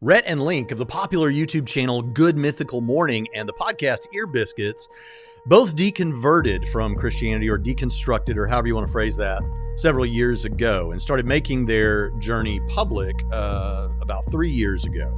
Rhett 0.00 0.22
and 0.26 0.40
Link 0.40 0.70
of 0.70 0.78
the 0.78 0.86
popular 0.86 1.28
YouTube 1.28 1.66
channel 1.66 2.02
Good 2.02 2.36
Mythical 2.36 2.80
Morning 2.80 3.26
and 3.34 3.48
the 3.48 3.52
podcast 3.52 4.06
Ear 4.14 4.28
Biscuits 4.28 4.88
both 5.46 5.74
deconverted 5.74 6.68
from 6.68 6.94
Christianity 6.94 7.48
or 7.48 7.58
deconstructed, 7.58 8.36
or 8.36 8.46
however 8.46 8.68
you 8.68 8.76
want 8.76 8.86
to 8.86 8.92
phrase 8.92 9.16
that, 9.16 9.42
several 9.76 10.06
years 10.06 10.44
ago 10.44 10.92
and 10.92 11.02
started 11.02 11.26
making 11.26 11.66
their 11.66 12.10
journey 12.20 12.60
public 12.68 13.16
uh, 13.32 13.88
about 14.00 14.24
three 14.30 14.50
years 14.50 14.84
ago. 14.84 15.12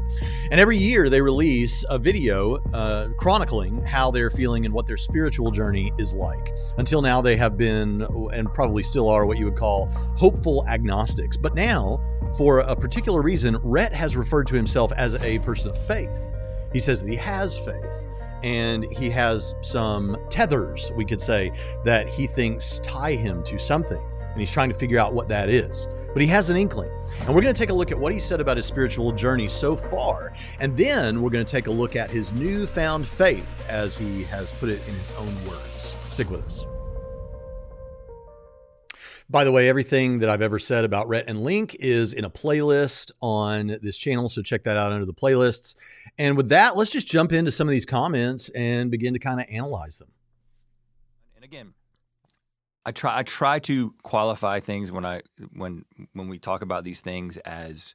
And 0.50 0.58
every 0.58 0.78
year 0.78 1.10
they 1.10 1.20
release 1.20 1.84
a 1.90 1.98
video 1.98 2.56
uh, 2.72 3.08
chronicling 3.18 3.84
how 3.84 4.10
they're 4.10 4.30
feeling 4.30 4.64
and 4.64 4.72
what 4.72 4.86
their 4.86 4.96
spiritual 4.96 5.50
journey 5.50 5.92
is 5.98 6.14
like. 6.14 6.54
Until 6.78 7.02
now, 7.02 7.20
they 7.20 7.36
have 7.36 7.58
been, 7.58 8.06
and 8.32 8.52
probably 8.54 8.82
still 8.82 9.10
are, 9.10 9.26
what 9.26 9.36
you 9.36 9.44
would 9.44 9.56
call 9.56 9.90
hopeful 10.16 10.66
agnostics. 10.68 11.36
But 11.36 11.54
now, 11.54 12.00
for 12.36 12.60
a 12.60 12.76
particular 12.76 13.22
reason, 13.22 13.56
Rhett 13.62 13.92
has 13.92 14.16
referred 14.16 14.46
to 14.48 14.54
himself 14.54 14.92
as 14.92 15.14
a 15.22 15.38
person 15.40 15.70
of 15.70 15.86
faith. 15.86 16.10
He 16.72 16.78
says 16.78 17.02
that 17.02 17.10
he 17.10 17.16
has 17.16 17.56
faith 17.58 18.04
and 18.42 18.84
he 18.92 19.10
has 19.10 19.54
some 19.60 20.16
tethers, 20.30 20.90
we 20.96 21.04
could 21.04 21.20
say, 21.20 21.52
that 21.84 22.08
he 22.08 22.26
thinks 22.26 22.80
tie 22.82 23.12
him 23.12 23.42
to 23.44 23.58
something. 23.58 24.02
And 24.30 24.38
he's 24.38 24.50
trying 24.50 24.68
to 24.68 24.74
figure 24.74 24.98
out 24.98 25.12
what 25.12 25.28
that 25.28 25.48
is. 25.48 25.88
But 26.12 26.22
he 26.22 26.28
has 26.28 26.50
an 26.50 26.56
inkling. 26.56 26.90
And 27.26 27.34
we're 27.34 27.42
going 27.42 27.54
to 27.54 27.58
take 27.58 27.70
a 27.70 27.74
look 27.74 27.90
at 27.90 27.98
what 27.98 28.12
he 28.12 28.20
said 28.20 28.40
about 28.40 28.56
his 28.56 28.66
spiritual 28.66 29.12
journey 29.12 29.48
so 29.48 29.76
far. 29.76 30.32
And 30.60 30.76
then 30.76 31.20
we're 31.20 31.30
going 31.30 31.44
to 31.44 31.50
take 31.50 31.66
a 31.66 31.72
look 31.72 31.96
at 31.96 32.10
his 32.10 32.32
newfound 32.32 33.08
faith 33.08 33.68
as 33.68 33.96
he 33.96 34.24
has 34.24 34.52
put 34.52 34.68
it 34.68 34.86
in 34.86 34.94
his 34.94 35.10
own 35.16 35.34
words. 35.48 35.96
Stick 36.10 36.30
with 36.30 36.46
us. 36.46 36.64
By 39.30 39.44
the 39.44 39.52
way, 39.52 39.68
everything 39.68 40.18
that 40.18 40.28
I've 40.28 40.42
ever 40.42 40.58
said 40.58 40.84
about 40.84 41.06
Rhett 41.06 41.26
and 41.28 41.42
Link 41.42 41.76
is 41.78 42.12
in 42.12 42.24
a 42.24 42.30
playlist 42.30 43.12
on 43.22 43.78
this 43.80 43.96
channel, 43.96 44.28
so 44.28 44.42
check 44.42 44.64
that 44.64 44.76
out 44.76 44.90
under 44.90 45.06
the 45.06 45.14
playlists. 45.14 45.76
And 46.18 46.36
with 46.36 46.48
that, 46.48 46.76
let's 46.76 46.90
just 46.90 47.06
jump 47.06 47.32
into 47.32 47.52
some 47.52 47.68
of 47.68 47.72
these 47.72 47.86
comments 47.86 48.48
and 48.48 48.90
begin 48.90 49.12
to 49.14 49.20
kind 49.20 49.38
of 49.38 49.46
analyze 49.48 49.98
them. 49.98 50.08
And 51.36 51.44
again, 51.44 51.74
I 52.84 52.90
try 52.90 53.18
I 53.18 53.22
try 53.22 53.60
to 53.60 53.94
qualify 54.02 54.58
things 54.58 54.90
when 54.90 55.06
I 55.06 55.22
when 55.54 55.84
when 56.12 56.28
we 56.28 56.40
talk 56.40 56.62
about 56.62 56.82
these 56.82 57.00
things 57.00 57.36
as 57.38 57.94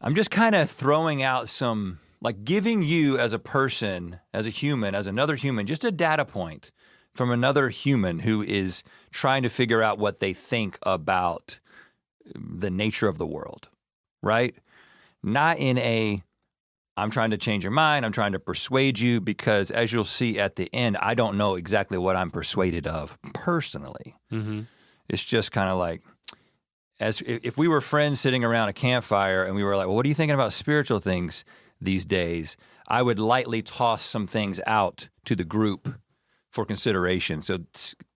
I'm 0.00 0.14
just 0.14 0.30
kind 0.30 0.54
of 0.54 0.70
throwing 0.70 1.22
out 1.22 1.50
some 1.50 1.98
like 2.22 2.42
giving 2.42 2.82
you 2.82 3.18
as 3.18 3.34
a 3.34 3.38
person, 3.38 4.20
as 4.32 4.46
a 4.46 4.50
human, 4.50 4.94
as 4.94 5.06
another 5.06 5.36
human, 5.36 5.66
just 5.66 5.84
a 5.84 5.92
data 5.92 6.24
point 6.24 6.72
from 7.16 7.30
another 7.30 7.68
human 7.68 8.20
who 8.20 8.42
is 8.42 8.82
trying 9.10 9.42
to 9.42 9.48
figure 9.48 9.82
out 9.82 9.98
what 9.98 10.18
they 10.18 10.34
think 10.34 10.78
about 10.82 11.58
the 12.34 12.70
nature 12.70 13.08
of 13.08 13.18
the 13.18 13.26
world, 13.26 13.68
right? 14.22 14.54
Not 15.22 15.58
in 15.58 15.78
a 15.78 16.22
I'm 16.98 17.10
trying 17.10 17.30
to 17.30 17.36
change 17.36 17.62
your 17.62 17.72
mind, 17.72 18.06
I'm 18.06 18.12
trying 18.12 18.32
to 18.32 18.38
persuade 18.38 18.98
you 18.98 19.20
because 19.20 19.70
as 19.70 19.92
you'll 19.92 20.04
see 20.04 20.38
at 20.38 20.56
the 20.56 20.70
end, 20.72 20.96
I 20.96 21.14
don't 21.14 21.36
know 21.36 21.56
exactly 21.56 21.98
what 21.98 22.16
I'm 22.16 22.30
persuaded 22.30 22.86
of 22.86 23.18
personally. 23.34 24.16
Mm-hmm. 24.32 24.62
It's 25.08 25.22
just 25.22 25.52
kind 25.52 25.68
of 25.68 25.78
like 25.78 26.02
as 26.98 27.22
if 27.26 27.58
we 27.58 27.68
were 27.68 27.82
friends 27.82 28.20
sitting 28.20 28.44
around 28.44 28.70
a 28.70 28.72
campfire 28.72 29.44
and 29.44 29.54
we 29.54 29.62
were 29.62 29.76
like, 29.76 29.86
"Well, 29.86 29.96
what 29.96 30.06
are 30.06 30.08
you 30.08 30.14
thinking 30.14 30.34
about 30.34 30.52
spiritual 30.52 31.00
things 31.00 31.44
these 31.80 32.04
days?" 32.04 32.56
I 32.88 33.02
would 33.02 33.18
lightly 33.18 33.62
toss 33.62 34.02
some 34.02 34.26
things 34.26 34.60
out 34.66 35.08
to 35.24 35.36
the 35.36 35.44
group 35.44 35.96
for 36.56 36.64
consideration. 36.64 37.42
So 37.42 37.58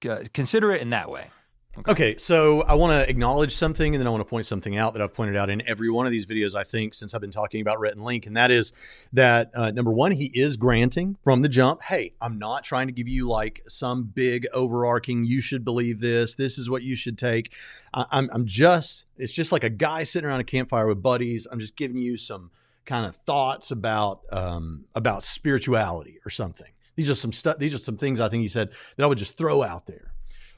uh, 0.08 0.24
consider 0.32 0.72
it 0.72 0.80
in 0.80 0.90
that 0.90 1.10
way. 1.10 1.30
Okay. 1.78 1.92
okay. 1.92 2.16
so 2.16 2.62
I 2.62 2.74
want 2.74 2.90
to 2.92 3.08
acknowledge 3.08 3.54
something 3.54 3.94
and 3.94 4.00
then 4.00 4.06
I 4.08 4.10
want 4.10 4.22
to 4.22 4.28
point 4.28 4.46
something 4.46 4.76
out 4.78 4.94
that 4.94 5.02
I've 5.02 5.12
pointed 5.12 5.36
out 5.36 5.50
in 5.50 5.62
every 5.68 5.90
one 5.90 6.06
of 6.06 6.10
these 6.10 6.24
videos, 6.24 6.54
I 6.54 6.64
think, 6.64 6.94
since 6.94 7.12
I've 7.14 7.20
been 7.20 7.30
talking 7.30 7.60
about 7.60 7.78
Rhett 7.78 7.92
and 7.92 8.02
Link. 8.02 8.26
And 8.26 8.36
that 8.38 8.50
is 8.50 8.72
that 9.12 9.50
uh, 9.54 9.70
number 9.72 9.92
one, 9.92 10.10
he 10.10 10.32
is 10.34 10.56
granting 10.56 11.16
from 11.22 11.42
the 11.42 11.50
jump, 11.50 11.82
hey, 11.82 12.14
I'm 12.20 12.38
not 12.38 12.64
trying 12.64 12.88
to 12.88 12.92
give 12.94 13.06
you 13.06 13.28
like 13.28 13.62
some 13.68 14.04
big 14.04 14.48
overarching, 14.54 15.24
you 15.24 15.42
should 15.42 15.64
believe 15.64 16.00
this, 16.00 16.34
this 16.34 16.56
is 16.56 16.70
what 16.70 16.82
you 16.82 16.96
should 16.96 17.18
take. 17.18 17.52
I- 17.92 18.06
I'm, 18.10 18.30
I'm 18.32 18.46
just, 18.46 19.04
it's 19.18 19.32
just 19.32 19.52
like 19.52 19.64
a 19.64 19.70
guy 19.70 20.02
sitting 20.02 20.28
around 20.28 20.40
a 20.40 20.44
campfire 20.44 20.86
with 20.86 21.02
buddies. 21.02 21.46
I'm 21.52 21.60
just 21.60 21.76
giving 21.76 21.98
you 21.98 22.16
some 22.16 22.50
kind 22.86 23.04
of 23.04 23.14
thoughts 23.14 23.70
about 23.70 24.22
um, 24.32 24.86
about 24.94 25.22
spirituality 25.22 26.18
or 26.26 26.30
something. 26.30 26.72
These 26.96 27.10
are 27.10 27.14
some 27.14 27.32
stuff. 27.32 27.58
These 27.58 27.74
are 27.74 27.78
some 27.78 27.96
things 27.96 28.20
I 28.20 28.28
think 28.28 28.42
he 28.42 28.48
said 28.48 28.70
that 28.96 29.04
I 29.04 29.06
would 29.06 29.18
just 29.18 29.36
throw 29.36 29.62
out 29.62 29.86
there. 29.86 30.12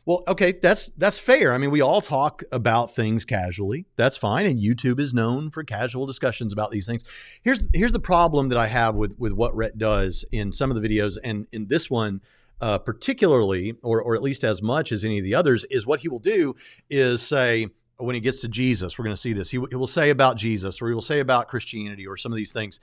Well, 0.05 0.25
okay, 0.27 0.53
that's 0.53 0.91
that's 0.97 1.19
fair. 1.19 1.53
I 1.53 1.59
mean, 1.59 1.71
we 1.71 1.81
all 1.81 2.01
talk 2.01 2.43
about 2.51 2.95
things 2.95 3.25
casually. 3.25 3.87
That's 3.97 4.17
fine, 4.17 4.47
and 4.47 4.59
YouTube 4.59 4.99
is 4.99 5.15
known 5.15 5.51
for 5.51 5.63
casual 5.63 6.07
discussions 6.07 6.53
about 6.53 6.73
these 6.73 6.87
things. 6.87 7.05
Here's 7.43 7.63
here's 7.73 7.93
the 7.93 8.01
problem 8.01 8.49
that 8.49 8.59
I 8.59 8.67
have 8.67 8.97
with 8.97 9.15
with 9.19 9.33
what 9.33 9.55
Rhett 9.55 9.79
does 9.79 10.25
in 10.33 10.51
some 10.51 10.73
of 10.73 10.81
the 10.81 10.87
videos, 10.87 11.19
and 11.23 11.47
in 11.53 11.69
this 11.69 11.89
one 11.89 12.21
uh, 12.63 12.79
particularly, 12.79 13.75
or 13.83 14.01
or 14.01 14.15
at 14.15 14.23
least 14.23 14.45
as 14.45 14.63
much 14.63 14.93
as 14.93 15.05
any 15.05 15.19
of 15.19 15.25
the 15.25 15.35
others, 15.35 15.65
is 15.65 15.85
what 15.85 16.01
he 16.01 16.09
will 16.09 16.21
do 16.21 16.55
is 16.89 17.21
say 17.21 17.69
when 17.99 18.15
he 18.15 18.21
gets 18.21 18.41
to 18.41 18.49
Jesus, 18.49 18.99
we're 18.99 19.05
going 19.05 19.15
to 19.15 19.21
see 19.21 19.33
this. 19.33 19.51
He, 19.51 19.59
he 19.69 19.77
will 19.77 19.87
say 19.87 20.11
about 20.11 20.37
Jesus, 20.37 20.81
or 20.81 20.89
he 20.89 20.95
will 20.95 21.03
say 21.03 21.19
about 21.19 21.49
Christianity, 21.49 22.07
or 22.07 22.17
some 22.17 22.33
of 22.33 22.37
these 22.37 22.53
things. 22.53 22.81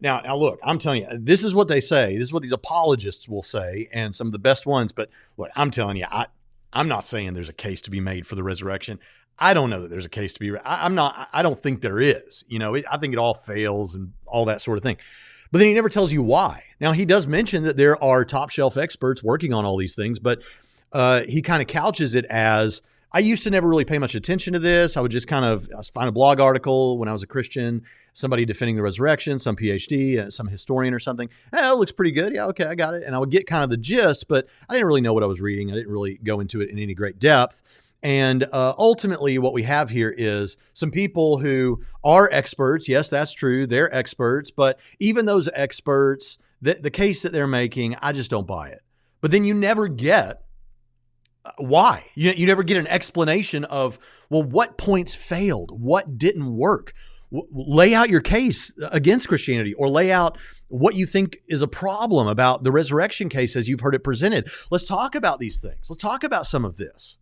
Now, 0.00 0.20
now 0.20 0.36
look, 0.36 0.58
I'm 0.62 0.78
telling 0.78 1.02
you, 1.02 1.08
this 1.12 1.44
is 1.44 1.54
what 1.54 1.68
they 1.68 1.80
say. 1.80 2.16
This 2.16 2.28
is 2.28 2.32
what 2.32 2.42
these 2.42 2.52
apologists 2.52 3.28
will 3.28 3.42
say, 3.42 3.88
and 3.92 4.14
some 4.14 4.28
of 4.28 4.32
the 4.32 4.38
best 4.38 4.66
ones. 4.66 4.92
But 4.92 5.10
look, 5.36 5.50
I'm 5.54 5.70
telling 5.70 5.96
you, 5.96 6.06
I 6.10 6.26
I'm 6.72 6.88
not 6.88 7.04
saying 7.04 7.34
there's 7.34 7.48
a 7.48 7.54
case 7.54 7.80
to 7.82 7.90
be 7.90 8.00
made 8.00 8.26
for 8.26 8.34
the 8.34 8.42
resurrection. 8.42 8.98
I 9.38 9.54
don't 9.54 9.70
know 9.70 9.82
that 9.82 9.88
there's 9.88 10.04
a 10.04 10.10
case 10.10 10.32
to 10.34 10.40
be. 10.40 10.56
I, 10.58 10.86
am 10.86 10.94
not. 10.94 11.28
I 11.32 11.42
don't 11.42 11.60
think 11.60 11.80
there 11.80 12.00
is. 12.00 12.44
You 12.48 12.58
know, 12.58 12.74
it, 12.74 12.84
I 12.90 12.98
think 12.98 13.12
it 13.12 13.18
all 13.18 13.34
fails 13.34 13.94
and 13.94 14.12
all 14.26 14.44
that 14.46 14.62
sort 14.62 14.78
of 14.78 14.84
thing. 14.84 14.98
But 15.50 15.58
then 15.58 15.68
he 15.68 15.74
never 15.74 15.88
tells 15.88 16.12
you 16.12 16.22
why. 16.22 16.62
Now 16.80 16.92
he 16.92 17.04
does 17.04 17.26
mention 17.26 17.64
that 17.64 17.76
there 17.76 18.02
are 18.02 18.24
top 18.24 18.50
shelf 18.50 18.76
experts 18.76 19.22
working 19.22 19.52
on 19.52 19.64
all 19.64 19.76
these 19.76 19.94
things, 19.94 20.18
but 20.18 20.40
uh, 20.92 21.22
he 21.22 21.42
kind 21.42 21.60
of 21.60 21.68
couches 21.68 22.14
it 22.14 22.24
as 22.26 22.82
I 23.12 23.18
used 23.18 23.42
to 23.44 23.50
never 23.50 23.68
really 23.68 23.84
pay 23.84 23.98
much 23.98 24.14
attention 24.14 24.52
to 24.52 24.58
this. 24.58 24.96
I 24.96 25.00
would 25.00 25.10
just 25.10 25.26
kind 25.26 25.44
of 25.44 25.68
find 25.92 26.08
a 26.08 26.12
blog 26.12 26.38
article 26.38 26.98
when 26.98 27.08
I 27.08 27.12
was 27.12 27.22
a 27.24 27.26
Christian, 27.26 27.82
somebody 28.12 28.44
defending 28.44 28.76
the 28.76 28.82
resurrection, 28.82 29.38
some 29.38 29.56
PhD, 29.56 30.18
uh, 30.18 30.30
some 30.30 30.48
historian 30.48 30.94
or 30.94 30.98
something. 30.98 31.28
Eh, 31.52 31.70
it 31.70 31.74
looks 31.74 31.92
pretty 31.92 32.12
good. 32.12 32.34
Yeah, 32.34 32.46
okay, 32.46 32.64
I 32.64 32.74
got 32.74 32.94
it. 32.94 33.04
And 33.04 33.14
I 33.14 33.18
would 33.18 33.30
get 33.30 33.46
kind 33.46 33.64
of 33.64 33.70
the 33.70 33.76
gist, 33.76 34.28
but 34.28 34.46
I 34.68 34.74
didn't 34.74 34.86
really 34.86 35.00
know 35.00 35.14
what 35.14 35.22
I 35.22 35.26
was 35.26 35.40
reading. 35.40 35.70
I 35.70 35.74
didn't 35.74 35.90
really 35.92 36.18
go 36.22 36.40
into 36.40 36.60
it 36.60 36.70
in 36.70 36.78
any 36.78 36.94
great 36.94 37.18
depth. 37.18 37.62
And 38.02 38.44
uh, 38.44 38.74
ultimately, 38.78 39.38
what 39.38 39.52
we 39.52 39.64
have 39.64 39.90
here 39.90 40.14
is 40.16 40.56
some 40.72 40.90
people 40.90 41.38
who 41.38 41.82
are 42.02 42.30
experts. 42.32 42.88
Yes, 42.88 43.10
that's 43.10 43.32
true. 43.32 43.66
They're 43.66 43.94
experts. 43.94 44.50
But 44.50 44.78
even 44.98 45.26
those 45.26 45.48
experts, 45.52 46.38
the, 46.62 46.74
the 46.74 46.90
case 46.90 47.22
that 47.22 47.32
they're 47.32 47.46
making, 47.46 47.96
I 48.00 48.12
just 48.12 48.30
don't 48.30 48.46
buy 48.46 48.68
it. 48.70 48.82
But 49.20 49.32
then 49.32 49.44
you 49.44 49.52
never 49.52 49.86
get 49.86 50.42
why 51.56 52.04
you, 52.14 52.32
you 52.32 52.46
never 52.46 52.62
get 52.62 52.76
an 52.76 52.86
explanation 52.86 53.64
of 53.64 53.98
well 54.28 54.42
what 54.42 54.76
points 54.76 55.14
failed 55.14 55.70
what 55.70 56.18
didn't 56.18 56.54
work 56.54 56.92
w- 57.32 57.48
lay 57.50 57.94
out 57.94 58.10
your 58.10 58.20
case 58.20 58.72
against 58.90 59.28
christianity 59.28 59.74
or 59.74 59.88
lay 59.88 60.12
out 60.12 60.38
what 60.68 60.94
you 60.94 61.06
think 61.06 61.38
is 61.48 61.62
a 61.62 61.68
problem 61.68 62.28
about 62.28 62.62
the 62.62 62.72
resurrection 62.72 63.28
case 63.28 63.56
as 63.56 63.68
you've 63.68 63.80
heard 63.80 63.94
it 63.94 64.04
presented 64.04 64.48
let's 64.70 64.84
talk 64.84 65.14
about 65.14 65.38
these 65.38 65.58
things 65.58 65.88
let's 65.88 66.02
talk 66.02 66.24
about 66.24 66.46
some 66.46 66.64
of 66.64 66.76
this 66.76 67.16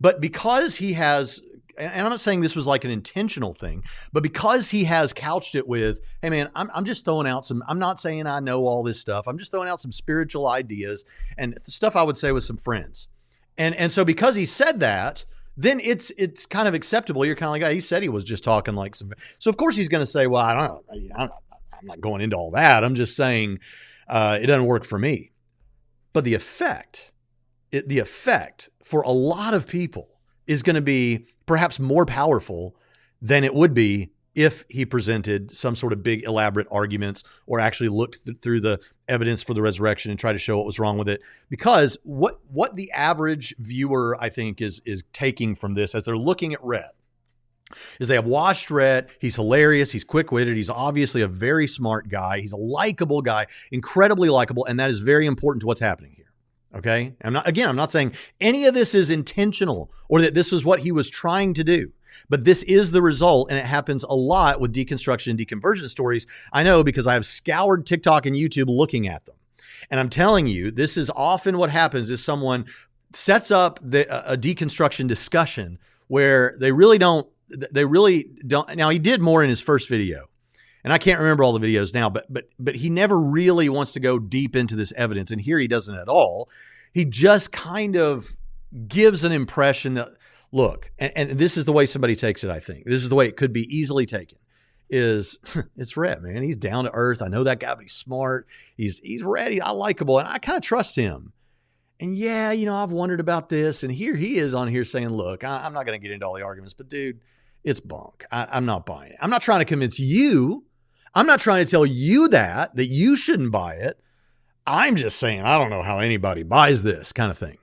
but 0.00 0.20
because 0.20 0.76
he 0.76 0.94
has 0.94 1.40
and 1.78 2.02
I'm 2.02 2.10
not 2.10 2.20
saying 2.20 2.40
this 2.40 2.56
was 2.56 2.66
like 2.66 2.84
an 2.84 2.90
intentional 2.90 3.52
thing, 3.52 3.84
but 4.12 4.22
because 4.22 4.70
he 4.70 4.84
has 4.84 5.12
couched 5.12 5.54
it 5.54 5.68
with, 5.68 6.00
hey 6.22 6.30
man, 6.30 6.50
I'm, 6.54 6.70
I'm 6.74 6.84
just 6.84 7.04
throwing 7.04 7.26
out 7.26 7.44
some, 7.44 7.62
I'm 7.68 7.78
not 7.78 8.00
saying 8.00 8.26
I 8.26 8.40
know 8.40 8.64
all 8.64 8.82
this 8.82 9.00
stuff. 9.00 9.26
I'm 9.26 9.38
just 9.38 9.50
throwing 9.50 9.68
out 9.68 9.80
some 9.80 9.92
spiritual 9.92 10.48
ideas 10.48 11.04
and 11.36 11.58
stuff 11.64 11.94
I 11.96 12.02
would 12.02 12.16
say 12.16 12.32
with 12.32 12.44
some 12.44 12.56
friends. 12.56 13.08
And 13.58 13.74
and 13.74 13.90
so 13.90 14.04
because 14.04 14.36
he 14.36 14.46
said 14.46 14.80
that, 14.80 15.24
then 15.56 15.80
it's 15.80 16.10
it's 16.18 16.46
kind 16.46 16.68
of 16.68 16.74
acceptable. 16.74 17.24
You're 17.24 17.36
kind 17.36 17.48
of 17.48 17.52
like, 17.52 17.62
oh, 17.62 17.74
he 17.74 17.80
said 17.80 18.02
he 18.02 18.08
was 18.08 18.24
just 18.24 18.44
talking 18.44 18.74
like 18.74 18.94
some. 18.94 19.12
So 19.38 19.48
of 19.50 19.56
course 19.56 19.76
he's 19.76 19.88
going 19.88 20.04
to 20.04 20.10
say, 20.10 20.26
well, 20.26 20.42
I 20.42 20.54
don't 20.54 20.82
not, 21.08 21.30
I'm 21.72 21.86
not 21.86 22.00
going 22.00 22.20
into 22.20 22.36
all 22.36 22.50
that. 22.52 22.84
I'm 22.84 22.94
just 22.94 23.16
saying 23.16 23.60
uh, 24.08 24.38
it 24.40 24.46
doesn't 24.46 24.66
work 24.66 24.84
for 24.84 24.98
me. 24.98 25.32
But 26.12 26.24
the 26.24 26.34
effect, 26.34 27.12
it, 27.72 27.88
the 27.88 27.98
effect 27.98 28.68
for 28.84 29.02
a 29.02 29.10
lot 29.10 29.54
of 29.54 29.66
people 29.66 30.08
is 30.46 30.62
going 30.62 30.76
to 30.76 30.82
be 30.82 31.26
perhaps 31.46 31.78
more 31.78 32.06
powerful 32.06 32.76
than 33.20 33.44
it 33.44 33.54
would 33.54 33.74
be 33.74 34.12
if 34.36 34.64
he 34.68 34.84
presented 34.84 35.56
some 35.56 35.74
sort 35.74 35.92
of 35.92 36.02
big 36.02 36.22
elaborate 36.22 36.68
arguments 36.70 37.24
or 37.46 37.58
actually 37.58 37.88
looked 37.88 38.24
th- 38.24 38.38
through 38.38 38.60
the 38.60 38.78
evidence 39.08 39.42
for 39.42 39.54
the 39.54 39.62
resurrection 39.62 40.10
and 40.10 40.20
tried 40.20 40.34
to 40.34 40.38
show 40.38 40.56
what 40.56 40.66
was 40.66 40.78
wrong 40.78 40.98
with 40.98 41.08
it 41.08 41.20
because 41.48 41.96
what 42.04 42.38
what 42.48 42.76
the 42.76 42.90
average 42.92 43.54
viewer 43.58 44.16
i 44.20 44.28
think 44.28 44.60
is 44.60 44.82
is 44.84 45.04
taking 45.12 45.56
from 45.56 45.74
this 45.74 45.94
as 45.94 46.04
they're 46.04 46.16
looking 46.16 46.52
at 46.52 46.62
Rhett 46.62 46.94
is 47.98 48.06
they 48.06 48.14
have 48.14 48.26
watched 48.26 48.70
Rhett. 48.70 49.08
He's 49.18 49.34
hilarious. 49.34 49.90
He's 49.90 50.04
quick 50.04 50.30
witted. 50.30 50.56
He's 50.56 50.70
obviously 50.70 51.22
a 51.22 51.26
very 51.26 51.66
smart 51.66 52.08
guy. 52.08 52.40
He's 52.40 52.52
a 52.52 52.56
likable 52.56 53.22
guy, 53.22 53.46
incredibly 53.72 54.28
likable. 54.28 54.64
And 54.66 54.78
that 54.78 54.88
is 54.88 55.00
very 55.00 55.26
important 55.26 55.62
to 55.62 55.66
what's 55.66 55.80
happening 55.80 56.12
here. 56.14 56.30
Okay. 56.76 57.14
I'm 57.22 57.32
not, 57.32 57.48
again, 57.48 57.68
I'm 57.68 57.76
not 57.76 57.90
saying 57.90 58.12
any 58.40 58.66
of 58.66 58.74
this 58.74 58.94
is 58.94 59.10
intentional 59.10 59.90
or 60.08 60.20
that 60.20 60.34
this 60.34 60.52
is 60.52 60.64
what 60.64 60.80
he 60.80 60.92
was 60.92 61.10
trying 61.10 61.54
to 61.54 61.64
do. 61.64 61.90
But 62.28 62.44
this 62.44 62.62
is 62.64 62.90
the 62.90 63.02
result, 63.02 63.50
and 63.50 63.58
it 63.58 63.66
happens 63.66 64.04
a 64.04 64.14
lot 64.14 64.60
with 64.60 64.74
deconstruction 64.74 65.30
and 65.30 65.38
deconversion 65.38 65.90
stories. 65.90 66.26
I 66.52 66.62
know 66.62 66.82
because 66.82 67.06
I 67.06 67.14
have 67.14 67.26
scoured 67.26 67.86
TikTok 67.86 68.26
and 68.26 68.36
YouTube 68.36 68.68
looking 68.68 69.08
at 69.08 69.24
them. 69.26 69.36
And 69.90 70.00
I'm 70.00 70.10
telling 70.10 70.46
you, 70.46 70.70
this 70.70 70.96
is 70.96 71.10
often 71.10 71.58
what 71.58 71.70
happens 71.70 72.10
is 72.10 72.22
someone 72.22 72.66
sets 73.12 73.50
up 73.50 73.78
the, 73.82 74.06
a 74.30 74.36
deconstruction 74.36 75.06
discussion 75.06 75.78
where 76.08 76.56
they 76.58 76.72
really 76.72 76.98
don't 76.98 77.26
they 77.48 77.84
really 77.84 78.28
don't 78.46 78.76
now 78.76 78.90
he 78.90 78.98
did 78.98 79.20
more 79.22 79.42
in 79.42 79.48
his 79.48 79.60
first 79.60 79.88
video 79.88 80.28
and 80.86 80.92
I 80.92 80.98
can't 80.98 81.18
remember 81.18 81.42
all 81.42 81.52
the 81.52 81.66
videos 81.66 81.92
now, 81.92 82.08
but 82.08 82.32
but 82.32 82.48
but 82.60 82.76
he 82.76 82.90
never 82.90 83.18
really 83.18 83.68
wants 83.68 83.90
to 83.92 84.00
go 84.00 84.20
deep 84.20 84.54
into 84.54 84.76
this 84.76 84.92
evidence, 84.96 85.32
and 85.32 85.40
here 85.40 85.58
he 85.58 85.66
doesn't 85.66 85.98
at 85.98 86.06
all. 86.06 86.48
He 86.94 87.04
just 87.04 87.50
kind 87.50 87.96
of 87.96 88.36
gives 88.86 89.24
an 89.24 89.32
impression 89.32 89.94
that 89.94 90.10
look, 90.56 90.90
and, 90.98 91.12
and 91.14 91.30
this 91.32 91.56
is 91.56 91.64
the 91.64 91.72
way 91.72 91.86
somebody 91.86 92.16
takes 92.16 92.44
it. 92.44 92.50
I 92.50 92.60
think 92.60 92.84
this 92.84 93.02
is 93.02 93.08
the 93.08 93.14
way 93.14 93.26
it 93.26 93.36
could 93.36 93.52
be 93.52 93.64
easily 93.74 94.06
taken. 94.06 94.38
Is 94.88 95.38
it's 95.76 95.96
Rhett, 95.96 96.22
man. 96.22 96.42
He's 96.42 96.56
down 96.56 96.84
to 96.84 96.90
earth. 96.92 97.22
I 97.22 97.28
know 97.28 97.44
that 97.44 97.60
guy, 97.60 97.74
but 97.74 97.82
he's 97.82 97.92
smart. 97.92 98.46
He's 98.76 98.98
he's 98.98 99.22
ready. 99.22 99.60
I 99.60 99.70
likable, 99.70 100.18
and 100.18 100.28
I 100.28 100.38
kind 100.38 100.56
of 100.56 100.62
trust 100.62 100.96
him. 100.96 101.32
And 101.98 102.14
yeah, 102.14 102.52
you 102.52 102.66
know, 102.66 102.76
I've 102.76 102.92
wondered 102.92 103.20
about 103.20 103.48
this, 103.48 103.82
and 103.82 103.90
here 103.90 104.14
he 104.14 104.36
is 104.36 104.54
on 104.54 104.68
here 104.68 104.84
saying, 104.84 105.08
"Look, 105.08 105.44
I, 105.44 105.66
am 105.66 105.72
not 105.72 105.86
going 105.86 105.98
to 105.98 106.02
get 106.02 106.12
into 106.12 106.26
all 106.26 106.34
the 106.34 106.42
arguments, 106.42 106.74
but 106.74 106.88
dude, 106.88 107.20
it's 107.64 107.80
bunk. 107.80 108.24
I, 108.30 108.46
I'm 108.50 108.66
not 108.66 108.86
buying 108.86 109.12
it. 109.12 109.18
I'm 109.20 109.30
not 109.30 109.42
trying 109.42 109.60
to 109.60 109.64
convince 109.64 109.98
you 109.98 110.66
I'm 111.16 111.26
not 111.26 111.40
trying 111.40 111.64
to 111.64 111.70
tell 111.70 111.86
you 111.86 112.28
that, 112.28 112.76
that 112.76 112.88
you 112.88 113.16
shouldn't 113.16 113.50
buy 113.50 113.76
it. 113.76 113.98
I'm 114.66 114.96
just 114.96 115.18
saying, 115.18 115.40
I 115.40 115.56
don't 115.56 115.70
know 115.70 115.80
how 115.80 115.98
anybody 115.98 116.42
buys 116.42 116.82
this 116.82 117.10
kind 117.10 117.30
of 117.30 117.38
thing. 117.38 117.56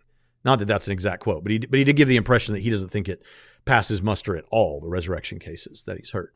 Not 0.46 0.60
that 0.60 0.68
that's 0.68 0.88
an 0.88 0.94
exact 0.94 1.24
quote, 1.24 1.44
but 1.44 1.52
he, 1.52 1.60
but 1.60 1.78
he 1.78 1.84
did 1.84 1.96
give 1.96 2.08
the 2.08 2.18
impression 2.18 2.54
that 2.54 2.62
he 2.62 2.70
doesn't 2.70 2.90
think 2.90 3.08
it 3.08 3.24
passes 3.66 4.02
muster 4.02 4.36
at 4.36 4.46
all, 4.50 4.82
the 4.82 4.90
resurrection 4.90 5.40
cases 5.40 5.84
that 5.84 5.98
he's 5.98 6.12
heard. 6.12 6.32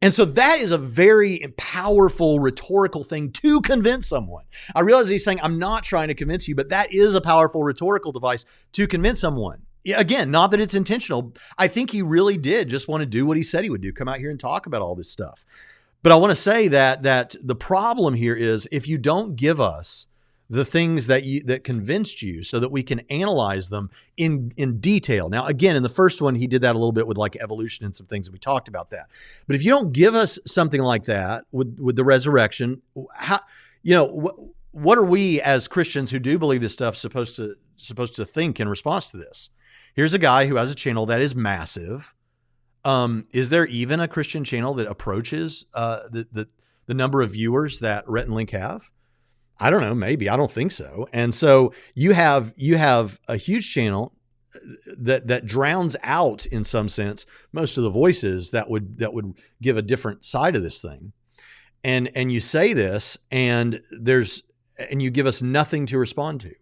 And 0.00 0.12
so 0.12 0.24
that 0.24 0.58
is 0.58 0.72
a 0.72 0.78
very 0.78 1.46
powerful 1.56 2.40
rhetorical 2.40 3.04
thing 3.04 3.30
to 3.32 3.60
convince 3.60 4.08
someone. 4.08 4.44
I 4.74 4.80
realize 4.80 5.08
he's 5.08 5.24
saying, 5.24 5.38
I'm 5.42 5.60
not 5.60 5.84
trying 5.84 6.08
to 6.08 6.14
convince 6.14 6.48
you, 6.48 6.56
but 6.56 6.70
that 6.70 6.92
is 6.92 7.14
a 7.14 7.20
powerful 7.20 7.62
rhetorical 7.62 8.10
device 8.10 8.44
to 8.72 8.88
convince 8.88 9.20
someone. 9.20 9.62
Again, 9.86 10.30
not 10.30 10.50
that 10.50 10.60
it's 10.60 10.74
intentional. 10.74 11.34
I 11.56 11.68
think 11.68 11.90
he 11.90 12.02
really 12.02 12.36
did 12.36 12.68
just 12.68 12.88
want 12.88 13.02
to 13.02 13.06
do 13.06 13.26
what 13.26 13.36
he 13.36 13.44
said 13.44 13.62
he 13.62 13.70
would 13.70 13.80
do 13.80 13.92
come 13.92 14.08
out 14.08 14.18
here 14.18 14.30
and 14.30 14.38
talk 14.38 14.66
about 14.66 14.82
all 14.82 14.96
this 14.96 15.10
stuff. 15.10 15.44
But 16.02 16.10
I 16.10 16.16
want 16.16 16.30
to 16.30 16.36
say 16.36 16.68
that 16.68 17.02
that 17.04 17.36
the 17.40 17.54
problem 17.54 18.14
here 18.14 18.34
is 18.34 18.66
if 18.72 18.88
you 18.88 18.98
don't 18.98 19.36
give 19.36 19.60
us 19.60 20.06
the 20.50 20.64
things 20.64 21.06
that 21.06 21.24
you 21.24 21.42
that 21.44 21.64
convinced 21.64 22.20
you 22.20 22.42
so 22.42 22.60
that 22.60 22.70
we 22.70 22.82
can 22.82 23.00
analyze 23.10 23.68
them 23.68 23.90
in 24.16 24.52
in 24.56 24.78
detail. 24.78 25.28
Now 25.28 25.46
again 25.46 25.76
in 25.76 25.82
the 25.82 25.88
first 25.88 26.20
one 26.20 26.34
he 26.34 26.46
did 26.46 26.62
that 26.62 26.74
a 26.74 26.78
little 26.78 26.92
bit 26.92 27.06
with 27.06 27.16
like 27.16 27.36
evolution 27.36 27.84
and 27.84 27.94
some 27.94 28.06
things 28.06 28.30
we 28.30 28.38
talked 28.38 28.68
about 28.68 28.90
that. 28.90 29.08
But 29.46 29.56
if 29.56 29.64
you 29.64 29.70
don't 29.70 29.92
give 29.92 30.14
us 30.14 30.38
something 30.46 30.82
like 30.82 31.04
that 31.04 31.44
with 31.52 31.78
with 31.80 31.96
the 31.96 32.04
resurrection, 32.04 32.82
how 33.14 33.40
you 33.82 33.94
know 33.94 34.04
what 34.04 34.36
what 34.72 34.98
are 34.98 35.04
we 35.04 35.40
as 35.42 35.68
Christians 35.68 36.10
who 36.10 36.18
do 36.18 36.38
believe 36.38 36.60
this 36.60 36.72
stuff 36.72 36.96
supposed 36.96 37.36
to 37.36 37.56
supposed 37.76 38.16
to 38.16 38.24
think 38.24 38.60
in 38.60 38.68
response 38.68 39.10
to 39.10 39.16
this? 39.16 39.50
Here's 39.94 40.14
a 40.14 40.18
guy 40.18 40.46
who 40.46 40.56
has 40.56 40.70
a 40.70 40.74
channel 40.74 41.06
that 41.06 41.20
is 41.20 41.34
massive 41.34 42.14
um, 42.84 43.26
is 43.32 43.50
there 43.50 43.66
even 43.66 44.00
a 44.00 44.08
Christian 44.08 44.44
channel 44.44 44.74
that 44.74 44.86
approaches 44.86 45.66
uh, 45.74 46.00
the, 46.10 46.26
the 46.32 46.48
the 46.86 46.94
number 46.94 47.22
of 47.22 47.32
viewers 47.32 47.78
that 47.78 48.08
Rhett 48.08 48.26
and 48.26 48.34
Link 48.34 48.50
have? 48.50 48.90
I 49.62 49.70
don't 49.70 49.80
know. 49.80 49.94
Maybe 49.94 50.28
I 50.28 50.36
don't 50.36 50.50
think 50.50 50.72
so. 50.72 51.08
And 51.12 51.32
so 51.32 51.72
you 51.94 52.12
have 52.12 52.52
you 52.56 52.76
have 52.76 53.20
a 53.28 53.36
huge 53.36 53.72
channel 53.72 54.12
uh, 54.56 54.58
that 54.98 55.28
that 55.28 55.46
drowns 55.46 55.94
out 56.02 56.46
in 56.46 56.64
some 56.64 56.88
sense 56.88 57.24
most 57.52 57.78
of 57.78 57.84
the 57.84 57.90
voices 57.90 58.50
that 58.50 58.68
would 58.68 58.98
that 58.98 59.14
would 59.14 59.34
give 59.62 59.76
a 59.76 59.82
different 59.82 60.24
side 60.24 60.56
of 60.56 60.64
this 60.64 60.82
thing. 60.82 61.12
And 61.84 62.10
and 62.16 62.32
you 62.32 62.40
say 62.40 62.72
this 62.72 63.16
and 63.30 63.80
there's 63.92 64.42
and 64.76 65.00
you 65.00 65.10
give 65.10 65.26
us 65.26 65.40
nothing 65.40 65.86
to 65.86 65.98
respond 65.98 66.40
to. 66.40 66.54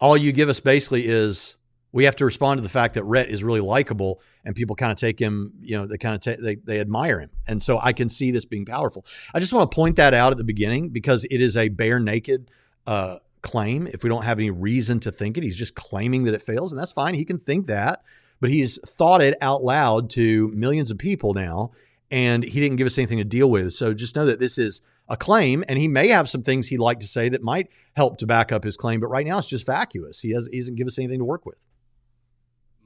All 0.00 0.16
you 0.16 0.32
give 0.32 0.48
us 0.48 0.58
basically 0.58 1.06
is 1.06 1.56
we 1.92 2.04
have 2.04 2.16
to 2.16 2.24
respond 2.24 2.56
to 2.56 2.62
the 2.62 2.70
fact 2.70 2.94
that 2.94 3.04
Rhett 3.04 3.28
is 3.28 3.44
really 3.44 3.60
likable 3.60 4.22
and 4.44 4.54
people 4.54 4.76
kind 4.76 4.92
of 4.92 4.98
take 4.98 5.18
him, 5.18 5.52
you 5.60 5.76
know, 5.76 5.86
they 5.86 5.98
kind 5.98 6.14
of 6.14 6.20
take, 6.20 6.40
they, 6.40 6.56
they 6.56 6.80
admire 6.80 7.20
him. 7.20 7.30
And 7.46 7.62
so 7.62 7.78
I 7.80 7.92
can 7.92 8.08
see 8.08 8.30
this 8.30 8.44
being 8.44 8.64
powerful. 8.64 9.04
I 9.34 9.40
just 9.40 9.52
want 9.52 9.70
to 9.70 9.74
point 9.74 9.96
that 9.96 10.14
out 10.14 10.32
at 10.32 10.38
the 10.38 10.44
beginning 10.44 10.90
because 10.90 11.24
it 11.30 11.40
is 11.40 11.56
a 11.56 11.68
bare 11.68 12.00
naked 12.00 12.50
uh, 12.86 13.18
claim. 13.42 13.86
If 13.86 14.02
we 14.02 14.08
don't 14.08 14.24
have 14.24 14.38
any 14.38 14.50
reason 14.50 15.00
to 15.00 15.12
think 15.12 15.36
it, 15.36 15.42
he's 15.42 15.56
just 15.56 15.74
claiming 15.74 16.24
that 16.24 16.34
it 16.34 16.42
fails. 16.42 16.72
And 16.72 16.80
that's 16.80 16.92
fine. 16.92 17.14
He 17.14 17.24
can 17.24 17.38
think 17.38 17.66
that, 17.66 18.02
but 18.40 18.50
he's 18.50 18.78
thought 18.86 19.22
it 19.22 19.36
out 19.40 19.62
loud 19.62 20.10
to 20.10 20.48
millions 20.48 20.90
of 20.90 20.98
people 20.98 21.34
now. 21.34 21.72
And 22.10 22.42
he 22.42 22.60
didn't 22.60 22.76
give 22.76 22.86
us 22.86 22.98
anything 22.98 23.18
to 23.18 23.24
deal 23.24 23.50
with. 23.50 23.72
So 23.72 23.94
just 23.94 24.16
know 24.16 24.26
that 24.26 24.40
this 24.40 24.58
is 24.58 24.82
a 25.10 25.16
claim, 25.16 25.64
and 25.68 25.78
he 25.78 25.88
may 25.88 26.08
have 26.08 26.28
some 26.28 26.42
things 26.42 26.68
he'd 26.68 26.78
like 26.78 27.00
to 27.00 27.06
say 27.06 27.28
that 27.28 27.42
might 27.42 27.68
help 27.94 28.16
to 28.18 28.26
back 28.26 28.52
up 28.52 28.64
his 28.64 28.76
claim. 28.76 29.00
But 29.00 29.08
right 29.08 29.26
now, 29.26 29.38
it's 29.38 29.48
just 29.48 29.66
vacuous. 29.66 30.20
He 30.20 30.30
has 30.30 30.48
he 30.50 30.58
doesn't 30.58 30.76
give 30.76 30.86
us 30.86 30.98
anything 30.98 31.18
to 31.18 31.24
work 31.24 31.44
with. 31.44 31.58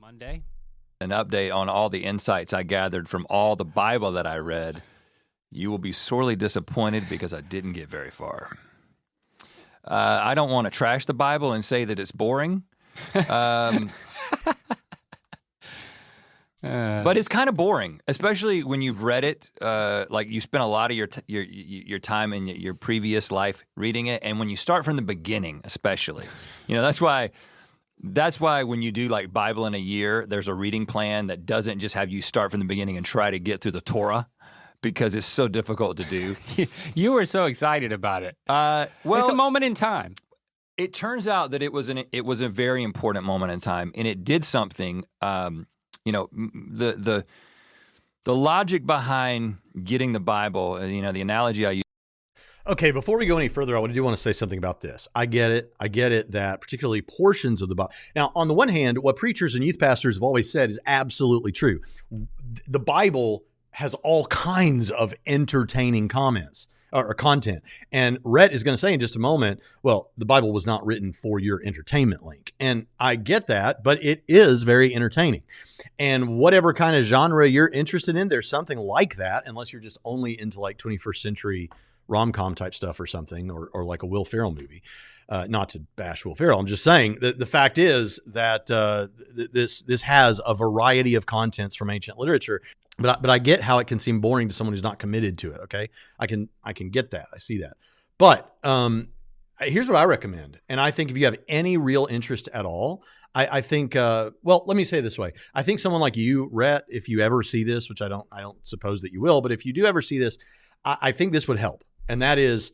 Monday. 0.01 0.43
An 1.01 1.11
update 1.11 1.55
on 1.55 1.69
all 1.69 1.91
the 1.91 2.05
insights 2.05 2.53
I 2.53 2.63
gathered 2.63 3.09
from 3.09 3.27
all 3.29 3.57
the 3.57 3.65
Bible 3.65 4.13
that 4.13 4.27
I 4.27 4.37
read. 4.39 4.83
You 5.51 5.71
will 5.71 5.79
be 5.79 5.93
sorely 5.93 6.37
disappointed 6.37 7.09
because 7.09 7.35
I 7.35 7.41
didn't 7.41 7.75
get 7.75 7.89
very 7.89 8.11
far. 8.11 8.57
Uh, 9.87 10.21
I 10.23 10.35
don't 10.35 10.51
want 10.51 10.67
to 10.67 10.71
trash 10.71 11.05
the 11.05 11.15
Bible 11.15 11.53
and 11.53 11.65
say 11.65 11.85
that 11.85 11.99
it's 11.99 12.13
boring. 12.13 12.63
Um, 13.29 13.91
uh, 16.63 17.03
but 17.03 17.17
it's 17.17 17.29
kind 17.29 17.49
of 17.49 17.55
boring, 17.55 18.01
especially 18.09 18.65
when 18.65 18.81
you've 18.81 19.03
read 19.03 19.25
it. 19.25 19.51
Uh, 19.61 20.07
like 20.09 20.29
you 20.29 20.41
spent 20.41 20.63
a 20.63 20.67
lot 20.67 20.91
of 20.91 20.97
your 20.97 21.09
t- 21.09 21.23
your 21.27 21.43
your 21.43 21.99
time 21.99 22.33
in 22.33 22.47
your 22.47 22.75
previous 22.75 23.31
life 23.31 23.65
reading 23.77 24.07
it, 24.07 24.23
and 24.25 24.39
when 24.39 24.49
you 24.49 24.57
start 24.57 24.85
from 24.85 24.97
the 24.97 25.03
beginning, 25.03 25.61
especially, 25.65 26.27
you 26.67 26.75
know 26.75 26.83
that's 26.83 27.01
why 27.01 27.31
that's 28.03 28.41
why 28.41 28.63
when 28.65 28.83
you 28.83 28.93
do 28.93 29.09
like 29.09 29.33
Bible 29.33 29.67
in 29.67 29.75
a 29.75 29.79
year, 29.79 30.27
there's 30.27 30.49
a 30.49 30.55
reading 30.55 30.87
plan 30.87 31.29
that 31.29 31.47
doesn't 31.47 31.79
just 31.79 31.95
have 31.95 32.11
you 32.11 32.23
start 32.23 32.51
from 32.51 32.61
the 32.61 32.67
beginning 32.67 32.97
and 32.97 33.07
try 33.07 33.31
to 33.31 33.39
get 33.39 33.61
through 33.61 33.73
the 33.73 33.81
Torah 33.81 34.29
because 34.83 35.15
it's 35.15 35.27
so 35.27 35.49
difficult 35.49 35.97
to 35.97 36.05
do. 36.05 36.37
you 36.95 37.13
were 37.13 37.27
so 37.27 37.45
excited 37.45 37.93
about 37.93 38.23
it. 38.23 38.37
Uh, 38.49 38.87
well, 39.03 39.21
it's 39.21 39.31
a 39.31 39.35
moment 39.35 39.65
in 39.65 39.75
time. 39.75 40.17
It 40.77 40.93
turns 40.93 41.29
out 41.29 41.53
that 41.53 41.63
it 41.63 41.73
was 41.73 41.89
an 41.89 42.05
it 42.13 42.25
was 42.25 42.41
a 42.41 42.49
very 42.49 42.83
important 42.83 43.25
moment 43.25 43.53
in 43.53 43.61
time, 43.61 43.93
and 43.95 44.07
it 44.07 44.25
did 44.25 44.45
something. 44.45 45.05
Um, 45.21 45.67
you 46.05 46.13
know, 46.13 46.29
the 46.33 46.93
the 46.99 47.25
the 48.25 48.35
logic 48.35 48.85
behind 48.85 49.59
getting 49.83 50.13
the 50.13 50.21
Bible. 50.21 50.75
Uh, 50.75 50.87
you 50.87 51.01
know, 51.01 51.13
the 51.13 51.21
analogy 51.21 51.65
I 51.65 51.71
use 51.71 51.85
Okay, 52.67 52.93
before 52.93 53.19
we 53.19 53.27
go 53.27 53.37
any 53.37 53.49
further, 53.49 53.77
I 53.77 53.87
do 53.89 54.03
want 54.03 54.17
to 54.17 54.23
say 54.23 54.33
something 54.33 54.57
about 54.57 54.81
this. 54.81 55.07
I 55.15 55.27
get 55.27 55.51
it. 55.51 55.75
I 55.79 55.89
get 55.89 56.13
it 56.13 56.31
that 56.33 56.63
particularly 56.63 57.03
portions 57.03 57.61
of 57.61 57.69
the 57.69 57.75
Bible. 57.75 57.93
Now, 58.17 58.33
on 58.35 58.49
the 58.49 58.55
one 58.55 58.69
hand, 58.69 58.99
what 58.99 59.17
preachers 59.17 59.55
and 59.55 59.63
youth 59.63 59.79
pastors 59.79 60.17
have 60.17 60.23
always 60.23 60.51
said 60.51 60.71
is 60.71 60.81
absolutely 60.87 61.53
true. 61.53 61.83
The 62.67 62.79
Bible 62.79 63.45
has 63.73 63.93
all 63.97 64.25
kinds 64.27 64.91
of 64.91 65.13
entertaining 65.27 66.09
comments 66.09 66.67
or, 66.91 67.13
content. 67.13 67.63
And 67.93 68.19
Rhett 68.25 68.55
is 68.55 68.63
going 68.63 68.75
to 68.75 68.81
say 68.81 68.95
in 68.95 69.01
just 69.01 69.17
a 69.17 69.19
moment, 69.19 69.61
well, 69.83 70.13
the 70.17 70.25
Bible 70.25 70.51
was 70.51 70.65
not 70.65 70.87
written 70.87 71.13
for 71.13 71.39
your 71.39 71.61
entertainment 71.63 72.25
Link. 72.25 72.55
And 72.59 72.87
I 72.99 73.17
get 73.17 73.47
that, 73.49 73.83
but 73.83 74.03
it 74.03 74.23
is 74.27 74.63
very 74.63 74.95
entertaining. 74.95 75.43
And 75.99 76.39
whatever 76.39 76.73
kind 76.73 76.97
of 76.97 77.05
genre 77.05 77.47
you're 77.47 77.69
interested 77.69 78.17
in, 78.17 78.29
there's 78.29 78.49
something 78.49 78.79
like 78.79 79.17
that, 79.17 79.43
unless 79.45 79.71
you're 79.73 79.83
just 79.83 79.99
only 80.05 80.41
into 80.41 80.61
like 80.61 80.79
21st 80.79 81.17
century 81.17 81.69
rom 82.09 82.33
com 82.33 82.55
type 82.55 82.75
stuff 82.75 83.01
or 83.01 83.07
something, 83.07 83.51
or, 83.51 83.69
or 83.73 83.85
like 83.85 84.03
a 84.03 84.07
Will 84.07 84.25
Ferrell 84.25 84.53
movie. 84.53 84.83
Uh, 85.27 85.47
not 85.49 85.71
to 85.71 85.79
bash 85.97 86.27
Will 86.27 86.35
Ferrell, 86.35 86.61
I'm 86.61 86.67
just 86.67 86.85
saying 86.85 87.17
that 87.23 87.39
the 87.39 87.47
fact 87.47 87.79
is 87.79 88.21
that 88.27 88.71
uh, 88.71 89.09
th- 89.35 89.51
this 89.53 89.81
this 89.81 90.03
has 90.03 90.39
a 90.45 90.55
variety 90.55 91.15
of 91.15 91.25
contents 91.25 91.75
from 91.75 91.89
ancient 91.89 92.19
literature, 92.19 92.61
but 92.99 93.17
I, 93.17 93.21
but 93.23 93.31
I 93.31 93.39
get 93.39 93.63
how 93.63 93.79
it 93.79 93.87
can 93.87 93.99
seem 93.99 94.21
boring 94.21 94.49
to 94.49 94.55
someone 94.55 94.75
who's 94.75 94.83
not 94.83 94.99
committed 94.99 95.39
to 95.39 95.53
it. 95.53 95.63
Okay, 95.63 95.89
I 96.19 96.27
can 96.27 96.51
I 96.63 96.75
can 96.75 96.91
get 96.91 97.13
that. 97.13 97.29
I 97.33 97.39
see 97.39 97.59
that, 97.61 97.79
but 98.19 98.55
um, 98.65 99.09
here's 99.61 99.89
what 99.89 99.97
I 99.97 100.05
recommend, 100.05 100.61
and 100.69 100.79
I 100.79 100.91
think 100.91 101.11
if 101.11 101.17
you 101.17 101.25
have 101.25 101.39
any 101.49 101.79
real 101.79 102.07
interest 102.11 102.51
at 102.53 102.67
all, 102.67 103.03
I, 103.35 103.59
I 103.59 103.61
think. 103.63 103.97
Uh, 103.97 104.33
well, 104.43 104.63
let 104.67 104.77
me 104.77 104.85
say 104.85 105.01
this 105.01 105.19
way: 105.19 105.33
I 105.55 105.63
think 105.63 105.81
someone 105.81 106.03
like 106.03 106.19
you, 106.19 106.51
Rhett, 106.53 106.85
if 106.89 107.09
you 107.09 107.21
ever 107.21 107.43
see 107.43 107.65
this, 107.65 107.89
which 107.89 108.03
I 108.03 108.09
don't 108.09 108.27
I 108.31 108.43
don't 108.43 108.59
suppose 108.63 109.01
that 109.01 109.13
you 109.13 109.23
will, 109.23 109.41
but 109.41 109.53
if 109.53 109.65
you 109.65 109.73
do 109.73 109.87
ever 109.87 110.03
see 110.03 110.19
this, 110.19 110.37
I, 110.85 110.99
I 111.01 111.13
think 111.13 111.33
this 111.33 111.49
would 111.49 111.59
help 111.59 111.83
and 112.09 112.23
that 112.23 112.39
is 112.39 112.73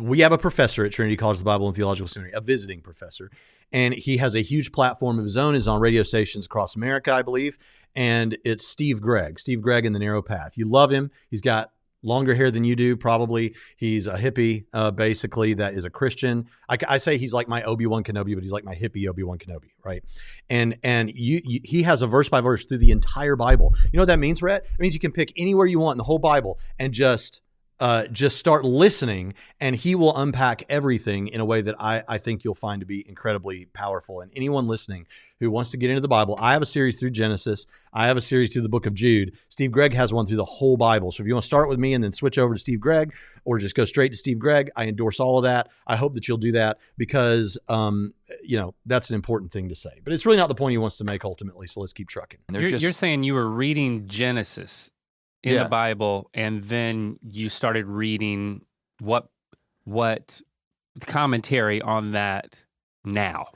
we 0.00 0.20
have 0.20 0.32
a 0.32 0.38
professor 0.38 0.84
at 0.84 0.92
Trinity 0.92 1.16
College 1.16 1.36
of 1.36 1.40
the 1.40 1.44
Bible 1.44 1.66
and 1.66 1.74
Theological 1.74 2.08
Seminary, 2.08 2.32
a 2.34 2.40
visiting 2.40 2.80
professor, 2.80 3.30
and 3.72 3.94
he 3.94 4.18
has 4.18 4.34
a 4.34 4.40
huge 4.40 4.72
platform 4.72 5.18
of 5.18 5.24
his 5.24 5.36
own. 5.36 5.54
is 5.54 5.66
on 5.66 5.80
radio 5.80 6.02
stations 6.02 6.46
across 6.46 6.76
America, 6.76 7.12
I 7.12 7.22
believe, 7.22 7.58
and 7.94 8.36
it's 8.44 8.66
Steve 8.66 9.00
Gregg, 9.00 9.38
Steve 9.38 9.60
Gregg 9.60 9.84
in 9.84 9.92
the 9.92 9.98
Narrow 9.98 10.22
Path. 10.22 10.52
You 10.56 10.68
love 10.68 10.92
him. 10.92 11.10
He's 11.28 11.40
got 11.40 11.72
longer 12.04 12.34
hair 12.34 12.50
than 12.50 12.62
you 12.64 12.76
do, 12.76 12.96
probably. 12.96 13.54
He's 13.76 14.06
a 14.06 14.16
hippie, 14.16 14.66
uh, 14.72 14.90
basically, 14.90 15.54
that 15.54 15.74
is 15.74 15.84
a 15.84 15.90
Christian. 15.90 16.46
I, 16.68 16.76
I 16.86 16.96
say 16.98 17.18
he's 17.18 17.32
like 17.32 17.48
my 17.48 17.62
Obi 17.64 17.86
Wan 17.86 18.04
Kenobi, 18.04 18.34
but 18.34 18.42
he's 18.44 18.52
like 18.52 18.64
my 18.64 18.74
hippie 18.74 19.08
Obi 19.08 19.22
Wan 19.22 19.38
Kenobi, 19.38 19.70
right? 19.82 20.04
And 20.50 20.76
and 20.84 21.10
you, 21.12 21.40
you, 21.44 21.60
he 21.64 21.82
has 21.82 22.02
a 22.02 22.06
verse 22.06 22.28
by 22.28 22.40
verse 22.40 22.64
through 22.66 22.78
the 22.78 22.90
entire 22.90 23.36
Bible. 23.36 23.74
You 23.84 23.96
know 23.96 24.02
what 24.02 24.06
that 24.06 24.18
means, 24.18 24.42
Rhett? 24.42 24.64
It 24.64 24.80
means 24.80 24.94
you 24.94 25.00
can 25.00 25.12
pick 25.12 25.32
anywhere 25.36 25.66
you 25.66 25.80
want 25.80 25.94
in 25.94 25.98
the 25.98 26.04
whole 26.04 26.18
Bible 26.18 26.58
and 26.78 26.92
just 26.92 27.40
uh, 27.80 28.06
just 28.06 28.38
start 28.38 28.64
listening 28.64 29.34
and 29.60 29.74
he 29.74 29.94
will 29.94 30.16
unpack 30.16 30.64
everything 30.68 31.28
in 31.28 31.40
a 31.40 31.44
way 31.44 31.60
that 31.60 31.74
I, 31.80 32.04
I 32.06 32.18
think 32.18 32.44
you'll 32.44 32.54
find 32.54 32.80
to 32.80 32.86
be 32.86 33.06
incredibly 33.08 33.66
powerful. 33.66 34.20
And 34.20 34.30
anyone 34.36 34.68
listening 34.68 35.06
who 35.40 35.50
wants 35.50 35.70
to 35.72 35.76
get 35.76 35.90
into 35.90 36.00
the 36.00 36.08
Bible, 36.08 36.38
I 36.40 36.52
have 36.52 36.62
a 36.62 36.66
series 36.66 36.96
through 36.96 37.10
Genesis, 37.10 37.66
I 37.92 38.06
have 38.06 38.16
a 38.16 38.20
series 38.20 38.52
through 38.52 38.62
the 38.62 38.68
book 38.68 38.86
of 38.86 38.94
Jude. 38.94 39.32
Steve 39.48 39.72
Gregg 39.72 39.92
has 39.92 40.12
one 40.12 40.26
through 40.26 40.36
the 40.36 40.44
whole 40.44 40.76
Bible. 40.76 41.10
So 41.10 41.22
if 41.22 41.26
you 41.26 41.34
want 41.34 41.42
to 41.42 41.46
start 41.46 41.68
with 41.68 41.78
me 41.78 41.94
and 41.94 42.04
then 42.04 42.12
switch 42.12 42.38
over 42.38 42.54
to 42.54 42.60
Steve 42.60 42.80
Gregg 42.80 43.12
or 43.44 43.58
just 43.58 43.74
go 43.74 43.84
straight 43.84 44.12
to 44.12 44.18
Steve 44.18 44.38
Gregg, 44.38 44.70
I 44.76 44.86
endorse 44.86 45.18
all 45.18 45.38
of 45.38 45.44
that. 45.44 45.68
I 45.86 45.96
hope 45.96 46.14
that 46.14 46.28
you'll 46.28 46.38
do 46.38 46.52
that 46.52 46.78
because, 46.96 47.58
um, 47.68 48.14
you 48.42 48.56
know, 48.56 48.74
that's 48.86 49.10
an 49.10 49.14
important 49.14 49.52
thing 49.52 49.68
to 49.68 49.74
say. 49.74 50.00
But 50.04 50.12
it's 50.12 50.24
really 50.24 50.38
not 50.38 50.48
the 50.48 50.54
point 50.54 50.72
he 50.72 50.78
wants 50.78 50.96
to 50.98 51.04
make 51.04 51.24
ultimately. 51.24 51.66
So 51.66 51.80
let's 51.80 51.92
keep 51.92 52.08
trucking. 52.08 52.38
You're, 52.52 52.68
just, 52.68 52.82
you're 52.82 52.92
saying 52.92 53.24
you 53.24 53.34
were 53.34 53.50
reading 53.50 54.06
Genesis 54.06 54.90
in 55.44 55.54
yeah. 55.54 55.64
the 55.64 55.68
Bible, 55.68 56.30
and 56.32 56.64
then 56.64 57.18
you 57.22 57.48
started 57.48 57.86
reading 57.86 58.64
what 58.98 59.28
what 59.84 60.40
commentary 61.06 61.82
on 61.82 62.12
that 62.12 62.62
now. 63.04 63.46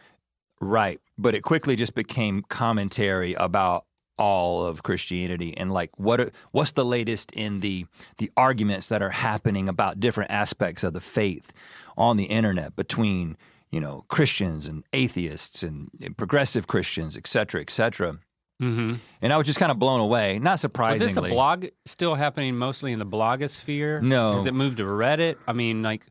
Right, 0.61 1.00
but 1.16 1.35
it 1.35 1.42
quickly 1.42 1.76
just 1.76 1.95
became 1.95 2.45
commentary 2.49 3.35
about 3.35 3.87
all 4.18 4.66
of 4.66 4.83
Christianity 4.83 5.57
and 5.57 5.73
like 5.73 5.90
what 5.97 6.33
what's 6.50 6.73
the 6.73 6.85
latest 6.85 7.33
in 7.33 7.61
the 7.61 7.87
the 8.18 8.30
arguments 8.37 8.88
that 8.88 9.00
are 9.00 9.11
happening 9.11 9.68
about 9.68 10.00
different 10.00 10.30
aspects 10.30 10.83
of 10.83 10.92
the 10.92 11.00
faith 11.00 11.52
on 11.97 12.16
the 12.16 12.25
internet 12.25 12.76
between 12.76 13.37
you 13.71 13.80
know 13.80 14.04
Christians 14.09 14.66
and 14.66 14.85
atheists 14.92 15.62
and, 15.62 15.88
and 16.02 16.16
progressive 16.16 16.66
Christians, 16.66 17.16
et 17.16 17.26
cetera, 17.26 17.62
et 17.62 17.71
cetera. 17.71 18.18
Mm-hmm. 18.60 18.96
And 19.22 19.32
I 19.32 19.36
was 19.36 19.46
just 19.46 19.58
kind 19.58 19.70
of 19.70 19.78
blown 19.78 20.00
away. 20.00 20.38
Not 20.38 20.58
surprisingly. 20.58 21.06
Is 21.06 21.14
this 21.14 21.24
a 21.24 21.28
blog 21.28 21.66
still 21.84 22.14
happening 22.14 22.56
mostly 22.56 22.92
in 22.92 22.98
the 22.98 23.06
blogosphere? 23.06 24.02
No. 24.02 24.32
Has 24.32 24.46
it 24.46 24.54
moved 24.54 24.78
to 24.78 24.84
Reddit? 24.84 25.36
I 25.46 25.52
mean, 25.52 25.82
like, 25.82 26.04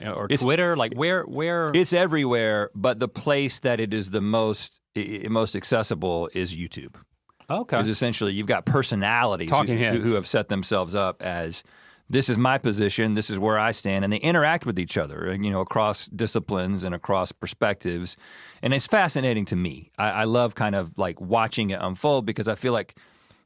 or 0.00 0.26
it's, 0.30 0.42
Twitter? 0.42 0.76
Like, 0.76 0.94
where? 0.94 1.24
Where? 1.24 1.72
It's 1.74 1.92
everywhere, 1.92 2.70
but 2.74 2.98
the 2.98 3.08
place 3.08 3.58
that 3.60 3.80
it 3.80 3.92
is 3.92 4.10
the 4.10 4.20
most 4.20 4.80
most 5.28 5.56
accessible 5.56 6.30
is 6.34 6.54
YouTube. 6.54 6.94
Okay. 7.50 7.76
Because 7.76 7.88
essentially, 7.88 8.32
you've 8.32 8.46
got 8.46 8.64
personalities 8.64 9.50
who, 9.50 9.64
who, 9.64 10.14
have 10.14 10.26
set 10.26 10.48
themselves 10.48 10.94
up 10.94 11.22
as 11.22 11.62
this 12.08 12.28
is 12.28 12.36
my 12.36 12.58
position, 12.58 13.14
this 13.14 13.30
is 13.30 13.38
where 13.38 13.58
I 13.58 13.70
stand, 13.70 14.04
and 14.04 14.12
they 14.12 14.18
interact 14.18 14.66
with 14.66 14.78
each 14.78 14.98
other, 14.98 15.36
you 15.40 15.50
know, 15.50 15.60
across 15.60 16.06
disciplines 16.06 16.84
and 16.84 16.94
across 16.94 17.32
perspectives. 17.32 18.16
And 18.62 18.74
it's 18.74 18.86
fascinating 18.86 19.46
to 19.46 19.56
me. 19.56 19.90
I, 19.98 20.10
I 20.10 20.24
love 20.24 20.54
kind 20.54 20.74
of 20.74 20.98
like 20.98 21.20
watching 21.20 21.70
it 21.70 21.78
unfold 21.80 22.26
because 22.26 22.46
I 22.46 22.54
feel 22.54 22.72
like 22.72 22.96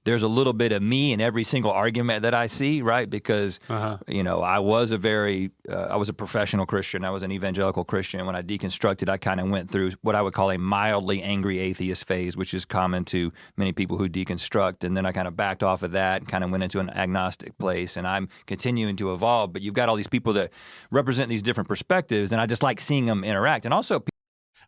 there's 0.04 0.22
a 0.22 0.28
little 0.28 0.52
bit 0.52 0.72
of 0.72 0.82
me 0.82 1.12
in 1.12 1.20
every 1.20 1.44
single 1.44 1.70
argument 1.70 2.22
that 2.22 2.34
I 2.34 2.46
see, 2.46 2.82
right? 2.82 3.08
Because 3.08 3.60
uh-huh. 3.68 3.98
you 4.06 4.22
know, 4.22 4.42
I 4.42 4.58
was 4.58 4.92
a 4.92 4.98
very, 4.98 5.50
uh, 5.68 5.74
I 5.74 5.96
was 5.96 6.08
a 6.08 6.12
professional 6.12 6.66
Christian. 6.66 7.04
I 7.04 7.10
was 7.10 7.22
an 7.22 7.32
evangelical 7.32 7.84
Christian. 7.84 8.24
When 8.24 8.34
I 8.34 8.42
deconstructed, 8.42 9.08
I 9.08 9.18
kind 9.18 9.40
of 9.40 9.48
went 9.50 9.70
through 9.70 9.92
what 10.02 10.14
I 10.14 10.22
would 10.22 10.32
call 10.32 10.50
a 10.50 10.58
mildly 10.58 11.22
angry 11.22 11.58
atheist 11.58 12.06
phase, 12.06 12.36
which 12.36 12.54
is 12.54 12.64
common 12.64 13.04
to 13.06 13.32
many 13.56 13.72
people 13.72 13.98
who 13.98 14.08
deconstruct. 14.08 14.84
And 14.84 14.96
then 14.96 15.04
I 15.04 15.12
kind 15.12 15.28
of 15.28 15.36
backed 15.36 15.62
off 15.62 15.82
of 15.82 15.92
that 15.92 16.22
and 16.22 16.28
kind 16.28 16.42
of 16.44 16.50
went 16.50 16.62
into 16.62 16.80
an 16.80 16.90
agnostic 16.90 17.58
place. 17.58 17.96
And 17.96 18.06
I'm 18.06 18.28
continuing 18.46 18.96
to 18.96 19.12
evolve. 19.12 19.52
But 19.52 19.62
you've 19.62 19.74
got 19.74 19.88
all 19.88 19.96
these 19.96 20.08
people 20.08 20.32
that 20.34 20.52
represent 20.90 21.28
these 21.28 21.42
different 21.42 21.68
perspectives, 21.68 22.32
and 22.32 22.40
I 22.40 22.46
just 22.46 22.62
like 22.62 22.80
seeing 22.80 23.06
them 23.06 23.24
interact. 23.24 23.64
And 23.64 23.74
also. 23.74 24.02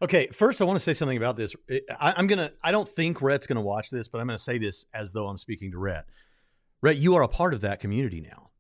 Okay, 0.03 0.29
first 0.29 0.63
I 0.63 0.65
want 0.65 0.79
to 0.79 0.83
say 0.83 0.95
something 0.95 1.19
about 1.19 1.37
this. 1.37 1.55
I, 2.01 2.15
am 2.17 2.27
gonna. 2.27 2.53
I 2.63 2.73
don't 2.73 2.89
think 2.89 3.21
Rhett's 3.21 3.47
gonna 3.47 3.61
watch 3.61 3.91
this, 3.91 4.09
but 4.09 4.21
I'm 4.21 4.27
gonna 4.27 4.39
say 4.39 4.57
this 4.57 4.87
as 4.95 5.13
though 5.13 5.29
I'm 5.29 5.37
speaking 5.37 5.71
to 5.73 5.79
Rhett. 5.79 6.07
Rhett, 6.81 6.97
you 6.97 7.15
are 7.17 7.23
a 7.23 7.29
part 7.29 7.53
of 7.53 7.61
that 7.61 7.81
community 7.81 8.21
now. 8.23 8.51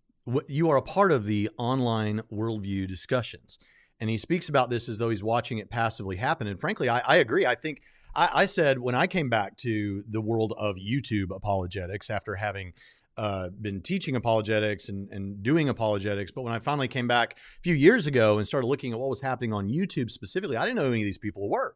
You 0.48 0.68
are 0.68 0.76
a 0.76 0.82
part 0.82 1.12
of 1.12 1.24
the 1.24 1.48
online 1.56 2.20
worldview 2.30 2.86
discussions, 2.86 3.58
and 4.00 4.10
he 4.10 4.18
speaks 4.18 4.50
about 4.50 4.68
this 4.68 4.88
as 4.88 4.98
though 4.98 5.08
he's 5.08 5.22
watching 5.22 5.58
it 5.58 5.70
passively 5.70 6.16
happen. 6.16 6.46
And 6.46 6.60
frankly, 6.60 6.90
I, 6.90 6.98
I 7.00 7.16
agree. 7.16 7.46
I 7.46 7.54
think 7.54 7.80
I, 8.14 8.28
I 8.32 8.46
said 8.46 8.78
when 8.78 8.94
I 8.94 9.06
came 9.06 9.30
back 9.30 9.56
to 9.58 10.04
the 10.08 10.20
world 10.20 10.52
of 10.58 10.76
YouTube 10.76 11.34
apologetics 11.34 12.10
after 12.10 12.34
having 12.34 12.74
uh, 13.16 13.48
been 13.60 13.80
teaching 13.80 14.16
apologetics 14.16 14.88
and, 14.88 15.10
and 15.10 15.42
doing 15.42 15.68
apologetics. 15.68 16.30
But 16.30 16.42
when 16.42 16.52
I 16.52 16.58
finally 16.58 16.88
came 16.88 17.08
back 17.08 17.34
a 17.34 17.62
few 17.62 17.74
years 17.74 18.06
ago 18.06 18.38
and 18.38 18.46
started 18.46 18.66
looking 18.66 18.92
at 18.92 18.98
what 18.98 19.10
was 19.10 19.20
happening 19.20 19.52
on 19.52 19.68
YouTube 19.68 20.10
specifically, 20.10 20.56
I 20.56 20.64
didn't 20.64 20.76
know 20.76 20.84
who 20.84 20.92
any 20.92 21.02
of 21.02 21.06
these 21.06 21.18
people 21.18 21.48
were. 21.48 21.74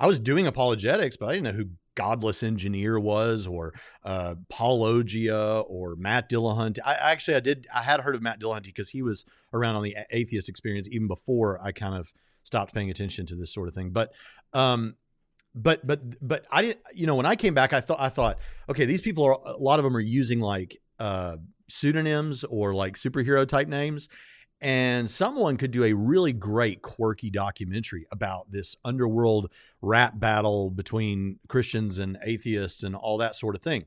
I 0.00 0.06
was 0.06 0.18
doing 0.18 0.46
apologetics, 0.46 1.16
but 1.16 1.28
I 1.28 1.32
didn't 1.32 1.44
know 1.44 1.52
who 1.52 1.70
Godless 1.94 2.42
Engineer 2.42 2.98
was 2.98 3.46
or 3.46 3.74
uh, 4.04 4.34
Paulogia 4.52 5.64
or 5.68 5.94
Matt 5.96 6.28
Dillahunty. 6.28 6.80
I 6.84 6.94
actually 6.94 7.36
I 7.36 7.40
did 7.40 7.66
I 7.72 7.82
had 7.82 8.00
heard 8.00 8.14
of 8.14 8.22
Matt 8.22 8.40
Dillahunty 8.40 8.64
because 8.64 8.90
he 8.90 9.02
was 9.02 9.24
around 9.52 9.76
on 9.76 9.84
the 9.84 9.96
atheist 10.10 10.48
experience 10.48 10.88
even 10.90 11.06
before 11.06 11.60
I 11.62 11.72
kind 11.72 11.94
of 11.94 12.12
stopped 12.42 12.74
paying 12.74 12.90
attention 12.90 13.26
to 13.26 13.36
this 13.36 13.52
sort 13.52 13.68
of 13.68 13.74
thing. 13.74 13.90
But 13.90 14.12
um, 14.52 14.96
but 15.54 15.86
but 15.86 16.00
but 16.26 16.44
I 16.50 16.62
didn't 16.62 16.80
you 16.94 17.06
know 17.06 17.14
when 17.14 17.26
I 17.26 17.36
came 17.36 17.54
back 17.54 17.72
I 17.72 17.80
thought 17.80 18.00
I 18.00 18.08
thought 18.08 18.38
okay 18.68 18.84
these 18.84 19.00
people 19.00 19.24
are 19.24 19.38
a 19.44 19.56
lot 19.56 19.78
of 19.78 19.84
them 19.84 19.96
are 19.96 20.00
using 20.00 20.40
like 20.40 20.80
uh, 20.98 21.36
pseudonyms 21.68 22.44
or 22.44 22.74
like 22.74 22.94
superhero 22.94 23.46
type 23.46 23.68
names. 23.68 24.08
And 24.60 25.10
someone 25.10 25.56
could 25.56 25.72
do 25.72 25.84
a 25.84 25.92
really 25.92 26.32
great, 26.32 26.80
quirky 26.80 27.28
documentary 27.28 28.06
about 28.10 28.50
this 28.50 28.76
underworld 28.84 29.50
rap 29.82 30.18
battle 30.18 30.70
between 30.70 31.38
Christians 31.48 31.98
and 31.98 32.16
atheists 32.24 32.82
and 32.82 32.96
all 32.96 33.18
that 33.18 33.36
sort 33.36 33.54
of 33.54 33.62
thing. 33.62 33.84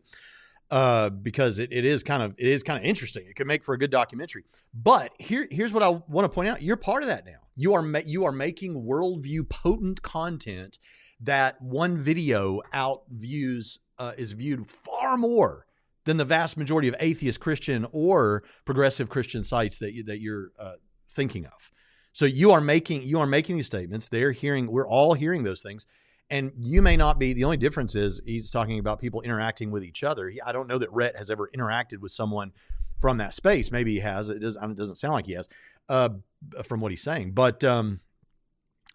Uh, 0.70 1.10
because 1.10 1.60
it, 1.60 1.72
it 1.72 1.86
is 1.86 2.04
kind 2.04 2.22
of 2.22 2.36
it 2.38 2.46
is 2.46 2.62
kind 2.62 2.78
of 2.78 2.84
interesting. 2.84 3.26
It 3.26 3.38
could 3.38 3.48
make 3.48 3.64
for 3.64 3.74
a 3.74 3.80
good 3.80 3.90
documentary. 3.90 4.44
But 4.74 5.14
here 5.18 5.48
here's 5.50 5.72
what 5.72 5.82
I 5.82 5.88
want 5.88 6.26
to 6.26 6.30
point 6.30 6.50
out: 6.50 6.62
you're 6.62 6.76
part 6.76 7.04
of 7.04 7.08
that 7.08 7.26
now. 7.26 7.40
You 7.56 7.74
are 7.74 7.82
ma- 7.82 8.02
you 8.06 8.26
are 8.26 8.34
making 8.34 8.84
worldview 8.84 9.48
potent 9.48 10.02
content 10.02 10.78
that 11.22 11.62
one 11.62 11.98
video 11.98 12.62
out 12.74 13.04
views 13.10 13.80
uh, 13.98 14.14
is 14.18 14.32
viewed 14.34 14.68
far 14.68 15.18
more 15.18 15.66
than 16.06 16.18
the 16.18 16.26
vast 16.26 16.58
majority 16.58 16.88
of 16.88 16.96
atheist 17.00 17.40
Christian 17.40 17.86
or 17.92 18.44
progressive 18.66 19.10
Christian 19.10 19.44
sites 19.44 19.78
that 19.80 19.94
you, 19.94 20.04
that 20.04 20.22
you're 20.22 20.52
uh, 20.60 20.74
thinking 21.16 21.46
of. 21.46 21.72
So 22.14 22.26
you 22.26 22.52
are 22.52 22.62
making 22.62 23.04
you 23.04 23.20
are 23.20 23.28
making 23.28 23.58
these 23.58 23.66
statements. 23.68 24.08
They're 24.08 24.32
hearing. 24.32 24.72
We're 24.72 24.88
all 24.88 25.14
hearing 25.14 25.44
those 25.44 25.62
things, 25.62 25.86
and 26.30 26.52
you 26.58 26.82
may 26.82 26.98
not 26.98 27.20
be. 27.20 27.34
The 27.34 27.44
only 27.44 27.58
difference 27.58 27.94
is 27.94 28.22
he's 28.26 28.50
talking 28.50 28.80
about 28.80 29.00
people 29.00 29.22
interacting 29.22 29.70
with 29.70 29.84
each 29.84 30.04
other. 30.04 30.30
He, 30.30 30.42
I 30.42 30.52
don't 30.52 30.68
know 30.68 30.80
that 30.80 30.92
Rhett 30.92 31.16
has 31.16 31.30
ever 31.30 31.50
interacted 31.56 32.00
with 32.00 32.12
someone 32.12 32.54
from 33.00 33.18
that 33.18 33.34
space. 33.34 33.72
Maybe 33.72 33.94
he 33.94 34.00
has. 34.00 34.30
It, 34.30 34.40
does, 34.40 34.56
it 34.56 34.76
doesn't 34.76 34.96
sound 34.96 35.14
like 35.14 35.28
he 35.28 35.34
has 35.34 35.48
uh, 35.90 36.10
from 36.64 36.80
what 36.80 36.92
he's 36.92 37.04
saying. 37.04 37.34
But 37.34 37.64
um, 37.64 38.00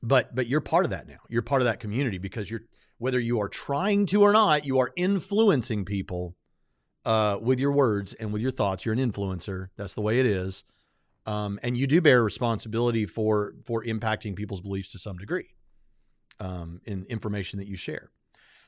but 0.03 0.35
but 0.35 0.47
you're 0.47 0.61
part 0.61 0.85
of 0.85 0.91
that 0.91 1.07
now. 1.07 1.19
You're 1.29 1.43
part 1.43 1.63
of 1.63 1.67
that 1.67 1.81
community 1.81 2.19
because 2.19 2.51
you're 2.51 2.63
whether 2.99 3.19
you 3.19 3.41
are 3.41 3.49
trying 3.49 4.07
to 4.07 4.23
or 4.23 4.33
not, 4.33 4.65
you 4.65 4.79
are 4.79 4.93
influencing 4.97 5.85
people 5.85 6.37
uh, 7.05 7.39
with 7.41 7.59
your 7.59 7.73
words 7.73 8.15
and 8.15 8.33
with 8.33 8.41
your 8.41 8.51
thoughts. 8.51 8.85
You're 8.85 8.95
an 8.95 9.13
influencer. 9.13 9.69
That's 9.77 9.95
the 9.95 10.01
way 10.03 10.21
it 10.21 10.27
is. 10.27 10.65
Um, 11.27 11.59
and 11.63 11.77
you 11.77 11.87
do 11.87 12.01
bear 12.01 12.23
responsibility 12.23 13.07
for 13.07 13.55
for 13.65 13.85
impacting 13.85 14.37
people's 14.37 14.61
beliefs 14.61 14.91
to 14.93 14.99
some 14.99 15.17
degree 15.17 15.49
um, 16.41 16.81
in 16.85 17.05
information 17.07 17.59
that 17.59 17.69
you 17.69 17.77
share. 17.77 18.11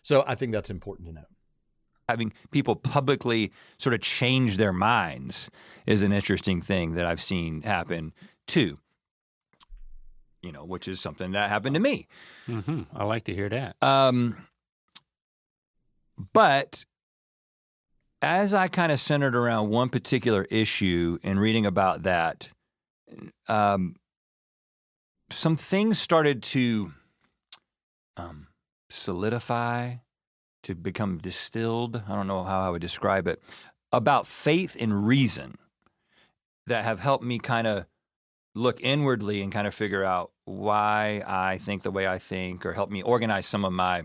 So 0.02 0.24
I 0.26 0.34
think 0.34 0.52
that's 0.52 0.70
important 0.70 1.08
to 1.08 1.14
know. 1.14 1.24
Having 2.08 2.34
people 2.50 2.76
publicly 2.76 3.50
sort 3.78 3.94
of 3.94 4.00
change 4.02 4.56
their 4.56 4.72
minds 4.72 5.50
is 5.86 6.02
an 6.02 6.12
interesting 6.12 6.60
thing 6.60 6.94
that 6.94 7.06
I've 7.06 7.22
seen 7.22 7.62
happen 7.62 8.12
too. 8.46 8.78
You 10.44 10.52
know, 10.52 10.64
which 10.64 10.88
is 10.88 11.00
something 11.00 11.32
that 11.32 11.48
happened 11.48 11.74
to 11.74 11.80
me. 11.80 12.06
Mm-hmm. 12.46 12.82
I 12.94 13.04
like 13.04 13.24
to 13.24 13.34
hear 13.34 13.48
that. 13.48 13.76
Um, 13.80 14.36
but 16.34 16.84
as 18.20 18.52
I 18.52 18.68
kind 18.68 18.92
of 18.92 19.00
centered 19.00 19.34
around 19.34 19.70
one 19.70 19.88
particular 19.88 20.46
issue 20.50 21.18
and 21.22 21.40
reading 21.40 21.64
about 21.64 22.02
that, 22.02 22.50
um, 23.48 23.96
some 25.30 25.56
things 25.56 25.98
started 25.98 26.42
to 26.42 26.92
um, 28.18 28.48
solidify, 28.90 29.94
to 30.64 30.74
become 30.74 31.18
distilled. 31.18 32.02
I 32.06 32.14
don't 32.14 32.26
know 32.26 32.44
how 32.44 32.60
I 32.60 32.68
would 32.68 32.82
describe 32.82 33.26
it 33.26 33.42
about 33.92 34.26
faith 34.26 34.76
and 34.78 35.06
reason 35.06 35.56
that 36.66 36.84
have 36.84 37.00
helped 37.00 37.24
me 37.24 37.38
kind 37.38 37.66
of 37.66 37.86
look 38.54 38.80
inwardly 38.82 39.40
and 39.40 39.50
kind 39.50 39.66
of 39.66 39.74
figure 39.74 40.04
out 40.04 40.30
why 40.44 41.22
I 41.26 41.58
think 41.58 41.82
the 41.82 41.90
way 41.90 42.06
I 42.06 42.18
think, 42.18 42.66
or 42.66 42.72
help 42.72 42.90
me 42.90 43.02
organize 43.02 43.46
some 43.46 43.64
of 43.64 43.72
my 43.72 44.04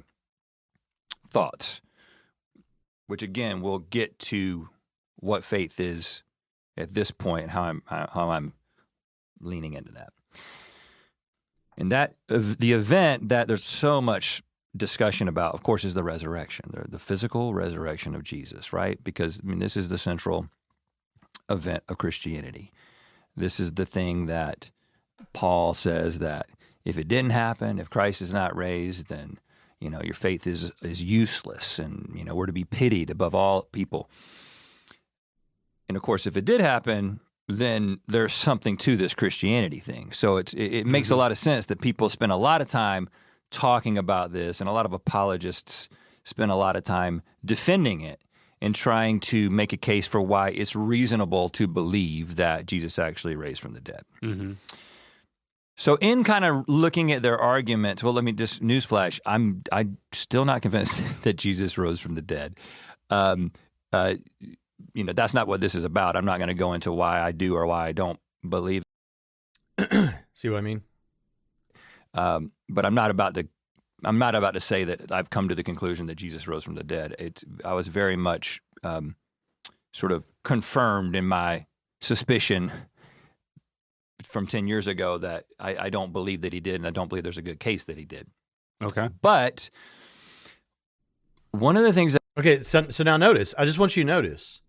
thoughts 1.29 1.81
which 3.09 3.23
again 3.23 3.59
we'll 3.61 3.79
get 3.79 4.19
to 4.19 4.69
what 5.15 5.43
faith 5.43 5.79
is 5.79 6.21
at 6.77 6.93
this 6.93 7.09
point 7.09 7.49
how 7.49 7.63
I'm 7.63 7.81
uh, 7.89 8.05
how 8.13 8.29
I'm 8.29 8.53
leaning 9.41 9.73
into 9.73 9.91
that. 9.93 10.13
And 11.75 11.91
that 11.91 12.13
the 12.27 12.73
event 12.73 13.29
that 13.29 13.47
there's 13.47 13.63
so 13.63 13.99
much 13.99 14.43
discussion 14.77 15.27
about, 15.27 15.55
of 15.55 15.63
course, 15.63 15.83
is 15.83 15.95
the 15.95 16.03
resurrection, 16.03 16.69
the, 16.71 16.87
the 16.87 16.99
physical 16.99 17.53
resurrection 17.55 18.13
of 18.13 18.21
Jesus, 18.23 18.71
right? 18.71 19.03
Because 19.03 19.39
I 19.43 19.47
mean, 19.47 19.59
this 19.59 19.75
is 19.75 19.89
the 19.89 19.97
central 19.97 20.49
event 21.49 21.83
of 21.89 21.97
Christianity. 21.97 22.71
This 23.35 23.59
is 23.59 23.73
the 23.73 23.87
thing 23.87 24.27
that 24.27 24.69
Paul 25.33 25.73
says 25.73 26.19
that 26.19 26.47
if 26.85 26.97
it 26.97 27.07
didn't 27.07 27.31
happen, 27.31 27.79
if 27.79 27.89
Christ 27.89 28.21
is 28.21 28.31
not 28.31 28.55
raised, 28.55 29.07
then 29.07 29.39
you 29.79 29.89
know 29.89 30.01
your 30.03 30.13
faith 30.13 30.47
is 30.47 30.71
is 30.81 31.01
useless, 31.01 31.79
and 31.79 32.11
you 32.15 32.23
know 32.23 32.35
we're 32.35 32.45
to 32.45 32.53
be 32.53 32.65
pitied 32.65 33.09
above 33.09 33.35
all 33.35 33.63
people. 33.63 34.09
And 35.87 35.95
of 35.95 36.03
course, 36.03 36.27
if 36.27 36.37
it 36.37 36.45
did 36.45 36.61
happen, 36.61 37.19
then 37.47 37.99
there's 38.07 38.33
something 38.33 38.77
to 38.77 38.95
this 38.95 39.15
Christianity 39.15 39.79
thing. 39.79 40.11
So 40.11 40.37
it's, 40.37 40.53
it, 40.53 40.65
it 40.65 40.85
makes 40.85 41.07
mm-hmm. 41.07 41.15
a 41.15 41.17
lot 41.17 41.31
of 41.31 41.37
sense 41.37 41.65
that 41.65 41.81
people 41.81 42.07
spend 42.07 42.31
a 42.31 42.35
lot 42.35 42.61
of 42.61 42.69
time 42.69 43.09
talking 43.49 43.97
about 43.97 44.31
this, 44.31 44.61
and 44.61 44.69
a 44.69 44.73
lot 44.73 44.85
of 44.85 44.93
apologists 44.93 45.89
spend 46.23 46.51
a 46.51 46.55
lot 46.55 46.75
of 46.75 46.83
time 46.83 47.23
defending 47.43 48.01
it 48.01 48.21
and 48.61 48.75
trying 48.75 49.19
to 49.19 49.49
make 49.49 49.73
a 49.73 49.77
case 49.77 50.05
for 50.05 50.21
why 50.21 50.49
it's 50.49 50.75
reasonable 50.75 51.49
to 51.49 51.65
believe 51.65 52.35
that 52.35 52.65
Jesus 52.65 52.99
actually 52.99 53.35
raised 53.35 53.61
from 53.61 53.73
the 53.73 53.79
dead. 53.79 54.03
Mm-hmm. 54.21 54.53
So, 55.79 55.95
in 56.01 56.25
kind 56.25 56.43
of 56.43 56.65
looking 56.67 57.13
at 57.13 57.21
their 57.21 57.37
arguments, 57.37 58.03
well, 58.03 58.11
let 58.11 58.25
me 58.25 58.33
just 58.33 58.61
newsflash: 58.61 59.21
I'm 59.25 59.63
I'm 59.71 59.97
still 60.11 60.43
not 60.43 60.61
convinced 60.61 61.01
that 61.23 61.37
Jesus 61.37 61.77
rose 61.77 62.01
from 62.01 62.15
the 62.15 62.21
dead. 62.21 62.57
Um, 63.09 63.53
uh, 63.93 64.15
you 64.93 65.05
know, 65.05 65.13
that's 65.13 65.33
not 65.33 65.47
what 65.47 65.61
this 65.61 65.75
is 65.75 65.85
about. 65.85 66.17
I'm 66.17 66.25
not 66.25 66.37
going 66.37 66.49
to 66.49 66.53
go 66.53 66.73
into 66.73 66.91
why 66.91 67.21
I 67.21 67.31
do 67.31 67.55
or 67.55 67.65
why 67.65 67.87
I 67.87 67.91
don't 67.93 68.19
believe. 68.47 68.83
See 70.35 70.49
what 70.49 70.57
I 70.57 70.61
mean? 70.61 70.81
Um, 72.13 72.51
but 72.67 72.85
I'm 72.85 72.93
not 72.93 73.09
about 73.09 73.35
to. 73.35 73.47
I'm 74.03 74.19
not 74.19 74.35
about 74.35 74.55
to 74.55 74.59
say 74.59 74.83
that 74.83 75.13
I've 75.13 75.29
come 75.29 75.47
to 75.47 75.55
the 75.55 75.63
conclusion 75.63 76.07
that 76.07 76.15
Jesus 76.15 76.45
rose 76.45 76.65
from 76.65 76.75
the 76.75 76.83
dead. 76.83 77.15
It, 77.17 77.41
I 77.63 77.71
was 77.71 77.87
very 77.87 78.17
much 78.17 78.59
um, 78.83 79.15
sort 79.93 80.11
of 80.11 80.27
confirmed 80.43 81.15
in 81.15 81.25
my 81.25 81.67
suspicion 82.01 82.69
from 84.23 84.47
10 84.47 84.67
years 84.67 84.87
ago 84.87 85.17
that 85.17 85.45
I, 85.59 85.75
I, 85.77 85.89
don't 85.89 86.11
believe 86.11 86.41
that 86.41 86.53
he 86.53 86.59
did, 86.59 86.75
and 86.75 86.85
I 86.85 86.89
don't 86.89 87.07
believe 87.07 87.23
there's 87.23 87.37
a 87.37 87.41
good 87.41 87.59
case 87.59 87.85
that 87.85 87.97
he 87.97 88.05
did. 88.05 88.27
Okay. 88.81 89.09
But 89.21 89.69
one 91.51 91.77
of 91.77 91.83
the 91.83 91.93
things 91.93 92.13
that. 92.13 92.21
Okay, 92.37 92.63
so, 92.63 92.89
so 92.89 93.03
now 93.03 93.17
notice, 93.17 93.53
I 93.57 93.65
just 93.65 93.79
want 93.79 93.97
you 93.97 94.03
to 94.03 94.07
notice 94.07 94.61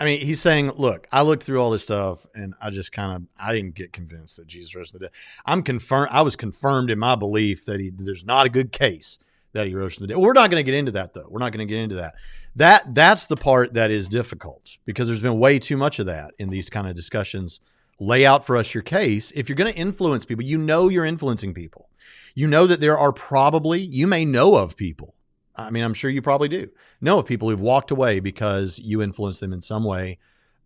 I 0.00 0.06
mean, 0.06 0.22
he's 0.22 0.40
saying, 0.40 0.72
look, 0.76 1.06
I 1.12 1.20
looked 1.20 1.44
through 1.44 1.60
all 1.60 1.70
this 1.70 1.82
stuff 1.82 2.26
and 2.34 2.54
I 2.60 2.70
just 2.70 2.90
kind 2.90 3.16
of 3.16 3.28
I 3.38 3.52
didn't 3.52 3.74
get 3.74 3.92
convinced 3.92 4.38
that 4.38 4.46
Jesus 4.46 4.74
rose 4.74 4.90
from 4.90 5.00
the 5.00 5.06
dead. 5.06 5.12
I'm 5.44 5.62
confirmed. 5.62 6.08
I 6.10 6.22
was 6.22 6.36
confirmed 6.36 6.90
in 6.90 6.98
my 6.98 7.16
belief 7.16 7.66
that 7.66 7.80
he 7.80 7.90
there's 7.94 8.24
not 8.24 8.46
a 8.46 8.48
good 8.48 8.72
case 8.72 9.18
that 9.52 9.66
he 9.66 9.74
rose 9.74 9.96
from 9.96 10.04
the 10.04 10.14
dead. 10.14 10.16
We're 10.16 10.32
not 10.32 10.50
going 10.50 10.64
to 10.64 10.70
get 10.70 10.78
into 10.78 10.92
that 10.92 11.12
though. 11.12 11.26
We're 11.28 11.38
not 11.38 11.52
going 11.52 11.66
to 11.66 11.72
get 11.72 11.82
into 11.82 11.96
that. 11.96 12.14
That 12.56 12.94
that's 12.94 13.26
the 13.26 13.36
part 13.36 13.74
that 13.74 13.90
is 13.90 14.08
difficult 14.08 14.78
because 14.86 15.06
there's 15.06 15.20
been 15.20 15.38
way 15.38 15.58
too 15.58 15.76
much 15.76 15.98
of 15.98 16.06
that 16.06 16.32
in 16.38 16.48
these 16.48 16.70
kind 16.70 16.88
of 16.88 16.96
discussions. 16.96 17.60
Lay 18.00 18.26
out 18.26 18.44
for 18.44 18.56
us 18.56 18.74
your 18.74 18.82
case. 18.82 19.30
If 19.36 19.48
you're 19.48 19.56
going 19.56 19.72
to 19.72 19.78
influence 19.78 20.24
people, 20.24 20.44
you 20.44 20.58
know 20.58 20.88
you're 20.88 21.04
influencing 21.04 21.54
people. 21.54 21.88
You 22.34 22.48
know 22.48 22.66
that 22.66 22.80
there 22.80 22.98
are 22.98 23.12
probably 23.12 23.80
you 23.80 24.06
may 24.06 24.24
know 24.24 24.56
of 24.56 24.76
people 24.76 25.14
I 25.60 25.70
mean, 25.70 25.84
I'm 25.84 25.94
sure 25.94 26.10
you 26.10 26.22
probably 26.22 26.48
do 26.48 26.70
know 27.00 27.18
of 27.18 27.26
people 27.26 27.50
who've 27.50 27.60
walked 27.60 27.90
away 27.90 28.20
because 28.20 28.78
you 28.78 29.02
influenced 29.02 29.40
them 29.40 29.52
in 29.52 29.60
some 29.60 29.84
way 29.84 30.18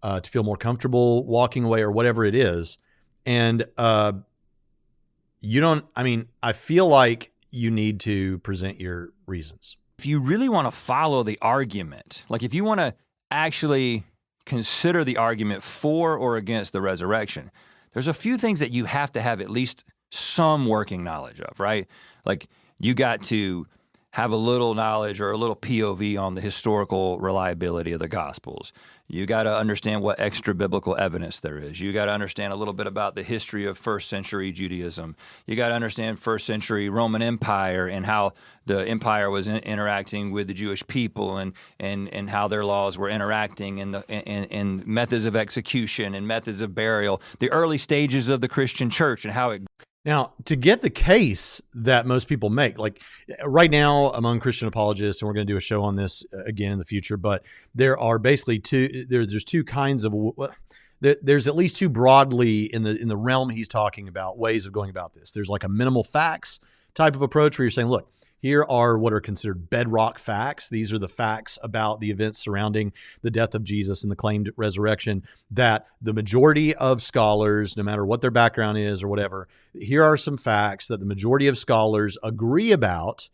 uh, 0.03 0.21
to 0.21 0.31
feel 0.31 0.43
more 0.43 0.57
comfortable 0.57 1.25
walking 1.26 1.64
away 1.64 1.83
or 1.83 1.91
whatever 1.91 2.25
it 2.25 2.35
is. 2.35 2.79
And 3.26 3.67
uh, 3.76 4.12
you 5.41 5.61
don't, 5.61 5.85
I 5.97 6.03
mean, 6.03 6.29
I 6.43 6.53
feel 6.53 6.87
like 6.87 7.33
you 7.50 7.71
need 7.71 8.00
to 8.00 8.38
present 8.38 8.81
your 8.81 9.11
reasons. 9.26 9.76
If 9.99 10.07
you 10.07 10.21
really 10.21 10.49
want 10.49 10.67
to 10.67 10.71
follow 10.71 11.23
the 11.23 11.38
argument, 11.41 12.25
like 12.29 12.43
if 12.43 12.53
you 12.53 12.64
want 12.64 12.81
to 12.81 12.95
actually 13.31 14.05
consider 14.47 15.05
the 15.05 15.17
argument 15.17 15.63
for 15.63 16.17
or 16.17 16.37
against 16.37 16.73
the 16.73 16.81
resurrection, 16.81 17.51
there's 17.93 18.09
a 18.09 18.15
few 18.15 18.37
things 18.37 18.61
that 18.61 18.71
you 18.71 18.85
have 18.85 19.13
to 19.13 19.23
have 19.23 19.41
at 19.41 19.51
least 19.51 19.85
some 20.11 20.66
working 20.66 21.03
knowledge 21.03 21.40
of, 21.40 21.59
right? 21.59 21.87
Like 22.25 22.49
you 22.79 22.95
got 22.95 23.23
to 23.25 23.66
have 24.14 24.31
a 24.31 24.37
little 24.37 24.74
knowledge 24.74 25.20
or 25.20 25.33
a 25.33 25.37
little 25.37 25.57
POV 25.57 26.16
on 26.16 26.35
the 26.35 26.40
historical 26.40 27.18
reliability 27.18 27.90
of 27.90 27.98
the 27.98 28.07
Gospels. 28.07 28.72
You 29.09 29.27
got 29.27 29.42
to 29.42 29.57
understand 29.57 30.03
what 30.03 30.20
extra 30.20 30.55
biblical 30.55 30.96
evidence 30.96 31.40
there 31.40 31.59
is. 31.59 31.81
You 31.81 31.92
got 31.92 32.05
to 32.05 32.12
understand 32.12 32.53
a 32.53 32.57
little 32.57 32.74
bit 32.74 32.87
about 32.87 33.16
the 33.16 33.24
history 33.24 33.66
of 33.66 33.77
first 33.77 34.09
century 34.09 34.53
Judaism. 34.53 35.16
You 35.48 35.57
got 35.57 35.68
to 35.68 35.74
understand 35.74 36.20
first 36.20 36.46
century 36.46 36.88
Roman 36.88 37.22
Empire 37.22 37.88
and 37.88 38.07
how 38.07 38.35
the 38.66 38.87
empire 38.87 39.31
was 39.31 39.48
in, 39.48 39.57
interacting 39.57 40.31
with 40.31 40.46
the 40.46 40.55
Jewish 40.55 40.87
people 40.87 41.37
and, 41.37 41.53
and, 41.81 42.09
and 42.11 42.31
how 42.31 42.46
their 42.46 42.64
laws 42.64 42.96
were 42.96 43.09
interacting 43.09 43.81
and, 43.81 43.94
the, 43.94 44.09
and, 44.09 44.46
and 44.53 44.87
methods 44.87 45.24
of 45.24 45.35
execution 45.35 46.14
and 46.14 46.29
methods 46.29 46.61
of 46.61 46.72
burial, 46.72 47.20
the 47.40 47.50
early 47.50 47.79
stages 47.79 48.29
of 48.29 48.40
the 48.40 48.48
Christian 48.48 48.90
church 48.90 49.24
and 49.24 49.35
how 49.35 49.50
it 49.50 49.62
now, 50.05 50.35
to 50.45 50.55
get 50.55 50.83
the 50.83 50.90
case 50.90 51.62
that 51.73 52.05
most 52.05 52.29
people 52.29 52.51
make, 52.51 52.79
like 52.79 53.01
right 53.43 53.71
now 53.71 54.11
among 54.11 54.38
Christian 54.38 54.69
apologists, 54.69 55.23
and 55.23 55.27
we're 55.27 55.33
going 55.33 55.47
to 55.47 55.53
do 55.53 55.57
a 55.57 55.62
show 55.62 55.83
on 55.83 55.97
this 55.97 56.25
uh, 56.33 56.45
again 56.45 56.73
in 56.73 56.79
the 56.79 56.85
future, 56.85 57.17
but 57.17 57.43
there 57.75 57.99
are 57.99 58.19
basically 58.19 58.59
two. 58.59 59.07
There's 59.09 59.31
there's 59.31 59.45
two 59.45 59.64
kinds 59.64 60.05
of. 60.05 60.14
There's 61.01 61.47
at 61.47 61.55
least 61.55 61.77
two 61.77 61.88
broadly 61.90 62.64
in 62.64 62.83
the 62.83 62.97
in 63.01 63.09
the 63.09 63.17
realm 63.17 63.51
he's 63.51 63.69
talking 63.69 64.09
about 64.09 64.38
ways 64.38 64.64
of 64.64 64.73
going 64.73 64.90
about 64.90 65.14
this. 65.14 65.33
There's 65.33 65.51
like 65.51 65.64
a 65.64 65.69
minimal 65.69 66.05
facts 66.05 66.61
type 66.95 67.14
of 67.14 67.23
approach 67.23 67.59
where 67.59 67.64
you're 67.64 67.71
saying, 67.71 67.88
look, 67.88 68.11
here 68.44 68.66
are 68.68 68.98
what 68.98 69.14
are 69.14 69.22
considered 69.22 69.70
bedrock 69.70 70.18
facts. 70.18 70.68
These 70.68 70.92
are 70.92 70.98
the 70.98 71.09
facts 71.09 71.59
about 71.62 72.00
the 72.00 72.11
events 72.11 72.38
surrounding 72.38 72.92
the 73.22 73.30
death 73.30 73.54
of 73.54 73.64
Jesus 73.64 74.02
and 74.02 74.12
the 74.12 74.16
claimed 74.16 74.50
resurrection 74.54 75.22
that 75.50 75.87
the 76.02 76.12
majority 76.12 76.74
of 76.74 77.02
scholars, 77.02 77.74
no 77.74 77.83
matter 77.83 78.04
what 78.04 78.20
their 78.20 78.30
background 78.30 78.76
is 78.76 79.02
or 79.02 79.09
whatever, 79.09 79.48
here 79.72 80.02
are 80.02 80.18
some 80.18 80.37
facts 80.37 80.88
that 80.88 81.00
the 81.00 81.07
majority 81.07 81.46
of 81.46 81.57
scholars 81.57 82.18
agree 82.22 82.70
about 82.70 83.30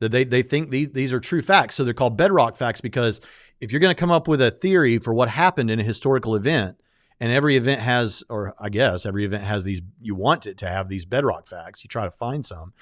that 0.00 0.12
they, 0.12 0.24
they 0.24 0.40
think 0.40 0.70
these, 0.70 0.88
these 0.92 1.12
are 1.12 1.20
true 1.20 1.42
facts. 1.42 1.74
So 1.74 1.84
they're 1.84 1.92
called 1.92 2.16
bedrock 2.16 2.56
facts 2.56 2.80
because 2.80 3.20
if 3.60 3.70
you're 3.70 3.82
going 3.82 3.94
to 3.94 4.00
come 4.00 4.10
up 4.10 4.26
with 4.26 4.40
a 4.40 4.50
theory 4.50 4.96
for 4.96 5.12
what 5.12 5.28
happened 5.28 5.70
in 5.70 5.78
a 5.78 5.84
historical 5.84 6.36
event, 6.36 6.78
and 7.20 7.30
every 7.30 7.56
event 7.56 7.80
has, 7.80 8.24
or 8.28 8.54
I 8.58 8.70
guess 8.70 9.06
every 9.06 9.24
event 9.24 9.44
has 9.44 9.64
these, 9.64 9.82
you 10.00 10.14
want 10.14 10.46
it 10.46 10.58
to 10.58 10.68
have 10.68 10.88
these 10.88 11.04
bedrock 11.04 11.46
facts, 11.48 11.84
you 11.84 11.88
try 11.88 12.04
to 12.04 12.10
find 12.10 12.44
some 12.44 12.72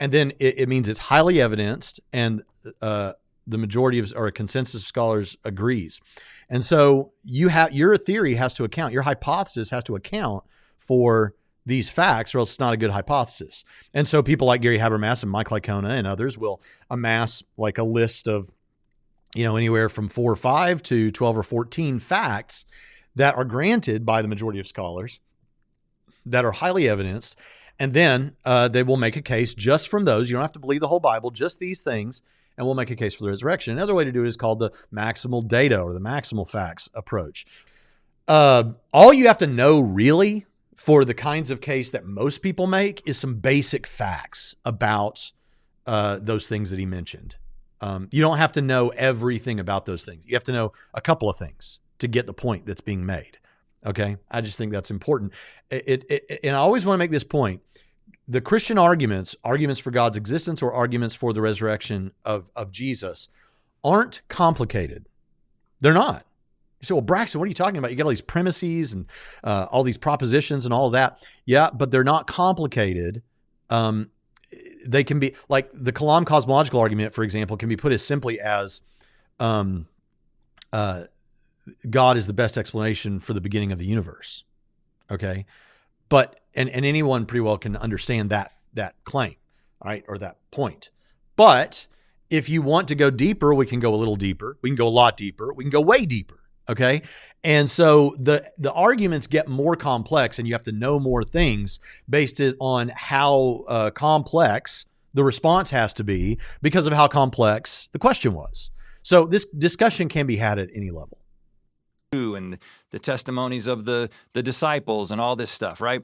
and 0.00 0.12
then 0.12 0.32
it, 0.38 0.60
it 0.60 0.68
means 0.68 0.88
it's 0.88 0.98
highly 0.98 1.40
evidenced, 1.40 2.00
and 2.12 2.42
uh, 2.80 3.12
the 3.46 3.58
majority 3.58 3.98
of 3.98 4.12
or 4.16 4.26
a 4.26 4.32
consensus 4.32 4.82
of 4.82 4.86
scholars 4.86 5.36
agrees. 5.44 6.00
And 6.48 6.64
so 6.64 7.12
you 7.24 7.48
have 7.48 7.72
your 7.72 7.96
theory 7.96 8.34
has 8.34 8.54
to 8.54 8.64
account, 8.64 8.92
your 8.92 9.02
hypothesis 9.02 9.70
has 9.70 9.84
to 9.84 9.96
account 9.96 10.44
for 10.78 11.34
these 11.64 11.88
facts, 11.88 12.34
or 12.34 12.40
else 12.40 12.50
it's 12.50 12.60
not 12.60 12.72
a 12.72 12.76
good 12.76 12.90
hypothesis. 12.90 13.64
And 13.94 14.06
so 14.06 14.22
people 14.22 14.46
like 14.46 14.62
Gary 14.62 14.78
Habermas 14.78 15.22
and 15.22 15.30
Mike 15.30 15.48
Licona 15.48 15.90
and 15.90 16.06
others 16.06 16.36
will 16.36 16.60
amass 16.90 17.42
like 17.56 17.78
a 17.78 17.84
list 17.84 18.26
of, 18.26 18.52
you 19.34 19.44
know, 19.44 19.56
anywhere 19.56 19.88
from 19.88 20.08
four 20.08 20.32
or 20.32 20.36
five 20.36 20.82
to 20.84 21.10
12 21.10 21.38
or 21.38 21.42
14 21.42 22.00
facts 22.00 22.64
that 23.14 23.36
are 23.36 23.44
granted 23.44 24.04
by 24.04 24.22
the 24.22 24.28
majority 24.28 24.58
of 24.58 24.66
scholars 24.66 25.20
that 26.26 26.44
are 26.44 26.52
highly 26.52 26.88
evidenced 26.88 27.36
and 27.82 27.94
then 27.94 28.36
uh, 28.44 28.68
they 28.68 28.84
will 28.84 28.96
make 28.96 29.16
a 29.16 29.20
case 29.20 29.54
just 29.54 29.88
from 29.88 30.04
those. 30.04 30.30
You 30.30 30.34
don't 30.34 30.42
have 30.42 30.52
to 30.52 30.60
believe 30.60 30.80
the 30.80 30.86
whole 30.86 31.00
Bible, 31.00 31.32
just 31.32 31.58
these 31.58 31.80
things, 31.80 32.22
and 32.56 32.64
we'll 32.64 32.76
make 32.76 32.92
a 32.92 32.94
case 32.94 33.12
for 33.12 33.24
the 33.24 33.28
resurrection. 33.28 33.72
Another 33.72 33.92
way 33.92 34.04
to 34.04 34.12
do 34.12 34.22
it 34.22 34.28
is 34.28 34.36
called 34.36 34.60
the 34.60 34.70
maximal 34.94 35.44
data 35.44 35.80
or 35.80 35.92
the 35.92 35.98
maximal 35.98 36.48
facts 36.48 36.88
approach. 36.94 37.44
Uh, 38.28 38.74
all 38.92 39.12
you 39.12 39.26
have 39.26 39.38
to 39.38 39.48
know 39.48 39.80
really 39.80 40.46
for 40.76 41.04
the 41.04 41.12
kinds 41.12 41.50
of 41.50 41.60
case 41.60 41.90
that 41.90 42.06
most 42.06 42.40
people 42.40 42.68
make 42.68 43.02
is 43.04 43.18
some 43.18 43.34
basic 43.34 43.88
facts 43.88 44.54
about 44.64 45.32
uh, 45.84 46.20
those 46.22 46.46
things 46.46 46.70
that 46.70 46.78
he 46.78 46.86
mentioned. 46.86 47.34
Um, 47.80 48.06
you 48.12 48.20
don't 48.20 48.38
have 48.38 48.52
to 48.52 48.62
know 48.62 48.90
everything 48.90 49.58
about 49.58 49.86
those 49.86 50.04
things. 50.04 50.24
You 50.24 50.36
have 50.36 50.44
to 50.44 50.52
know 50.52 50.72
a 50.94 51.00
couple 51.00 51.28
of 51.28 51.36
things 51.36 51.80
to 51.98 52.06
get 52.06 52.26
the 52.26 52.32
point 52.32 52.64
that's 52.64 52.80
being 52.80 53.04
made. 53.04 53.38
Okay. 53.84 54.16
I 54.30 54.40
just 54.40 54.56
think 54.58 54.72
that's 54.72 54.90
important. 54.90 55.32
It, 55.70 56.04
it, 56.08 56.26
it, 56.28 56.40
and 56.44 56.54
I 56.54 56.58
always 56.58 56.86
want 56.86 56.94
to 56.94 56.98
make 56.98 57.10
this 57.10 57.24
point. 57.24 57.60
The 58.28 58.40
Christian 58.40 58.78
arguments, 58.78 59.34
arguments 59.42 59.80
for 59.80 59.90
God's 59.90 60.16
existence 60.16 60.62
or 60.62 60.72
arguments 60.72 61.14
for 61.14 61.32
the 61.32 61.40
resurrection 61.40 62.12
of, 62.24 62.50
of 62.54 62.70
Jesus, 62.70 63.28
aren't 63.82 64.22
complicated. 64.28 65.06
They're 65.80 65.92
not. 65.92 66.24
You 66.80 66.86
say, 66.86 66.94
well, 66.94 67.02
Braxton, 67.02 67.40
what 67.40 67.46
are 67.46 67.48
you 67.48 67.54
talking 67.54 67.78
about? 67.78 67.90
You 67.90 67.96
got 67.96 68.04
all 68.04 68.10
these 68.10 68.20
premises 68.20 68.92
and 68.92 69.06
uh, 69.44 69.66
all 69.70 69.82
these 69.82 69.98
propositions 69.98 70.64
and 70.64 70.72
all 70.72 70.90
that. 70.90 71.26
Yeah, 71.44 71.70
but 71.72 71.90
they're 71.90 72.04
not 72.04 72.26
complicated. 72.26 73.22
Um, 73.70 74.10
they 74.86 75.04
can 75.04 75.18
be 75.18 75.34
like 75.48 75.70
the 75.72 75.92
Kalam 75.92 76.26
cosmological 76.26 76.80
argument, 76.80 77.14
for 77.14 77.24
example, 77.24 77.56
can 77.56 77.68
be 77.68 77.76
put 77.76 77.92
as 77.92 78.04
simply 78.04 78.40
as 78.40 78.80
um, 79.38 79.86
uh, 80.72 81.04
God 81.88 82.16
is 82.16 82.26
the 82.26 82.32
best 82.32 82.58
explanation 82.58 83.20
for 83.20 83.32
the 83.32 83.40
beginning 83.40 83.72
of 83.72 83.78
the 83.78 83.86
universe. 83.86 84.44
Okay. 85.10 85.46
But 86.08 86.40
and, 86.54 86.68
and 86.68 86.84
anyone 86.84 87.26
pretty 87.26 87.40
well 87.40 87.58
can 87.58 87.76
understand 87.76 88.30
that 88.30 88.52
that 88.74 88.94
claim, 89.04 89.36
right? 89.84 90.04
Or 90.08 90.18
that 90.18 90.38
point. 90.50 90.90
But 91.36 91.86
if 92.30 92.48
you 92.48 92.62
want 92.62 92.88
to 92.88 92.94
go 92.94 93.10
deeper, 93.10 93.54
we 93.54 93.66
can 93.66 93.80
go 93.80 93.94
a 93.94 93.96
little 93.96 94.16
deeper. 94.16 94.56
We 94.62 94.70
can 94.70 94.76
go 94.76 94.88
a 94.88 94.90
lot 94.90 95.16
deeper. 95.16 95.52
We 95.52 95.64
can 95.64 95.70
go 95.70 95.80
way 95.80 96.06
deeper. 96.06 96.40
Okay. 96.68 97.02
And 97.44 97.68
so 97.68 98.16
the 98.18 98.50
the 98.58 98.72
arguments 98.72 99.26
get 99.26 99.48
more 99.48 99.76
complex 99.76 100.38
and 100.38 100.46
you 100.46 100.54
have 100.54 100.62
to 100.64 100.72
know 100.72 100.98
more 100.98 101.24
things 101.24 101.80
based 102.08 102.40
on 102.60 102.92
how 102.94 103.64
uh, 103.68 103.90
complex 103.90 104.86
the 105.14 105.24
response 105.24 105.70
has 105.70 105.92
to 105.94 106.04
be 106.04 106.38
because 106.62 106.86
of 106.86 106.92
how 106.92 107.08
complex 107.08 107.88
the 107.92 107.98
question 107.98 108.32
was. 108.32 108.70
So 109.02 109.26
this 109.26 109.46
discussion 109.46 110.08
can 110.08 110.26
be 110.26 110.36
had 110.36 110.58
at 110.58 110.68
any 110.74 110.90
level. 110.90 111.18
And 112.12 112.58
the 112.90 112.98
testimonies 112.98 113.66
of 113.66 113.84
the 113.86 114.10
the 114.34 114.42
disciples 114.42 115.10
and 115.10 115.20
all 115.20 115.34
this 115.34 115.50
stuff, 115.50 115.80
right? 115.80 116.02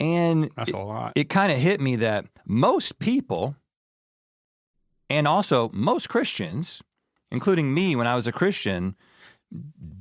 And 0.00 0.50
That's 0.56 0.70
a 0.70 0.78
lot. 0.78 1.12
It, 1.14 1.20
it 1.20 1.28
kind 1.28 1.52
of 1.52 1.58
hit 1.58 1.80
me 1.80 1.96
that 1.96 2.26
most 2.46 2.98
people 2.98 3.56
and 5.08 5.28
also 5.28 5.70
most 5.74 6.08
Christians, 6.08 6.82
including 7.30 7.74
me 7.74 7.94
when 7.94 8.06
I 8.06 8.14
was 8.14 8.26
a 8.26 8.32
Christian, 8.32 8.96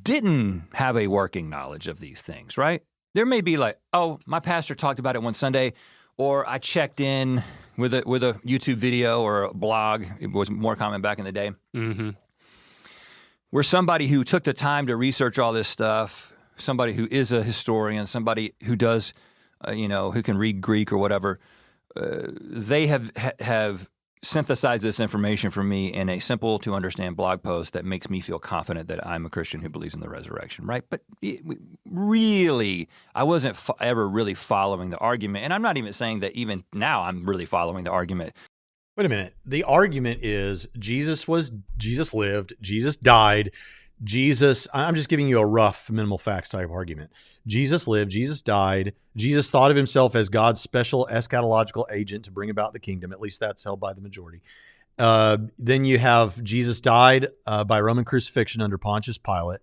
didn't 0.01 0.63
have 0.73 0.97
a 0.97 1.07
working 1.07 1.49
knowledge 1.49 1.87
of 1.87 1.99
these 1.99 2.21
things, 2.21 2.57
right? 2.57 2.81
There 3.13 3.25
may 3.25 3.41
be 3.41 3.57
like, 3.57 3.77
oh, 3.91 4.19
my 4.25 4.39
pastor 4.39 4.73
talked 4.73 4.99
about 4.99 5.15
it 5.15 5.21
one 5.21 5.33
Sunday, 5.33 5.73
or 6.17 6.47
I 6.47 6.57
checked 6.57 7.01
in 7.01 7.43
with 7.77 7.93
a 7.93 8.03
with 8.05 8.23
a 8.23 8.33
YouTube 8.45 8.75
video 8.75 9.21
or 9.21 9.43
a 9.43 9.53
blog. 9.53 10.05
It 10.19 10.31
was 10.31 10.49
more 10.49 10.77
common 10.77 11.01
back 11.01 11.19
in 11.19 11.25
the 11.25 11.31
day. 11.31 11.51
Mm-hmm. 11.75 12.11
Where 13.51 13.63
somebody 13.63 14.07
who 14.07 14.23
took 14.23 14.43
the 14.43 14.53
time 14.53 14.87
to 14.87 14.95
research 14.95 15.37
all 15.37 15.53
this 15.53 15.67
stuff, 15.67 16.33
somebody 16.57 16.93
who 16.93 17.07
is 17.11 17.31
a 17.31 17.43
historian, 17.43 18.07
somebody 18.07 18.53
who 18.63 18.75
does, 18.75 19.13
uh, 19.67 19.71
you 19.71 19.87
know, 19.87 20.11
who 20.11 20.23
can 20.23 20.37
read 20.37 20.61
Greek 20.61 20.91
or 20.91 20.97
whatever, 20.97 21.39
uh, 21.95 22.27
they 22.39 22.87
have 22.87 23.11
ha- 23.17 23.31
have 23.41 23.89
synthesized 24.23 24.83
this 24.83 24.99
information 24.99 25.49
for 25.49 25.63
me 25.63 25.87
in 25.87 26.07
a 26.07 26.19
simple 26.19 26.59
to 26.59 26.75
understand 26.75 27.15
blog 27.15 27.41
post 27.41 27.73
that 27.73 27.83
makes 27.83 28.09
me 28.09 28.21
feel 28.21 28.37
confident 28.37 28.87
that 28.87 29.05
I'm 29.05 29.25
a 29.25 29.29
Christian 29.29 29.61
who 29.61 29.69
believes 29.69 29.95
in 29.95 29.99
the 29.99 30.09
resurrection, 30.09 30.65
right? 30.65 30.83
But 30.89 31.01
it, 31.21 31.41
really, 31.89 32.87
I 33.15 33.23
wasn't 33.23 33.55
fo- 33.55 33.75
ever 33.79 34.07
really 34.07 34.35
following 34.35 34.91
the 34.91 34.97
argument. 34.99 35.43
And 35.43 35.53
I'm 35.53 35.63
not 35.63 35.77
even 35.77 35.91
saying 35.91 36.19
that 36.19 36.35
even 36.35 36.63
now 36.71 37.01
I'm 37.01 37.25
really 37.25 37.45
following 37.45 37.83
the 37.83 37.91
argument. 37.91 38.33
Wait 38.97 39.05
a 39.05 39.09
minute. 39.09 39.33
The 39.45 39.63
argument 39.63 40.23
is 40.23 40.67
Jesus 40.77 41.25
was 41.27 41.53
Jesus 41.77 42.13
lived, 42.13 42.53
Jesus 42.61 42.97
died, 42.97 43.51
Jesus, 44.03 44.67
I'm 44.73 44.95
just 44.95 45.07
giving 45.07 45.29
you 45.29 45.39
a 45.39 45.45
rough 45.45 45.89
minimal 45.89 46.17
facts 46.17 46.49
type 46.49 46.69
argument. 46.69 47.11
Jesus 47.47 47.87
lived, 47.87 48.11
Jesus 48.11 48.41
died, 48.41 48.93
Jesus 49.15 49.49
thought 49.49 49.71
of 49.71 49.77
himself 49.77 50.13
as 50.13 50.27
God's 50.27 50.59
special 50.59 51.07
eschatological 51.09 51.85
agent 51.89 52.25
to 52.25 52.31
bring 52.31 52.49
about 52.49 52.73
the 52.73 52.79
kingdom. 52.79 53.13
At 53.13 53.21
least 53.21 53.39
that's 53.39 53.63
held 53.63 53.79
by 53.79 53.93
the 53.93 54.01
majority. 54.01 54.41
Uh, 54.99 55.37
then 55.57 55.85
you 55.85 55.97
have 55.97 56.43
Jesus 56.43 56.81
died 56.81 57.29
uh, 57.47 57.63
by 57.63 57.79
Roman 57.79 58.03
crucifixion 58.03 58.61
under 58.61 58.77
Pontius 58.77 59.17
Pilate. 59.17 59.61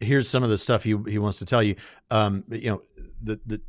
Here's 0.00 0.28
some 0.28 0.42
of 0.42 0.50
the 0.50 0.58
stuff 0.58 0.82
he, 0.82 0.96
he 1.08 1.18
wants 1.18 1.38
to 1.38 1.44
tell 1.44 1.62
you. 1.62 1.76
Um, 2.10 2.42
you 2.50 2.70
know, 2.70 2.82
the, 3.22 3.38
the, 3.46 3.60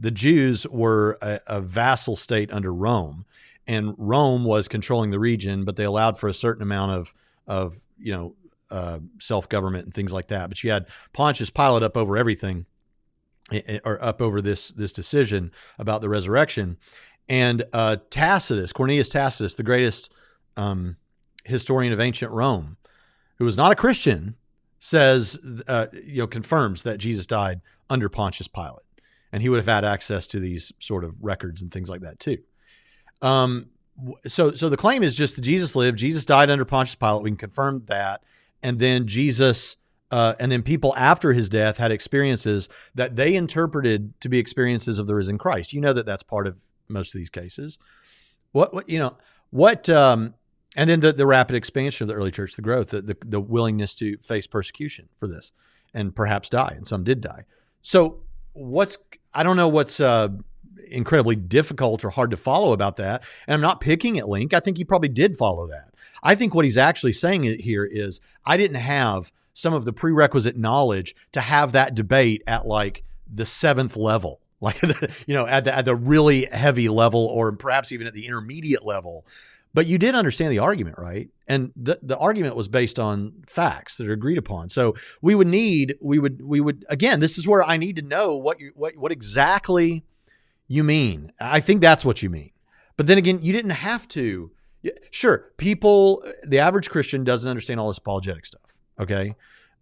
the 0.00 0.10
Jews 0.10 0.66
were 0.66 1.16
a, 1.22 1.40
a 1.46 1.60
vassal 1.60 2.16
state 2.16 2.52
under 2.52 2.74
Rome, 2.74 3.24
and 3.68 3.94
Rome 3.98 4.44
was 4.44 4.66
controlling 4.66 5.10
the 5.10 5.18
region, 5.18 5.66
but 5.66 5.76
they 5.76 5.84
allowed 5.84 6.18
for 6.18 6.28
a 6.28 6.34
certain 6.34 6.62
amount 6.62 6.92
of, 6.92 7.14
of 7.46 7.76
you 7.98 8.12
know, 8.12 8.34
uh, 8.70 8.98
self 9.20 9.48
government 9.48 9.84
and 9.84 9.94
things 9.94 10.12
like 10.12 10.28
that. 10.28 10.48
But 10.48 10.64
you 10.64 10.70
had 10.70 10.86
Pontius 11.12 11.50
Pilate 11.50 11.82
up 11.82 11.96
over 11.96 12.16
everything, 12.16 12.66
or 13.84 14.02
up 14.02 14.20
over 14.20 14.42
this 14.42 14.68
this 14.70 14.92
decision 14.92 15.52
about 15.78 16.00
the 16.00 16.08
resurrection, 16.08 16.78
and 17.28 17.64
uh, 17.72 17.98
Tacitus, 18.10 18.72
Cornelius 18.72 19.08
Tacitus, 19.08 19.54
the 19.54 19.62
greatest 19.62 20.10
um, 20.56 20.96
historian 21.44 21.92
of 21.92 22.00
ancient 22.00 22.32
Rome, 22.32 22.78
who 23.36 23.44
was 23.44 23.56
not 23.56 23.72
a 23.72 23.76
Christian, 23.76 24.34
says 24.80 25.38
uh, 25.66 25.86
you 25.92 26.18
know 26.18 26.26
confirms 26.26 26.82
that 26.82 26.98
Jesus 26.98 27.26
died 27.26 27.60
under 27.90 28.08
Pontius 28.08 28.48
Pilate, 28.48 28.84
and 29.30 29.42
he 29.42 29.48
would 29.48 29.58
have 29.58 29.66
had 29.66 29.84
access 29.84 30.26
to 30.28 30.40
these 30.40 30.72
sort 30.78 31.04
of 31.04 31.14
records 31.20 31.60
and 31.60 31.70
things 31.70 31.90
like 31.90 32.00
that 32.00 32.18
too. 32.18 32.38
Um, 33.22 33.66
so 34.26 34.52
so 34.52 34.68
the 34.68 34.76
claim 34.76 35.02
is 35.02 35.14
just 35.14 35.36
that 35.36 35.42
Jesus 35.42 35.74
lived, 35.74 35.98
Jesus 35.98 36.24
died 36.24 36.50
under 36.50 36.64
Pontius 36.64 36.94
Pilate. 36.94 37.22
We 37.22 37.30
can 37.30 37.36
confirm 37.36 37.82
that 37.86 38.22
and 38.62 38.78
then 38.78 39.06
Jesus, 39.06 39.76
uh, 40.10 40.34
and 40.38 40.50
then 40.50 40.62
people 40.62 40.94
after 40.96 41.32
his 41.32 41.48
death 41.48 41.76
had 41.76 41.92
experiences 41.92 42.68
that 42.94 43.16
they 43.16 43.34
interpreted 43.34 44.18
to 44.20 44.28
be 44.28 44.38
experiences 44.38 44.98
of 44.98 45.06
the 45.06 45.14
risen 45.14 45.38
Christ. 45.38 45.72
You 45.72 45.80
know 45.80 45.92
that 45.92 46.06
that's 46.06 46.22
part 46.22 46.46
of 46.46 46.60
most 46.88 47.14
of 47.14 47.18
these 47.18 47.30
cases. 47.30 47.78
What, 48.52 48.72
what 48.72 48.88
you 48.88 48.98
know, 48.98 49.16
what, 49.50 49.88
um, 49.88 50.34
and 50.76 50.88
then 50.88 51.00
the, 51.00 51.12
the 51.12 51.26
rapid 51.26 51.56
expansion 51.56 52.04
of 52.04 52.08
the 52.08 52.14
early 52.14 52.30
church, 52.30 52.54
the 52.54 52.62
growth, 52.62 52.88
the, 52.88 53.02
the, 53.02 53.16
the 53.24 53.40
willingness 53.40 53.94
to 53.96 54.16
face 54.18 54.46
persecution 54.46 55.08
for 55.16 55.26
this 55.26 55.52
and 55.94 56.14
perhaps 56.14 56.48
die, 56.48 56.74
and 56.76 56.86
some 56.86 57.04
did 57.04 57.20
die. 57.20 57.44
So, 57.82 58.20
what's, 58.52 58.98
I 59.32 59.42
don't 59.42 59.56
know 59.56 59.68
what's, 59.68 60.00
uh, 60.00 60.28
incredibly 60.88 61.36
difficult 61.36 62.04
or 62.04 62.10
hard 62.10 62.30
to 62.30 62.36
follow 62.36 62.72
about 62.72 62.96
that. 62.96 63.22
And 63.46 63.54
I'm 63.54 63.60
not 63.60 63.80
picking 63.80 64.18
at 64.18 64.28
Link. 64.28 64.54
I 64.54 64.60
think 64.60 64.76
he 64.76 64.84
probably 64.84 65.08
did 65.08 65.36
follow 65.36 65.66
that. 65.68 65.94
I 66.22 66.34
think 66.34 66.54
what 66.54 66.64
he's 66.64 66.76
actually 66.76 67.12
saying 67.12 67.44
here 67.60 67.84
is 67.84 68.20
I 68.44 68.56
didn't 68.56 68.80
have 68.80 69.32
some 69.54 69.74
of 69.74 69.84
the 69.84 69.92
prerequisite 69.92 70.56
knowledge 70.56 71.14
to 71.32 71.40
have 71.40 71.72
that 71.72 71.94
debate 71.94 72.42
at 72.46 72.66
like 72.66 73.02
the 73.32 73.46
seventh 73.46 73.96
level, 73.96 74.40
like 74.60 74.80
the, 74.80 75.12
you 75.26 75.34
know, 75.34 75.46
at 75.46 75.64
the 75.64 75.74
at 75.74 75.84
the 75.84 75.94
really 75.94 76.46
heavy 76.46 76.88
level, 76.88 77.26
or 77.26 77.52
perhaps 77.52 77.92
even 77.92 78.06
at 78.06 78.14
the 78.14 78.26
intermediate 78.26 78.84
level. 78.84 79.26
But 79.74 79.86
you 79.86 79.98
did 79.98 80.14
understand 80.14 80.50
the 80.50 80.58
argument, 80.60 80.98
right? 80.98 81.28
And 81.46 81.72
the 81.76 81.98
the 82.02 82.16
argument 82.16 82.56
was 82.56 82.68
based 82.68 82.98
on 82.98 83.44
facts 83.46 83.96
that 83.96 84.08
are 84.08 84.12
agreed 84.12 84.38
upon. 84.38 84.70
So 84.70 84.94
we 85.20 85.34
would 85.34 85.46
need 85.46 85.96
we 86.00 86.18
would 86.18 86.42
we 86.42 86.60
would 86.60 86.84
again. 86.88 87.20
This 87.20 87.38
is 87.38 87.46
where 87.46 87.62
I 87.62 87.76
need 87.76 87.96
to 87.96 88.02
know 88.02 88.36
what 88.36 88.60
you 88.60 88.72
what 88.74 88.96
what 88.96 89.12
exactly 89.12 90.04
you 90.68 90.84
mean. 90.84 91.32
I 91.40 91.60
think 91.60 91.80
that's 91.80 92.04
what 92.04 92.22
you 92.22 92.30
mean. 92.30 92.50
But 92.96 93.06
then 93.06 93.18
again, 93.18 93.40
you 93.42 93.52
didn't 93.52 93.70
have 93.70 94.06
to 94.08 94.52
sure. 95.10 95.50
People, 95.56 96.24
the 96.44 96.58
average 96.58 96.90
Christian 96.90 97.24
doesn't 97.24 97.48
understand 97.48 97.80
all 97.80 97.88
this 97.88 97.98
apologetic 97.98 98.46
stuff. 98.46 98.74
Okay. 99.00 99.34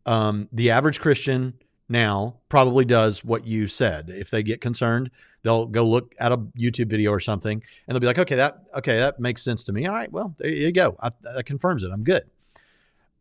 Um, 0.05 0.49
the 0.53 0.71
average 0.71 1.01
Christian 1.01 1.55
now 1.89 2.37
probably 2.49 2.85
does 2.85 3.25
what 3.25 3.47
you 3.47 3.69
said. 3.69 4.11
If 4.11 4.31
they 4.31 4.43
get 4.43 4.61
concerned, 4.61 5.11
they'll 5.43 5.67
go 5.67 5.87
look 5.87 6.15
at 6.19 6.33
a 6.33 6.39
YouTube 6.39 6.89
video 6.89 7.11
or 7.11 7.21
something, 7.21 7.63
and 7.87 7.95
they'll 7.95 8.01
be 8.01 8.07
like, 8.07 8.19
"Okay, 8.19 8.37
that 8.37 8.59
okay, 8.77 8.97
that 8.97 9.21
makes 9.21 9.43
sense 9.43 9.65
to 9.65 9.73
me. 9.73 9.87
All 9.87 9.95
right, 9.95 10.11
well, 10.11 10.35
there 10.39 10.51
you 10.51 10.73
go. 10.73 10.97
I, 11.01 11.11
that 11.23 11.47
confirms 11.47 11.83
it. 11.83 11.91
I'm 11.93 12.05
good." 12.05 12.25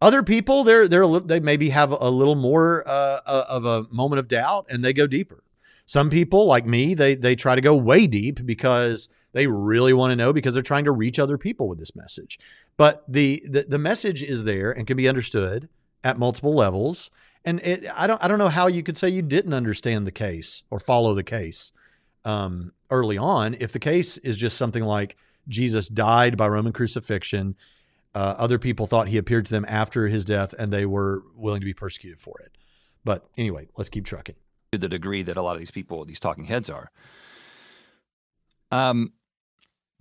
Other 0.02 0.24
people, 0.24 0.64
they're 0.64 0.88
they're 0.88 1.08
they 1.20 1.40
maybe 1.40 1.70
have 1.70 1.92
a 1.92 2.10
little 2.10 2.36
more 2.36 2.84
uh, 2.88 3.22
uh, 3.26 3.46
of 3.48 3.66
a 3.66 3.86
moment 3.92 4.20
of 4.20 4.28
doubt, 4.28 4.68
and 4.70 4.84
they 4.84 4.94
go 4.94 5.08
deeper. 5.08 5.44
Some 5.86 6.10
people, 6.10 6.46
like 6.46 6.66
me, 6.66 6.96
they 6.96 7.16
they 7.16 7.36
try 7.36 7.56
to 7.56 7.62
go 7.62 7.76
way 7.76 8.08
deep 8.08 8.46
because 8.46 9.10
they 9.34 9.48
really 9.48 9.94
want 9.94 10.12
to 10.12 10.16
know 10.16 10.34
because 10.34 10.54
they're 10.54 10.64
trying 10.64 10.86
to 10.86 10.92
reach 10.92 11.20
other 11.20 11.38
people 11.38 11.68
with 11.68 11.78
this 11.80 11.96
message. 11.96 12.40
But 12.78 13.04
the 13.08 13.44
the, 13.48 13.64
the 13.64 13.78
message 13.78 14.24
is 14.24 14.44
there 14.44 14.72
and 14.72 14.88
can 14.88 14.98
be 14.98 15.08
understood 15.08 15.70
at 16.04 16.18
multiple 16.18 16.56
levels. 16.56 17.12
And 17.44 17.60
it, 17.60 17.86
I 17.94 18.08
don't 18.08 18.24
I 18.24 18.28
don't 18.28 18.40
know 18.40 18.50
how 18.50 18.68
you 18.68 18.82
could 18.82 18.98
say 18.98 19.10
you 19.10 19.22
didn't 19.22 19.54
understand 19.54 20.08
the 20.08 20.12
case 20.12 20.64
or 20.72 20.80
follow 20.80 21.14
the 21.14 21.24
case 21.24 21.72
um, 22.24 22.72
early 22.90 23.18
on 23.18 23.56
if 23.60 23.72
the 23.72 23.80
case 23.80 24.18
is 24.18 24.38
just 24.38 24.58
something 24.58 24.84
like 24.84 25.16
Jesus 25.48 25.88
died 25.88 26.38
by 26.38 26.48
Roman 26.48 26.74
crucifixion. 26.74 27.56
Uh, 28.16 28.34
other 28.38 28.58
people 28.58 28.88
thought 28.88 29.10
he 29.10 29.18
appeared 29.18 29.46
to 29.46 29.52
them 29.52 29.66
after 29.68 30.08
his 30.08 30.24
death, 30.24 30.54
and 30.58 30.72
they 30.72 30.86
were 30.86 31.24
willing 31.36 31.60
to 31.60 31.66
be 31.66 31.74
persecuted 31.74 32.22
for 32.22 32.40
it. 32.40 32.58
But 33.04 33.28
anyway, 33.38 33.68
let's 33.76 33.90
keep 33.90 34.06
trucking. 34.06 34.36
To 34.76 34.80
the 34.80 34.90
degree 34.90 35.24
that 35.24 35.38
a 35.38 35.42
lot 35.42 35.54
of 35.54 35.60
these 35.60 35.72
people, 35.72 36.04
these 36.04 36.20
talking 36.20 36.46
heads, 36.46 36.70
are. 36.70 36.92
Um, 38.72 39.14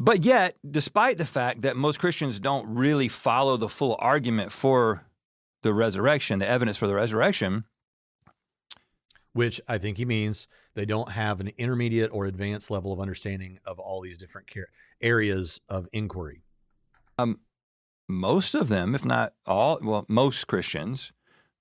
but 0.01 0.25
yet, 0.25 0.57
despite 0.69 1.17
the 1.17 1.25
fact 1.25 1.63
that 1.63 1.77
most 1.77 2.01
Christians 2.01 2.41
don't 2.41 2.75
really 2.75 3.07
follow 3.07 3.57
the 3.57 3.69
full 3.69 3.97
argument 4.01 4.51
for 4.51 5.07
the 5.63 5.73
resurrection, 5.73 6.41
the 6.41 6.49
evidence 6.49 6.77
for 6.77 6.89
the 6.89 6.95
resurrection, 6.95 7.65
which 9.33 9.61
I 9.69 9.79
think 9.79 9.97
he 9.97 10.05
means 10.05 10.49
they 10.75 10.85
don't 10.85 11.13
have 11.13 11.39
an 11.39 11.53
intermediate 11.57 12.11
or 12.13 12.27
advanced 12.27 12.69
level 12.69 12.93
of 12.93 12.99
understanding 12.99 13.61
of 13.65 13.79
all 13.79 14.01
these 14.01 14.19
different 14.19 14.49
care- 14.49 14.71
areas 15.01 15.61
of 15.69 15.87
inquiry. 15.93 16.43
Um, 17.17 17.39
most 18.09 18.57
of 18.57 18.69
them, 18.69 18.95
if 18.95 19.05
not 19.05 19.35
all, 19.47 19.79
well, 19.81 20.05
most 20.09 20.49
Christians 20.49 21.13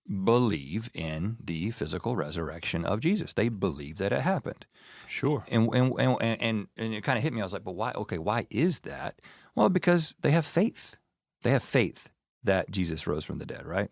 believe 0.07 0.89
in 0.93 1.37
the 1.43 1.71
physical 1.71 2.15
resurrection 2.15 2.85
of 2.85 2.99
Jesus. 2.99 3.33
They 3.33 3.49
believe 3.49 3.97
that 3.97 4.11
it 4.11 4.21
happened. 4.21 4.65
Sure. 5.07 5.43
And 5.49 5.73
and 5.73 5.93
and 5.99 6.17
and, 6.21 6.67
and 6.77 6.93
it 6.93 7.03
kind 7.03 7.17
of 7.17 7.23
hit 7.23 7.33
me. 7.33 7.41
I 7.41 7.45
was 7.45 7.53
like, 7.53 7.63
"But 7.63 7.75
why? 7.75 7.91
Okay, 7.93 8.17
why 8.17 8.47
is 8.49 8.79
that?" 8.79 9.21
Well, 9.55 9.69
because 9.69 10.15
they 10.21 10.31
have 10.31 10.45
faith. 10.45 10.97
They 11.43 11.51
have 11.51 11.63
faith 11.63 12.09
that 12.43 12.71
Jesus 12.71 13.07
rose 13.07 13.23
from 13.25 13.37
the 13.37 13.45
dead, 13.45 13.65
right? 13.65 13.89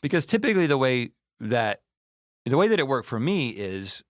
because 0.00 0.26
typically 0.26 0.66
the 0.66 0.78
way 0.78 1.10
that 1.40 1.82
the 2.44 2.56
way 2.56 2.68
that 2.68 2.78
it 2.78 2.88
worked 2.88 3.06
for 3.06 3.20
me 3.20 3.50
is 3.50 4.02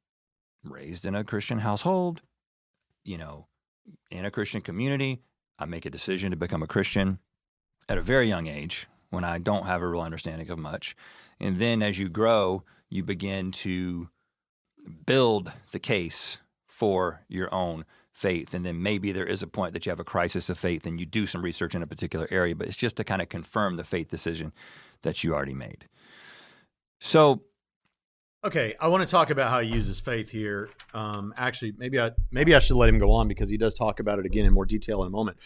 raised 0.64 1.04
in 1.04 1.14
a 1.14 1.24
Christian 1.24 1.60
household, 1.60 2.20
you 3.04 3.18
know, 3.18 3.46
in 4.10 4.24
a 4.24 4.30
Christian 4.30 4.60
community. 4.60 5.22
I 5.58 5.64
make 5.64 5.86
a 5.86 5.90
decision 5.90 6.30
to 6.30 6.36
become 6.36 6.62
a 6.62 6.68
Christian 6.68 7.18
at 7.88 7.98
a 7.98 8.02
very 8.02 8.28
young 8.28 8.46
age 8.46 8.86
when 9.10 9.24
I 9.24 9.38
don't 9.38 9.66
have 9.66 9.82
a 9.82 9.88
real 9.88 10.00
understanding 10.00 10.50
of 10.50 10.58
much. 10.58 10.96
And 11.40 11.58
then 11.58 11.82
as 11.82 11.98
you 11.98 12.08
grow, 12.08 12.64
you 12.90 13.02
begin 13.02 13.50
to 13.52 14.08
build 15.06 15.52
the 15.70 15.78
case 15.78 16.38
for 16.66 17.22
your 17.28 17.52
own 17.54 17.84
faith. 18.12 18.54
And 18.54 18.64
then 18.64 18.82
maybe 18.82 19.12
there 19.12 19.26
is 19.26 19.42
a 19.42 19.46
point 19.46 19.72
that 19.72 19.86
you 19.86 19.90
have 19.90 20.00
a 20.00 20.04
crisis 20.04 20.50
of 20.50 20.58
faith 20.58 20.86
and 20.86 20.98
you 20.98 21.06
do 21.06 21.26
some 21.26 21.42
research 21.42 21.74
in 21.74 21.82
a 21.82 21.86
particular 21.86 22.26
area, 22.30 22.54
but 22.54 22.66
it's 22.66 22.76
just 22.76 22.96
to 22.96 23.04
kind 23.04 23.22
of 23.22 23.28
confirm 23.28 23.76
the 23.76 23.84
faith 23.84 24.08
decision 24.08 24.52
that 25.02 25.22
you 25.22 25.34
already 25.34 25.54
made. 25.54 25.86
So, 27.00 27.42
okay, 28.44 28.74
I 28.80 28.88
want 28.88 29.06
to 29.06 29.10
talk 29.10 29.30
about 29.30 29.50
how 29.50 29.60
he 29.60 29.68
uses 29.68 30.00
faith 30.00 30.30
here. 30.30 30.68
Um, 30.94 31.32
actually, 31.36 31.74
maybe 31.78 32.00
I 32.00 32.10
maybe 32.32 32.56
I 32.56 32.58
should 32.58 32.76
let 32.76 32.88
him 32.88 32.98
go 32.98 33.12
on 33.12 33.28
because 33.28 33.48
he 33.48 33.56
does 33.56 33.74
talk 33.74 34.00
about 34.00 34.18
it 34.18 34.26
again 34.26 34.44
in 34.44 34.52
more 34.52 34.66
detail 34.66 35.02
in 35.02 35.06
a 35.06 35.10
moment. 35.10 35.36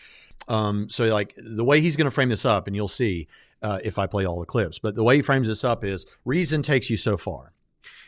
Um, 0.48 0.88
so, 0.88 1.05
like 1.05 1.35
the 1.37 1.64
way 1.64 1.83
he's 1.83 1.96
going 1.96 2.07
to 2.07 2.11
frame 2.11 2.31
this 2.31 2.46
up, 2.46 2.66
and 2.66 2.75
you'll 2.75 2.88
see 2.88 3.29
uh, 3.62 3.79
if 3.85 3.98
I 3.98 4.07
play 4.07 4.25
all 4.27 4.40
the 4.40 4.46
clips. 4.46 4.79
But 4.79 4.94
the 4.94 5.05
way 5.05 5.16
he 5.16 5.22
frames 5.22 5.48
this 5.48 5.64
up 5.64 5.85
is 5.85 6.07
reason 6.25 6.62
takes 6.62 6.90
you 6.90 6.96
so 6.96 7.16
far, 7.16 7.53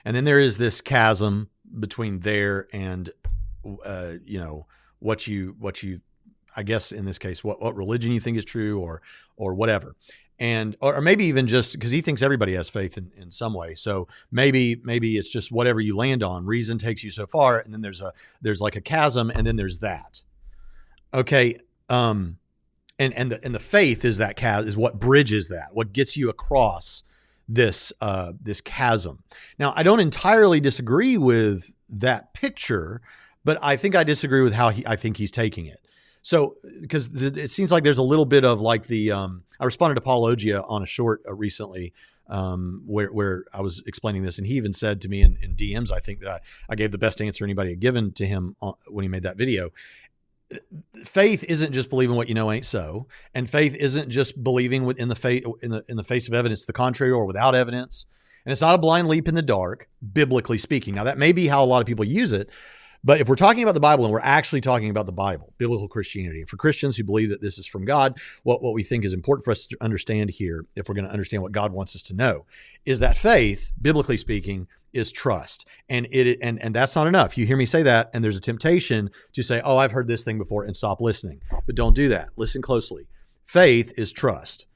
and 0.04 0.16
then 0.16 0.24
there 0.24 0.40
is 0.40 0.58
this 0.58 0.80
chasm 0.80 1.50
between 1.78 2.20
there 2.20 2.68
and 2.72 3.10
uh, 3.84 4.14
you 4.24 4.38
know 4.38 4.66
what 4.98 5.26
you 5.26 5.56
what 5.58 5.82
you 5.82 6.00
I 6.56 6.62
guess 6.62 6.92
in 6.92 7.04
this 7.04 7.18
case 7.18 7.42
what 7.42 7.60
what 7.60 7.76
religion 7.76 8.12
you 8.12 8.20
think 8.20 8.36
is 8.36 8.44
true 8.44 8.80
or 8.80 9.02
or 9.36 9.54
whatever. 9.54 9.96
And 10.38 10.76
or 10.80 11.00
maybe 11.00 11.26
even 11.26 11.46
just 11.46 11.74
because 11.74 11.92
he 11.92 12.00
thinks 12.00 12.20
everybody 12.20 12.54
has 12.54 12.68
faith 12.68 12.98
in, 12.98 13.12
in 13.16 13.30
some 13.30 13.54
way. 13.54 13.76
So 13.76 14.08
maybe 14.32 14.80
maybe 14.82 15.16
it's 15.16 15.28
just 15.28 15.52
whatever 15.52 15.80
you 15.80 15.96
land 15.96 16.24
on 16.24 16.44
reason 16.44 16.76
takes 16.76 17.04
you 17.04 17.12
so 17.12 17.26
far 17.26 17.60
and 17.60 17.72
then 17.72 17.82
there's 17.82 18.00
a 18.00 18.12
there's 18.42 18.60
like 18.60 18.74
a 18.74 18.80
chasm 18.80 19.30
and 19.30 19.46
then 19.46 19.56
there's 19.56 19.78
that. 19.78 20.22
Okay 21.12 21.60
um 21.88 22.38
and 22.98 23.12
and 23.14 23.32
the 23.32 23.44
and 23.44 23.54
the 23.54 23.60
faith 23.60 24.04
is 24.04 24.18
that 24.18 24.36
chasm 24.36 24.68
is 24.68 24.76
what 24.76 24.98
bridges 24.98 25.48
that 25.48 25.68
what 25.72 25.92
gets 25.92 26.16
you 26.16 26.28
across 26.28 27.02
this 27.48 27.92
uh 28.00 28.32
this 28.40 28.60
chasm 28.60 29.22
now 29.58 29.72
i 29.76 29.82
don't 29.82 30.00
entirely 30.00 30.60
disagree 30.60 31.18
with 31.18 31.72
that 31.88 32.32
picture 32.32 33.02
but 33.44 33.58
I 33.62 33.76
think 33.76 33.94
I 33.94 34.04
disagree 34.04 34.40
with 34.40 34.54
how 34.54 34.70
he, 34.70 34.86
I 34.86 34.96
think 34.96 35.18
he's 35.18 35.30
taking 35.30 35.66
it. 35.66 35.80
So, 36.22 36.56
because 36.80 37.08
th- 37.08 37.36
it 37.36 37.50
seems 37.50 37.70
like 37.70 37.84
there's 37.84 37.98
a 37.98 38.02
little 38.02 38.24
bit 38.24 38.44
of 38.44 38.60
like 38.60 38.86
the, 38.86 39.12
um, 39.12 39.44
I 39.60 39.66
responded 39.66 39.96
to 39.96 40.00
Paulogia 40.00 40.64
on 40.68 40.82
a 40.82 40.86
short 40.86 41.22
uh, 41.28 41.34
recently 41.34 41.92
um, 42.28 42.82
where, 42.86 43.08
where 43.08 43.44
I 43.52 43.60
was 43.60 43.82
explaining 43.86 44.22
this, 44.22 44.38
and 44.38 44.46
he 44.46 44.54
even 44.54 44.72
said 44.72 45.02
to 45.02 45.08
me 45.08 45.20
in, 45.20 45.36
in 45.42 45.54
DMs, 45.54 45.90
I 45.90 46.00
think 46.00 46.20
that 46.20 46.30
I, 46.30 46.40
I, 46.70 46.74
gave 46.74 46.90
the 46.90 46.96
best 46.96 47.20
answer 47.20 47.44
anybody 47.44 47.70
had 47.70 47.80
given 47.80 48.12
to 48.12 48.24
him 48.24 48.56
on, 48.62 48.72
when 48.86 49.02
he 49.02 49.08
made 49.10 49.24
that 49.24 49.36
video. 49.36 49.70
Faith 51.04 51.44
isn't 51.44 51.72
just 51.72 51.90
believing 51.90 52.16
what 52.16 52.28
you 52.28 52.34
know 52.34 52.50
ain't 52.50 52.66
so, 52.66 53.06
and 53.34 53.48
faith 53.48 53.74
isn't 53.74 54.08
just 54.08 54.42
believing 54.42 54.90
in 54.98 55.08
the 55.08 55.14
face 55.14 55.44
in 55.62 55.70
the 55.70 55.84
in 55.88 55.96
the 55.96 56.04
face 56.04 56.28
of 56.28 56.34
evidence 56.34 56.60
to 56.60 56.66
the 56.66 56.72
contrary 56.72 57.12
or 57.12 57.24
without 57.24 57.54
evidence. 57.54 58.06
And 58.44 58.52
it's 58.52 58.60
not 58.60 58.74
a 58.74 58.78
blind 58.78 59.08
leap 59.08 59.26
in 59.26 59.34
the 59.34 59.42
dark, 59.42 59.88
biblically 60.12 60.58
speaking. 60.58 60.94
Now 60.94 61.04
that 61.04 61.18
may 61.18 61.32
be 61.32 61.46
how 61.46 61.64
a 61.64 61.66
lot 61.66 61.80
of 61.80 61.86
people 61.86 62.04
use 62.04 62.32
it, 62.32 62.50
but 63.04 63.20
if 63.20 63.28
we're 63.28 63.36
talking 63.36 63.62
about 63.62 63.74
the 63.74 63.80
Bible 63.80 64.04
and 64.04 64.12
we're 64.12 64.20
actually 64.20 64.62
talking 64.62 64.88
about 64.88 65.06
the 65.06 65.12
Bible, 65.12 65.52
biblical 65.58 65.86
Christianity, 65.88 66.44
for 66.44 66.56
Christians 66.56 66.96
who 66.96 67.04
believe 67.04 67.28
that 67.28 67.42
this 67.42 67.58
is 67.58 67.66
from 67.66 67.84
God, 67.84 68.18
what, 68.42 68.62
what 68.62 68.72
we 68.72 68.82
think 68.82 69.04
is 69.04 69.12
important 69.12 69.44
for 69.44 69.50
us 69.50 69.66
to 69.66 69.76
understand 69.80 70.30
here, 70.30 70.64
if 70.74 70.88
we're 70.88 70.94
going 70.94 71.06
to 71.06 71.12
understand 71.12 71.42
what 71.42 71.52
God 71.52 71.72
wants 71.72 71.94
us 71.94 72.02
to 72.02 72.14
know, 72.14 72.46
is 72.86 73.00
that 73.00 73.16
faith, 73.16 73.72
biblically 73.80 74.16
speaking, 74.16 74.66
is 74.94 75.12
trust. 75.12 75.66
And 75.88 76.06
it 76.10 76.38
and 76.40 76.62
and 76.62 76.74
that's 76.74 76.96
not 76.96 77.06
enough. 77.06 77.36
You 77.36 77.46
hear 77.46 77.56
me 77.56 77.66
say 77.66 77.82
that, 77.82 78.10
and 78.14 78.24
there's 78.24 78.36
a 78.36 78.40
temptation 78.40 79.10
to 79.32 79.42
say, 79.42 79.60
Oh, 79.62 79.76
I've 79.76 79.92
heard 79.92 80.06
this 80.06 80.22
thing 80.22 80.38
before, 80.38 80.64
and 80.64 80.76
stop 80.76 81.00
listening. 81.00 81.42
But 81.66 81.74
don't 81.74 81.94
do 81.94 82.08
that. 82.08 82.30
Listen 82.36 82.62
closely. 82.62 83.06
Faith 83.44 83.92
is 83.96 84.12
trust. 84.12 84.66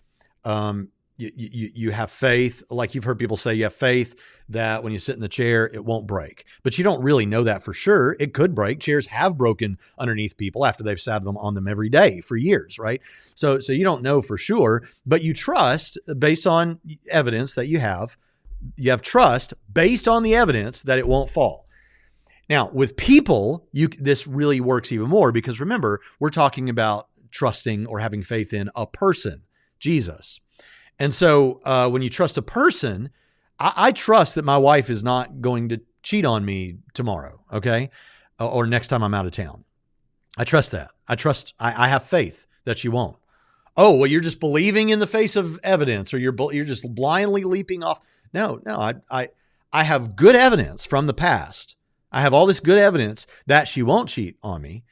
Um, 0.45 0.89
you, 1.19 1.33
you, 1.35 1.71
you 1.75 1.91
have 1.91 2.11
faith, 2.11 2.63
like 2.71 2.95
you've 2.95 3.05
heard 3.05 3.19
people 3.19 3.37
say, 3.37 3.55
you 3.55 3.65
have 3.65 3.75
faith 3.75 4.15
that 4.49 4.83
when 4.83 4.93
you 4.93 4.99
sit 4.99 5.17
in 5.17 5.21
the 5.21 5.29
chair, 5.29 5.69
it 5.73 5.85
won't 5.85 6.07
break. 6.07 6.47
But 6.63 6.79
you 6.79 6.85
don't 6.85 7.03
really 7.03 7.27
know 7.27 7.43
that 7.43 7.65
for 7.65 7.75
sure. 7.75 8.17
It 8.21 8.33
could 8.33 8.55
break. 8.55 8.81
Chairs 8.81 9.07
have 9.07 9.37
broken 9.37 9.79
underneath 9.99 10.37
people 10.37 10.65
after 10.65 10.85
they've 10.85 11.01
sat 11.01 11.25
them 11.25 11.37
on 11.37 11.55
them 11.55 11.69
every 11.69 11.91
day 11.91 12.21
for 12.21 12.37
years, 12.37 12.79
right? 12.79 13.03
So, 13.35 13.59
so 13.59 13.73
you 13.73 13.85
don't 13.85 14.03
know 14.03 14.23
for 14.23 14.39
sure, 14.39 14.85
but 15.05 15.23
you 15.23 15.35
trust 15.35 15.99
based 16.19 16.47
on 16.47 16.79
evidence 17.11 17.55
that 17.55 17.67
you 17.67 17.81
have. 17.81 18.17
You 18.77 18.93
have 18.93 19.03
trust 19.03 19.55
based 19.73 20.07
on 20.07 20.23
the 20.23 20.37
evidence 20.37 20.83
that 20.83 20.99
it 20.99 21.09
won't 21.09 21.31
fall. 21.31 21.67
Now, 22.49 22.71
with 22.73 22.97
people, 22.97 23.67
you 23.73 23.89
this 23.89 24.27
really 24.27 24.61
works 24.61 24.91
even 24.93 25.09
more 25.09 25.33
because 25.33 25.61
remember, 25.61 26.01
we're 26.19 26.31
talking 26.31 26.71
about 26.71 27.09
trusting 27.31 27.87
or 27.87 27.99
having 27.99 28.23
faith 28.23 28.55
in 28.55 28.71
a 28.75 28.87
person, 28.87 29.43
Jesus. 29.79 30.41
And 30.99 31.15
so 31.15 31.61
uh, 31.65 31.89
when 31.89 32.03
you 32.03 32.11
trust 32.11 32.37
a 32.39 32.43
person, 32.43 33.11
I, 33.59 33.73
I, 33.77 33.93
trust 33.93 34.35
that 34.35 34.45
my 34.45 34.59
wife 34.59 34.91
is 34.91 35.03
not 35.05 35.41
going 35.41 35.69
to 35.69 35.81
cheat 36.03 36.25
on 36.25 36.45
me 36.45 36.79
tomorrow, 36.93 37.41
okay, 37.53 37.91
or 38.39 38.67
next 38.67 38.89
time 38.89 39.03
I'm 39.03 39.15
out 39.15 39.27
of 39.27 39.33
town. 39.33 39.65
I 40.37 40.45
trust 40.45 40.71
that. 40.73 40.91
I 41.07 41.15
trust. 41.15 41.55
I, 41.59 41.85
I 41.85 41.89
have 41.89 42.05
faith 42.05 42.47
that 42.65 42.79
she 42.79 42.89
won't. 42.89 43.17
Oh 43.77 43.95
well, 43.95 44.07
you're 44.07 44.21
just 44.21 44.41
believing 44.41 44.89
in 44.89 44.99
the 44.99 45.07
face 45.07 45.37
of 45.37 45.61
evidence, 45.63 46.13
or 46.13 46.19
you're 46.19 46.35
you're 46.53 46.65
just 46.65 46.95
blindly 46.95 47.45
leaping 47.45 47.85
off. 47.85 48.01
No, 48.33 48.61
no. 48.67 48.79
I 48.79 48.95
I 49.11 49.29
I 49.73 49.85
have 49.85 50.17
good 50.17 50.35
evidence 50.35 50.85
from 50.85 51.07
the 51.07 51.15
past. 51.15 51.77
I 52.11 52.23
have 52.23 52.35
all 52.35 52.47
this 52.47 52.61
good 52.61 52.79
evidence 52.79 53.27
that 53.47 53.69
she 53.69 53.83
won't 53.83 54.09
cheat 54.09 54.37
on 54.43 54.63
me. 54.63 54.85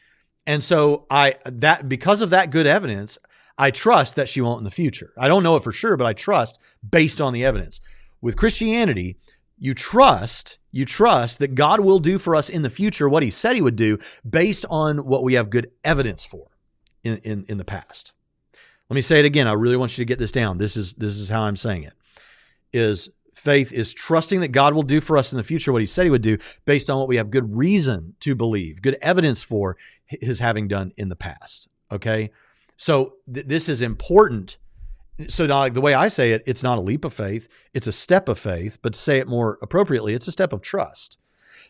And 0.46 0.62
so 0.62 1.06
I 1.10 1.36
that 1.44 1.88
because 1.88 2.20
of 2.20 2.30
that 2.30 2.50
good 2.50 2.66
evidence, 2.66 3.18
I 3.58 3.70
trust 3.70 4.16
that 4.16 4.28
she 4.28 4.40
won't 4.40 4.58
in 4.58 4.64
the 4.64 4.70
future. 4.70 5.12
I 5.18 5.28
don't 5.28 5.42
know 5.42 5.56
it 5.56 5.62
for 5.62 5.72
sure, 5.72 5.96
but 5.96 6.06
I 6.06 6.12
trust 6.12 6.58
based 6.88 7.20
on 7.20 7.32
the 7.32 7.44
evidence. 7.44 7.80
With 8.20 8.36
Christianity, 8.36 9.16
you 9.58 9.74
trust, 9.74 10.58
you 10.72 10.84
trust 10.84 11.38
that 11.38 11.54
God 11.54 11.80
will 11.80 11.98
do 11.98 12.18
for 12.18 12.36
us 12.36 12.48
in 12.48 12.62
the 12.62 12.70
future 12.70 13.08
what 13.08 13.22
he 13.22 13.30
said 13.30 13.56
he 13.56 13.62
would 13.62 13.76
do 13.76 13.98
based 14.28 14.66
on 14.68 15.06
what 15.06 15.24
we 15.24 15.34
have 15.34 15.48
good 15.48 15.70
evidence 15.84 16.24
for 16.24 16.48
in, 17.02 17.18
in, 17.18 17.46
in 17.48 17.58
the 17.58 17.64
past. 17.64 18.12
Let 18.88 18.94
me 18.94 19.00
say 19.00 19.18
it 19.18 19.24
again. 19.24 19.46
I 19.46 19.52
really 19.52 19.76
want 19.76 19.96
you 19.96 20.02
to 20.02 20.08
get 20.08 20.18
this 20.18 20.32
down. 20.32 20.58
This 20.58 20.76
is 20.76 20.92
this 20.94 21.16
is 21.16 21.28
how 21.28 21.42
I'm 21.42 21.56
saying 21.56 21.84
it. 21.84 21.94
Is 22.72 23.08
faith 23.34 23.72
is 23.72 23.92
trusting 23.92 24.40
that 24.40 24.48
God 24.48 24.74
will 24.74 24.82
do 24.82 25.00
for 25.00 25.16
us 25.16 25.32
in 25.32 25.38
the 25.38 25.44
future 25.44 25.72
what 25.72 25.82
he 25.82 25.86
said 25.86 26.04
he 26.04 26.10
would 26.10 26.22
do 26.22 26.38
based 26.64 26.88
on 26.88 26.98
what 26.98 27.08
we 27.08 27.16
have 27.16 27.30
good 27.30 27.56
reason 27.56 28.14
to 28.20 28.34
believe, 28.34 28.82
good 28.82 28.98
evidence 29.02 29.42
for 29.42 29.76
his 30.06 30.38
having 30.38 30.68
done 30.68 30.92
in 30.96 31.08
the 31.08 31.16
past. 31.16 31.68
Okay? 31.90 32.30
So 32.76 33.14
th- 33.32 33.46
this 33.46 33.68
is 33.68 33.82
important. 33.82 34.56
So 35.28 35.46
now, 35.46 35.60
like 35.60 35.74
the 35.74 35.80
way 35.80 35.94
I 35.94 36.08
say 36.08 36.32
it, 36.32 36.42
it's 36.46 36.62
not 36.62 36.78
a 36.78 36.80
leap 36.80 37.04
of 37.04 37.14
faith; 37.14 37.48
it's 37.72 37.86
a 37.86 37.92
step 37.92 38.28
of 38.28 38.38
faith. 38.38 38.78
But 38.82 38.92
to 38.92 38.98
say 38.98 39.18
it 39.18 39.28
more 39.28 39.58
appropriately, 39.62 40.14
it's 40.14 40.28
a 40.28 40.32
step 40.32 40.52
of 40.52 40.60
trust. 40.60 41.18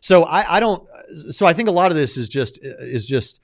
So 0.01 0.25
I, 0.25 0.57
I 0.57 0.61
don't. 0.61 0.87
So 1.31 1.47
I 1.47 1.53
think 1.53 1.69
a 1.69 1.73
lot 1.73 1.91
of 1.91 1.97
this 1.97 2.17
is 2.17 2.29
just 2.29 2.59
is 2.63 3.07
just. 3.07 3.41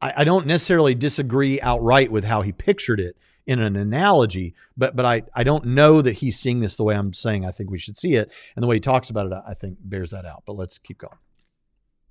I, 0.00 0.14
I 0.18 0.24
don't 0.24 0.46
necessarily 0.46 0.94
disagree 0.94 1.60
outright 1.60 2.12
with 2.12 2.22
how 2.24 2.42
he 2.42 2.52
pictured 2.52 3.00
it 3.00 3.16
in 3.48 3.60
an 3.60 3.76
analogy, 3.76 4.54
but 4.76 4.94
but 4.94 5.04
I, 5.04 5.22
I 5.34 5.42
don't 5.42 5.64
know 5.64 6.02
that 6.02 6.18
he's 6.18 6.38
seeing 6.38 6.60
this 6.60 6.76
the 6.76 6.84
way 6.84 6.94
I'm 6.94 7.14
saying 7.14 7.46
I 7.46 7.50
think 7.50 7.70
we 7.70 7.78
should 7.78 7.96
see 7.96 8.14
it, 8.14 8.30
and 8.54 8.62
the 8.62 8.66
way 8.66 8.76
he 8.76 8.80
talks 8.80 9.10
about 9.10 9.26
it, 9.26 9.32
I 9.32 9.54
think 9.54 9.78
bears 9.80 10.10
that 10.10 10.26
out. 10.26 10.42
But 10.46 10.52
let's 10.52 10.78
keep 10.78 10.98
going. 10.98 11.16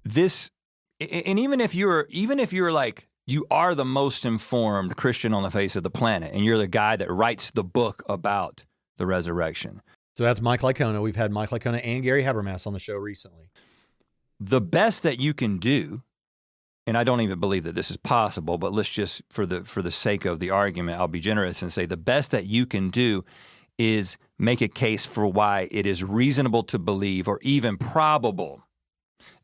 This, 0.03 0.49
and 0.99 1.37
even 1.39 1.61
if 1.61 1.75
you're 1.75 2.07
even 2.09 2.39
if 2.39 2.51
you're 2.51 2.71
like 2.71 3.07
you 3.27 3.45
are 3.51 3.75
the 3.75 3.85
most 3.85 4.25
informed 4.25 4.95
Christian 4.95 5.33
on 5.33 5.43
the 5.43 5.51
face 5.51 5.75
of 5.75 5.83
the 5.83 5.89
planet, 5.89 6.33
and 6.33 6.45
you're 6.45 6.57
the 6.57 6.65
guy 6.65 6.95
that 6.95 7.11
writes 7.11 7.51
the 7.51 7.63
book 7.63 8.01
about 8.07 8.63
the 8.97 9.05
resurrection. 9.05 9.81
So 10.15 10.23
that's 10.23 10.41
Mike 10.41 10.61
Licona. 10.61 11.01
We've 11.01 11.15
had 11.15 11.31
Mike 11.31 11.49
Licona 11.49 11.81
and 11.83 12.03
Gary 12.03 12.23
Habermas 12.23 12.65
on 12.65 12.73
the 12.73 12.79
show 12.79 12.95
recently. 12.95 13.49
The 14.39 14.61
best 14.61 15.03
that 15.03 15.19
you 15.19 15.33
can 15.33 15.57
do, 15.57 16.03
and 16.87 16.97
I 16.97 17.03
don't 17.03 17.21
even 17.21 17.39
believe 17.39 17.65
that 17.65 17.75
this 17.75 17.91
is 17.91 17.97
possible, 17.97 18.57
but 18.57 18.71
let's 18.71 18.89
just 18.89 19.21
for 19.29 19.45
the 19.45 19.63
for 19.65 19.81
the 19.81 19.91
sake 19.91 20.23
of 20.23 20.39
the 20.39 20.49
argument, 20.49 20.99
I'll 20.99 21.07
be 21.07 21.19
generous 21.19 21.61
and 21.61 21.71
say 21.71 21.85
the 21.85 21.97
best 21.97 22.31
that 22.31 22.45
you 22.45 22.65
can 22.65 22.89
do 22.89 23.25
is 23.77 24.17
make 24.39 24.61
a 24.61 24.67
case 24.67 25.05
for 25.05 25.27
why 25.27 25.67
it 25.69 25.85
is 25.85 26.03
reasonable 26.03 26.63
to 26.63 26.79
believe 26.79 27.27
or 27.27 27.39
even 27.41 27.77
probable 27.77 28.63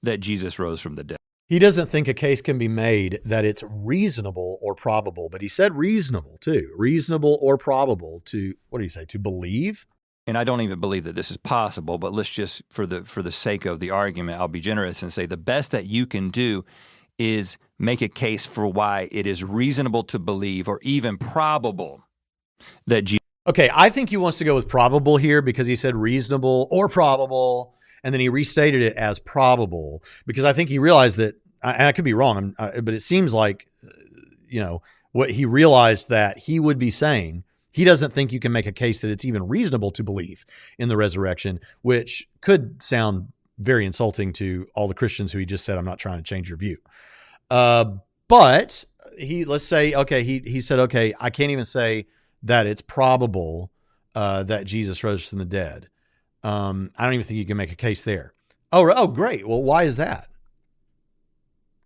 that 0.02 0.22
Jesus 0.22 0.58
rose 0.58 0.80
from 0.80 0.96
the 0.96 1.04
dead. 1.04 1.18
He 1.54 1.60
doesn't 1.60 1.86
think 1.86 2.08
a 2.08 2.16
case 2.16 2.42
can 2.42 2.58
be 2.58 2.68
made 2.68 3.22
that 3.24 3.46
it's 3.46 3.64
reasonable 3.70 4.58
or 4.60 4.74
probable, 4.74 5.30
but 5.30 5.44
he 5.44 5.48
said 5.48 5.78
reasonable 5.78 6.40
too. 6.42 6.74
Reasonable 6.76 7.38
or 7.44 7.60
probable 7.60 8.24
to 8.26 8.56
what 8.70 8.80
do 8.80 8.84
you 8.84 8.90
say? 8.90 9.06
To 9.06 9.20
believe? 9.20 9.86
And 10.26 10.36
I 10.36 10.46
don't 10.46 10.62
even 10.62 10.80
believe 10.80 11.04
that 11.04 11.14
this 11.14 11.30
is 11.30 11.38
possible, 11.38 12.00
but 12.00 12.12
let's 12.12 12.32
just 12.32 12.64
for 12.72 12.88
the 12.88 13.04
for 13.04 13.22
the 13.22 13.32
sake 13.32 13.66
of 13.66 13.80
the 13.80 13.92
argument, 13.92 14.42
I'll 14.42 14.48
be 14.48 14.60
generous 14.60 15.04
and 15.04 15.14
say 15.14 15.28
the 15.28 15.38
best 15.38 15.70
that 15.70 15.86
you 15.86 16.08
can 16.08 16.32
do 16.32 16.66
is 17.20 17.60
make 17.78 18.02
a 18.02 18.10
case 18.10 18.48
for 18.48 18.66
why 18.66 19.08
it 19.12 19.28
is 19.28 19.44
reasonable 19.44 20.06
to 20.06 20.18
believe 20.18 20.68
or 20.68 20.80
even 20.82 21.20
probable 21.20 22.04
that 22.88 23.04
Jesus 23.04 23.20
Okay, 23.46 23.70
I 23.72 23.92
think 23.92 24.10
he 24.10 24.18
wants 24.18 24.40
to 24.40 24.44
go 24.44 24.56
with 24.56 24.68
probable 24.68 25.18
here 25.18 25.44
because 25.44 25.68
he 25.68 25.76
said 25.76 25.96
reasonable 25.96 26.68
or 26.72 26.90
probable, 26.90 27.76
and 28.04 28.12
then 28.12 28.22
he 28.22 28.30
restated 28.30 28.82
it 28.82 28.98
as 28.98 29.20
probable 29.20 30.02
because 30.26 30.46
I 30.46 30.54
think 30.54 30.70
he 30.70 30.80
realized 30.80 31.18
that. 31.18 31.36
I, 31.64 31.88
I 31.88 31.92
could 31.92 32.06
be 32.06 32.14
wrong, 32.14 32.54
uh, 32.58 32.82
but 32.82 32.94
it 32.94 33.02
seems 33.02 33.34
like, 33.34 33.68
you 34.48 34.60
know, 34.60 34.82
what 35.12 35.32
he 35.32 35.46
realized 35.46 36.10
that 36.10 36.38
he 36.38 36.60
would 36.60 36.80
be 36.80 36.92
saying. 36.92 37.44
He 37.72 37.86
doesn't 37.86 38.14
think 38.14 38.32
you 38.32 38.40
can 38.40 38.52
make 38.52 38.68
a 38.68 38.72
case 38.72 39.00
that 39.00 39.10
it's 39.10 39.26
even 39.26 39.48
reasonable 39.48 39.90
to 39.92 40.04
believe 40.04 40.46
in 40.78 40.90
the 40.90 40.98
resurrection, 40.98 41.60
which 41.82 42.28
could 42.42 42.84
sound 42.84 43.32
very 43.58 43.86
insulting 43.86 44.32
to 44.34 44.68
all 44.76 44.88
the 44.88 44.94
Christians 44.94 45.32
who 45.32 45.40
he 45.40 45.46
just 45.46 45.66
said, 45.66 45.78
"I'm 45.78 45.86
not 45.86 45.98
trying 45.98 46.18
to 46.18 46.24
change 46.24 46.50
your 46.50 46.58
view." 46.58 46.78
Uh, 47.50 47.86
but 48.28 48.86
he, 49.18 49.46
let's 49.46 49.64
say, 49.64 49.94
okay, 49.94 50.24
he 50.24 50.40
he 50.40 50.62
said, 50.62 50.80
okay, 50.80 51.14
I 51.20 51.30
can't 51.30 51.52
even 51.52 51.66
say 51.66 52.08
that 52.44 52.68
it's 52.68 52.82
probable 52.82 53.72
uh, 54.16 54.44
that 54.44 54.66
Jesus 54.66 55.04
rose 55.04 55.28
from 55.28 55.40
the 55.40 55.46
dead. 55.46 55.90
Um, 56.44 56.92
I 56.98 57.06
don't 57.06 57.14
even 57.14 57.26
think 57.26 57.38
you 57.38 57.46
can 57.46 57.58
make 57.58 57.72
a 57.72 57.76
case 57.76 58.04
there. 58.04 58.34
Oh, 58.72 58.92
oh, 58.96 59.08
great. 59.08 59.48
Well, 59.48 59.62
why 59.62 59.84
is 59.84 59.98
that? 59.98 60.28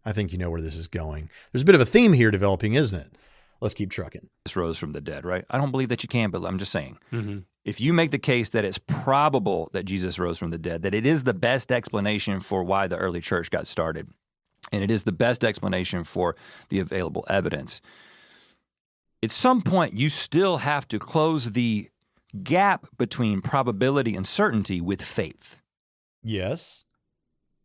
I 0.07 0.13
think 0.13 0.31
you 0.31 0.37
know 0.37 0.49
where 0.49 0.61
this 0.61 0.77
is 0.77 0.87
going. 0.87 1.29
There's 1.51 1.63
a 1.63 1.65
bit 1.65 1.75
of 1.75 1.81
a 1.81 1.85
theme 1.85 2.13
here 2.13 2.31
developing, 2.31 2.75
isn't 2.75 2.97
it? 2.97 3.11
Let's 3.59 3.73
keep 3.73 3.91
trucking. 3.91 4.29
Jesus 4.45 4.55
rose 4.55 4.77
from 4.77 4.93
the 4.93 5.01
dead, 5.01 5.25
right? 5.25 5.43
I 5.49 5.57
don't 5.57 5.71
believe 5.71 5.89
that 5.89 6.01
you 6.01 6.07
can, 6.07 6.31
but 6.31 6.45
I'm 6.45 6.57
just 6.59 6.71
saying. 6.71 6.97
Mm-hmm. 7.11 7.39
If 7.65 7.81
you 7.81 7.91
make 7.91 8.11
the 8.11 8.17
case 8.17 8.49
that 8.51 8.63
it's 8.63 8.77
probable 8.77 9.69
that 9.73 9.83
Jesus 9.83 10.17
rose 10.17 10.37
from 10.37 10.51
the 10.51 10.57
dead, 10.57 10.81
that 10.83 10.93
it 10.93 11.05
is 11.05 11.25
the 11.25 11.33
best 11.33 11.73
explanation 11.73 12.39
for 12.39 12.63
why 12.63 12.87
the 12.87 12.95
early 12.95 13.19
church 13.19 13.51
got 13.51 13.67
started, 13.67 14.07
and 14.71 14.81
it 14.81 14.89
is 14.89 15.03
the 15.03 15.11
best 15.11 15.43
explanation 15.43 16.05
for 16.05 16.37
the 16.69 16.79
available 16.79 17.25
evidence, 17.29 17.81
at 19.21 19.31
some 19.31 19.61
point 19.61 19.93
you 19.93 20.07
still 20.07 20.57
have 20.57 20.87
to 20.87 20.99
close 20.99 21.51
the 21.51 21.89
gap 22.43 22.87
between 22.97 23.41
probability 23.41 24.15
and 24.15 24.25
certainty 24.25 24.79
with 24.79 25.01
faith. 25.01 25.61
Yes. 26.23 26.85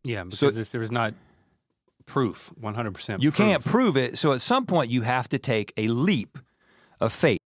Yeah, 0.03 0.25
because 0.25 0.39
So- 0.39 0.51
this, 0.51 0.69
there 0.69 0.81
is 0.83 0.91
not 0.91 1.13
proof, 2.05 2.51
100% 2.61 3.21
You 3.21 3.31
can't 3.31 3.63
prove 3.63 3.97
it, 3.97 4.17
so 4.17 4.33
at 4.33 4.41
some 4.41 4.65
point 4.65 4.89
you 4.89 5.01
have 5.01 5.29
to 5.29 5.39
take 5.39 5.73
a 5.77 5.87
leap 5.87 6.37
of 6.99 7.11
faith. 7.11 7.39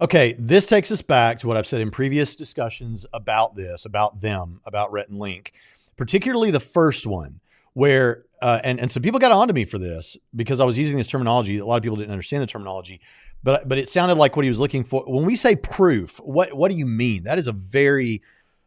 Okay, 0.00 0.34
this 0.38 0.64
takes 0.64 0.90
us 0.90 1.02
back 1.02 1.38
to 1.40 1.46
what 1.46 1.56
I've 1.56 1.66
said 1.66 1.80
in 1.80 1.90
previous 1.90 2.34
discussions 2.34 3.04
about 3.12 3.54
this, 3.54 3.84
about 3.84 4.22
them, 4.22 4.60
about 4.64 4.90
Rhett 4.92 5.10
and 5.10 5.18
Link, 5.18 5.52
particularly 5.96 6.50
the 6.50 6.60
first 6.60 7.06
one, 7.06 7.40
where 7.74 8.24
uh, 8.40 8.60
and 8.64 8.80
and 8.80 8.90
some 8.90 9.02
people 9.02 9.20
got 9.20 9.32
onto 9.32 9.52
me 9.52 9.66
for 9.66 9.78
this 9.78 10.16
because 10.34 10.58
I 10.58 10.64
was 10.64 10.78
using 10.78 10.96
this 10.96 11.06
terminology. 11.06 11.58
A 11.58 11.66
lot 11.66 11.76
of 11.76 11.82
people 11.82 11.96
didn't 11.96 12.12
understand 12.12 12.42
the 12.42 12.46
terminology, 12.46 13.02
but 13.42 13.68
but 13.68 13.76
it 13.76 13.90
sounded 13.90 14.16
like 14.16 14.36
what 14.36 14.44
he 14.44 14.48
was 14.48 14.58
looking 14.58 14.84
for. 14.84 15.04
When 15.06 15.26
we 15.26 15.36
say 15.36 15.54
proof, 15.54 16.18
what 16.20 16.54
what 16.54 16.70
do 16.70 16.78
you 16.78 16.86
mean? 16.86 17.24
That 17.24 17.38
is 17.38 17.46
a 17.46 17.52
very 17.52 18.22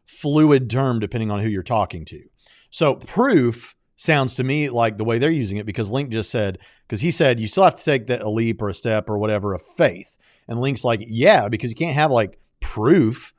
fluid 0.05 0.69
term 0.69 0.99
depending 0.99 1.31
on 1.31 1.39
who 1.39 1.49
you're 1.49 1.63
talking 1.63 2.05
to. 2.05 2.23
So 2.69 2.95
proof 2.95 3.75
sounds 4.03 4.35
to 4.35 4.43
me 4.43 4.69
like 4.69 4.97
the 4.97 5.03
way 5.05 5.17
they're 5.17 5.31
using 5.31 5.57
it 5.57 5.65
because 5.65 5.89
Link 5.89 6.09
just 6.09 6.29
said 6.29 6.59
because 6.85 6.99
he 6.99 7.09
said 7.09 7.39
you 7.39 7.47
still 7.47 7.63
have 7.63 7.75
to 7.75 7.83
take 7.83 8.07
that 8.07 8.21
a 8.21 8.29
leap 8.29 8.61
or 8.61 8.67
a 8.67 8.73
step 8.73 9.09
or 9.09 9.17
whatever 9.17 9.53
of 9.53 9.61
faith. 9.61 10.17
And 10.47 10.59
Link's 10.59 10.83
like, 10.83 11.05
yeah, 11.07 11.47
because 11.47 11.69
you 11.69 11.75
can't 11.75 11.95
have 11.95 12.11
like 12.11 12.37
proof. 12.59 13.33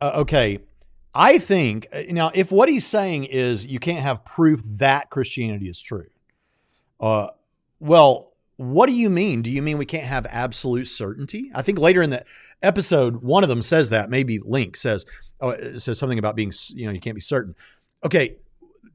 Uh, 0.00 0.12
okay. 0.16 0.60
I 1.14 1.38
think 1.38 1.88
uh, 1.92 2.02
now, 2.10 2.30
if 2.32 2.52
what 2.52 2.68
he's 2.68 2.86
saying 2.86 3.24
is 3.24 3.66
you 3.66 3.80
can't 3.80 4.02
have 4.02 4.24
proof 4.24 4.62
that 4.64 5.10
Christianity 5.10 5.68
is 5.68 5.80
true, 5.80 6.06
uh, 7.00 7.28
well, 7.80 8.32
what 8.56 8.86
do 8.86 8.92
you 8.92 9.10
mean? 9.10 9.42
Do 9.42 9.50
you 9.50 9.62
mean 9.62 9.78
we 9.78 9.86
can't 9.86 10.06
have 10.06 10.26
absolute 10.26 10.86
certainty? 10.86 11.50
I 11.54 11.62
think 11.62 11.78
later 11.78 12.02
in 12.02 12.10
the 12.10 12.24
episode, 12.62 13.16
one 13.16 13.42
of 13.42 13.48
them 13.48 13.62
says 13.62 13.90
that. 13.90 14.10
Maybe 14.10 14.38
Link 14.38 14.76
says, 14.76 15.06
oh, 15.40 15.50
it 15.50 15.80
says 15.80 15.98
something 15.98 16.20
about 16.20 16.36
being, 16.36 16.52
you 16.68 16.86
know, 16.86 16.92
you 16.92 17.00
can't 17.00 17.16
be 17.16 17.20
certain. 17.20 17.56
Okay, 18.04 18.36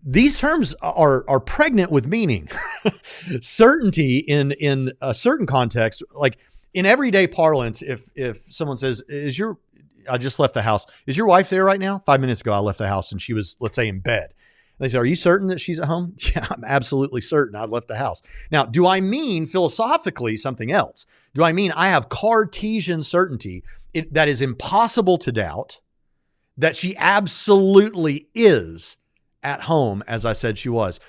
these 0.04 0.40
terms 0.40 0.74
are 0.82 1.26
are 1.28 1.40
pregnant 1.40 1.92
with 1.92 2.08
meaning. 2.08 2.50
certainty 3.42 4.20
in 4.20 4.52
in 4.54 4.94
a 5.02 5.14
certain 5.14 5.46
context, 5.46 6.04
like 6.14 6.38
in 6.74 6.86
everyday 6.86 7.28
parlance, 7.28 7.82
if 7.82 8.10
if 8.16 8.42
someone 8.50 8.78
says, 8.78 9.02
"Is 9.10 9.38
your 9.38 9.58
I 10.10 10.18
just 10.18 10.40
left 10.40 10.54
the 10.54 10.62
house. 10.62 10.86
Is 11.06 11.18
your 11.18 11.28
wife 11.28 11.50
there 11.50 11.66
right 11.66 11.80
now?" 11.80 12.00
Five 12.00 12.22
minutes 12.22 12.42
ago, 12.42 12.54
I 12.54 12.60
left 12.60 12.78
the 12.78 12.88
house 12.88 13.12
and 13.12 13.22
she 13.22 13.34
was, 13.34 13.58
let's 13.60 13.76
say, 13.76 13.88
in 13.88 14.00
bed. 14.00 14.34
They 14.80 14.88
say, 14.88 14.98
"Are 14.98 15.06
you 15.06 15.16
certain 15.16 15.48
that 15.48 15.60
she's 15.60 15.80
at 15.80 15.86
home?" 15.88 16.16
Yeah, 16.36 16.48
I'm 16.50 16.64
absolutely 16.64 17.22
certain. 17.22 17.56
I 17.56 17.66
left 17.66 17.88
the 17.90 17.98
house. 17.98 18.22
Now, 18.52 18.66
do 18.66 18.88
I 18.88 19.02
mean 19.02 19.48
philosophically 19.48 20.38
something 20.38 20.72
else? 20.72 21.06
Do 21.34 21.44
I 21.44 21.52
mean 21.52 21.72
I 21.74 21.90
have 21.90 22.10
Cartesian 22.10 23.04
certainty 23.04 23.64
that 24.12 24.28
is 24.28 24.42
impossible 24.42 25.18
to 25.18 25.32
doubt 25.32 25.82
that 26.58 26.76
she 26.76 26.96
absolutely 26.98 28.28
is 28.36 28.98
at 29.44 29.62
home, 29.62 30.04
as 30.08 30.26
I 30.26 30.34
said 30.34 30.58
she 30.58 30.70
was? 30.70 31.00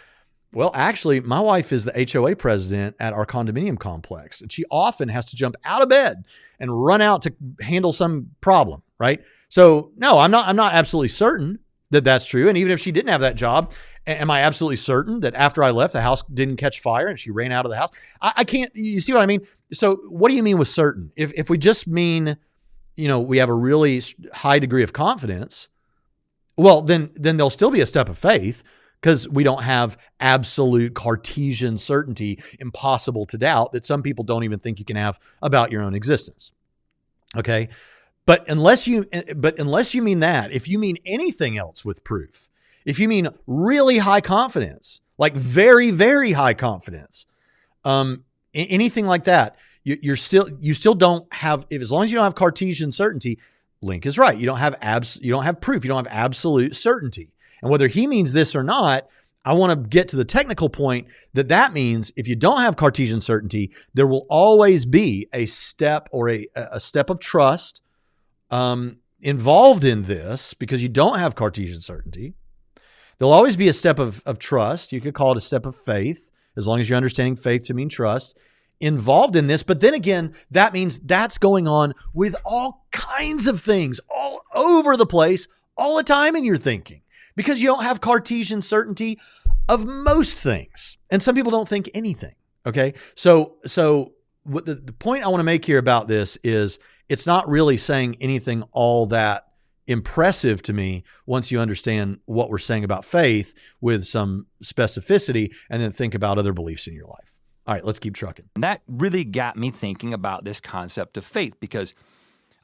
Well, 0.53 0.73
actually, 0.75 1.21
my 1.21 1.41
wife 1.41 1.73
is 1.73 1.85
the 1.85 2.09
HOA 2.13 2.35
president 2.35 2.97
at 2.99 3.13
our 3.13 3.25
condominium 3.25 3.79
complex, 3.79 4.41
and 4.41 4.51
she 4.51 4.65
often 4.71 5.09
has 5.09 5.27
to 5.27 5.37
jump 5.37 5.55
out 5.65 5.83
of 5.83 5.89
bed 5.89 6.25
and 6.59 6.85
run 6.85 7.01
out 7.01 7.23
to 7.23 7.35
handle 7.61 7.93
some 7.93 8.31
problem, 8.41 8.83
right? 8.99 9.21
So, 9.49 9.93
no, 9.97 10.19
I'm 10.19 10.31
not 10.31 10.49
I'm 10.49 10.57
not 10.57 10.75
absolutely 10.75 11.09
certain 11.09 11.61
that 11.91 12.05
that's 12.05 12.27
true. 12.27 12.49
And 12.49 12.57
even 12.59 12.73
if 12.73 12.81
she 12.81 12.93
didn't 12.93 13.11
have 13.11 13.21
that 13.21 13.37
job, 13.37 13.73
am 14.07 14.31
I 14.31 14.43
absolutely 14.43 14.77
certain 14.77 15.21
that 15.21 15.35
after 15.35 15.63
I 15.63 15.71
left, 15.71 15.93
the 15.93 16.01
house 16.01 16.23
didn't 16.33 16.57
catch 16.57 16.81
fire 16.81 17.09
and 17.09 17.19
she 17.19 17.31
ran 17.31 17.53
out 17.53 17.65
of 17.65 17.71
the 17.71 17.77
house? 17.77 17.91
I, 18.21 18.33
I 18.39 18.45
can't. 18.45 18.75
You 18.75 19.01
see 19.01 19.13
what 19.13 19.23
I 19.23 19.27
mean? 19.27 19.47
So, 19.73 19.97
what 20.09 20.31
do 20.31 20.35
you 20.35 20.43
mean 20.43 20.59
with 20.59 20.69
certain? 20.69 21.13
If 21.17 21.33
if 21.35 21.51
we 21.51 21.59
just 21.59 21.87
mean, 21.87 22.37
you 22.97 23.09
know, 23.09 23.21
we 23.21 23.39
have 23.39 23.49
a 23.49 23.55
really 23.55 24.03
high 24.33 24.59
degree 24.59 24.83
of 24.83 24.93
confidence, 24.93 25.69
well, 26.61 26.83
then 26.83 27.11
then 27.15 27.37
there'll 27.37 27.51
still 27.51 27.71
be 27.71 27.81
a 27.81 27.87
step 27.87 28.09
of 28.09 28.19
faith 28.19 28.63
because 29.01 29.29
we 29.29 29.43
don't 29.43 29.63
have 29.63 29.97
absolute 30.21 30.95
Cartesian 30.95 31.79
certainty, 31.79 32.43
impossible 32.59 33.27
to 33.27 33.39
doubt 33.39 33.73
that 33.73 33.85
some 33.85 34.03
people 34.03 34.25
don't 34.25 34.45
even 34.45 34.59
think 34.59 34.79
you 34.79 34.85
can 34.85 34.97
have 34.97 35.19
about 35.43 35.73
your 35.73 35.83
own 35.83 35.95
existence. 35.95 36.53
Okay. 37.37 37.69
But 38.27 38.49
unless 38.49 38.87
you 38.87 39.07
but 39.37 39.59
unless 39.59 39.95
you 39.95 40.03
mean 40.03 40.21
that, 40.21 40.53
if 40.53 40.69
you 40.69 40.79
mean 40.79 40.99
anything 41.07 41.57
else 41.57 41.85
with 41.85 42.05
proof, 42.05 42.49
if 42.85 42.99
you 42.99 43.09
mean 43.09 43.29
really 43.47 43.99
high 43.99 44.21
confidence, 44.21 45.01
like 45.19 45.35
very, 45.35 45.91
very 45.91 46.33
high 46.33 46.55
confidence, 46.55 47.27
um, 47.85 48.25
anything 48.55 49.07
like 49.07 49.25
that, 49.25 49.57
you, 49.85 49.99
you're 50.03 50.17
still 50.17 50.49
you 50.61 50.75
still 50.75 50.95
don't 50.95 51.33
have 51.33 51.67
if 51.71 51.81
as 51.81 51.91
long 51.91 52.05
as 52.05 52.13
you 52.13 52.17
don't 52.17 52.25
have 52.25 52.35
Cartesian 52.35 52.93
certainty, 52.93 53.39
Link 53.83 54.05
is 54.07 54.19
right. 54.19 54.37
You 54.37 54.47
don't 54.47 54.59
have 54.59 54.77
abs 54.81 55.17
you 55.21 55.31
don't 55.31 55.45
have 55.45 55.61
proof, 55.61 55.85
you 55.85 55.89
don't 55.89 56.05
have 56.05 56.15
absolute 56.15 56.77
certainty. 56.77 57.33
And 57.63 57.71
whether 57.71 57.89
he 57.89 58.07
means 58.07 58.33
this 58.33 58.55
or 58.55 58.63
not, 58.63 59.07
I 59.45 59.55
want 59.55 59.71
to 59.71 59.89
get 59.89 60.09
to 60.09 60.17
the 60.17 60.25
technical 60.25 60.69
point 60.69 61.07
that 61.33 61.49
that 61.49 61.73
means 61.73 62.13
if 62.17 62.29
you 62.29 62.37
don't 62.37 62.61
have 62.61 62.77
Cartesian 62.77 63.23
certainty, 63.23 63.71
there 63.95 64.07
will 64.07 64.27
always 64.29 64.85
be 64.85 65.29
a 65.33 65.47
step 65.47 66.09
or 66.13 66.29
a, 66.29 66.47
a 66.55 66.81
step 66.81 67.09
of 67.09 67.21
trust 67.21 67.81
um, 68.51 68.99
involved 69.21 69.85
in 69.85 70.05
this 70.05 70.53
because 70.53 70.83
you 70.83 70.91
don't 70.91 71.19
have 71.19 71.35
Cartesian 71.35 71.81
certainty. 71.81 72.35
There'll 73.17 73.33
always 73.33 73.57
be 73.57 73.69
a 73.69 73.75
step 73.75 73.99
of, 73.99 74.23
of 74.27 74.39
trust. 74.39 74.93
You 74.93 75.01
could 75.01 75.15
call 75.15 75.33
it 75.33 75.39
a 75.39 75.43
step 75.43 75.65
of 75.65 75.77
faith, 75.77 76.31
as 76.57 76.67
long 76.67 76.81
as 76.81 76.89
you're 76.89 76.97
understanding 76.97 77.37
faith 77.37 77.65
to 77.65 77.75
mean 77.75 77.89
trust 77.89 78.39
involved 78.81 79.37
in 79.37 79.47
this. 79.47 79.63
But 79.63 79.81
then 79.81 79.95
again, 79.95 80.35
that 80.51 80.73
means 80.73 80.99
that's 81.01 81.39
going 81.39 81.69
on 81.69 81.95
with 82.13 82.35
all 82.45 82.87
kinds 82.91 83.47
of 83.47 83.61
things 83.61 84.01
all 84.09 84.43
over 84.55 84.97
the 84.97 85.07
place, 85.07 85.49
all 85.77 85.97
the 85.97 86.03
time 86.03 86.35
in 86.37 86.45
your 86.45 86.59
thinking 86.59 87.03
because 87.37 87.61
you 87.61 87.67
don't 87.67 87.85
have 87.85 88.01
Cartesian 88.01 88.63
certainty 88.63 89.19
of 89.69 89.87
most 89.87 90.39
things. 90.39 90.99
And 91.11 91.23
some 91.23 91.35
people 91.35 91.51
don't 91.51 91.69
think 91.69 91.91
anything. 91.95 92.35
Okay. 92.67 92.95
So, 93.15 93.57
so 93.67 94.13
what 94.43 94.67
the, 94.67 94.75
the 94.75 94.93
point 94.93 95.25
I 95.25 95.29
want 95.29 95.41
to 95.41 95.45
make 95.45 95.65
here 95.65 95.79
about 95.79 96.09
this 96.09 96.37
is 96.43 96.79
it's 97.09 97.27
not 97.27 97.49
really 97.49 97.77
saying 97.77 98.17
anything 98.21 98.63
all 98.73 99.07
that 99.07 99.47
impressive 99.87 100.63
to 100.63 100.73
me 100.73 101.03
once 101.27 101.51
you 101.51 101.59
understand 101.59 102.21
what 102.27 102.51
we're 102.51 102.59
saying 102.59 102.85
about 102.85 103.05
faith 103.05 103.55
with 103.81 104.05
some 104.07 104.47
specificity 104.63 105.53
and 105.69 105.83
then 105.83 105.93
think 105.93 106.15
about 106.15 106.39
other 106.39 106.53
beliefs 106.53 106.87
in 106.87 106.95
your 106.95 107.07
life. 107.07 107.40
All 107.67 107.75
right, 107.75 107.85
let's 107.85 107.99
keep 107.99 108.15
trucking. 108.15 108.47
And 108.55 108.65
that 108.65 108.83
really 108.89 109.25
got 109.25 109.57
me 109.57 109.71
thinking 109.71 110.13
about 110.13 110.45
this 110.45 110.61
concept 110.61 111.17
of 111.17 111.25
faith 111.25 111.55
because 111.61 111.95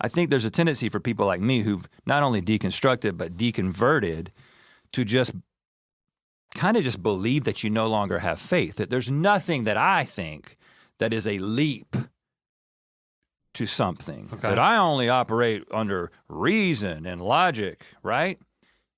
I 0.00 0.08
think 0.08 0.30
there's 0.30 0.44
a 0.44 0.50
tendency 0.50 0.88
for 0.88 1.00
people 1.00 1.26
like 1.26 1.40
me 1.40 1.62
who've 1.62 1.88
not 2.06 2.22
only 2.22 2.42
deconstructed 2.42 3.16
but 3.16 3.36
deconverted 3.36 4.28
to 4.92 5.04
just 5.04 5.32
kind 6.54 6.76
of 6.76 6.82
just 6.84 7.02
believe 7.02 7.44
that 7.44 7.62
you 7.62 7.70
no 7.70 7.86
longer 7.86 8.20
have 8.20 8.40
faith, 8.40 8.76
that 8.76 8.90
there's 8.90 9.10
nothing 9.10 9.64
that 9.64 9.76
I 9.76 10.04
think 10.04 10.56
that 10.98 11.12
is 11.12 11.26
a 11.26 11.38
leap 11.38 11.94
to 13.54 13.66
something, 13.66 14.28
Okay. 14.32 14.48
that 14.48 14.58
I 14.58 14.76
only 14.76 15.08
operate 15.08 15.64
under 15.70 16.10
reason 16.28 17.06
and 17.06 17.22
logic, 17.22 17.84
right? 18.02 18.38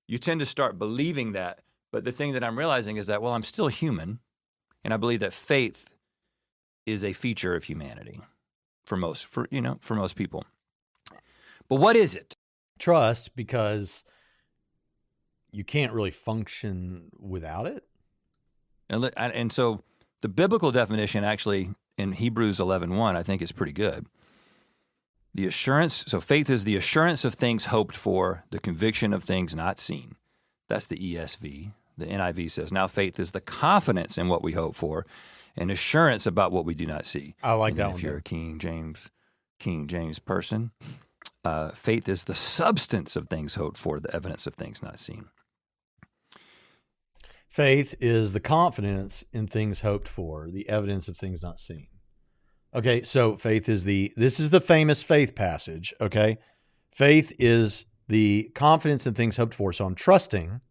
You 0.07 0.17
tend 0.17 0.39
to 0.41 0.45
start 0.45 0.77
believing 0.79 1.31
that. 1.33 1.59
But 1.91 2.03
the 2.03 2.11
thing 2.11 2.33
that 2.33 2.43
I'm 2.43 2.57
realizing 2.57 2.97
is 2.97 3.07
that, 3.07 3.21
well, 3.21 3.33
I'm 3.33 3.43
still 3.43 3.67
human, 3.67 4.19
and 4.83 4.93
I 4.93 4.97
believe 4.97 5.19
that 5.19 5.33
faith 5.33 5.93
is 6.85 7.03
a 7.03 7.13
feature 7.13 7.55
of 7.55 7.65
humanity 7.65 8.21
for 8.83 8.97
most 8.97 9.27
for 9.27 9.47
you 9.51 9.61
know 9.61 9.77
for 9.81 9.95
most 9.95 10.15
people 10.15 10.43
But 11.67 11.75
what 11.75 11.95
is 11.95 12.15
it? 12.15 12.33
Trust 12.79 13.35
because 13.35 14.03
you 15.51 15.63
can't 15.63 15.93
really 15.93 16.11
function 16.11 17.09
without 17.19 17.65
it. 17.67 17.83
And, 18.89 19.11
and 19.15 19.33
and 19.33 19.51
so 19.51 19.83
the 20.21 20.29
biblical 20.29 20.71
definition 20.71 21.23
actually 21.23 21.69
in 21.97 22.13
Hebrews 22.13 22.59
11:1 22.59 23.15
I 23.15 23.23
think 23.23 23.41
is 23.41 23.51
pretty 23.51 23.73
good. 23.73 24.07
The 25.33 25.45
assurance, 25.45 26.05
so 26.07 26.19
faith 26.19 26.49
is 26.49 26.63
the 26.63 26.75
assurance 26.75 27.23
of 27.23 27.35
things 27.35 27.65
hoped 27.65 27.95
for, 27.95 28.45
the 28.49 28.59
conviction 28.59 29.13
of 29.13 29.23
things 29.23 29.53
not 29.53 29.77
seen. 29.79 30.15
That's 30.67 30.87
the 30.87 30.97
ESV. 30.97 31.73
The 31.99 32.05
NIV 32.05 32.51
says, 32.51 32.71
now 32.71 32.87
faith 32.87 33.19
is 33.19 33.31
the 33.31 33.41
confidence 33.41 34.17
in 34.17 34.27
what 34.27 34.43
we 34.43 34.53
hope 34.53 34.75
for 34.75 35.05
and 35.55 35.69
assurance 35.69 36.25
about 36.25 36.51
what 36.51 36.65
we 36.65 36.73
do 36.73 36.85
not 36.85 37.05
see. 37.05 37.35
I 37.43 37.53
like 37.53 37.71
And 37.71 37.79
that 37.79 37.87
one. 37.87 37.95
If 37.97 38.03
you're 38.03 38.17
a 38.17 38.21
King 38.21 38.59
James, 38.59 39.09
King 39.59 39.87
James 39.87 40.19
person, 40.19 40.71
uh, 41.43 41.71
faith 41.71 42.07
is 42.07 42.25
the 42.25 42.35
substance 42.35 43.15
of 43.15 43.29
things 43.29 43.55
hoped 43.55 43.77
for, 43.77 43.99
the 43.99 44.13
evidence 44.13 44.47
of 44.47 44.55
things 44.55 44.81
not 44.81 44.99
seen. 44.99 45.25
Faith 47.49 47.95
is 47.99 48.33
the 48.33 48.39
confidence 48.39 49.23
in 49.33 49.47
things 49.47 49.81
hoped 49.81 50.07
for, 50.07 50.49
the 50.49 50.69
evidence 50.69 51.07
of 51.07 51.17
things 51.17 51.41
not 51.41 51.59
seen. 51.59 51.87
Okay, 52.73 53.01
so 53.01 53.35
faith 53.37 53.67
is 53.67 53.83
the 53.83 54.13
this 54.15 54.39
is 54.39 54.51
the 54.51 54.61
famous 54.61 55.01
faith 55.01 55.33
passage, 55.33 55.91
okay? 55.99 56.37
Faith 56.93 57.33
is 57.39 57.85
the 58.07 58.51
confidence 58.53 59.07
in 59.07 59.15
things 59.15 59.37
hoped 59.37 59.55
for. 59.55 59.73
So 59.73 59.85
I'm 59.85 59.95
trusting 59.95 60.61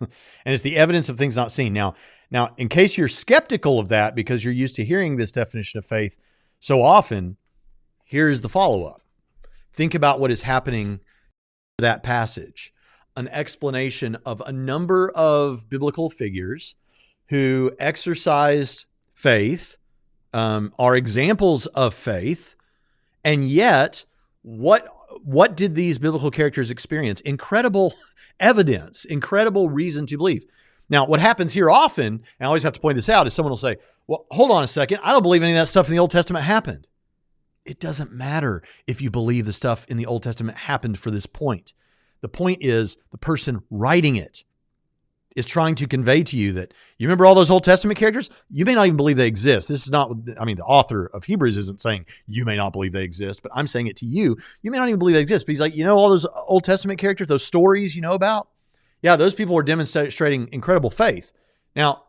and 0.44 0.54
it's 0.54 0.62
the 0.62 0.76
evidence 0.76 1.08
of 1.08 1.18
things 1.18 1.36
not 1.36 1.52
seen. 1.52 1.72
Now, 1.72 1.94
now 2.30 2.54
in 2.56 2.68
case 2.68 2.96
you're 2.96 3.08
skeptical 3.08 3.78
of 3.78 3.88
that 3.88 4.14
because 4.14 4.44
you're 4.44 4.52
used 4.52 4.76
to 4.76 4.84
hearing 4.84 5.16
this 5.16 5.32
definition 5.32 5.78
of 5.78 5.86
faith 5.86 6.16
so 6.60 6.82
often, 6.82 7.36
here's 8.04 8.40
the 8.40 8.48
follow-up. 8.48 9.00
Think 9.72 9.94
about 9.94 10.20
what 10.20 10.30
is 10.30 10.42
happening 10.42 11.00
in 11.78 11.82
that 11.82 12.02
passage 12.02 12.72
an 13.16 13.28
explanation 13.28 14.16
of 14.24 14.40
a 14.46 14.52
number 14.52 15.10
of 15.10 15.68
biblical 15.68 16.10
figures 16.10 16.76
who 17.28 17.72
exercised 17.78 18.86
faith, 19.12 19.76
um, 20.32 20.72
are 20.78 20.96
examples 20.96 21.66
of 21.66 21.92
faith, 21.92 22.54
and 23.24 23.44
yet 23.44 24.04
what 24.42 24.88
what 25.22 25.56
did 25.56 25.74
these 25.74 25.98
biblical 25.98 26.30
characters 26.30 26.70
experience? 26.70 27.20
Incredible 27.20 27.94
evidence, 28.38 29.04
incredible 29.04 29.68
reason 29.68 30.06
to 30.06 30.16
believe. 30.16 30.44
Now, 30.88 31.06
what 31.06 31.20
happens 31.20 31.52
here 31.52 31.70
often, 31.70 32.06
and 32.06 32.22
I 32.40 32.46
always 32.46 32.62
have 32.62 32.72
to 32.72 32.80
point 32.80 32.96
this 32.96 33.08
out, 33.08 33.26
is 33.26 33.34
someone 33.34 33.50
will 33.50 33.56
say, 33.56 33.76
"Well, 34.06 34.26
hold 34.30 34.50
on 34.50 34.64
a 34.64 34.68
second, 34.68 35.00
I 35.02 35.12
don't 35.12 35.22
believe 35.22 35.42
any 35.42 35.52
of 35.52 35.58
that 35.58 35.68
stuff 35.68 35.86
in 35.86 35.92
the 35.92 35.98
Old 35.98 36.10
Testament 36.10 36.44
happened." 36.44 36.86
It 37.64 37.78
doesn't 37.78 38.12
matter 38.12 38.62
if 38.86 39.00
you 39.00 39.10
believe 39.10 39.46
the 39.46 39.52
stuff 39.52 39.84
in 39.88 39.96
the 39.96 40.06
Old 40.06 40.22
Testament 40.22 40.58
happened 40.58 40.98
for 40.98 41.10
this 41.10 41.26
point. 41.26 41.74
The 42.20 42.28
point 42.28 42.58
is 42.62 42.96
the 43.12 43.18
person 43.18 43.62
writing 43.70 44.16
it 44.16 44.44
is 45.36 45.46
trying 45.46 45.74
to 45.76 45.86
convey 45.86 46.22
to 46.24 46.36
you 46.36 46.52
that 46.52 46.74
you 46.98 47.06
remember 47.06 47.24
all 47.24 47.34
those 47.34 47.50
Old 47.50 47.64
Testament 47.64 47.98
characters? 47.98 48.30
You 48.50 48.64
may 48.64 48.74
not 48.74 48.86
even 48.86 48.96
believe 48.96 49.16
they 49.16 49.26
exist. 49.26 49.68
This 49.68 49.84
is 49.84 49.92
not, 49.92 50.10
I 50.38 50.44
mean, 50.44 50.56
the 50.56 50.64
author 50.64 51.06
of 51.06 51.24
Hebrews 51.24 51.56
isn't 51.56 51.80
saying 51.80 52.06
you 52.26 52.44
may 52.44 52.56
not 52.56 52.72
believe 52.72 52.92
they 52.92 53.04
exist, 53.04 53.42
but 53.42 53.52
I'm 53.54 53.66
saying 53.66 53.86
it 53.86 53.96
to 53.96 54.06
you. 54.06 54.36
You 54.62 54.70
may 54.70 54.78
not 54.78 54.88
even 54.88 54.98
believe 54.98 55.14
they 55.14 55.22
exist. 55.22 55.46
But 55.46 55.52
he's 55.52 55.60
like, 55.60 55.76
you 55.76 55.84
know, 55.84 55.96
all 55.96 56.08
those 56.08 56.26
Old 56.46 56.64
Testament 56.64 56.98
characters, 56.98 57.28
those 57.28 57.44
stories 57.44 57.94
you 57.94 58.02
know 58.02 58.12
about? 58.12 58.48
Yeah, 59.02 59.16
those 59.16 59.34
people 59.34 59.54
were 59.54 59.62
demonstrating 59.62 60.48
incredible 60.52 60.90
faith. 60.90 61.32
Now, 61.76 62.04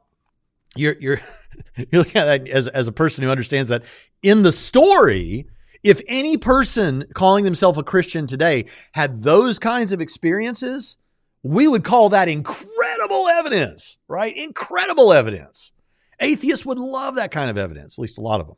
you're, 0.76 0.96
you're, 1.00 1.22
you're 1.78 1.88
looking 2.04 2.18
at 2.18 2.26
that 2.26 2.48
as, 2.48 2.68
as 2.68 2.88
a 2.88 2.92
person 2.92 3.24
who 3.24 3.30
understands 3.30 3.70
that 3.70 3.84
in 4.24 4.42
the 4.42 4.52
story, 4.52 5.48
if 5.84 6.02
any 6.08 6.38
person 6.38 7.06
calling 7.14 7.44
themselves 7.44 7.78
a 7.78 7.84
Christian 7.84 8.28
today 8.28 8.66
had 8.94 9.24
those 9.24 9.60
kinds 9.60 9.92
of 9.92 10.02
experiences, 10.02 10.98
we 11.44 11.68
would 11.68 11.84
call 11.84 12.10
that 12.10 12.28
incredible 12.28 13.28
evidence, 13.28 13.98
right? 14.08 14.36
Incredible 14.36 15.12
evidence. 15.12 15.72
Atheists 16.20 16.66
would 16.66 16.78
love 16.78 17.16
that 17.16 17.32
kind 17.32 17.50
of 17.50 17.58
evidence, 17.58 17.98
at 17.98 18.02
least 18.02 18.18
a 18.18 18.22
lot 18.22 18.42
of 18.42 18.48
them. 18.48 18.56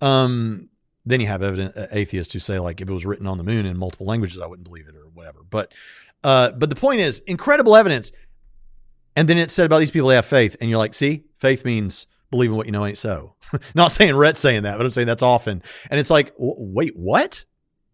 Um, 0.00 0.68
then 1.04 1.20
you 1.20 1.26
have 1.26 1.42
evident, 1.42 1.76
uh, 1.76 1.88
atheists 1.90 2.32
who 2.32 2.38
say, 2.38 2.58
like, 2.58 2.80
if 2.80 2.88
it 2.88 2.92
was 2.92 3.04
written 3.04 3.26
on 3.26 3.38
the 3.38 3.44
moon 3.44 3.66
in 3.66 3.76
multiple 3.76 4.06
languages, 4.06 4.40
I 4.40 4.46
wouldn't 4.46 4.68
believe 4.68 4.86
it 4.86 4.94
or 4.94 5.08
whatever. 5.12 5.40
But, 5.48 5.72
uh, 6.22 6.52
but 6.52 6.70
the 6.70 6.76
point 6.76 7.00
is, 7.00 7.20
incredible 7.26 7.74
evidence. 7.74 8.12
And 9.16 9.28
then 9.28 9.38
it 9.38 9.50
said 9.50 9.66
about 9.66 9.78
these 9.80 9.90
people 9.90 10.08
they 10.08 10.14
have 10.14 10.26
faith, 10.26 10.56
and 10.60 10.70
you're 10.70 10.78
like, 10.78 10.94
see, 10.94 11.24
faith 11.38 11.64
means 11.64 12.06
believing 12.30 12.56
what 12.56 12.66
you 12.66 12.72
know 12.72 12.86
ain't 12.86 12.98
so. 12.98 13.34
Not 13.74 13.90
saying 13.90 14.14
Rhett's 14.14 14.38
saying 14.38 14.62
that, 14.62 14.76
but 14.76 14.86
I'm 14.86 14.92
saying 14.92 15.06
that's 15.08 15.22
often. 15.22 15.62
And 15.90 15.98
it's 15.98 16.10
like, 16.10 16.32
wait, 16.36 16.96
what? 16.96 17.44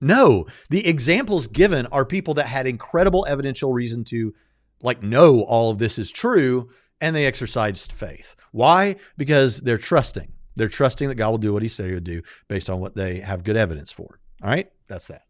No, 0.05 0.47
the 0.69 0.87
examples 0.87 1.47
given 1.47 1.87
are 1.87 2.05
people 2.05 2.35
that 2.35 2.47
had 2.47 2.67
incredible 2.67 3.25
evidential 3.29 3.73
reason 3.73 4.05
to 4.05 4.35
like 4.83 5.03
know 5.03 5.41
all 5.43 5.71
of 5.71 5.79
this 5.79 5.99
is 5.99 6.13
true 6.13 6.71
and 7.01 7.17
they 7.17 7.27
exercised 7.27 7.91
faith. 7.91 8.37
Why? 8.53 8.97
Because 9.17 9.63
they're 9.63 9.79
trusting. 9.79 10.33
They're 10.57 10.69
trusting 10.69 11.09
that 11.09 11.17
God 11.17 11.31
will 11.31 11.39
do 11.39 11.53
what 11.53 11.63
he 11.63 11.69
said 11.69 11.89
he 11.89 11.95
would 11.95 12.05
do 12.05 12.23
based 12.49 12.71
on 12.71 12.81
what 12.81 12.95
they 12.95 13.21
have 13.21 13.45
good 13.45 13.57
evidence 13.57 13.91
for. 13.91 14.21
All 14.43 14.51
right? 14.51 14.71
That's 14.87 15.07
that. 15.07 15.23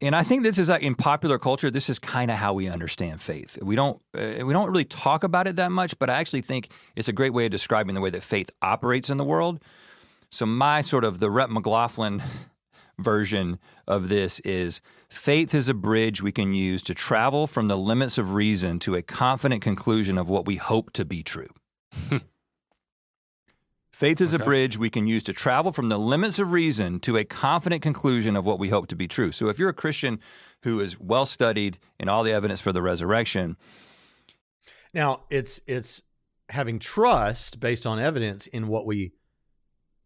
And 0.00 0.16
I 0.16 0.22
think 0.22 0.44
this 0.44 0.58
is 0.58 0.70
like 0.70 0.82
in 0.82 0.94
popular 0.94 1.38
culture. 1.38 1.70
This 1.70 1.90
is 1.90 1.98
kind 1.98 2.30
of 2.30 2.38
how 2.38 2.54
we 2.54 2.68
understand 2.68 3.20
faith. 3.20 3.58
We 3.60 3.76
don't 3.76 4.00
uh, 4.16 4.46
we 4.46 4.54
don't 4.54 4.68
really 4.68 4.86
talk 4.86 5.24
about 5.24 5.46
it 5.46 5.56
that 5.56 5.70
much, 5.72 5.98
but 5.98 6.08
I 6.08 6.14
actually 6.14 6.40
think 6.40 6.70
it's 6.96 7.08
a 7.08 7.12
great 7.12 7.34
way 7.34 7.44
of 7.44 7.50
describing 7.50 7.94
the 7.94 8.00
way 8.00 8.08
that 8.10 8.22
faith 8.22 8.50
operates 8.62 9.10
in 9.10 9.18
the 9.18 9.24
world. 9.24 9.62
So 10.30 10.46
my 10.46 10.80
sort 10.80 11.04
of 11.04 11.18
the 11.18 11.30
Rhett 11.30 11.50
McLaughlin 11.50 12.22
version 13.00 13.58
of 13.86 14.08
this 14.08 14.40
is 14.40 14.80
faith 15.08 15.54
is 15.54 15.68
a 15.68 15.74
bridge 15.74 16.22
we 16.22 16.32
can 16.32 16.54
use 16.54 16.82
to 16.82 16.94
travel 16.94 17.46
from 17.46 17.68
the 17.68 17.76
limits 17.76 18.18
of 18.18 18.34
reason 18.34 18.78
to 18.80 18.94
a 18.94 19.02
confident 19.02 19.62
conclusion 19.62 20.18
of 20.18 20.28
what 20.28 20.46
we 20.46 20.56
hope 20.56 20.92
to 20.92 21.04
be 21.04 21.22
true. 21.22 21.48
Faith 24.00 24.22
is 24.22 24.32
a 24.32 24.38
bridge 24.38 24.78
we 24.78 24.88
can 24.88 25.06
use 25.06 25.22
to 25.24 25.32
travel 25.34 25.72
from 25.72 25.90
the 25.90 25.98
limits 25.98 26.38
of 26.38 26.52
reason 26.52 27.00
to 27.00 27.18
a 27.18 27.24
confident 27.24 27.82
conclusion 27.82 28.34
of 28.34 28.46
what 28.46 28.58
we 28.58 28.70
hope 28.70 28.86
to 28.86 28.96
be 28.96 29.06
true. 29.06 29.30
So 29.30 29.50
if 29.50 29.58
you're 29.58 29.68
a 29.68 29.74
Christian 29.74 30.20
who 30.62 30.80
is 30.80 30.98
well 30.98 31.26
studied 31.26 31.78
in 31.98 32.08
all 32.08 32.22
the 32.22 32.32
evidence 32.32 32.62
for 32.62 32.72
the 32.72 32.80
resurrection, 32.80 33.58
Now, 34.94 35.24
it's 35.28 35.60
it's 35.66 36.00
having 36.48 36.78
trust 36.78 37.60
based 37.60 37.86
on 37.86 37.98
evidence 37.98 38.46
in 38.46 38.68
what 38.68 38.86
we 38.86 39.12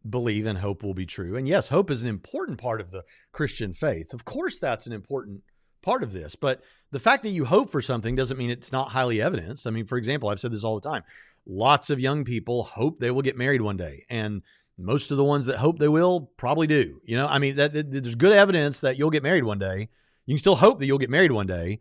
believe 0.09 0.47
and 0.47 0.59
hope 0.59 0.83
will 0.83 0.95
be 0.95 1.07
true. 1.07 1.37
And 1.37 1.49
yes, 1.49 1.69
hope 1.69 1.91
is 1.91 2.03
an 2.03 2.09
important 2.09 2.59
part 2.59 2.81
of 2.81 2.91
the 2.91 3.05
Christian 3.33 3.73
faith. 3.73 4.13
Of 4.13 4.25
course 4.25 4.59
that's 4.59 4.87
an 4.87 4.93
important 4.93 5.43
part 5.83 6.03
of 6.03 6.13
this, 6.13 6.35
but 6.35 6.63
the 6.91 7.01
fact 7.01 7.23
that 7.23 7.31
you 7.31 7.45
hope 7.45 7.71
for 7.71 7.83
something 7.83 8.15
doesn't 8.15 8.39
mean 8.39 8.51
it's 8.51 8.73
not 8.73 8.91
highly 8.91 9.21
evidenced. 9.21 9.67
I 9.67 9.71
mean, 9.71 9.87
for 9.87 9.99
example, 9.99 10.29
I've 10.29 10.41
said 10.41 10.53
this 10.53 10.65
all 10.65 10.79
the 10.79 10.89
time. 10.89 11.03
Lots 11.47 11.91
of 11.91 12.01
young 12.01 12.25
people 12.25 12.63
hope 12.63 13.01
they 13.01 13.11
will 13.11 13.23
get 13.23 13.37
married 13.37 13.61
one 13.61 13.77
day 13.77 14.05
and 14.09 14.43
most 14.79 15.11
of 15.11 15.17
the 15.17 15.25
ones 15.25 15.47
that 15.47 15.59
hope 15.59 15.79
they 15.79 15.89
will 15.89 16.33
probably 16.37 16.67
do. 16.67 17.01
You 17.05 17.17
know, 17.17 17.27
I 17.27 17.39
mean, 17.39 17.57
that, 17.57 17.73
that- 17.73 17.91
there's 17.91 18.15
good 18.15 18.33
evidence 18.33 18.81
that 18.81 18.99
you'll 18.99 19.11
get 19.11 19.23
married 19.23 19.45
one 19.45 19.59
day. 19.59 19.89
You 20.27 20.35
can 20.35 20.39
still 20.39 20.57
hope 20.57 20.79
that 20.79 20.87
you'll 20.87 20.99
get 20.99 21.11
married 21.11 21.33
one 21.33 21.47
day, 21.47 21.81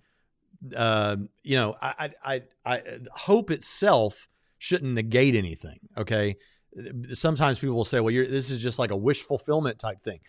uh, 0.75 1.17
you 1.43 1.55
know, 1.55 1.75
I, 1.81 2.11
I, 2.23 2.43
I, 2.65 2.75
I, 2.77 2.81
hope 3.11 3.51
itself 3.51 4.27
shouldn't 4.57 4.93
negate 4.93 5.35
anything. 5.35 5.79
Okay. 5.97 6.37
Sometimes 7.13 7.59
people 7.59 7.75
will 7.75 7.85
say, 7.85 7.99
well, 7.99 8.13
this 8.13 8.49
is 8.49 8.61
just 8.61 8.79
like 8.79 8.91
a 8.91 8.97
wish 8.97 9.21
fulfillment 9.21 9.79
type 9.79 10.01
thing. 10.01 10.19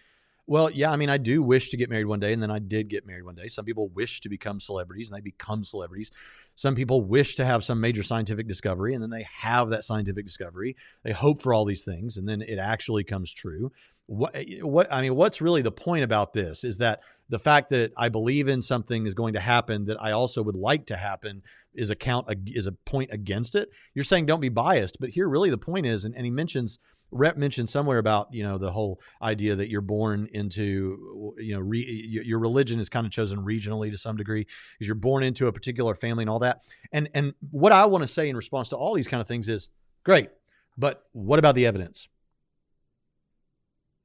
Well, 0.46 0.70
yeah, 0.70 0.90
I 0.90 0.96
mean, 0.96 1.08
I 1.08 1.16
do 1.16 1.42
wish 1.42 1.70
to 1.70 1.76
get 1.78 1.88
married 1.88 2.04
one 2.04 2.20
day, 2.20 2.34
and 2.34 2.42
then 2.42 2.50
I 2.50 2.58
did 2.58 2.88
get 2.88 3.06
married 3.06 3.24
one 3.24 3.34
day. 3.34 3.48
Some 3.48 3.64
people 3.64 3.88
wish 3.88 4.20
to 4.20 4.28
become 4.28 4.60
celebrities, 4.60 5.08
and 5.08 5.16
they 5.16 5.22
become 5.22 5.64
celebrities. 5.64 6.10
Some 6.54 6.74
people 6.74 7.00
wish 7.00 7.36
to 7.36 7.46
have 7.46 7.64
some 7.64 7.80
major 7.80 8.02
scientific 8.02 8.46
discovery, 8.46 8.92
and 8.92 9.02
then 9.02 9.08
they 9.08 9.26
have 9.38 9.70
that 9.70 9.84
scientific 9.84 10.26
discovery. 10.26 10.76
They 11.02 11.12
hope 11.12 11.40
for 11.40 11.54
all 11.54 11.64
these 11.64 11.82
things, 11.82 12.18
and 12.18 12.28
then 12.28 12.42
it 12.42 12.58
actually 12.58 13.04
comes 13.04 13.32
true. 13.32 13.72
What, 14.06 14.36
what 14.60 14.92
I 14.92 15.00
mean, 15.00 15.14
what's 15.14 15.40
really 15.40 15.62
the 15.62 15.72
point 15.72 16.04
about 16.04 16.34
this 16.34 16.62
is 16.62 16.76
that 16.76 17.00
the 17.30 17.38
fact 17.38 17.70
that 17.70 17.92
I 17.96 18.10
believe 18.10 18.46
in 18.46 18.60
something 18.60 19.06
is 19.06 19.14
going 19.14 19.32
to 19.32 19.40
happen 19.40 19.86
that 19.86 20.02
I 20.02 20.12
also 20.12 20.42
would 20.42 20.56
like 20.56 20.84
to 20.86 20.96
happen 20.96 21.42
is 21.74 21.90
a 21.90 21.94
count 21.94 22.26
is 22.46 22.66
a 22.66 22.72
point 22.72 23.10
against 23.12 23.54
it. 23.54 23.70
You're 23.94 24.04
saying 24.04 24.26
don't 24.26 24.40
be 24.40 24.48
biased, 24.48 24.98
but 25.00 25.10
here 25.10 25.28
really 25.28 25.50
the 25.50 25.58
point 25.58 25.86
is, 25.86 26.04
and, 26.04 26.14
and 26.14 26.24
he 26.24 26.30
mentions 26.30 26.78
Rhett 27.10 27.38
mentioned 27.38 27.70
somewhere 27.70 27.98
about 27.98 28.28
you 28.32 28.42
know 28.42 28.58
the 28.58 28.72
whole 28.72 29.00
idea 29.22 29.54
that 29.56 29.70
you're 29.70 29.80
born 29.80 30.28
into 30.32 31.34
you 31.38 31.54
know 31.54 31.60
re, 31.60 31.78
your 32.24 32.40
religion 32.40 32.80
is 32.80 32.88
kind 32.88 33.06
of 33.06 33.12
chosen 33.12 33.38
regionally 33.38 33.90
to 33.90 33.98
some 33.98 34.16
degree 34.16 34.46
because 34.74 34.88
you're 34.88 34.96
born 34.96 35.22
into 35.22 35.46
a 35.46 35.52
particular 35.52 35.94
family 35.94 36.22
and 36.22 36.30
all 36.30 36.40
that. 36.40 36.62
And 36.92 37.08
and 37.14 37.34
what 37.50 37.72
I 37.72 37.86
want 37.86 38.02
to 38.02 38.08
say 38.08 38.28
in 38.28 38.36
response 38.36 38.68
to 38.70 38.76
all 38.76 38.94
these 38.94 39.06
kind 39.06 39.20
of 39.20 39.28
things 39.28 39.48
is 39.48 39.68
great, 40.04 40.30
but 40.76 41.04
what 41.12 41.38
about 41.38 41.54
the 41.54 41.66
evidence? 41.66 42.08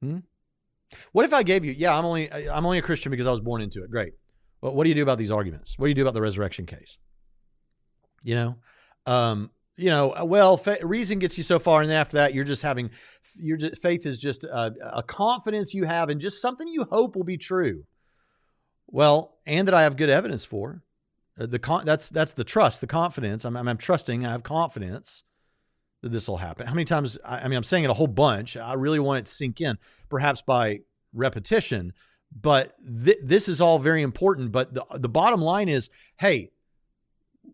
Hmm? 0.00 0.18
What 1.12 1.24
if 1.24 1.32
I 1.32 1.42
gave 1.42 1.64
you, 1.64 1.72
yeah, 1.72 1.96
I'm 1.96 2.04
only 2.04 2.32
I'm 2.32 2.64
only 2.64 2.78
a 2.78 2.82
Christian 2.82 3.10
because 3.10 3.26
I 3.26 3.30
was 3.32 3.40
born 3.40 3.60
into 3.60 3.82
it. 3.82 3.90
Great. 3.90 4.12
But 4.60 4.74
what 4.74 4.84
do 4.84 4.88
you 4.88 4.94
do 4.94 5.02
about 5.02 5.18
these 5.18 5.30
arguments? 5.30 5.78
What 5.78 5.86
do 5.86 5.88
you 5.88 5.94
do 5.94 6.02
about 6.02 6.14
the 6.14 6.20
resurrection 6.20 6.66
case? 6.66 6.98
You 8.22 8.34
know, 8.34 8.56
um, 9.06 9.50
you 9.76 9.88
know, 9.88 10.14
well, 10.24 10.56
fa- 10.58 10.78
reason 10.82 11.18
gets 11.18 11.38
you 11.38 11.44
so 11.44 11.58
far, 11.58 11.80
and 11.80 11.90
then 11.90 11.96
after 11.96 12.18
that, 12.18 12.34
you're 12.34 12.44
just 12.44 12.62
having, 12.62 12.90
your 13.36 13.58
faith 13.76 14.04
is 14.04 14.18
just 14.18 14.44
a, 14.44 14.74
a 14.92 15.02
confidence 15.02 15.72
you 15.72 15.84
have 15.84 16.10
and 16.10 16.20
just 16.20 16.42
something 16.42 16.68
you 16.68 16.84
hope 16.84 17.16
will 17.16 17.24
be 17.24 17.38
true. 17.38 17.84
Well, 18.86 19.38
and 19.46 19.66
that 19.68 19.74
I 19.74 19.84
have 19.84 19.96
good 19.96 20.10
evidence 20.10 20.44
for. 20.44 20.82
Uh, 21.38 21.46
the 21.46 21.58
con- 21.58 21.86
that's 21.86 22.10
that's 22.10 22.34
the 22.34 22.44
trust, 22.44 22.80
the 22.80 22.86
confidence. 22.86 23.44
I'm, 23.44 23.56
I'm, 23.56 23.68
I'm 23.68 23.78
trusting. 23.78 24.26
I 24.26 24.32
have 24.32 24.42
confidence 24.42 25.22
that 26.02 26.12
this 26.12 26.28
will 26.28 26.38
happen. 26.38 26.66
How 26.66 26.74
many 26.74 26.84
times? 26.84 27.16
I, 27.24 27.38
I 27.38 27.48
mean, 27.48 27.56
I'm 27.56 27.64
saying 27.64 27.84
it 27.84 27.90
a 27.90 27.94
whole 27.94 28.06
bunch. 28.06 28.56
I 28.56 28.74
really 28.74 28.98
want 28.98 29.20
it 29.20 29.26
to 29.26 29.34
sink 29.34 29.60
in, 29.60 29.78
perhaps 30.08 30.42
by 30.42 30.80
repetition. 31.14 31.92
But 32.38 32.74
th- 33.04 33.18
this 33.22 33.48
is 33.48 33.60
all 33.60 33.78
very 33.78 34.02
important. 34.02 34.52
But 34.52 34.74
the 34.74 34.84
the 34.94 35.08
bottom 35.08 35.40
line 35.40 35.68
is, 35.68 35.88
hey, 36.18 36.50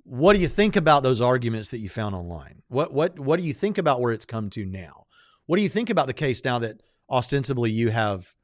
what 0.05 0.35
do 0.35 0.41
you 0.41 0.49
think 0.49 0.77
about 0.77 1.03
those 1.03 1.21
arguments 1.21 1.71
that 1.71 1.79
you 1.79 1.89
found 1.89 2.15
online? 2.15 2.63
What 2.69 2.93
what 2.93 3.19
what 3.19 3.39
do 3.39 3.43
you 3.45 3.55
think 3.55 3.79
about 3.79 4.01
where 4.01 4.13
it's 4.13 4.25
come 4.25 4.51
to 4.51 4.65
now? 4.65 5.07
What 5.47 5.57
do 5.57 5.63
you 5.63 5.69
think 5.69 5.91
about 5.91 6.07
the 6.07 6.15
case 6.15 6.45
now 6.45 6.59
that 6.61 6.81
ostensibly 7.09 7.71
you 7.71 7.91
have 7.91 8.35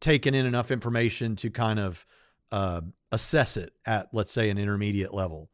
taken 0.00 0.34
in 0.34 0.46
enough 0.46 0.70
information 0.70 1.36
to 1.36 1.50
kind 1.50 1.78
of 1.78 2.04
uh, 2.52 2.80
assess 3.12 3.56
it 3.56 3.72
at, 3.86 4.08
let's 4.12 4.32
say, 4.32 4.50
an 4.50 4.58
intermediate 4.58 5.14
level? 5.14 5.50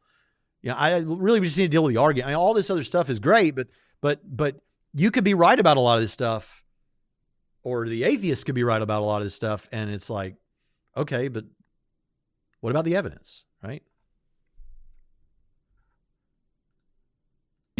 Yeah, 0.61 0.75
I 0.75 0.99
really 0.99 1.39
just 1.39 1.57
need 1.57 1.65
to 1.65 1.69
deal 1.69 1.83
with 1.83 1.93
the 1.93 2.01
argument. 2.01 2.27
I 2.27 2.31
mean, 2.31 2.37
all 2.37 2.53
this 2.53 2.69
other 2.69 2.83
stuff 2.83 3.09
is 3.09 3.19
great, 3.19 3.55
but 3.55 3.67
but 3.99 4.19
but 4.25 4.57
you 4.93 5.09
could 5.09 5.23
be 5.23 5.33
right 5.33 5.59
about 5.59 5.77
a 5.77 5.79
lot 5.79 5.95
of 5.95 6.01
this 6.01 6.11
stuff, 6.11 6.63
or 7.63 7.87
the 7.87 8.03
atheist 8.03 8.45
could 8.45 8.55
be 8.55 8.63
right 8.63 8.81
about 8.81 9.01
a 9.01 9.05
lot 9.05 9.17
of 9.17 9.23
this 9.23 9.33
stuff, 9.33 9.67
and 9.71 9.89
it's 9.89 10.09
like, 10.09 10.35
okay, 10.95 11.29
but 11.29 11.45
what 12.59 12.69
about 12.69 12.85
the 12.85 12.95
evidence, 12.95 13.43
right? 13.63 13.81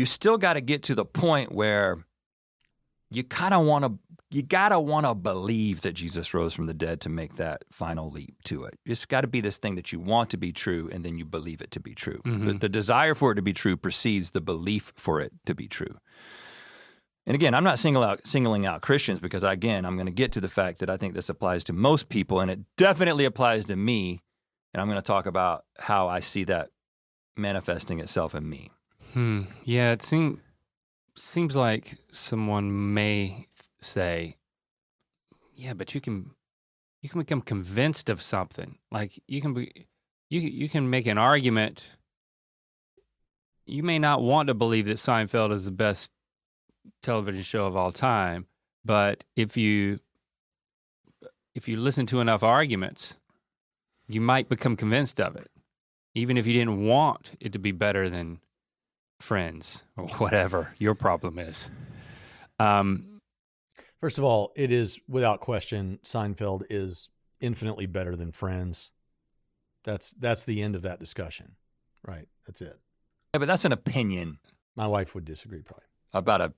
You 0.02 0.08
still 0.08 0.39
got 0.39 0.54
to 0.54 0.62
get 0.62 0.82
to 0.84 0.95
the 0.95 1.06
point 1.06 1.52
where 1.52 2.04
you 3.12 3.24
kind 3.24 3.54
of 3.54 3.68
want 3.68 3.86
to 3.86 3.99
you 4.32 4.41
gotta 4.41 4.80
want 4.80 5.06
to 5.06 5.14
believe 5.14 5.82
that 5.82 5.91
Jesus 5.91 6.34
rose 6.34 6.56
from 6.56 6.66
the 6.66 6.74
dead 6.74 7.02
to 7.02 7.10
make 7.10 7.36
that 7.36 7.66
final 7.72 8.10
leap 8.10 8.41
to 8.45 8.64
it. 8.64 8.80
It's 8.84 9.06
got 9.06 9.22
to 9.22 9.28
be 9.28 9.41
this 9.41 9.60
thing 9.60 9.76
that 9.76 9.91
you 9.91 9.99
want 9.99 10.32
to 10.32 10.38
be 10.38 10.52
true, 10.52 10.89
and 10.91 11.06
then 11.06 11.20
you 11.20 11.26
believe 11.26 11.62
it 11.62 11.70
to 11.70 11.80
be 11.80 11.93
true. 11.93 12.20
Mm-hmm. 12.26 12.47
The, 12.47 12.54
the 12.54 12.70
desire 12.70 13.14
for 13.14 13.34
it 13.34 13.36
to 13.36 13.43
be 13.43 13.54
true 13.54 13.78
precedes 13.78 14.32
the 14.32 14.41
belief 14.41 14.91
for 14.95 15.20
it 15.20 15.34
to 15.45 15.54
be 15.54 15.68
true. 15.68 15.99
And 17.28 17.36
again, 17.36 17.54
I'm 17.54 17.64
not 17.64 17.78
single 17.78 18.04
out, 18.04 18.26
singling 18.26 18.66
out 18.66 18.82
Christians 18.82 19.20
because, 19.20 19.43
again, 19.43 19.86
I'm 19.86 19.97
going 19.97 20.08
to 20.08 20.12
get 20.12 20.32
to 20.32 20.41
the 20.41 20.47
fact 20.47 20.80
that 20.80 20.89
I 20.89 20.97
think 20.97 21.14
this 21.14 21.30
applies 21.30 21.64
to 21.66 21.74
most 21.74 22.10
people, 22.10 22.39
and 22.39 22.49
it 22.49 22.62
definitely 22.76 23.26
applies 23.26 23.66
to 23.66 23.76
me. 23.76 24.24
And 24.74 24.82
I'm 24.82 24.88
going 24.88 24.95
to 24.95 25.04
talk 25.04 25.28
about 25.28 25.66
how 25.78 26.08
I 26.08 26.22
see 26.22 26.45
that 26.45 26.70
manifesting 27.38 27.99
itself 27.99 28.34
in 28.34 28.49
me. 28.49 28.72
Hmm. 29.14 29.43
Yeah, 29.64 29.91
it 29.91 30.01
seems 30.01 30.39
seems 31.16 31.55
like 31.55 31.95
someone 32.12 32.93
may 32.93 33.47
say, 33.82 34.38
"Yeah, 35.53 35.74
but 35.74 35.93
you 35.93 36.01
can 36.01 36.32
you 37.01 37.09
can 37.09 37.20
become 37.20 37.41
convinced 37.41 38.09
of 38.09 38.22
something. 38.22 38.78
Like 38.91 39.22
you 39.28 39.41
can 39.41 39.53
be 39.53 39.88
you 40.30 40.39
you 40.39 40.70
can 40.70 40.89
make 40.89 41.07
an 41.07 41.18
argument. 41.18 41.89
You 43.66 43.84
may 43.84 43.99
not 43.99 44.22
want 44.22 44.47
to 44.47 44.53
believe 44.53 44.86
that 44.86 44.97
Seinfeld 44.97 45.51
is 45.51 45.66
the 45.66 45.72
best 45.72 46.12
television 47.03 47.43
show 47.43 47.66
of 47.66 47.76
all 47.76 47.91
time, 47.91 48.47
but 48.86 49.24
if 49.36 49.57
you 49.57 49.99
if 51.53 51.68
you 51.68 51.78
listen 51.78 52.05
to 52.07 52.22
enough 52.22 52.43
arguments, 52.43 53.18
you 54.07 54.22
might 54.22 54.47
become 54.47 54.78
convinced 54.78 55.20
of 55.20 55.36
it, 55.36 55.51
even 56.16 56.38
if 56.38 56.47
you 56.47 56.53
didn't 56.53 56.86
want 56.86 57.36
it 57.39 57.51
to 57.53 57.59
be 57.59 57.72
better 57.72 58.09
than 58.09 58.39
Friends 59.22 59.84
or 59.97 60.07
whatever 60.07 60.74
your 60.80 60.95
problem 60.95 61.39
is. 61.39 61.72
Um, 62.59 63.07
First 63.99 64.17
of 64.17 64.24
all, 64.24 64.51
it 64.55 64.72
is 64.72 64.99
without 65.07 65.41
question 65.41 65.99
Seinfeld 66.03 66.63
is 66.72 67.09
infinitely 67.39 67.86
better 67.86 68.15
than 68.15 68.32
Friends. 68.32 68.89
That's 69.84 70.11
that's 70.11 70.43
the 70.43 70.61
end 70.61 70.76
of 70.76 70.82
that 70.82 70.99
discussion. 70.99 71.55
Right. 72.05 72.28
That's 72.47 72.61
it. 72.61 72.80
Yeah, 73.34 73.39
but 73.39 73.47
that's 73.47 73.63
an 73.63 73.72
opinion 73.72 74.39
My 74.76 74.88
wife 74.88 75.13
would 75.13 75.26
disagree 75.26 75.61
probably. 75.61 75.86
about 76.13 76.41
a 76.41 76.53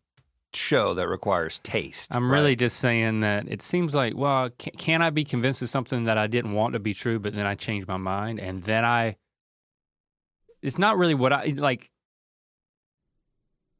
show 0.53 0.93
that 0.93 1.07
requires 1.07 1.59
taste. 1.59 2.15
I'm 2.15 2.31
right? 2.31 2.37
really 2.37 2.55
just 2.55 2.77
saying 2.77 3.21
that 3.21 3.47
it 3.47 3.61
seems 3.61 3.93
like, 3.93 4.15
well, 4.15 4.49
can, 4.57 4.73
can 4.77 5.01
I 5.01 5.09
be 5.09 5.23
convinced 5.23 5.61
of 5.61 5.69
something 5.69 6.05
that 6.05 6.17
I 6.17 6.27
didn't 6.27 6.53
want 6.53 6.73
to 6.73 6.79
be 6.79 6.93
true, 6.93 7.19
but 7.19 7.35
then 7.35 7.45
I 7.45 7.55
changed 7.55 7.87
my 7.87 7.97
mind, 7.97 8.39
and 8.39 8.63
then 8.63 8.85
I. 8.85 9.17
It's 10.61 10.77
not 10.77 10.97
really 10.97 11.15
what 11.15 11.33
I 11.33 11.53
like. 11.57 11.89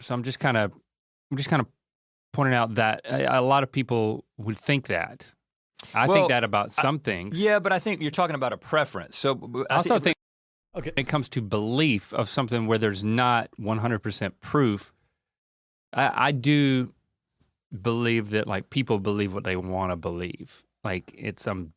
So 0.03 0.13
I'm 0.13 0.23
just 0.23 0.39
kind 0.39 0.57
of, 0.57 0.71
I'm 1.31 1.37
just 1.37 1.49
kind 1.49 1.59
of 1.61 1.67
pointing 2.33 2.53
out 2.53 2.75
that 2.75 3.01
a, 3.05 3.39
a 3.39 3.41
lot 3.41 3.63
of 3.63 3.71
people 3.71 4.25
would 4.37 4.57
think 4.57 4.87
that. 4.87 5.25
I 5.93 6.07
Well, 6.07 6.15
think 6.15 6.29
that 6.29 6.43
about 6.43 6.71
some 6.71 6.99
things. 6.99 7.39
Yeah, 7.39 7.59
but 7.59 7.71
I 7.73 7.79
think 7.79 8.01
you're 8.01 8.11
talking 8.11 8.35
about 8.35 8.53
a 8.53 8.57
preference. 8.57 9.17
So 9.17 9.35
b- 9.35 9.63
I 9.69 9.75
also 9.75 9.99
think 9.99 10.15
Okay. 10.75 10.91
when 10.95 11.05
it 11.05 11.09
comes 11.09 11.29
to 11.29 11.41
belief 11.41 12.13
of 12.13 12.27
something 12.29 12.65
where 12.67 12.77
there's 12.79 13.03
not 13.03 13.49
100% 13.59 14.31
proof, 14.41 14.91
I, 15.93 16.27
I 16.27 16.31
do 16.31 16.93
believe 17.81 18.29
that 18.31 18.47
like 18.47 18.69
people 18.69 18.99
believe 18.99 19.33
what 19.33 19.43
they 19.43 19.55
want 19.55 19.91
to 19.91 19.95
believe. 19.95 20.63
Like 20.83 21.13
it's 21.17 21.47
um 21.47 21.73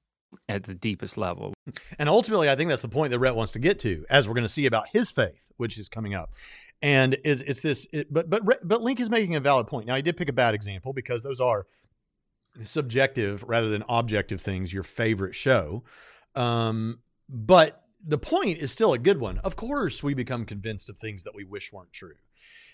at 0.48 0.64
the 0.64 0.74
deepest 0.74 1.16
level. 1.16 1.54
And 1.98 2.08
ultimately, 2.08 2.50
I 2.50 2.56
think 2.56 2.68
that's 2.68 2.82
the 2.82 2.88
point 2.88 3.10
that 3.10 3.18
Rhett 3.18 3.34
wants 3.36 3.52
to 3.52 3.58
get 3.58 3.78
to, 3.80 4.04
as 4.10 4.26
we're 4.28 4.34
going 4.34 4.44
to 4.46 4.52
see 4.52 4.66
about 4.66 4.88
his 4.92 5.10
faith, 5.10 5.46
which 5.56 5.78
is 5.78 5.88
coming 5.88 6.14
up. 6.14 6.30
And 6.82 7.14
it, 7.14 7.40
it's 7.46 7.60
this, 7.60 7.86
it, 7.92 8.12
but 8.12 8.28
but 8.28 8.42
but 8.62 8.82
Link 8.82 9.00
is 9.00 9.08
making 9.08 9.34
a 9.34 9.40
valid 9.40 9.66
point. 9.66 9.86
Now, 9.86 9.96
he 9.96 10.02
did 10.02 10.16
pick 10.16 10.28
a 10.28 10.32
bad 10.32 10.54
example 10.54 10.92
because 10.92 11.22
those 11.22 11.40
are 11.40 11.66
subjective 12.64 13.42
rather 13.46 13.68
than 13.68 13.84
objective 13.88 14.40
things. 14.40 14.72
Your 14.72 14.82
favorite 14.82 15.34
show, 15.34 15.84
um, 16.34 17.00
but 17.28 17.82
the 18.06 18.18
point 18.18 18.58
is 18.58 18.70
still 18.70 18.92
a 18.92 18.98
good 18.98 19.18
one. 19.18 19.38
Of 19.38 19.56
course, 19.56 20.02
we 20.02 20.14
become 20.14 20.44
convinced 20.44 20.88
of 20.90 20.98
things 20.98 21.24
that 21.24 21.34
we 21.34 21.44
wish 21.44 21.72
weren't 21.72 21.92
true. 21.92 22.14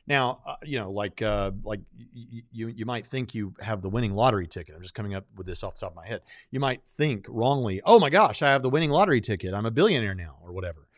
Now, 0.07 0.41
uh, 0.45 0.57
you 0.65 0.81
know, 0.81 0.91
like 0.91 1.23
uh, 1.23 1.53
like 1.63 1.81
y- 1.97 2.43
you 2.51 2.67
you 2.69 2.85
might 2.85 3.07
think 3.07 3.35
you 3.35 3.55
have 3.61 3.83
the 3.83 3.89
winning 3.89 4.13
lottery 4.13 4.49
ticket. 4.49 4.75
I'm 4.75 4.83
just 4.83 4.95
coming 4.95 5.15
up 5.15 5.27
with 5.37 5.47
this 5.47 5.63
off 5.63 5.75
the 5.75 5.81
top 5.81 5.93
of 5.93 5.97
my 5.97 6.07
head. 6.07 6.23
You 6.51 6.59
might 6.59 6.83
think 6.85 7.27
wrongly, 7.29 7.81
"Oh 7.85 8.01
my 8.01 8.11
gosh, 8.11 8.43
I 8.43 8.51
have 8.51 8.63
the 8.63 8.71
winning 8.71 8.91
lottery 8.91 9.21
ticket. 9.21 9.55
I'm 9.55 9.67
a 9.67 9.71
billionaire 9.71 10.15
now," 10.15 10.39
or 10.43 10.53
whatever. 10.53 10.89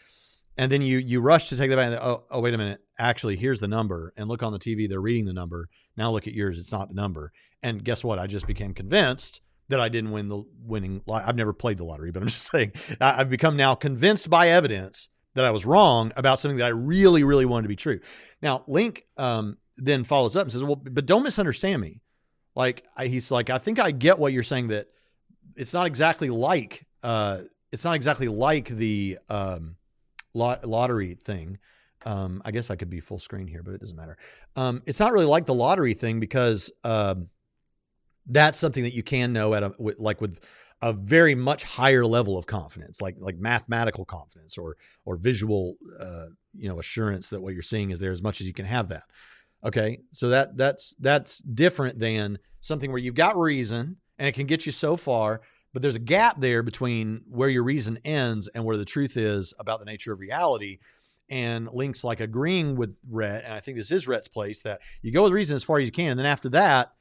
And 0.57 0.71
then 0.71 0.83
you 0.83 0.99
you 0.99 1.21
rush 1.21 1.49
to 1.49 1.57
take 1.57 1.71
that 1.71 1.77
back. 1.77 1.87
And, 1.87 1.97
oh, 1.97 2.25
oh, 2.31 2.41
wait 2.41 2.55
a 2.55 2.59
minute. 2.59 2.81
Actually, 2.99 3.37
here's 3.37 3.61
the 3.61 3.69
number. 3.69 4.13
And 4.17 4.29
look 4.29 4.43
on 4.43 4.53
the 4.53 4.59
TV. 4.59 4.89
They're 4.89 5.01
reading 5.01 5.25
the 5.25 5.33
number. 5.33 5.69
Now 5.97 6.11
look 6.11 6.27
at 6.27 6.35
yours. 6.35 6.59
It's 6.59 6.73
not 6.73 6.89
the 6.89 6.95
number. 6.95 7.33
And 7.63 7.83
guess 7.85 8.05
what? 8.05 8.19
I 8.19 8.27
just 8.27 8.47
became 8.47 8.75
convinced 8.75 9.41
that 9.69 9.81
I 9.81 9.89
didn't 9.89 10.13
win 10.13 10.29
the 10.29 10.45
winning. 10.65 11.03
I've 11.11 11.37
never 11.37 11.53
played 11.53 11.79
the 11.79 11.85
lottery, 11.85 12.11
but 12.11 12.23
I'm 12.23 12.29
just 12.29 12.51
saying 12.51 12.73
I- 13.01 13.21
I've 13.21 13.31
become 13.31 13.57
now 13.57 13.75
convinced 13.75 14.31
by 14.31 14.49
evidence 14.49 15.09
that 15.35 15.45
I 15.45 15.51
was 15.51 15.65
wrong 15.65 16.13
about 16.17 16.39
something 16.39 16.59
that 16.59 16.67
I 16.67 16.71
really, 16.71 17.25
really 17.25 17.45
wanted 17.45 17.63
to 17.63 17.69
be 17.69 17.77
true. 17.77 18.01
Now, 18.41 18.63
Link 18.69 19.05
um, 19.17 19.57
then 19.77 20.05
follows 20.05 20.37
up 20.37 20.43
and 20.43 20.53
says, 20.53 20.63
"Well, 20.63 20.77
but 20.77 21.07
don't 21.07 21.25
misunderstand 21.25 21.83
me. 21.83 22.01
Like 22.55 22.85
I, 22.97 23.07
he's 23.07 23.31
like, 23.31 23.51
I 23.51 23.59
think 23.59 23.81
I 23.81 23.91
get 23.91 24.19
what 24.19 24.33
you're 24.33 24.45
saying 24.45 24.69
that 24.69 24.87
it's 25.57 25.73
not 25.73 25.87
exactly 25.87 26.31
like 26.31 26.87
uh, 27.03 27.43
it's 27.73 27.85
not 27.85 27.95
exactly 27.97 28.29
like 28.29 28.69
the 28.69 29.19
um, 29.29 29.77
lot- 30.35 30.65
lottery 30.65 31.15
thing. 31.15 31.59
Um, 32.05 32.43
I 32.45 32.51
guess 32.51 32.71
I 32.71 32.77
could 32.77 32.91
be 32.91 33.01
full 33.01 33.19
screen 33.19 33.47
here, 33.47 33.63
but 33.63 33.73
it 33.73 33.81
doesn't 33.81 33.97
matter. 33.97 34.19
Um, 34.57 34.83
it's 34.85 35.01
not 35.01 35.13
really 35.13 35.25
like 35.27 35.47
the 35.47 35.55
lottery 35.55 35.95
thing 35.95 36.21
because 36.21 36.71
um, 36.85 37.29
that's 38.27 38.59
something 38.59 38.83
that 38.83 38.93
you 38.93 39.03
can 39.03 39.33
know 39.33 39.55
at 39.55 39.63
a 39.63 39.73
with, 39.79 39.99
like 39.99 40.21
with 40.21 40.39
a 40.83 40.93
very 40.93 41.35
much 41.35 41.65
higher 41.65 42.05
level 42.05 42.37
of 42.37 42.47
confidence, 42.47 43.01
like 43.01 43.17
like 43.19 43.39
mathematical 43.39 44.05
confidence 44.05 44.59
or 44.59 44.77
or 45.07 45.17
visual, 45.17 45.77
uh, 45.99 46.27
you 46.53 46.69
know, 46.69 46.79
assurance 46.79 47.31
that 47.31 47.41
what 47.41 47.55
you're 47.55 47.63
seeing 47.63 47.91
is 47.91 47.99
there 47.99 48.13
as 48.13 48.23
much 48.23 48.43
as 48.43 48.47
you 48.47 48.53
can 48.53 48.67
have 48.67 48.89
that. 48.89 49.05
Okay, 49.65 50.01
so 50.13 50.29
that 50.29 50.59
that's 50.59 50.95
that's 50.99 51.39
different 51.39 51.99
than 51.99 52.39
something 52.61 52.91
where 52.91 53.01
you've 53.01 53.15
got 53.15 53.39
reason 53.39 53.97
and 54.19 54.29
it 54.29 54.33
can 54.33 54.47
get 54.47 54.67
you 54.67 54.73
so 54.73 54.97
far, 54.97 55.41
but 55.75 55.83
there's 55.83 55.97
a 55.97 56.01
gap 56.01 56.41
there 56.41 56.63
between 56.63 57.23
where 57.29 57.51
your 57.51 57.65
reason 57.65 57.99
ends 58.05 58.49
and 58.49 58.65
where 58.65 58.79
the 58.79 58.85
truth 58.87 59.19
is 59.19 59.53
about 59.59 59.81
the 59.81 59.85
nature 59.85 60.13
of 60.13 60.21
reality. 60.21 60.79
And 61.29 61.69
Link's 61.73 62.05
like 62.05 62.21
agreeing 62.21 62.77
with 62.77 62.97
Rhett, 63.11 63.45
and 63.45 63.53
I 63.53 63.61
think 63.61 63.77
this 63.77 63.91
is 63.91 64.07
Rhett's 64.07 64.29
place 64.29 64.61
that 64.61 64.81
you 65.03 65.13
go 65.13 65.25
with 65.25 65.33
reason 65.33 65.57
as 65.57 65.65
far 65.65 65.79
as 65.79 65.85
you 65.85 65.93
can, 65.93 66.11
and 66.11 66.19
then 66.19 66.27
after 66.27 66.49
that, 66.51 66.93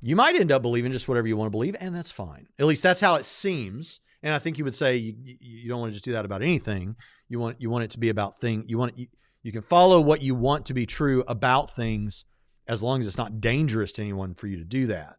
you 0.00 0.16
might 0.16 0.34
end 0.36 0.52
up 0.52 0.62
believing 0.62 0.92
just 0.92 1.08
whatever 1.08 1.26
you 1.28 1.36
want 1.36 1.46
to 1.46 1.50
believe, 1.50 1.76
and 1.80 1.94
that's 1.94 2.10
fine. 2.10 2.46
At 2.58 2.66
least 2.66 2.82
that's 2.82 3.00
how 3.00 3.14
it 3.16 3.24
seems. 3.24 4.00
And 4.22 4.34
I 4.34 4.38
think 4.38 4.58
you 4.58 4.64
would 4.64 4.74
say 4.74 4.96
you, 4.96 5.14
you- 5.18 5.68
don't 5.68 5.80
want 5.80 5.90
to 5.90 5.94
just 5.94 6.04
do 6.04 6.12
that 6.12 6.24
about 6.24 6.42
anything. 6.42 6.96
You 7.28 7.40
want 7.40 7.60
you 7.60 7.70
want 7.70 7.84
it 7.84 7.90
to 7.92 7.98
be 7.98 8.08
about 8.08 8.38
thing. 8.38 8.64
You 8.66 8.78
want 8.78 8.98
you, 8.98 9.06
you 9.42 9.50
can 9.50 9.62
follow 9.62 10.00
what 10.00 10.22
you 10.22 10.34
want 10.34 10.66
to 10.66 10.74
be 10.74 10.86
true 10.86 11.24
about 11.26 11.74
things 11.74 12.24
as 12.68 12.82
long 12.82 13.00
as 13.00 13.06
it's 13.06 13.16
not 13.18 13.40
dangerous 13.40 13.92
to 13.92 14.02
anyone 14.02 14.34
for 14.34 14.46
you 14.46 14.58
to 14.58 14.64
do 14.64 14.86
that. 14.88 15.16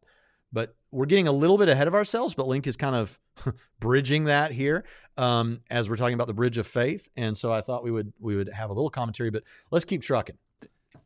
But 0.53 0.75
we're 0.91 1.07
getting 1.07 1.27
a 1.27 1.31
little 1.31 1.57
bit 1.57 1.67
ahead 1.67 1.87
of 1.87 1.95
ourselves. 1.95 2.35
But 2.35 2.47
Link 2.47 2.67
is 2.67 2.77
kind 2.77 2.95
of 2.95 3.19
bridging 3.79 4.25
that 4.25 4.51
here 4.51 4.85
um, 5.17 5.61
as 5.69 5.89
we're 5.89 5.97
talking 5.97 6.13
about 6.13 6.27
the 6.27 6.33
bridge 6.33 6.57
of 6.59 6.67
faith. 6.67 7.07
And 7.17 7.35
so 7.37 7.51
I 7.51 7.61
thought 7.61 7.83
we 7.83 7.89
would 7.91 8.13
we 8.19 8.35
would 8.35 8.49
have 8.49 8.69
a 8.69 8.73
little 8.73 8.91
commentary. 8.91 9.31
But 9.31 9.43
let's 9.71 9.83
keep 9.83 10.03
trucking. 10.03 10.37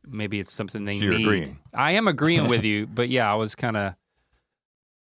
Maybe 0.06 0.38
it's 0.38 0.52
something 0.52 0.84
they 0.84 0.98
So 0.98 1.04
you're 1.06 1.14
need. 1.14 1.24
agreeing. 1.24 1.58
I 1.74 1.92
am 1.92 2.06
agreeing 2.08 2.48
with 2.48 2.62
you, 2.64 2.86
but 2.94 3.08
yeah, 3.08 3.30
I 3.30 3.34
was 3.36 3.54
kind 3.54 3.76
of 3.76 3.94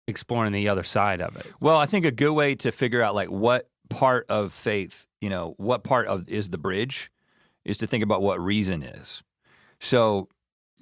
exploring 0.07 0.51
the 0.51 0.67
other 0.69 0.83
side 0.83 1.21
of 1.21 1.35
it. 1.37 1.45
Well, 1.59 1.77
I 1.77 1.85
think 1.85 2.05
a 2.05 2.11
good 2.11 2.33
way 2.33 2.55
to 2.55 2.71
figure 2.71 3.01
out 3.01 3.15
like 3.15 3.29
what 3.29 3.69
part 3.89 4.25
of 4.29 4.51
faith, 4.51 5.07
you 5.21 5.29
know, 5.29 5.53
what 5.57 5.83
part 5.83 6.07
of 6.07 6.27
is 6.27 6.49
the 6.49 6.57
bridge 6.57 7.11
is 7.63 7.77
to 7.79 7.87
think 7.87 8.03
about 8.03 8.21
what 8.21 8.41
reason 8.41 8.81
is. 8.83 9.21
So 9.79 10.29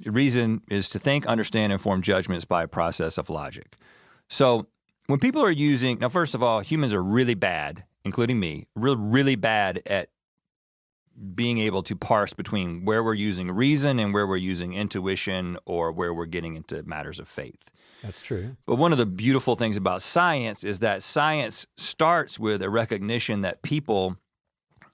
reason 0.06 0.62
is 0.70 0.90
to 0.90 1.00
think, 1.00 1.26
understand, 1.26 1.72
and 1.72 1.82
form 1.82 2.02
judgments 2.02 2.46
by 2.46 2.64
a 2.64 2.68
process 2.68 3.18
of 3.18 3.30
logic. 3.30 3.76
So 4.28 4.68
when 5.08 5.20
people 5.20 5.42
are 5.44 5.52
using 5.52 6.00
now, 6.00 6.10
first 6.10 6.36
of 6.36 6.44
all, 6.44 6.60
humans 6.60 6.94
are 6.94 7.04
really 7.04 7.34
bad, 7.34 7.84
including 8.06 8.40
me, 8.40 8.68
really 8.76 8.98
really 9.00 9.36
bad 9.36 9.82
at 9.86 10.10
being 11.36 11.58
able 11.58 11.84
to 11.84 11.96
parse 11.96 12.34
between 12.34 12.86
where 12.86 13.04
we're 13.04 13.14
using 13.14 13.52
reason 13.52 14.00
and 14.00 14.14
where 14.14 14.26
we're 14.26 14.38
using 14.38 14.74
intuition 14.74 15.58
or 15.66 15.92
where 15.92 16.14
we're 16.14 16.26
getting 16.26 16.56
into 16.56 16.82
matters 16.84 17.20
of 17.20 17.28
faith. 17.28 17.72
That's 18.02 18.22
true. 18.22 18.56
But 18.66 18.76
one 18.76 18.92
of 18.92 18.98
the 18.98 19.06
beautiful 19.06 19.56
things 19.56 19.76
about 19.76 20.02
science 20.02 20.64
is 20.64 20.80
that 20.80 21.04
science 21.04 21.68
starts 21.76 22.40
with 22.40 22.62
a 22.62 22.70
recognition 22.70 23.42
that 23.42 23.62
people 23.62 24.18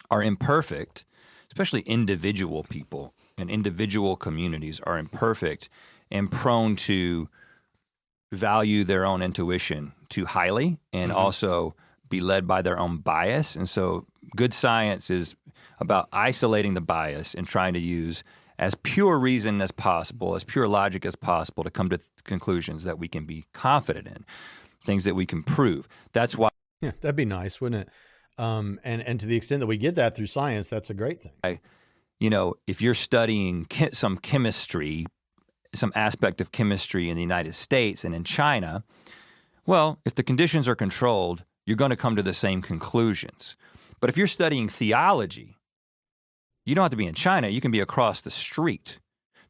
are 0.09 0.23
imperfect, 0.23 1.05
especially 1.51 1.81
individual 1.81 2.63
people 2.63 3.13
and 3.37 3.49
individual 3.49 4.15
communities 4.15 4.79
are 4.81 4.97
imperfect 4.97 5.69
and 6.11 6.31
prone 6.31 6.75
to 6.75 7.29
value 8.31 8.83
their 8.83 9.05
own 9.05 9.21
intuition 9.21 9.93
too 10.09 10.25
highly 10.25 10.79
and 10.93 11.11
mm-hmm. 11.11 11.19
also 11.19 11.75
be 12.09 12.19
led 12.19 12.47
by 12.47 12.61
their 12.61 12.77
own 12.77 12.97
bias. 12.97 13.55
And 13.55 13.67
so 13.67 14.05
good 14.35 14.53
science 14.53 15.09
is 15.09 15.35
about 15.79 16.07
isolating 16.11 16.73
the 16.73 16.81
bias 16.81 17.33
and 17.33 17.47
trying 17.47 17.73
to 17.73 17.79
use 17.79 18.23
as 18.57 18.75
pure 18.75 19.17
reason 19.19 19.61
as 19.61 19.71
possible, 19.71 20.35
as 20.35 20.43
pure 20.43 20.67
logic 20.67 21.05
as 21.05 21.15
possible 21.15 21.63
to 21.63 21.69
come 21.69 21.89
to 21.89 21.97
th- 21.97 22.09
conclusions 22.23 22.83
that 22.83 22.97
we 22.97 23.07
can 23.07 23.25
be 23.25 23.45
confident 23.53 24.07
in, 24.07 24.25
things 24.81 25.03
that 25.03 25.15
we 25.15 25.25
can 25.25 25.43
prove. 25.43 25.87
That's 26.13 26.37
why. 26.37 26.49
Yeah, 26.81 26.91
that'd 27.01 27.15
be 27.15 27.25
nice, 27.25 27.59
wouldn't 27.59 27.87
it? 27.87 27.89
Um, 28.41 28.79
and 28.83 29.01
and 29.01 29.19
to 29.19 29.25
the 29.25 29.35
extent 29.35 29.61
that 29.61 29.67
we 29.67 29.77
get 29.77 29.95
that 29.95 30.15
through 30.15 30.27
science, 30.27 30.67
that's 30.67 30.89
a 30.89 30.93
great 30.93 31.21
thing. 31.21 31.31
I, 31.43 31.59
you 32.19 32.29
know, 32.29 32.55
if 32.67 32.81
you're 32.81 32.93
studying 32.93 33.67
some 33.91 34.17
chemistry, 34.17 35.05
some 35.73 35.91
aspect 35.95 36.41
of 36.41 36.51
chemistry 36.51 37.09
in 37.09 37.15
the 37.15 37.21
United 37.21 37.55
States 37.55 38.03
and 38.03 38.15
in 38.15 38.23
China, 38.23 38.83
well, 39.65 39.99
if 40.05 40.15
the 40.15 40.23
conditions 40.23 40.67
are 40.67 40.75
controlled, 40.75 41.43
you're 41.65 41.77
going 41.77 41.89
to 41.89 41.95
come 41.95 42.15
to 42.15 42.23
the 42.23 42.33
same 42.33 42.61
conclusions. 42.61 43.55
But 43.99 44.09
if 44.09 44.17
you're 44.17 44.27
studying 44.27 44.69
theology, 44.69 45.57
you 46.65 46.75
don't 46.75 46.83
have 46.83 46.91
to 46.91 46.97
be 46.97 47.07
in 47.07 47.15
China, 47.15 47.47
you 47.47 47.61
can 47.61 47.71
be 47.71 47.79
across 47.79 48.21
the 48.21 48.31
street. 48.31 48.99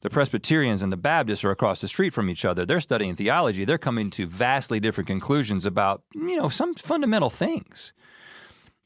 The 0.01 0.09
Presbyterians 0.09 0.84
and 0.84 0.91
the 0.91 0.97
Baptists 0.97 1.43
are 1.43 1.49
across 1.49 1.82
the 1.82 1.88
street 1.88 2.13
from 2.13 2.30
each 2.30 2.45
other. 2.45 2.63
They're 2.63 2.80
studying 2.80 3.16
theology. 3.16 3.66
They're 3.66 3.80
coming 3.80 4.11
to 4.11 4.28
vastly 4.28 4.80
different 4.80 5.07
conclusions 5.07 5.66
about, 5.66 6.03
you 6.13 6.36
know, 6.36 6.47
some 6.47 6.76
fundamental 6.76 7.32
things. 7.32 7.91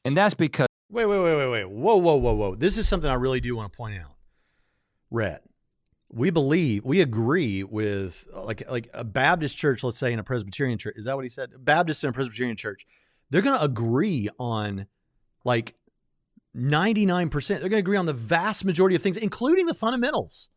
And 0.06 0.16
that's 0.16 0.34
because 0.34 0.69
Wait, 0.92 1.06
wait, 1.06 1.20
wait, 1.20 1.36
wait, 1.36 1.50
wait. 1.50 1.70
Whoa, 1.70 1.98
whoa, 1.98 2.16
whoa, 2.16 2.34
whoa. 2.34 2.56
This 2.56 2.78
is 2.78 2.88
something 2.88 3.10
I 3.10 3.16
really 3.16 3.40
do 3.40 3.56
want 3.56 3.72
to 3.72 3.78
point 3.78 4.00
out. 4.00 4.16
Rhett, 5.12 5.44
we 6.12 6.32
believe, 6.32 6.84
we 6.84 7.02
agree 7.02 7.64
with 7.64 8.26
like 8.34 8.70
like 8.70 8.90
a 8.94 9.04
Baptist 9.04 9.56
church, 9.56 9.84
let's 9.84 9.98
say, 9.98 10.12
in 10.12 10.20
a 10.20 10.24
Presbyterian 10.24 10.80
church. 10.80 10.96
Is 10.98 11.06
that 11.06 11.16
what 11.16 11.26
he 11.26 11.30
said? 11.30 11.52
Baptist 11.60 12.04
in 12.04 12.10
a 12.10 12.14
Presbyterian 12.14 12.58
church, 12.58 12.88
they're 13.30 13.44
going 13.44 13.58
to 13.58 13.64
agree 13.64 14.30
on 14.40 14.88
like 15.46 15.76
99%. 16.56 17.48
They're 17.48 17.60
going 17.60 17.72
to 17.72 17.78
agree 17.78 17.98
on 17.98 18.08
the 18.08 18.14
vast 18.14 18.66
majority 18.66 18.96
of 18.96 19.04
things, 19.04 19.18
including 19.18 19.68
the 19.68 19.74
fundamentals. 19.74 20.50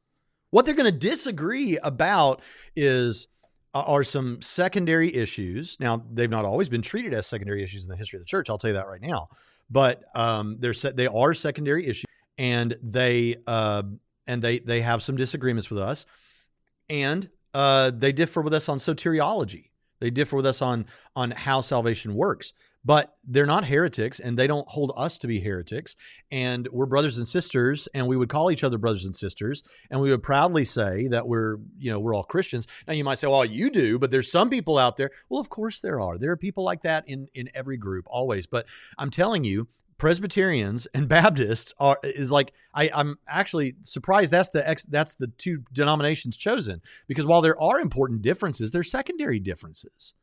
What 0.51 0.65
they're 0.65 0.75
going 0.75 0.93
to 0.93 0.99
disagree 0.99 1.79
about 1.79 2.41
is 2.75 3.27
uh, 3.75 3.81
are 3.81 4.05
some 4.05 4.41
secondary 4.43 5.15
issues. 5.15 5.77
Now, 5.81 6.03
they've 6.11 6.31
not 6.31 6.45
always 6.45 6.69
been 6.69 6.83
treated 6.83 7.15
as 7.15 7.27
secondary 7.27 7.63
issues 7.63 7.85
in 7.85 7.91
the 7.91 7.97
history 7.97 8.19
of 8.19 8.23
the 8.23 8.27
church. 8.27 8.51
I'll 8.51 8.59
tell 8.59 8.69
you 8.69 8.77
that 8.77 8.87
right 8.87 9.01
now. 9.01 9.29
But 9.73 10.05
um, 10.15 10.59
they're 10.61 10.75
they 10.75 11.07
are 11.07 11.33
secondary 11.33 11.87
issues, 11.87 12.05
and 12.37 12.77
they 12.83 13.37
uh, 13.47 13.83
and 14.27 14.43
they 14.43 14.59
they 14.59 14.83
have 14.83 15.03
some 15.03 15.17
disagreements 15.17 15.71
with 15.71 15.79
us, 15.81 16.05
and 16.91 17.29
uh, 17.55 17.91
they 17.91 18.13
differ 18.13 18.43
with 18.43 18.53
us 18.53 18.69
on 18.69 18.79
soteriology. 18.79 19.71
They 19.99 20.11
differ 20.11 20.37
with 20.37 20.47
us 20.47 20.61
on 20.61 20.85
on 21.17 21.31
how 21.31 21.63
salvation 21.63 22.15
works 22.15 22.53
but 22.85 23.17
they're 23.25 23.47
not 23.47 23.67
heretics 23.67 24.19
and 24.21 24.39
they 24.39 24.47
don't 24.47 24.69
hold 24.69 24.93
us 24.97 25.19
to 25.19 25.27
be 25.27 25.41
heretics. 25.41 25.97
And 26.31 26.69
we're 26.73 26.87
brothers 26.87 27.19
and 27.19 27.27
sisters 27.27 27.89
and 27.95 28.07
we 28.07 28.17
would 28.17 28.29
call 28.29 28.51
each 28.51 28.65
other 28.65 28.79
brothers 28.79 29.05
and 29.05 29.15
sisters 29.15 29.63
and 29.91 30.01
we 30.01 30.11
would 30.11 30.23
proudly 30.23 30.65
say 30.65 31.07
that 31.09 31.27
we're 31.27 31.57
you 31.79 31.91
know 31.91 32.01
we're 32.01 32.15
all 32.15 32.25
christians. 32.25 32.67
Now 32.87 32.95
you 32.95 33.05
might 33.05 33.19
say 33.19 33.27
well 33.27 33.45
you 33.45 33.71
do 33.71 33.99
but 33.99 34.11
there's 34.11 34.31
some 34.31 34.51
people 34.51 34.79
out 34.79 34.97
there. 34.97 35.11
Well 35.29 35.41
of 35.41 35.49
course 35.49 35.81
there 35.81 36.01
are. 36.01 36.19
There 36.19 36.33
are 36.33 36.37
people 36.37 36.65
like 36.65 36.83
that 36.83 37.05
in 37.07 37.29
in 37.35 37.51
every 37.55 37.77
group 37.77 38.07
always. 38.09 38.47
But 38.47 38.67
i'm 38.99 39.11
telling 39.11 39.45
you 39.45 39.69
Presbyterians 40.03 40.89
and 40.95 41.09
Baptists 41.09 41.73
are 41.79 41.97
is 42.03 42.33
like 42.33 42.53
I, 42.75 42.91
I'm 42.93 43.19
actually 43.29 43.77
surprised 43.85 44.33
that's 44.33 44.49
the 44.49 44.69
ex, 44.69 44.85
that's 44.85 45.15
the 45.15 45.29
two 45.29 45.63
denominations 45.73 46.37
chosen. 46.37 46.83
Because 47.07 47.25
while 47.25 47.41
there 47.41 47.61
are 47.63 47.79
important 47.79 48.23
differences, 48.23 48.73
they're 48.73 48.83
secondary 48.83 49.39
differences. 49.39 50.15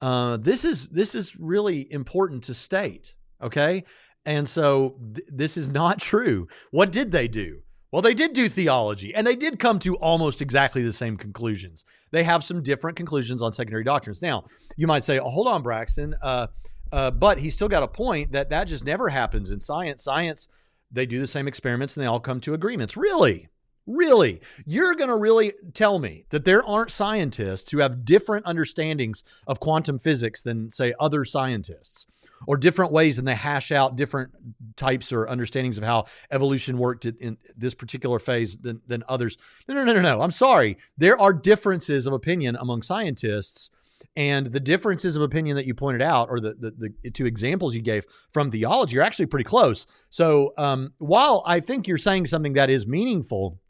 Uh, 0.00 0.36
this 0.38 0.64
is 0.64 0.88
this 0.88 1.14
is 1.14 1.36
really 1.36 1.90
important 1.92 2.44
to 2.44 2.54
state. 2.54 3.14
Okay, 3.42 3.84
and 4.24 4.48
so 4.48 4.96
th- 5.14 5.26
this 5.30 5.56
is 5.56 5.68
not 5.68 5.98
true. 6.12 6.48
What 6.70 6.92
did 6.92 7.12
they 7.12 7.28
do? 7.28 7.62
Well, 7.92 8.02
they 8.02 8.14
did 8.14 8.34
do 8.34 8.48
theology, 8.48 9.12
and 9.14 9.26
they 9.26 9.34
did 9.34 9.58
come 9.58 9.80
to 9.80 9.96
almost 9.96 10.40
exactly 10.40 10.82
the 10.82 10.92
same 10.92 11.16
conclusions. 11.16 11.84
They 12.12 12.22
have 12.22 12.44
some 12.44 12.62
different 12.62 12.96
conclusions 12.96 13.42
on 13.42 13.52
secondary 13.52 13.82
doctrines. 13.82 14.22
Now, 14.22 14.44
you 14.76 14.86
might 14.86 15.02
say, 15.02 15.18
oh, 15.18 15.28
"Hold 15.28 15.48
on, 15.48 15.62
Braxton," 15.62 16.14
uh, 16.22 16.46
uh, 16.92 17.10
but 17.10 17.38
he's 17.38 17.54
still 17.54 17.68
got 17.68 17.82
a 17.82 17.88
point 17.88 18.32
that 18.32 18.50
that 18.50 18.64
just 18.64 18.84
never 18.84 19.08
happens 19.08 19.50
in 19.50 19.60
science. 19.60 20.04
Science, 20.04 20.48
they 20.92 21.04
do 21.04 21.18
the 21.18 21.26
same 21.26 21.48
experiments, 21.48 21.96
and 21.96 22.02
they 22.02 22.06
all 22.06 22.20
come 22.20 22.40
to 22.42 22.54
agreements. 22.54 22.96
Really? 22.96 23.48
Really? 23.86 24.40
You're 24.66 24.94
going 24.94 25.08
to 25.08 25.16
really 25.16 25.52
tell 25.74 25.98
me 25.98 26.24
that 26.30 26.44
there 26.44 26.64
aren't 26.64 26.90
scientists 26.90 27.70
who 27.70 27.78
have 27.78 28.04
different 28.04 28.46
understandings 28.46 29.24
of 29.46 29.58
quantum 29.60 29.98
physics 29.98 30.42
than, 30.42 30.70
say, 30.70 30.94
other 31.00 31.24
scientists, 31.24 32.06
or 32.46 32.56
different 32.56 32.92
ways 32.92 33.18
and 33.18 33.28
they 33.28 33.34
hash 33.34 33.70
out 33.70 33.96
different 33.96 34.30
types 34.76 35.12
or 35.12 35.28
understandings 35.28 35.76
of 35.76 35.84
how 35.84 36.06
evolution 36.30 36.78
worked 36.78 37.04
in 37.04 37.36
this 37.56 37.74
particular 37.74 38.18
phase 38.18 38.56
than, 38.56 38.80
than 38.86 39.04
others? 39.08 39.36
No, 39.68 39.74
no, 39.74 39.84
no, 39.84 39.92
no, 39.92 40.02
no. 40.02 40.22
I'm 40.22 40.30
sorry. 40.30 40.78
There 40.96 41.20
are 41.20 41.32
differences 41.32 42.06
of 42.06 42.12
opinion 42.12 42.56
among 42.56 42.82
scientists. 42.82 43.70
And 44.16 44.46
the 44.46 44.60
differences 44.60 45.14
of 45.14 45.22
opinion 45.22 45.56
that 45.56 45.66
you 45.66 45.74
pointed 45.74 46.00
out, 46.00 46.30
or 46.30 46.40
the, 46.40 46.54
the, 46.58 46.94
the 47.02 47.10
two 47.10 47.26
examples 47.26 47.74
you 47.74 47.82
gave 47.82 48.06
from 48.32 48.50
theology, 48.50 48.98
are 48.98 49.02
actually 49.02 49.26
pretty 49.26 49.44
close. 49.44 49.86
So 50.08 50.54
um, 50.56 50.94
while 50.98 51.42
I 51.46 51.60
think 51.60 51.86
you're 51.86 51.98
saying 51.98 52.26
something 52.26 52.54
that 52.54 52.70
is 52.70 52.86
meaningful, 52.86 53.60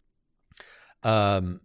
um, 1.02 1.60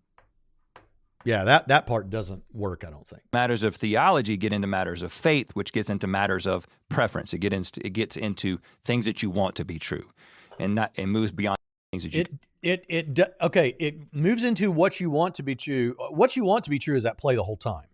yeah, 1.26 1.44
that 1.44 1.68
that 1.70 1.88
part 1.88 2.10
doesn't 2.10 2.44
work. 2.54 2.84
I 2.86 2.92
don't 2.92 3.08
think. 3.08 3.24
Matters 3.34 3.64
of 3.64 3.76
theology 3.76 4.38
get 4.38 4.54
into 4.54 4.68
matters 4.68 5.02
of 5.02 5.12
faith, 5.12 5.52
which 5.54 5.74
gets 5.74 5.90
into 5.90 6.08
matters 6.08 6.46
of 6.46 6.68
preference. 6.88 7.34
It 7.34 7.40
gets 7.40 7.56
into 7.56 7.86
it 7.86 7.90
gets 7.92 8.16
into 8.16 8.60
things 8.84 9.06
that 9.06 9.24
you 9.24 9.30
want 9.30 9.56
to 9.56 9.66
be 9.66 9.80
true, 9.80 10.12
and 10.60 10.76
not 10.76 10.92
it 10.96 11.08
moves 11.08 11.32
beyond 11.32 11.58
things 11.92 12.04
that 12.04 12.14
you. 12.14 12.26
It 12.62 12.86
it 12.90 13.18
it 13.18 13.36
okay. 13.42 13.76
It 13.80 14.14
moves 14.14 14.44
into 14.44 14.72
what 14.72 15.00
you 15.00 15.10
want 15.10 15.36
to 15.36 15.44
be 15.44 15.56
true. 15.56 15.96
What 16.12 16.36
you 16.36 16.44
want 16.44 16.64
to 16.66 16.70
be 16.70 16.80
true 16.80 16.96
is 16.96 17.06
at 17.06 17.18
play 17.18 17.36
the 17.36 17.44
whole 17.44 17.58
time. 17.58 17.88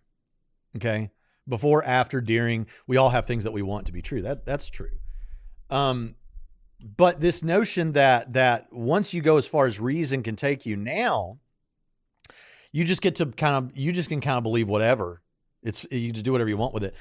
Okay, 0.75 1.11
before, 1.47 1.83
after, 1.83 2.21
during, 2.21 2.67
we 2.87 2.97
all 2.97 3.09
have 3.09 3.25
things 3.25 3.43
that 3.43 3.51
we 3.51 3.61
want 3.61 3.85
to 3.87 3.91
be 3.91 4.01
true. 4.01 4.21
That 4.21 4.45
that's 4.45 4.69
true. 4.69 4.91
Um, 5.69 6.15
but 6.97 7.21
this 7.21 7.43
notion 7.43 7.93
that 7.93 8.33
that 8.33 8.71
once 8.71 9.13
you 9.13 9.21
go 9.21 9.37
as 9.37 9.45
far 9.45 9.67
as 9.67 9.79
reason 9.79 10.23
can 10.23 10.35
take 10.35 10.65
you 10.65 10.75
now 10.75 11.37
you 12.71 12.83
just 12.83 13.01
get 13.01 13.15
to 13.15 13.25
kind 13.25 13.55
of 13.55 13.77
you 13.77 13.91
just 13.91 14.09
can 14.09 14.21
kind 14.21 14.37
of 14.37 14.43
believe 14.43 14.67
whatever. 14.67 15.21
It's 15.63 15.85
you 15.91 16.11
just 16.11 16.25
do 16.25 16.31
whatever 16.31 16.49
you 16.49 16.57
want 16.57 16.73
with 16.73 16.83
it. 16.83 16.95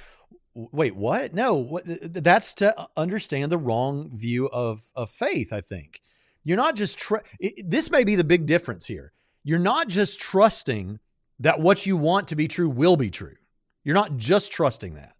Wait 0.55 0.97
what? 0.97 1.33
No 1.33 1.55
what, 1.55 1.85
that's 1.87 2.55
to 2.55 2.89
understand 2.97 3.53
the 3.53 3.59
wrong 3.59 4.11
view 4.14 4.49
of 4.49 4.91
of 4.95 5.11
faith 5.11 5.53
i 5.53 5.61
think. 5.61 6.01
You're 6.43 6.57
not 6.57 6.74
just 6.74 6.99
tr- 6.99 7.18
it, 7.39 7.70
this 7.70 7.91
may 7.91 8.05
be 8.05 8.16
the 8.16 8.24
big 8.24 8.47
difference 8.47 8.87
here. 8.87 9.12
You're 9.45 9.59
not 9.59 9.89
just 9.89 10.18
trusting 10.18 10.99
that 11.39 11.61
what 11.61 11.87
you 11.87 11.97
want 11.97 12.28
to 12.28 12.37
be 12.37 12.49
true 12.49 12.68
will 12.68 12.97
be 12.97 13.11
true. 13.11 13.37
You're 13.85 13.95
not 13.95 14.16
just 14.16 14.51
trusting 14.51 14.95
that. 14.95 15.14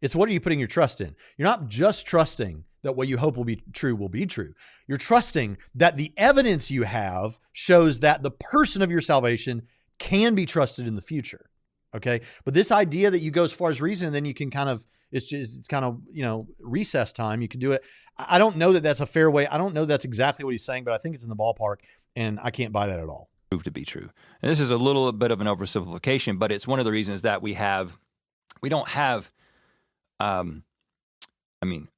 It's 0.00 0.14
what 0.14 0.28
are 0.28 0.32
you 0.32 0.40
putting 0.40 0.58
your 0.58 0.68
trust 0.68 1.00
in? 1.00 1.14
You're 1.36 1.48
not 1.48 1.68
just 1.68 2.06
trusting 2.06 2.64
that 2.82 2.96
what 2.96 3.08
you 3.08 3.18
hope 3.18 3.36
will 3.36 3.44
be 3.44 3.62
true 3.72 3.94
will 3.94 4.08
be 4.08 4.26
true. 4.26 4.54
You're 4.86 4.98
trusting 4.98 5.58
that 5.74 5.96
the 5.96 6.12
evidence 6.16 6.70
you 6.70 6.84
have 6.84 7.38
shows 7.52 8.00
that 8.00 8.22
the 8.22 8.30
person 8.30 8.82
of 8.82 8.90
your 8.90 9.00
salvation 9.00 9.62
can 9.98 10.34
be 10.34 10.46
trusted 10.46 10.86
in 10.86 10.96
the 10.96 11.02
future. 11.02 11.50
Okay. 11.94 12.20
But 12.44 12.54
this 12.54 12.70
idea 12.70 13.10
that 13.10 13.20
you 13.20 13.30
go 13.30 13.44
as 13.44 13.52
far 13.52 13.70
as 13.70 13.80
reason 13.80 14.06
and 14.06 14.14
then 14.14 14.24
you 14.24 14.34
can 14.34 14.50
kind 14.50 14.68
of, 14.68 14.84
it's 15.12 15.26
just, 15.26 15.58
it's 15.58 15.68
kind 15.68 15.84
of, 15.84 16.00
you 16.12 16.22
know, 16.22 16.46
recess 16.60 17.12
time. 17.12 17.42
You 17.42 17.48
can 17.48 17.60
do 17.60 17.72
it. 17.72 17.82
I 18.16 18.38
don't 18.38 18.56
know 18.56 18.72
that 18.72 18.82
that's 18.82 19.00
a 19.00 19.06
fair 19.06 19.30
way. 19.30 19.46
I 19.46 19.58
don't 19.58 19.74
know 19.74 19.84
that's 19.84 20.04
exactly 20.04 20.44
what 20.44 20.52
he's 20.52 20.64
saying, 20.64 20.84
but 20.84 20.94
I 20.94 20.98
think 20.98 21.14
it's 21.14 21.24
in 21.24 21.30
the 21.30 21.36
ballpark 21.36 21.76
and 22.14 22.38
I 22.42 22.50
can't 22.50 22.72
buy 22.72 22.86
that 22.86 23.00
at 23.00 23.08
all. 23.08 23.28
Prove 23.50 23.64
to 23.64 23.70
be 23.72 23.84
true. 23.84 24.10
And 24.40 24.50
this 24.50 24.60
is 24.60 24.70
a 24.70 24.76
little 24.76 25.10
bit 25.10 25.32
of 25.32 25.40
an 25.40 25.48
oversimplification, 25.48 26.38
but 26.38 26.52
it's 26.52 26.66
one 26.68 26.78
of 26.78 26.84
the 26.84 26.92
reasons 26.92 27.22
that 27.22 27.42
we 27.42 27.54
have, 27.54 27.98
we 28.62 28.68
don't 28.68 28.88
have, 28.88 29.32
um, 30.20 30.62
I 31.60 31.66
mean, 31.66 31.88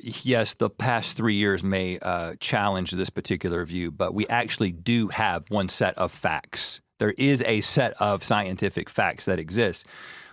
yes, 0.00 0.54
the 0.54 0.70
past 0.70 1.16
three 1.16 1.34
years 1.34 1.62
may 1.62 1.98
uh, 1.98 2.34
challenge 2.40 2.92
this 2.92 3.10
particular 3.10 3.64
view, 3.64 3.90
but 3.90 4.14
we 4.14 4.26
actually 4.28 4.72
do 4.72 5.08
have 5.08 5.44
one 5.48 5.68
set 5.68 5.96
of 5.98 6.10
facts. 6.10 6.80
There 6.98 7.14
is 7.18 7.42
a 7.42 7.60
set 7.60 7.94
of 8.00 8.22
scientific 8.22 8.88
facts 8.88 9.24
that 9.24 9.38
exist. 9.38 9.86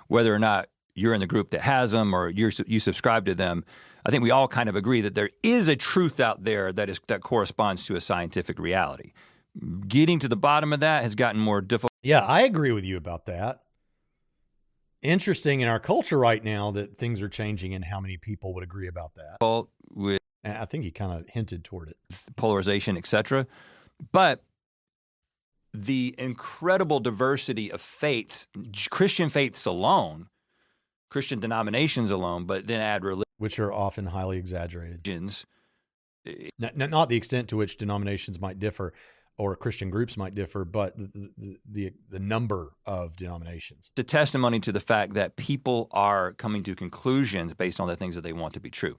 Whether 0.08 0.34
or 0.34 0.40
not 0.40 0.70
you're 0.94 1.14
in 1.14 1.20
the 1.20 1.28
group 1.28 1.52
that 1.52 1.62
has 1.62 1.92
them 1.92 2.14
or 2.14 2.30
you 2.30 2.52
you 2.68 2.80
subscribe 2.80 3.26
to 3.26 3.36
them, 3.36 3.64
I 4.06 4.12
think 4.12 4.24
we 4.24 4.32
all 4.32 4.48
kind 4.48 4.70
of 4.70 4.76
agree 4.76 5.02
that 5.02 5.16
there 5.16 5.30
is 5.44 5.68
a 5.68 5.76
truth 5.76 6.20
out 6.20 6.44
there 6.44 6.72
that 6.74 6.90
is 6.90 7.00
that 7.08 7.22
corresponds 7.22 7.86
to 7.86 7.96
a 7.96 8.02
scientific 8.02 8.60
reality. 8.60 9.14
Getting 9.88 10.20
to 10.20 10.28
the 10.28 10.36
bottom 10.36 10.72
of 10.74 10.80
that 10.80 11.04
has 11.04 11.16
gotten 11.16 11.42
more 11.42 11.62
difficult. 11.62 11.92
Yeah, 12.04 12.26
I 12.26 12.42
agree 12.42 12.72
with 12.72 12.86
you 12.86 12.98
about 12.98 13.26
that. 13.26 13.64
Interesting 15.02 15.62
in 15.62 15.68
our 15.68 15.80
culture 15.80 16.18
right 16.18 16.44
now 16.44 16.72
that 16.72 16.98
things 16.98 17.22
are 17.22 17.30
changing 17.30 17.74
and 17.74 17.86
how 17.86 18.00
many 18.00 18.18
people 18.18 18.54
would 18.54 18.64
agree 18.64 18.88
about 18.88 19.14
that. 19.16 19.38
With 19.92 20.20
and 20.44 20.58
I 20.58 20.66
think 20.66 20.84
he 20.84 20.92
kind 20.92 21.12
of 21.12 21.28
hinted 21.28 21.64
toward 21.64 21.90
it. 21.90 21.98
Polarization, 22.36 22.98
etc. 22.98 23.48
But 24.12 24.44
the 25.74 26.16
incredible 26.18 27.00
diversity 27.00 27.72
of 27.72 27.82
faiths, 27.82 28.48
Christian 28.90 29.30
faiths 29.30 29.66
alone, 29.66 30.28
Christian 31.10 31.40
denominations 31.40 32.12
alone, 32.12 32.46
but 32.46 32.68
then 32.68 32.82
add 32.82 33.04
religion 33.04 33.24
which 33.38 33.58
are 33.60 33.72
often 33.72 34.08
highly 34.08 34.38
exaggerated. 34.38 35.08
religions. 35.08 35.46
Eh, 36.26 36.50
not, 36.60 36.76
not 36.90 37.10
the 37.10 37.16
extent 37.16 37.48
to 37.50 37.58
which 37.58 37.78
denominations 37.78 38.40
might 38.40 38.60
differ 38.60 38.94
or 39.40 39.56
Christian 39.56 39.90
groups 39.90 40.18
might 40.18 40.36
differ, 40.36 40.66
but 40.66 40.98
the, 40.98 41.58
the, 41.72 41.94
the, 42.12 42.20
number 42.20 42.74
of 42.86 43.16
denominations. 43.16 43.90
It's 43.94 44.02
a 44.02 44.04
testimony 44.04 44.60
to 44.60 44.74
the 44.74 44.82
fact 44.82 45.14
that 45.14 45.38
people 45.38 45.88
are 45.92 46.34
coming 46.34 46.62
to 46.64 46.76
conclusions 46.76 47.54
based 47.54 47.80
on 47.80 47.88
the 47.88 47.96
things 47.96 48.16
that 48.16 48.22
they 48.22 48.34
want 48.34 48.54
to 48.56 48.60
be 48.60 48.70
true, 48.70 48.98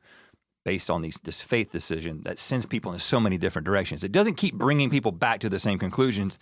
based 0.64 0.90
on 0.90 1.02
these, 1.02 1.18
this 1.24 1.42
faith 1.42 1.70
decision 1.70 2.22
that 2.22 2.38
sends 2.38 2.64
people 2.64 2.90
in 2.90 2.98
so 2.98 3.20
many 3.20 3.36
different 3.36 3.66
directions. 3.66 4.02
It 4.02 4.12
doesn't 4.12 4.36
keep 4.36 4.54
bringing 4.54 4.88
people 4.88 5.12
back 5.12 5.40
to 5.40 5.50
the 5.50 5.58
same 5.58 5.78
conclusions. 5.78 6.38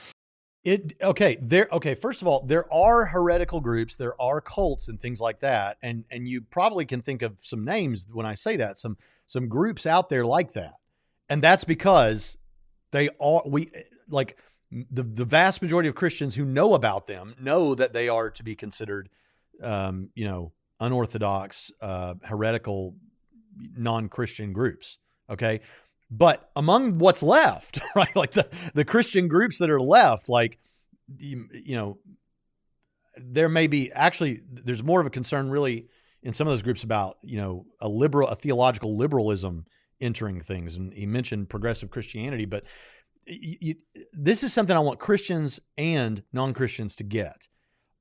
It 0.62 0.94
okay. 1.02 1.36
There 1.40 1.68
okay. 1.72 1.94
First 1.96 2.22
of 2.22 2.28
all, 2.28 2.44
there 2.44 2.72
are 2.72 3.06
heretical 3.06 3.60
groups, 3.60 3.96
there 3.96 4.20
are 4.20 4.40
cults 4.40 4.88
and 4.88 5.00
things 5.00 5.20
like 5.20 5.40
that, 5.40 5.76
and 5.82 6.04
and 6.10 6.28
you 6.28 6.42
probably 6.42 6.84
can 6.84 7.00
think 7.00 7.22
of 7.22 7.38
some 7.40 7.64
names 7.64 8.06
when 8.12 8.26
I 8.26 8.34
say 8.34 8.56
that. 8.56 8.76
Some 8.76 8.96
some 9.26 9.48
groups 9.48 9.86
out 9.86 10.08
there 10.08 10.24
like 10.24 10.54
that, 10.54 10.74
and 11.28 11.42
that's 11.42 11.62
because 11.62 12.37
they 12.90 13.08
are 13.20 13.42
we 13.46 13.70
like 14.08 14.36
the 14.70 15.02
the 15.02 15.24
vast 15.24 15.62
majority 15.62 15.88
of 15.88 15.94
Christians 15.94 16.34
who 16.34 16.44
know 16.44 16.74
about 16.74 17.06
them 17.06 17.34
know 17.40 17.74
that 17.74 17.92
they 17.92 18.08
are 18.08 18.30
to 18.30 18.42
be 18.42 18.54
considered, 18.54 19.08
um, 19.62 20.10
you 20.14 20.26
know, 20.26 20.52
unorthodox, 20.80 21.70
uh, 21.80 22.14
heretical, 22.22 22.94
non-Christian 23.76 24.52
groups. 24.52 24.98
Okay, 25.30 25.60
but 26.10 26.50
among 26.56 26.98
what's 26.98 27.22
left, 27.22 27.78
right, 27.96 28.14
like 28.14 28.32
the 28.32 28.48
the 28.74 28.84
Christian 28.84 29.28
groups 29.28 29.58
that 29.58 29.70
are 29.70 29.80
left, 29.80 30.28
like 30.28 30.58
you, 31.18 31.48
you 31.52 31.76
know, 31.76 31.98
there 33.16 33.48
may 33.48 33.66
be 33.66 33.92
actually 33.92 34.42
there's 34.50 34.82
more 34.82 35.00
of 35.00 35.06
a 35.06 35.10
concern 35.10 35.50
really 35.50 35.88
in 36.22 36.32
some 36.32 36.46
of 36.46 36.52
those 36.52 36.62
groups 36.62 36.82
about 36.82 37.18
you 37.22 37.38
know 37.38 37.66
a 37.80 37.88
liberal 37.88 38.28
a 38.28 38.36
theological 38.36 38.96
liberalism 38.96 39.66
entering 40.00 40.40
things 40.40 40.76
and 40.76 40.92
he 40.92 41.06
mentioned 41.06 41.48
progressive 41.48 41.90
christianity 41.90 42.44
but 42.44 42.64
you, 43.28 43.74
this 44.12 44.42
is 44.42 44.52
something 44.52 44.76
I 44.76 44.80
want 44.80 44.98
Christians 44.98 45.60
and 45.76 46.22
non 46.32 46.54
Christians 46.54 46.96
to 46.96 47.04
get. 47.04 47.48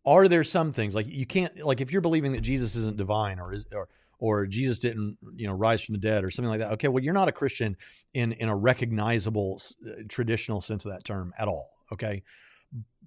Are 0.05 0.27
there 0.27 0.43
some 0.43 0.71
things 0.71 0.95
like 0.95 1.07
you 1.07 1.25
can't 1.25 1.59
like 1.65 1.81
if 1.81 1.91
you're 1.91 2.01
believing 2.01 2.31
that 2.31 2.41
Jesus 2.41 2.75
isn't 2.75 2.97
divine 2.97 3.39
or 3.39 3.53
is 3.53 3.65
or 3.73 3.89
or 4.19 4.45
Jesus 4.45 4.79
didn't 4.79 5.17
you 5.35 5.47
know 5.47 5.53
rise 5.53 5.81
from 5.81 5.93
the 5.93 5.99
dead 5.99 6.23
or 6.23 6.31
something 6.31 6.49
like 6.49 6.59
that? 6.59 6.71
Okay, 6.73 6.87
well 6.87 7.03
you're 7.03 7.13
not 7.13 7.27
a 7.27 7.33
Christian 7.33 7.75
in 8.13 8.31
in 8.33 8.47
a 8.47 8.55
recognizable 8.55 9.61
uh, 9.85 10.03
traditional 10.07 10.61
sense 10.61 10.85
of 10.85 10.91
that 10.91 11.03
term 11.03 11.33
at 11.37 11.47
all. 11.47 11.71
Okay, 11.91 12.23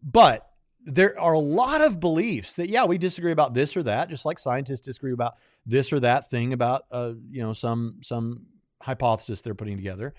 but 0.03 0.47
there 0.85 1.19
are 1.19 1.35
a 1.35 1.39
lot 1.39 1.81
of 1.81 2.01
beliefs 2.01 2.55
that 2.55 2.69
yeah 2.69 2.85
we 2.85 2.99
disagree 2.99 3.33
about 3.33 3.55
this 3.55 3.77
or 3.77 3.83
that 3.83 4.09
just 4.09 4.27
like 4.27 4.39
scientists 4.39 4.81
disagree 4.81 5.13
about 5.13 5.35
this 5.67 5.93
or 5.93 6.01
that 6.01 6.31
thing 6.31 6.55
about 6.55 6.85
uh 6.91 7.13
you 7.31 7.43
know 7.43 7.53
some 7.53 7.97
some 8.01 8.47
hypothesis 8.83 9.41
they're 9.43 9.55
putting 9.55 9.77
together 9.77 10.15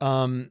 um 0.00 0.50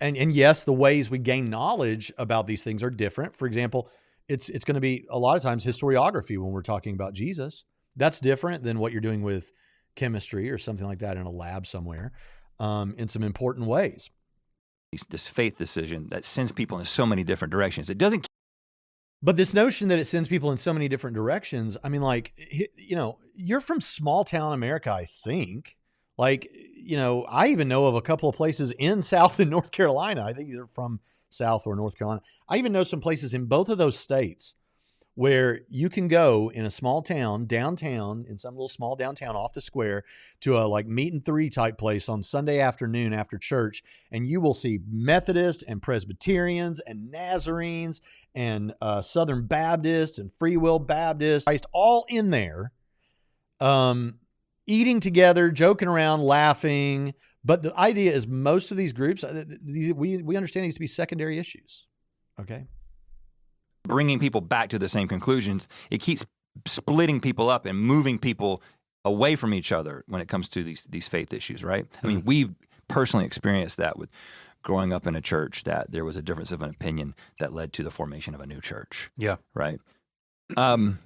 and 0.00 0.16
and 0.16 0.32
yes, 0.32 0.64
the 0.64 0.72
ways 0.72 1.10
we 1.10 1.18
gain 1.18 1.50
knowledge 1.50 2.12
about 2.18 2.46
these 2.46 2.62
things 2.62 2.82
are 2.82 2.90
different. 2.90 3.36
For 3.36 3.46
example, 3.46 3.88
it's 4.28 4.48
it's 4.48 4.64
going 4.64 4.74
to 4.74 4.80
be 4.80 5.06
a 5.10 5.18
lot 5.18 5.36
of 5.36 5.42
times 5.42 5.64
historiography 5.64 6.38
when 6.38 6.52
we're 6.52 6.62
talking 6.62 6.94
about 6.94 7.14
Jesus. 7.14 7.64
That's 7.96 8.20
different 8.20 8.62
than 8.62 8.78
what 8.78 8.92
you're 8.92 9.00
doing 9.00 9.22
with 9.22 9.50
chemistry 9.96 10.50
or 10.50 10.58
something 10.58 10.86
like 10.86 11.00
that 11.00 11.16
in 11.16 11.24
a 11.24 11.30
lab 11.30 11.66
somewhere, 11.66 12.12
um, 12.60 12.94
in 12.96 13.08
some 13.08 13.22
important 13.22 13.66
ways. 13.66 14.10
This 15.10 15.28
faith 15.28 15.58
decision 15.58 16.08
that 16.10 16.24
sends 16.24 16.52
people 16.52 16.78
in 16.78 16.84
so 16.84 17.04
many 17.04 17.24
different 17.24 17.52
directions. 17.52 17.90
It 17.90 17.98
doesn't. 17.98 18.26
But 19.20 19.36
this 19.36 19.52
notion 19.52 19.88
that 19.88 19.98
it 19.98 20.06
sends 20.06 20.28
people 20.28 20.52
in 20.52 20.58
so 20.58 20.72
many 20.72 20.88
different 20.88 21.16
directions, 21.16 21.76
I 21.82 21.88
mean, 21.88 22.02
like, 22.02 22.32
you 22.76 22.94
know, 22.94 23.18
you're 23.34 23.60
from 23.60 23.80
small 23.80 24.24
town 24.24 24.52
America, 24.52 24.92
I 24.92 25.08
think. 25.24 25.76
Like, 26.18 26.50
you 26.74 26.96
know, 26.96 27.22
I 27.24 27.48
even 27.48 27.68
know 27.68 27.86
of 27.86 27.94
a 27.94 28.02
couple 28.02 28.28
of 28.28 28.34
places 28.34 28.72
in 28.72 29.02
South 29.14 29.40
and 29.40 29.50
North 29.50 29.70
Carolina. 29.70 30.24
I 30.24 30.32
think 30.32 30.50
they're 30.50 30.66
from 30.66 31.00
South 31.30 31.66
or 31.66 31.76
North 31.76 31.96
Carolina. 31.96 32.22
I 32.48 32.58
even 32.58 32.72
know 32.72 32.84
some 32.84 33.00
places 33.00 33.32
in 33.32 33.46
both 33.46 33.68
of 33.68 33.78
those 33.78 33.98
states 33.98 34.54
where 35.18 35.62
you 35.68 35.88
can 35.88 36.06
go 36.06 36.48
in 36.54 36.64
a 36.64 36.70
small 36.70 37.02
town, 37.02 37.44
downtown, 37.44 38.24
in 38.28 38.38
some 38.38 38.54
little 38.54 38.68
small 38.68 38.94
downtown 38.94 39.34
off 39.34 39.52
the 39.52 39.60
square 39.60 40.04
to 40.40 40.56
a 40.56 40.62
like 40.62 40.86
meet 40.86 41.12
and 41.12 41.24
three 41.24 41.50
type 41.50 41.76
place 41.76 42.08
on 42.08 42.22
Sunday 42.22 42.60
afternoon 42.60 43.12
after 43.12 43.36
church. 43.36 43.82
And 44.12 44.28
you 44.28 44.40
will 44.40 44.54
see 44.54 44.78
Methodists 44.88 45.64
and 45.64 45.82
Presbyterians 45.82 46.78
and 46.86 47.10
Nazarenes 47.10 48.00
and 48.32 48.74
uh, 48.80 49.02
Southern 49.02 49.48
Baptists 49.48 50.18
and 50.18 50.30
Free 50.38 50.56
Will 50.56 50.78
Baptists, 50.78 51.48
all 51.72 52.06
in 52.08 52.30
there. 52.30 52.70
Um, 53.58 54.20
eating 54.68 55.00
together, 55.00 55.50
joking 55.50 55.88
around, 55.88 56.22
laughing. 56.22 57.14
But 57.44 57.62
the 57.62 57.74
idea 57.76 58.12
is 58.12 58.26
most 58.26 58.70
of 58.70 58.76
these 58.76 58.92
groups, 58.92 59.24
uh, 59.24 59.44
we, 59.66 60.18
we 60.22 60.36
understand 60.36 60.66
these 60.66 60.74
to 60.74 60.80
be 60.80 60.86
secondary 60.86 61.38
issues. 61.38 61.86
Okay. 62.40 62.66
Bringing 63.84 64.18
people 64.18 64.40
back 64.40 64.68
to 64.70 64.78
the 64.78 64.88
same 64.88 65.08
conclusions, 65.08 65.66
it 65.90 66.00
keeps 66.00 66.24
splitting 66.66 67.20
people 67.20 67.48
up 67.48 67.66
and 67.66 67.78
moving 67.78 68.18
people 68.18 68.62
away 69.04 69.34
from 69.34 69.54
each 69.54 69.72
other 69.72 70.04
when 70.08 70.20
it 70.20 70.28
comes 70.28 70.48
to 70.50 70.62
these 70.62 70.84
these 70.88 71.08
faith 71.08 71.32
issues, 71.32 71.64
right? 71.64 71.86
I 72.02 72.06
mean, 72.06 72.20
hmm. 72.20 72.26
we've 72.26 72.54
personally 72.88 73.24
experienced 73.24 73.76
that 73.78 73.98
with 73.98 74.10
growing 74.62 74.92
up 74.92 75.06
in 75.06 75.14
a 75.14 75.20
church 75.20 75.64
that 75.64 75.90
there 75.90 76.04
was 76.04 76.16
a 76.16 76.22
difference 76.22 76.52
of 76.52 76.62
an 76.62 76.70
opinion 76.70 77.14
that 77.38 77.52
led 77.52 77.72
to 77.72 77.82
the 77.82 77.90
formation 77.90 78.34
of 78.34 78.40
a 78.40 78.46
new 78.46 78.60
church. 78.60 79.10
Yeah. 79.16 79.36
Right. 79.54 79.80
Um, 80.56 80.98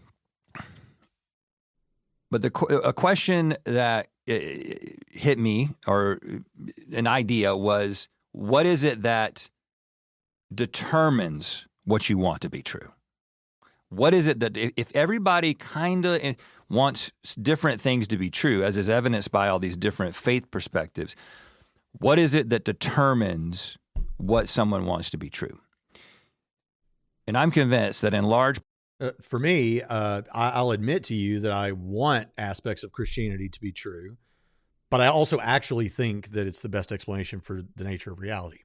but 2.33 2.41
the 2.41 2.81
a 2.83 2.95
question 2.95 3.59
that 3.65 4.09
uh, 4.27 4.39
hit 5.11 5.39
me 5.39 5.69
or 5.87 6.19
an 6.95 7.07
idea 7.07 7.55
was 7.55 8.09
what 8.33 8.65
is 8.65 8.85
it 8.85 9.03
that 9.03 9.51
determines 10.53 11.67
what 11.85 12.09
you 12.09 12.17
want 12.17 12.41
to 12.41 12.49
be 12.49 12.63
true? 12.63 12.91
What 13.91 14.15
is 14.15 14.27
it 14.27 14.41
that 14.41 14.57
if 14.57 14.91
everybody 14.97 15.53
kind 15.53 16.07
of 16.07 16.25
eh, 16.25 16.33
wants 16.71 17.13
different 17.43 17.83
things 17.83 18.09
to 18.09 18.17
be 18.17 18.31
true, 18.31 18.65
as 18.65 18.79
is 18.79 18.89
evidenced 18.89 19.31
by 19.31 19.49
all 19.49 19.59
these 19.59 19.77
different 19.77 20.15
faith 20.15 20.51
perspectives, 20.51 21.15
what 21.99 22.19
is 22.19 22.33
it 22.33 22.49
that 22.49 22.65
determines 22.65 23.77
what 24.17 24.49
someone 24.49 24.87
wants 24.87 25.11
to 25.11 25.19
be 25.19 25.29
true? 25.29 25.59
And 27.27 27.37
I'm 27.37 27.51
convinced 27.51 28.01
that 28.01 28.15
in 28.15 28.25
large 28.25 28.59
uh, 29.03 29.11
for 29.21 29.39
me, 29.39 29.83
uh, 29.83 30.23
I, 30.33 30.63
will 30.63 30.73
admit 30.73 31.05
to 31.05 31.15
you 31.15 31.41
that 31.41 31.53
I 31.53 31.73
want 31.73 32.29
aspects 32.39 32.85
of 32.85 32.93
Christianity 32.93 33.49
to 33.49 33.61
be 33.61 33.73
true, 33.73 34.17
but 34.91 35.01
I 35.01 35.09
also 35.09 35.41
actually 35.41 35.89
think 35.89 36.31
that 36.33 36.47
it's 36.47 36.61
the 36.61 36.69
best 36.69 36.93
explanation 36.93 37.41
for 37.41 37.63
the 37.75 37.85
nature 37.85 38.13
of 38.13 38.21
reality. 38.21 38.59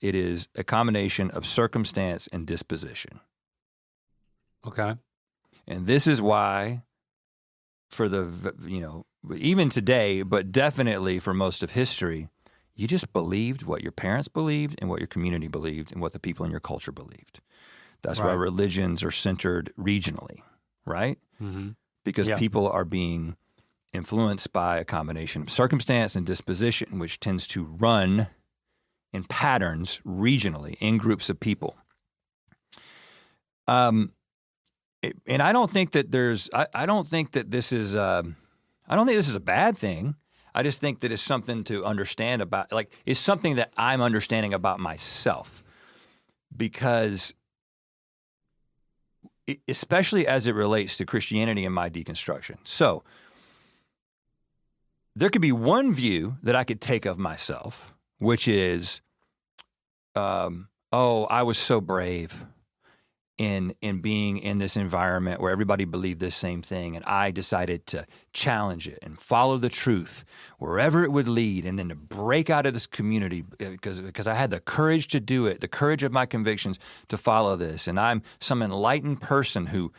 It 0.00 0.14
is 0.14 0.48
a 0.54 0.64
combination 0.64 1.30
of 1.30 1.46
circumstance 1.46 2.28
and 2.32 2.46
disposition. 2.46 3.20
Okay. 4.66 4.96
And 5.66 5.86
this 5.86 6.06
is 6.06 6.20
why, 6.20 6.82
for 7.88 8.08
the, 8.08 8.54
you 8.66 8.80
know, 8.80 9.06
even 9.34 9.70
today, 9.70 10.22
but 10.22 10.52
definitely 10.52 11.18
for 11.18 11.32
most 11.32 11.62
of 11.62 11.70
history, 11.70 12.28
you 12.74 12.86
just 12.86 13.12
believed 13.12 13.62
what 13.62 13.82
your 13.82 13.92
parents 13.92 14.28
believed 14.28 14.78
and 14.80 14.90
what 14.90 14.98
your 14.98 15.06
community 15.06 15.48
believed 15.48 15.92
and 15.92 16.00
what 16.00 16.12
the 16.12 16.18
people 16.18 16.44
in 16.44 16.50
your 16.50 16.60
culture 16.60 16.92
believed. 16.92 17.40
That's 18.02 18.18
right. 18.18 18.28
why 18.28 18.32
religions 18.32 19.02
are 19.02 19.10
centered 19.10 19.72
regionally, 19.78 20.40
right? 20.84 21.18
Mm-hmm. 21.40 21.70
Because 22.04 22.28
yeah. 22.28 22.38
people 22.38 22.68
are 22.68 22.84
being 22.84 23.36
influenced 23.92 24.52
by 24.52 24.78
a 24.78 24.84
combination 24.84 25.42
of 25.42 25.50
circumstance 25.50 26.16
and 26.16 26.26
disposition, 26.26 26.98
which 26.98 27.20
tends 27.20 27.46
to 27.48 27.64
run 27.64 28.28
in 29.12 29.24
patterns 29.24 30.00
regionally 30.06 30.76
in 30.80 30.96
groups 30.96 31.28
of 31.28 31.38
people. 31.38 31.76
Um, 33.68 34.12
and 35.26 35.42
I 35.42 35.52
don't 35.52 35.70
think 35.70 35.92
that 35.92 36.10
there's, 36.10 36.48
I, 36.52 36.66
I 36.74 36.86
don't 36.86 37.06
think 37.06 37.32
that 37.32 37.50
this 37.50 37.72
is, 37.72 37.94
uh, 37.94 38.22
I 38.88 38.96
don't 38.96 39.06
think 39.06 39.18
this 39.18 39.28
is 39.28 39.34
a 39.34 39.40
bad 39.40 39.76
thing. 39.76 40.16
I 40.54 40.62
just 40.62 40.80
think 40.80 41.00
that 41.00 41.12
it's 41.12 41.22
something 41.22 41.64
to 41.64 41.84
understand 41.84 42.42
about. 42.42 42.72
Like 42.72 42.90
it's 43.06 43.20
something 43.20 43.56
that 43.56 43.72
I'm 43.76 44.00
understanding 44.00 44.54
about 44.54 44.80
myself 44.80 45.62
because 46.54 47.34
especially 49.68 50.26
as 50.26 50.46
it 50.46 50.54
relates 50.54 50.96
to 50.96 51.06
Christianity 51.06 51.64
and 51.64 51.74
my 51.74 51.90
deconstruction. 51.90 52.56
So 52.64 53.02
there 55.14 55.30
could 55.30 55.42
be 55.42 55.52
one 55.52 55.92
view 55.92 56.36
that 56.42 56.56
I 56.56 56.64
could 56.64 56.80
take 56.80 57.04
of 57.04 57.18
myself, 57.18 57.92
which 58.18 58.48
is, 58.48 59.00
um, 60.14 60.68
oh, 60.92 61.24
I 61.24 61.42
was 61.42 61.58
so 61.58 61.80
brave 61.80 62.46
in 63.38 63.74
in 63.80 64.00
being 64.00 64.38
in 64.38 64.58
this 64.58 64.76
environment 64.76 65.40
where 65.40 65.50
everybody 65.50 65.84
believed 65.84 66.20
this 66.20 66.34
same 66.34 66.60
thing 66.60 66.94
and 66.94 67.04
I 67.06 67.30
decided 67.30 67.86
to 67.88 68.06
challenge 68.32 68.86
it 68.86 68.98
and 69.02 69.18
follow 69.18 69.56
the 69.56 69.70
truth 69.70 70.24
wherever 70.58 71.02
it 71.02 71.10
would 71.12 71.26
lead 71.26 71.64
and 71.64 71.78
then 71.78 71.88
to 71.88 71.94
break 71.94 72.50
out 72.50 72.66
of 72.66 72.74
this 72.74 72.86
community 72.86 73.42
because 73.58 73.98
uh, 73.98 74.02
because 74.02 74.26
I 74.26 74.34
had 74.34 74.50
the 74.50 74.60
courage 74.60 75.08
to 75.08 75.20
do 75.20 75.46
it 75.46 75.60
the 75.60 75.68
courage 75.68 76.02
of 76.02 76.12
my 76.12 76.26
convictions 76.26 76.78
to 77.08 77.16
follow 77.16 77.56
this. 77.56 77.88
And 77.88 77.98
I'm 77.98 78.22
some 78.38 78.62
enlightened 78.62 79.20
person 79.20 79.66
who 79.66 79.92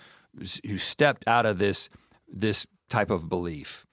who 0.66 0.78
stepped 0.78 1.28
out 1.28 1.46
of 1.46 1.58
this 1.58 1.90
this 2.28 2.68
type 2.90 3.10
of 3.10 3.30
belief. 3.30 3.86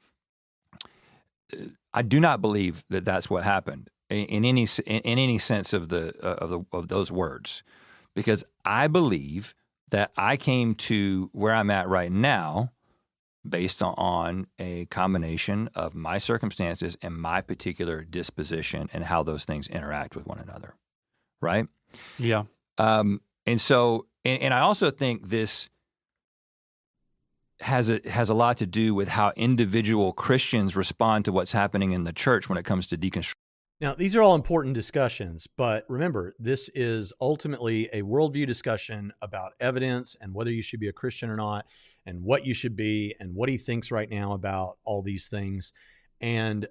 I 1.92 2.02
do 2.02 2.20
not 2.20 2.40
believe 2.40 2.84
that 2.90 3.04
that's 3.04 3.28
what 3.28 3.44
happened 3.44 3.90
in 4.10 4.44
any 4.44 4.66
in, 4.86 5.00
any 5.02 5.38
sense 5.38 5.72
of 5.72 5.88
the 5.88 6.14
uh, 6.22 6.34
of 6.34 6.50
the 6.50 6.60
of 6.72 6.88
those 6.88 7.10
words 7.10 7.62
because 8.14 8.44
I 8.64 8.86
believe 8.86 9.54
that 9.90 10.12
I 10.16 10.36
came 10.36 10.74
to 10.74 11.30
where 11.32 11.54
I'm 11.54 11.70
at 11.70 11.88
right 11.88 12.12
now 12.12 12.70
based 13.48 13.82
on 13.82 14.46
a 14.58 14.84
combination 14.86 15.70
of 15.74 15.94
my 15.94 16.18
circumstances 16.18 16.96
and 17.02 17.16
my 17.16 17.40
particular 17.40 18.04
disposition 18.04 18.88
and 18.92 19.04
how 19.04 19.22
those 19.22 19.44
things 19.44 19.66
interact 19.68 20.14
with 20.14 20.26
one 20.26 20.38
another. 20.38 20.74
Right? 21.40 21.66
Yeah. 22.18 22.44
Um, 22.78 23.20
and 23.46 23.60
so, 23.60 24.06
and, 24.24 24.42
and 24.42 24.54
I 24.54 24.60
also 24.60 24.90
think 24.90 25.28
this 25.28 25.70
has 27.60 27.90
a 27.90 28.00
has 28.08 28.30
a 28.30 28.34
lot 28.34 28.56
to 28.58 28.66
do 28.66 28.94
with 28.94 29.08
how 29.08 29.32
individual 29.36 30.12
Christians 30.12 30.76
respond 30.76 31.26
to 31.26 31.32
what's 31.32 31.52
happening 31.52 31.92
in 31.92 32.04
the 32.04 32.12
church 32.12 32.48
when 32.48 32.56
it 32.56 32.64
comes 32.64 32.86
to 32.88 32.96
deconstruction 32.96 33.34
now, 33.80 33.94
these 33.94 34.14
are 34.14 34.20
all 34.20 34.34
important 34.34 34.74
discussions, 34.74 35.46
but 35.56 35.86
remember, 35.88 36.34
this 36.38 36.68
is 36.74 37.14
ultimately 37.20 37.88
a 37.92 38.02
worldview 38.02 38.46
discussion 38.46 39.10
about 39.22 39.52
evidence 39.58 40.14
and 40.20 40.34
whether 40.34 40.50
you 40.50 40.62
should 40.62 40.80
be 40.80 40.88
a 40.88 40.92
Christian 40.92 41.30
or 41.30 41.36
not, 41.36 41.64
and 42.04 42.22
what 42.22 42.44
you 42.44 42.52
should 42.52 42.76
be, 42.76 43.14
and 43.20 43.34
what 43.34 43.48
he 43.48 43.56
thinks 43.56 43.90
right 43.90 44.10
now 44.10 44.32
about 44.34 44.76
all 44.84 45.02
these 45.02 45.28
things. 45.28 45.72
And 46.20 46.66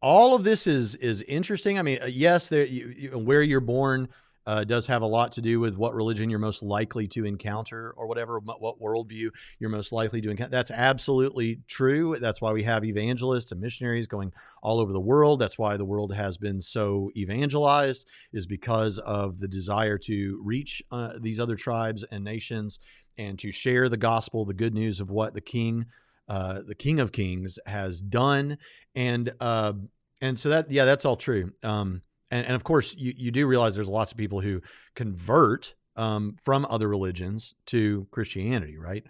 all 0.00 0.34
of 0.34 0.44
this 0.44 0.66
is 0.66 0.94
is 0.96 1.22
interesting. 1.22 1.78
I 1.78 1.82
mean, 1.82 1.98
uh, 2.02 2.06
yes, 2.06 2.48
there, 2.48 2.64
you, 2.64 2.94
you, 2.96 3.18
where 3.18 3.42
you're 3.42 3.60
born 3.60 4.08
uh, 4.46 4.64
does 4.64 4.86
have 4.86 5.02
a 5.02 5.06
lot 5.06 5.32
to 5.32 5.40
do 5.40 5.60
with 5.60 5.76
what 5.76 5.94
religion 5.94 6.28
you're 6.28 6.38
most 6.38 6.62
likely 6.62 7.06
to 7.08 7.24
encounter 7.24 7.94
or 7.96 8.06
whatever, 8.06 8.38
what 8.38 8.80
worldview 8.80 9.30
you're 9.58 9.70
most 9.70 9.92
likely 9.92 10.20
to 10.20 10.30
encounter. 10.30 10.50
That's 10.50 10.70
absolutely 10.70 11.60
true. 11.66 12.16
That's 12.20 12.40
why 12.40 12.52
we 12.52 12.62
have 12.64 12.84
evangelists 12.84 13.52
and 13.52 13.60
missionaries 13.60 14.06
going 14.06 14.32
all 14.62 14.80
over 14.80 14.92
the 14.92 15.00
world. 15.00 15.40
That's 15.40 15.58
why 15.58 15.76
the 15.76 15.84
world 15.84 16.14
has 16.14 16.36
been 16.36 16.60
so 16.60 17.10
evangelized, 17.16 18.06
is 18.32 18.46
because 18.46 18.98
of 18.98 19.40
the 19.40 19.48
desire 19.48 19.98
to 19.98 20.40
reach 20.44 20.82
uh, 20.90 21.14
these 21.18 21.40
other 21.40 21.56
tribes 21.56 22.04
and 22.10 22.24
nations 22.24 22.78
and 23.16 23.38
to 23.38 23.52
share 23.52 23.88
the 23.88 23.96
gospel, 23.96 24.44
the 24.44 24.54
good 24.54 24.74
news 24.74 25.00
of 25.00 25.10
what 25.10 25.34
the 25.34 25.40
King, 25.40 25.86
uh, 26.28 26.60
the 26.66 26.74
King 26.74 27.00
of 27.00 27.12
Kings, 27.12 27.58
has 27.66 28.00
done. 28.00 28.58
And 28.94 29.32
uh, 29.40 29.74
and 30.20 30.38
so 30.38 30.48
that 30.48 30.70
yeah, 30.70 30.84
that's 30.84 31.04
all 31.04 31.16
true. 31.16 31.52
Um, 31.62 32.02
and, 32.30 32.46
and 32.46 32.54
of 32.54 32.64
course, 32.64 32.94
you, 32.96 33.12
you 33.16 33.30
do 33.30 33.46
realize 33.46 33.74
there's 33.74 33.88
lots 33.88 34.12
of 34.12 34.18
people 34.18 34.40
who 34.40 34.60
convert 34.94 35.74
um, 35.96 36.36
from 36.42 36.66
other 36.68 36.88
religions 36.88 37.54
to 37.66 38.06
Christianity, 38.10 38.76
right? 38.78 39.04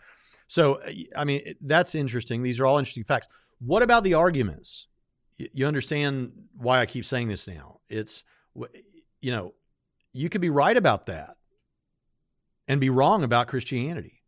So, 0.49 0.75
uh, 0.75 0.93
I 1.17 1.25
mean, 1.25 1.55
that's 1.61 1.95
interesting. 1.95 2.43
These 2.43 2.61
are 2.61 2.67
all 2.67 2.79
interesting 2.79 3.05
facts. 3.05 3.29
What 3.61 3.83
about 3.83 4.05
the 4.05 4.15
arguments? 4.15 4.87
You 5.39 5.67
understand 5.67 6.33
why 6.57 6.81
I 6.81 6.87
keep 6.87 7.05
saying 7.05 7.29
this 7.29 7.49
now. 7.49 7.81
It's, 7.89 8.23
you 9.21 9.33
know, 9.33 9.55
you 10.13 10.29
could 10.29 10.41
be 10.41 10.51
right 10.51 10.77
about 10.77 11.07
that 11.07 11.37
and 12.69 12.81
be 12.81 12.91
wrong 12.91 13.25
about 13.25 13.49
Christianity. 13.49 14.23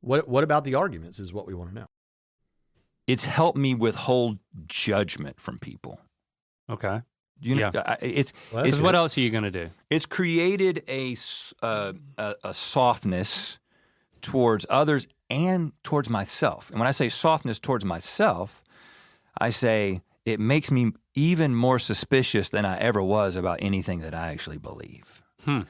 What, 0.00 0.28
what 0.28 0.44
about 0.44 0.64
the 0.64 0.74
arguments 0.74 1.18
is 1.18 1.32
what 1.32 1.46
we 1.46 1.54
want 1.54 1.70
to 1.70 1.74
know. 1.74 1.86
It's 3.06 3.24
helped 3.24 3.56
me 3.56 3.74
withhold 3.74 4.38
judgment 4.66 5.40
from 5.40 5.58
people. 5.58 6.00
Okay. 6.68 7.02
You 7.40 7.56
know, 7.56 7.70
yeah. 7.74 7.96
it's, 8.00 8.32
well, 8.52 8.64
it's 8.64 8.80
what 8.80 8.94
else 8.94 9.18
are 9.18 9.20
you 9.20 9.30
going 9.30 9.44
to 9.44 9.50
do? 9.50 9.70
It's 9.90 10.06
created 10.06 10.82
a, 10.88 11.16
uh, 11.62 11.92
a, 12.16 12.34
a 12.44 12.54
softness 12.54 13.58
towards 14.22 14.64
others 14.70 15.06
and 15.28 15.72
towards 15.82 16.08
myself. 16.08 16.70
And 16.70 16.78
when 16.78 16.86
I 16.86 16.92
say 16.92 17.08
softness 17.08 17.58
towards 17.58 17.84
myself, 17.84 18.62
I 19.38 19.50
say 19.50 20.02
it 20.24 20.40
makes 20.40 20.70
me 20.70 20.92
even 21.14 21.54
more 21.54 21.78
suspicious 21.78 22.48
than 22.48 22.64
I 22.64 22.78
ever 22.78 23.02
was 23.02 23.36
about 23.36 23.58
anything 23.60 24.00
that 24.00 24.14
I 24.14 24.28
actually 24.28 24.58
believe. 24.58 25.22
Hmm. 25.44 25.62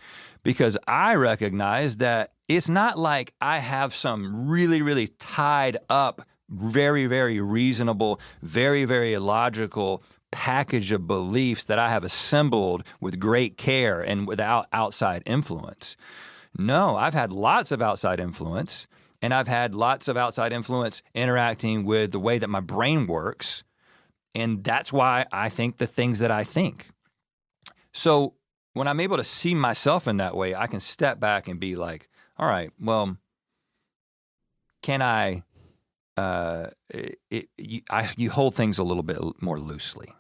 Because 0.43 0.79
I 0.87 1.15
recognize 1.15 1.97
that 1.97 2.33
it's 2.49 2.69
not 2.69 2.99
like 2.99 3.33
I 3.41 3.59
have 3.59 3.95
some 3.95 4.49
really, 4.49 4.83
really 4.83 5.09
tied 5.09 5.79
up, 5.89 6.23
very, 6.49 7.07
very 7.07 7.41
reasonable, 7.41 8.21
very, 8.43 8.85
very 8.85 9.17
logical 9.17 10.03
package 10.35 10.91
of 10.91 11.07
beliefs 11.07 11.63
that 11.65 11.79
I 11.79 11.91
have 11.91 12.03
assembled 12.03 12.83
with 13.01 13.21
great 13.21 13.57
care 13.57 14.01
and 14.01 14.27
without 14.27 14.67
outside 14.73 15.23
influence. 15.25 15.97
No, 16.59 16.97
I've 16.97 17.15
had 17.15 17.33
lots 17.33 17.71
of 17.71 17.81
outside 17.81 18.19
influence, 18.19 18.89
and 19.23 19.33
I've 19.33 19.47
had 19.47 19.77
lots 19.77 20.09
of 20.09 20.17
outside 20.17 20.53
influence 20.53 21.03
interacting 21.15 21.85
with 21.85 22.11
the 22.11 22.19
way 22.19 22.39
that 22.39 22.51
my 22.51 22.59
brain 22.59 23.07
works. 23.07 23.63
And 24.35 24.65
that's 24.65 24.93
why 24.93 25.27
I 25.31 25.49
think 25.49 25.77
the 25.77 25.87
things 25.87 26.19
that 26.19 26.33
I 26.33 26.43
think. 26.43 26.89
So 27.93 28.35
when 28.73 28.89
I'm 28.89 28.99
able 28.99 29.17
to 29.17 29.25
see 29.25 29.55
myself 29.55 30.09
in 30.09 30.17
that 30.17 30.37
way, 30.37 30.53
I 30.53 30.67
can 30.67 30.81
step 30.81 31.21
back 31.21 31.47
and 31.47 31.61
be 31.61 31.77
like, 31.77 32.09
all 32.37 32.49
right, 32.49 32.71
well, 32.81 33.17
can 34.83 35.01
I? 35.01 35.45
Uh, 36.17 36.71
it, 36.91 37.19
it, 37.31 37.49
you, 37.57 37.83
I, 37.91 38.11
you 38.17 38.31
hold 38.31 38.55
things 38.55 38.79
a 38.79 38.85
little 38.85 39.03
bit 39.03 39.19
more 39.41 39.59
loosely. 39.59 40.13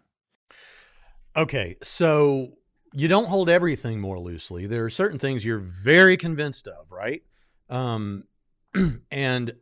Okay, 1.36 1.76
so 1.82 2.52
you 2.92 3.08
don't 3.08 3.26
hold 3.26 3.50
everything 3.50 4.00
more 4.00 4.20
loosely. 4.20 4.66
There 4.66 4.84
are 4.84 4.90
certain 4.90 5.18
things 5.18 5.44
you're 5.44 5.58
very 5.58 6.16
convinced 6.16 6.68
of, 6.68 6.90
right? 6.90 7.22
Um, 7.68 8.24
and 9.10 9.54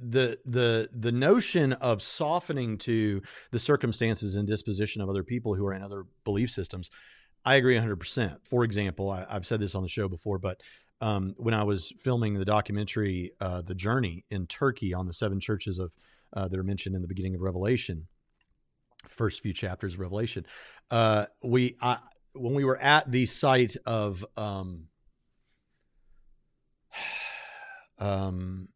the 0.00 0.38
the 0.44 0.88
the 0.92 1.10
notion 1.10 1.72
of 1.74 2.02
softening 2.02 2.78
to 2.78 3.22
the 3.50 3.58
circumstances 3.58 4.34
and 4.34 4.46
disposition 4.46 5.00
of 5.00 5.08
other 5.08 5.24
people 5.24 5.54
who 5.54 5.66
are 5.66 5.72
in 5.72 5.82
other 5.82 6.04
belief 6.24 6.50
systems, 6.50 6.90
I 7.44 7.56
agree 7.56 7.76
100%. 7.76 8.38
For 8.44 8.62
example, 8.62 9.10
I, 9.10 9.26
have 9.28 9.46
said 9.46 9.60
this 9.60 9.74
on 9.74 9.82
the 9.82 9.88
show 9.88 10.08
before, 10.08 10.38
but 10.38 10.60
um, 11.00 11.34
when 11.38 11.54
I 11.54 11.64
was 11.64 11.92
filming 11.98 12.34
the 12.34 12.44
documentary 12.44 13.32
uh, 13.40 13.62
"The 13.62 13.74
Journey" 13.74 14.24
in 14.30 14.46
Turkey 14.46 14.94
on 14.94 15.06
the 15.06 15.12
seven 15.12 15.40
churches 15.40 15.78
of 15.78 15.92
uh, 16.34 16.46
that 16.46 16.58
are 16.58 16.64
mentioned 16.64 16.94
in 16.94 17.02
the 17.02 17.08
beginning 17.08 17.34
of 17.34 17.40
Revelation, 17.40 18.06
first 19.08 19.40
few 19.40 19.52
chapters 19.52 19.94
of 19.94 20.00
Revelation. 20.00 20.46
Uh, 20.90 21.26
we 21.42 21.76
I, 21.80 21.98
when 22.34 22.54
we 22.54 22.64
were 22.64 22.78
at 22.78 23.10
the 23.10 23.26
site 23.26 23.76
of 23.86 24.24
um, 24.36 24.84
um, 27.98 28.68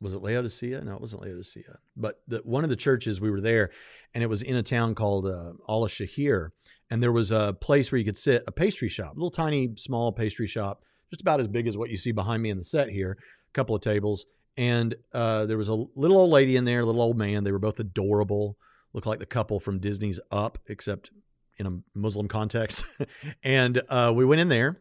was 0.00 0.14
it 0.14 0.22
Laodicea? 0.22 0.82
No, 0.82 0.94
it 0.94 1.00
wasn't 1.00 1.22
Laodicea. 1.22 1.78
But 1.96 2.20
the, 2.26 2.38
one 2.44 2.64
of 2.64 2.70
the 2.70 2.76
churches 2.76 3.20
we 3.20 3.30
were 3.30 3.40
there, 3.40 3.70
and 4.14 4.24
it 4.24 4.28
was 4.28 4.42
in 4.42 4.56
a 4.56 4.62
town 4.62 4.94
called 4.94 5.26
uh, 5.26 5.52
Shahir, 5.68 6.50
and 6.90 7.02
there 7.02 7.12
was 7.12 7.30
a 7.30 7.56
place 7.60 7.92
where 7.92 7.98
you 7.98 8.04
could 8.04 8.16
sit, 8.16 8.44
a 8.46 8.52
pastry 8.52 8.88
shop, 8.88 9.12
a 9.12 9.14
little 9.14 9.30
tiny, 9.30 9.70
small 9.76 10.10
pastry 10.12 10.46
shop, 10.46 10.82
just 11.10 11.20
about 11.20 11.40
as 11.40 11.48
big 11.48 11.66
as 11.66 11.76
what 11.76 11.90
you 11.90 11.96
see 11.96 12.12
behind 12.12 12.42
me 12.42 12.50
in 12.50 12.56
the 12.56 12.64
set 12.64 12.88
here. 12.88 13.18
A 13.20 13.52
couple 13.52 13.74
of 13.74 13.82
tables, 13.82 14.26
and 14.56 14.94
uh, 15.12 15.46
there 15.46 15.58
was 15.58 15.68
a 15.68 15.74
little 15.74 16.18
old 16.18 16.30
lady 16.30 16.56
in 16.56 16.64
there, 16.64 16.80
a 16.80 16.86
little 16.86 17.02
old 17.02 17.18
man. 17.18 17.44
They 17.44 17.52
were 17.52 17.58
both 17.58 17.80
adorable 17.80 18.56
look 18.92 19.06
like 19.06 19.18
the 19.18 19.26
couple 19.26 19.60
from 19.60 19.78
Disney's 19.78 20.20
Up, 20.30 20.58
except 20.66 21.10
in 21.58 21.66
a 21.66 21.98
Muslim 21.98 22.28
context. 22.28 22.84
and 23.42 23.82
uh, 23.88 24.12
we 24.14 24.24
went 24.24 24.40
in 24.40 24.48
there, 24.48 24.80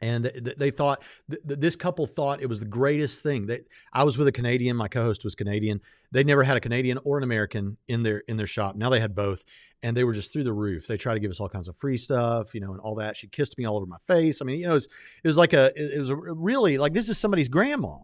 and 0.00 0.24
they 0.24 0.70
thought 0.70 1.02
th- 1.30 1.42
this 1.44 1.76
couple 1.76 2.06
thought 2.06 2.42
it 2.42 2.48
was 2.48 2.60
the 2.60 2.66
greatest 2.66 3.22
thing. 3.22 3.46
That 3.46 3.66
I 3.92 4.04
was 4.04 4.18
with 4.18 4.28
a 4.28 4.32
Canadian, 4.32 4.76
my 4.76 4.88
co-host 4.88 5.24
was 5.24 5.34
Canadian. 5.34 5.80
They 6.12 6.24
never 6.24 6.44
had 6.44 6.56
a 6.56 6.60
Canadian 6.60 6.98
or 7.04 7.18
an 7.18 7.24
American 7.24 7.76
in 7.88 8.02
their 8.02 8.18
in 8.28 8.36
their 8.36 8.46
shop. 8.46 8.76
Now 8.76 8.90
they 8.90 9.00
had 9.00 9.14
both, 9.14 9.44
and 9.82 9.96
they 9.96 10.04
were 10.04 10.12
just 10.12 10.32
through 10.32 10.44
the 10.44 10.52
roof. 10.52 10.86
They 10.86 10.96
tried 10.96 11.14
to 11.14 11.20
give 11.20 11.30
us 11.30 11.40
all 11.40 11.48
kinds 11.48 11.68
of 11.68 11.76
free 11.76 11.98
stuff, 11.98 12.54
you 12.54 12.60
know, 12.60 12.72
and 12.72 12.80
all 12.80 12.96
that. 12.96 13.16
She 13.16 13.28
kissed 13.28 13.58
me 13.58 13.64
all 13.64 13.76
over 13.76 13.86
my 13.86 13.98
face. 14.06 14.40
I 14.40 14.44
mean, 14.44 14.60
you 14.60 14.66
know, 14.66 14.72
it 14.72 14.74
was, 14.74 14.88
it 15.22 15.28
was 15.28 15.36
like 15.36 15.52
a 15.52 15.72
it 15.76 15.98
was 15.98 16.10
a 16.10 16.16
really 16.16 16.78
like 16.78 16.92
this 16.92 17.08
is 17.08 17.18
somebody's 17.18 17.48
grandma. 17.48 17.96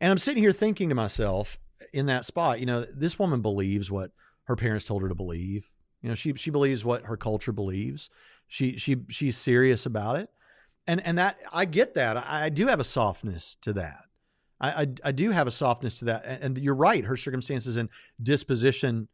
And 0.00 0.10
I'm 0.10 0.18
sitting 0.18 0.42
here 0.42 0.52
thinking 0.52 0.88
to 0.88 0.94
myself, 0.94 1.58
in 1.92 2.06
that 2.06 2.24
spot, 2.24 2.60
you 2.60 2.66
know, 2.66 2.84
this 2.92 3.18
woman 3.18 3.42
believes 3.42 3.90
what 3.90 4.12
her 4.44 4.56
parents 4.56 4.84
told 4.84 5.02
her 5.02 5.08
to 5.08 5.14
believe. 5.14 5.70
You 6.02 6.08
know, 6.08 6.14
she 6.14 6.34
she 6.34 6.50
believes 6.50 6.84
what 6.84 7.04
her 7.06 7.16
culture 7.16 7.52
believes. 7.52 8.10
She 8.48 8.76
she 8.78 8.96
she's 9.08 9.36
serious 9.36 9.86
about 9.86 10.16
it, 10.16 10.30
and 10.86 11.04
and 11.04 11.18
that 11.18 11.38
I 11.52 11.64
get 11.64 11.94
that. 11.94 12.16
I, 12.16 12.44
I 12.44 12.48
do 12.48 12.66
have 12.68 12.80
a 12.80 12.84
softness 12.84 13.56
to 13.62 13.72
that. 13.74 14.04
I, 14.60 14.70
I, 14.70 14.86
I 15.04 15.12
do 15.12 15.30
have 15.30 15.46
a 15.46 15.52
softness 15.52 15.98
to 15.98 16.06
that, 16.06 16.24
and, 16.24 16.42
and 16.42 16.58
you're 16.58 16.74
right. 16.74 17.04
Her 17.04 17.16
circumstances 17.16 17.76
and 17.76 17.88
disposition 18.22 19.08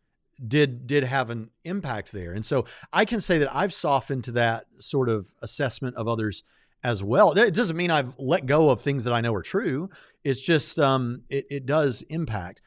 did 0.47 0.87
did 0.87 1.05
have 1.05 1.31
an 1.31 1.51
impact 1.65 2.13
there, 2.13 2.33
and 2.33 2.45
so 2.45 2.67
I 2.93 3.05
can 3.05 3.21
say 3.21 3.39
that 3.39 3.55
I've 3.55 3.73
softened 3.73 4.25
to 4.25 4.33
that 4.33 4.67
sort 4.79 5.09
of 5.09 5.33
assessment 5.41 5.97
of 5.97 6.09
others 6.09 6.43
as 6.85 7.03
well. 7.03 7.33
It 7.33 7.55
doesn't 7.55 7.77
mean 7.77 7.91
I've 7.91 8.15
let 8.19 8.47
go 8.47 8.71
of 8.71 8.81
things 8.81 9.05
that 9.05 9.13
I 9.13 9.21
know 9.21 9.35
are 9.35 9.43
true. 9.43 9.91
It's 10.25 10.41
just 10.41 10.79
um, 10.79 11.23
it, 11.29 11.47
it 11.51 11.67
does 11.67 12.03
impact 12.09 12.61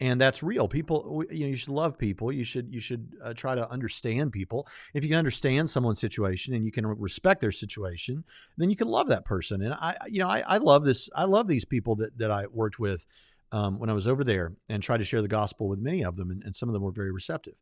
and 0.00 0.20
that's 0.20 0.42
real. 0.42 0.68
People, 0.68 1.24
you 1.30 1.40
know, 1.40 1.46
you 1.46 1.56
should 1.56 1.70
love 1.70 1.98
people. 1.98 2.32
You 2.32 2.44
should 2.44 2.72
you 2.72 2.80
should 2.80 3.16
uh, 3.22 3.34
try 3.34 3.54
to 3.54 3.68
understand 3.70 4.32
people. 4.32 4.68
If 4.94 5.02
you 5.02 5.10
can 5.10 5.18
understand 5.18 5.68
someone's 5.68 6.00
situation 6.00 6.54
and 6.54 6.64
you 6.64 6.70
can 6.70 6.86
respect 6.86 7.40
their 7.40 7.52
situation, 7.52 8.24
then 8.56 8.70
you 8.70 8.76
can 8.76 8.88
love 8.88 9.08
that 9.08 9.24
person. 9.24 9.62
And 9.62 9.74
I, 9.74 9.96
you 10.08 10.20
know, 10.20 10.28
I, 10.28 10.40
I 10.46 10.58
love 10.58 10.84
this. 10.84 11.08
I 11.14 11.24
love 11.24 11.48
these 11.48 11.64
people 11.64 11.96
that 11.96 12.16
that 12.18 12.30
I 12.30 12.46
worked 12.46 12.78
with 12.78 13.04
um, 13.50 13.78
when 13.78 13.90
I 13.90 13.92
was 13.92 14.06
over 14.06 14.22
there 14.22 14.52
and 14.68 14.82
tried 14.82 14.98
to 14.98 15.04
share 15.04 15.22
the 15.22 15.28
gospel 15.28 15.68
with 15.68 15.80
many 15.80 16.04
of 16.04 16.16
them, 16.16 16.30
and, 16.30 16.42
and 16.44 16.54
some 16.54 16.68
of 16.68 16.74
them 16.74 16.82
were 16.82 16.92
very 16.92 17.10
receptive. 17.10 17.54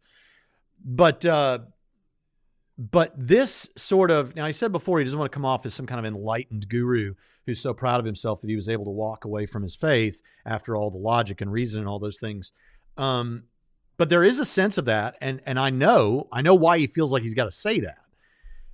But 0.85 1.25
uh, 1.25 1.61
but 2.79 3.13
this 3.17 3.69
sort 3.77 4.11
of 4.11 4.37
now 4.37 4.47
he 4.47 4.53
said 4.53 4.71
before 4.71 4.99
he 4.99 5.05
doesn't 5.05 5.19
want 5.19 5.31
to 5.31 5.35
come 5.35 5.47
off 5.47 5.65
as 5.65 5.73
some 5.73 5.87
kind 5.87 5.99
of 5.99 6.05
enlightened 6.05 6.69
guru 6.69 7.15
who's 7.47 7.61
so 7.61 7.73
proud 7.73 8.01
of 8.01 8.07
himself 8.07 8.41
that 8.41 8.51
he 8.51 8.57
was 8.57 8.69
able 8.69 8.85
to 8.85 8.91
walk 8.91 9.25
away 9.25 9.47
from 9.47 9.63
his 9.63 9.75
faith 9.75 10.21
after 10.45 10.77
all 10.77 10.91
the 10.91 10.99
logic 10.99 11.41
and 11.41 11.51
reason 11.51 11.81
and 11.81 11.89
all 11.89 11.99
those 11.99 12.19
things. 12.19 12.53
Um, 12.99 13.45
but 13.97 14.11
there 14.11 14.25
is 14.25 14.39
a 14.39 14.45
sense 14.45 14.77
of 14.77 14.85
that 14.85 15.17
and 15.21 15.41
and 15.47 15.59
i 15.59 15.71
know 15.71 16.29
i 16.33 16.43
know 16.43 16.55
why 16.55 16.79
he 16.79 16.87
feels 16.87 17.13
like 17.13 17.23
he's 17.23 17.35
got 17.35 17.45
to 17.45 17.53
say 17.53 17.81
that. 17.81 17.99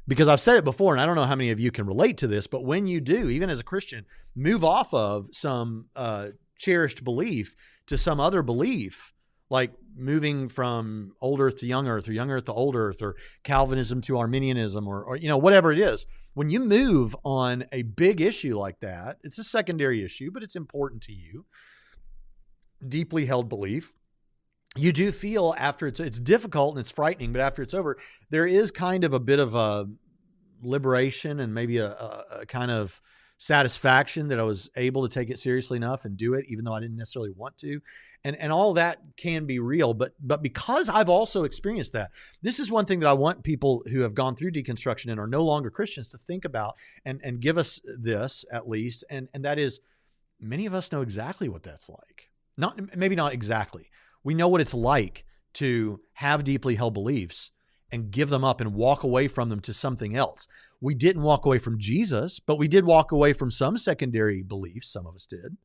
Because 0.09 0.26
i've 0.26 0.40
said 0.40 0.57
it 0.57 0.64
before 0.64 0.92
and 0.94 1.00
i 1.00 1.07
don't 1.07 1.14
know 1.14 1.26
how 1.26 1.36
many 1.36 1.50
of 1.50 1.61
you 1.61 1.70
can 1.70 1.86
relate 1.86 2.18
to 2.18 2.26
this 2.26 2.48
but 2.48 2.64
when 2.64 2.88
you 2.88 3.00
do 3.00 3.28
even 3.30 3.48
as 3.48 3.61
a 3.61 3.64
christian 3.64 4.05
move 4.34 4.64
off 4.64 4.92
of 4.92 5.28
some 5.30 5.86
uh, 5.94 6.28
cherished 6.59 7.05
belief 7.05 7.55
to 7.86 7.96
some 7.96 8.18
other 8.18 8.42
belief 8.42 9.12
like 9.48 9.70
moving 9.97 10.49
from 10.49 11.12
old 11.20 11.40
earth 11.40 11.59
to 11.59 11.66
young 11.66 11.86
earth 11.86 12.09
or 12.09 12.12
young 12.12 12.30
earth 12.30 12.45
to 12.47 12.53
old 12.53 12.74
earth 12.76 13.03
or 13.03 13.14
calvinism 13.45 14.01
to 14.03 14.18
arminianism 14.18 14.86
or, 14.86 15.03
or 15.03 15.16
you 15.16 15.28
know 15.28 15.38
whatever 15.38 15.72
it 15.72 15.78
is 15.78 16.07
when 16.34 16.51
you 16.51 16.61
move 16.61 17.14
on 17.24 17.64
a 17.72 17.82
big 17.82 18.20
issue 18.20 18.57
like 18.57 18.80
that 18.80 19.18
it's 19.22 19.38
a 19.38 19.45
secondary 19.45 20.05
issue 20.05 20.30
but 20.30 20.43
it's 20.43 20.57
important 20.57 21.03
to 21.03 21.12
you. 21.12 21.45
Deeply 22.86 23.26
held 23.26 23.49
belief. 23.49 23.93
You 24.74 24.93
do 24.93 25.12
feel 25.12 25.55
after 25.59 25.86
it's 25.86 26.01
it's 26.01 26.18
difficult 26.18 26.74
and 26.74 26.80
it's 26.80 26.90
frightening 26.90 27.32
but 27.32 27.43
after 27.43 27.62
it's 27.62 27.74
over 27.74 27.99
there 28.30 28.47
is 28.47 28.70
kind 28.70 29.05
of 29.05 29.12
a 29.12 29.20
bit 29.20 29.38
of 29.38 29.55
a 29.55 29.86
liberation 30.62 31.40
and 31.40 31.53
maybe 31.53 31.78
a, 31.78 31.88
a, 31.88 32.24
a 32.40 32.47
kind 32.47 32.70
of 32.70 33.01
satisfaction 33.43 34.28
that 34.28 34.38
I 34.38 34.45
was 34.45 34.70
able 34.76 35.03
to 35.03 35.12
take 35.12 35.28
it 35.28 35.36
seriously 35.36 35.76
enough 35.76 36.05
and 36.05 36.16
do 36.16 36.34
it, 36.34 36.45
even 36.47 36.64
though 36.64 36.74
I 36.74 36.78
didn't 36.78 36.97
necessarily 36.97 37.32
want 37.32 37.57
to. 37.59 37.80
And, 38.22 38.36
and 38.36 38.53
all 38.53 38.72
that 38.74 39.01
can 39.16 39.47
be 39.47 39.59
real, 39.59 39.95
but 39.95 40.14
but 40.20 40.45
because 40.45 40.88
I've 40.88 41.09
also 41.09 41.43
experienced 41.43 41.93
that, 41.95 42.12
this 42.40 42.61
is 42.61 42.70
one 42.70 42.86
thing 42.86 43.01
that 43.01 43.09
I 43.09 43.14
want 43.14 43.43
people 43.43 43.82
who 43.90 44.03
have 44.03 44.14
gone 44.14 44.36
through 44.36 44.53
deconstruction 44.53 45.11
and 45.11 45.18
are 45.18 45.26
no 45.26 45.43
longer 45.43 45.70
Christians 45.70 46.07
to 46.11 46.18
think 46.18 46.45
about 46.45 46.76
and 47.05 47.20
and 47.24 47.40
give 47.40 47.59
us 47.59 47.80
this 47.84 48.45
at 48.53 48.68
least, 48.68 49.03
and 49.11 49.28
and 49.34 49.45
that 49.45 49.59
is, 49.59 49.80
many 50.38 50.66
of 50.66 50.72
us 50.72 50.93
know 50.93 51.03
exactly 51.03 51.49
what 51.49 51.64
that's 51.64 51.88
like. 51.88 52.30
Not 52.57 52.97
maybe 52.97 53.16
not 53.16 53.32
exactly. 53.32 53.90
We 54.22 54.34
know 54.34 54.47
what 54.47 54.61
it's 54.61 54.74
like 54.74 55.24
to 55.55 56.01
have 56.12 56.45
deeply 56.45 56.76
held 56.76 56.95
beliefs 56.95 57.51
and 57.93 58.11
give 58.11 58.30
them 58.30 58.43
up 58.43 58.61
and 58.61 58.74
walk 58.74 59.05
away 59.05 59.28
from 59.28 59.51
them 59.51 59.61
to 59.61 59.74
something 59.74 60.16
else. 60.16 60.49
We 60.80 60.95
didn't 60.95 61.22
walk 61.22 61.45
away 61.45 61.59
from 61.59 61.78
Jesus, 61.78 62.40
but 62.40 62.57
we 62.57 62.66
did 62.66 62.84
walk 62.84 63.12
away 63.12 63.34
from 63.34 63.51
some 63.51 63.76
secondary 63.76 64.43
beliefs. 64.43 64.88
Some 64.88 65.07
of 65.07 65.14
us 65.14 65.26
did. 65.26 65.59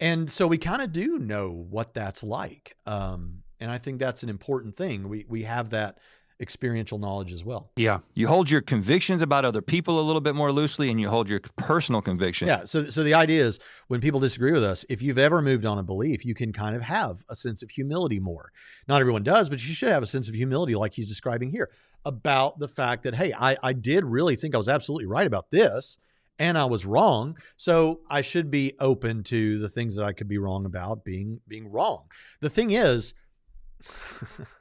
And 0.00 0.30
so 0.30 0.46
we 0.46 0.58
kind 0.58 0.82
of 0.82 0.92
do 0.92 1.18
know 1.18 1.66
what 1.70 1.94
that's 1.94 2.22
like. 2.22 2.76
Um, 2.86 3.42
and 3.60 3.70
I 3.70 3.78
think 3.78 3.98
that's 3.98 4.22
an 4.22 4.28
important 4.28 4.76
thing. 4.76 5.08
We, 5.08 5.24
we 5.28 5.44
have 5.44 5.70
that 5.70 5.98
experiential 6.40 6.98
knowledge 6.98 7.32
as 7.32 7.44
well. 7.44 7.70
Yeah. 7.76 7.98
You 8.14 8.28
hold 8.28 8.50
your 8.50 8.60
convictions 8.60 9.22
about 9.22 9.44
other 9.44 9.60
people 9.60 10.00
a 10.00 10.02
little 10.02 10.20
bit 10.20 10.34
more 10.34 10.52
loosely 10.52 10.90
and 10.90 11.00
you 11.00 11.08
hold 11.08 11.28
your 11.28 11.40
personal 11.56 12.00
conviction. 12.00 12.48
Yeah. 12.48 12.64
So 12.64 12.88
so 12.88 13.02
the 13.02 13.14
idea 13.14 13.44
is 13.44 13.58
when 13.88 14.00
people 14.00 14.20
disagree 14.20 14.52
with 14.52 14.62
us, 14.62 14.84
if 14.88 15.02
you've 15.02 15.18
ever 15.18 15.42
moved 15.42 15.64
on 15.64 15.78
a 15.78 15.82
belief, 15.82 16.24
you 16.24 16.34
can 16.34 16.52
kind 16.52 16.76
of 16.76 16.82
have 16.82 17.24
a 17.28 17.34
sense 17.34 17.62
of 17.62 17.70
humility 17.70 18.20
more. 18.20 18.52
Not 18.86 19.00
everyone 19.00 19.24
does, 19.24 19.48
but 19.48 19.66
you 19.66 19.74
should 19.74 19.90
have 19.90 20.02
a 20.02 20.06
sense 20.06 20.28
of 20.28 20.34
humility 20.34 20.74
like 20.74 20.94
he's 20.94 21.08
describing 21.08 21.50
here 21.50 21.70
about 22.04 22.58
the 22.58 22.68
fact 22.68 23.02
that, 23.02 23.14
hey, 23.14 23.32
I, 23.32 23.56
I 23.62 23.72
did 23.72 24.04
really 24.04 24.36
think 24.36 24.54
I 24.54 24.58
was 24.58 24.68
absolutely 24.68 25.06
right 25.06 25.26
about 25.26 25.50
this 25.50 25.98
and 26.38 26.56
I 26.56 26.64
was 26.66 26.86
wrong. 26.86 27.36
So 27.56 28.00
I 28.08 28.20
should 28.20 28.50
be 28.50 28.74
open 28.78 29.24
to 29.24 29.58
the 29.58 29.68
things 29.68 29.96
that 29.96 30.04
I 30.04 30.12
could 30.12 30.28
be 30.28 30.38
wrong 30.38 30.64
about 30.66 31.04
being 31.04 31.40
being 31.48 31.70
wrong. 31.70 32.04
The 32.40 32.50
thing 32.50 32.70
is 32.70 33.14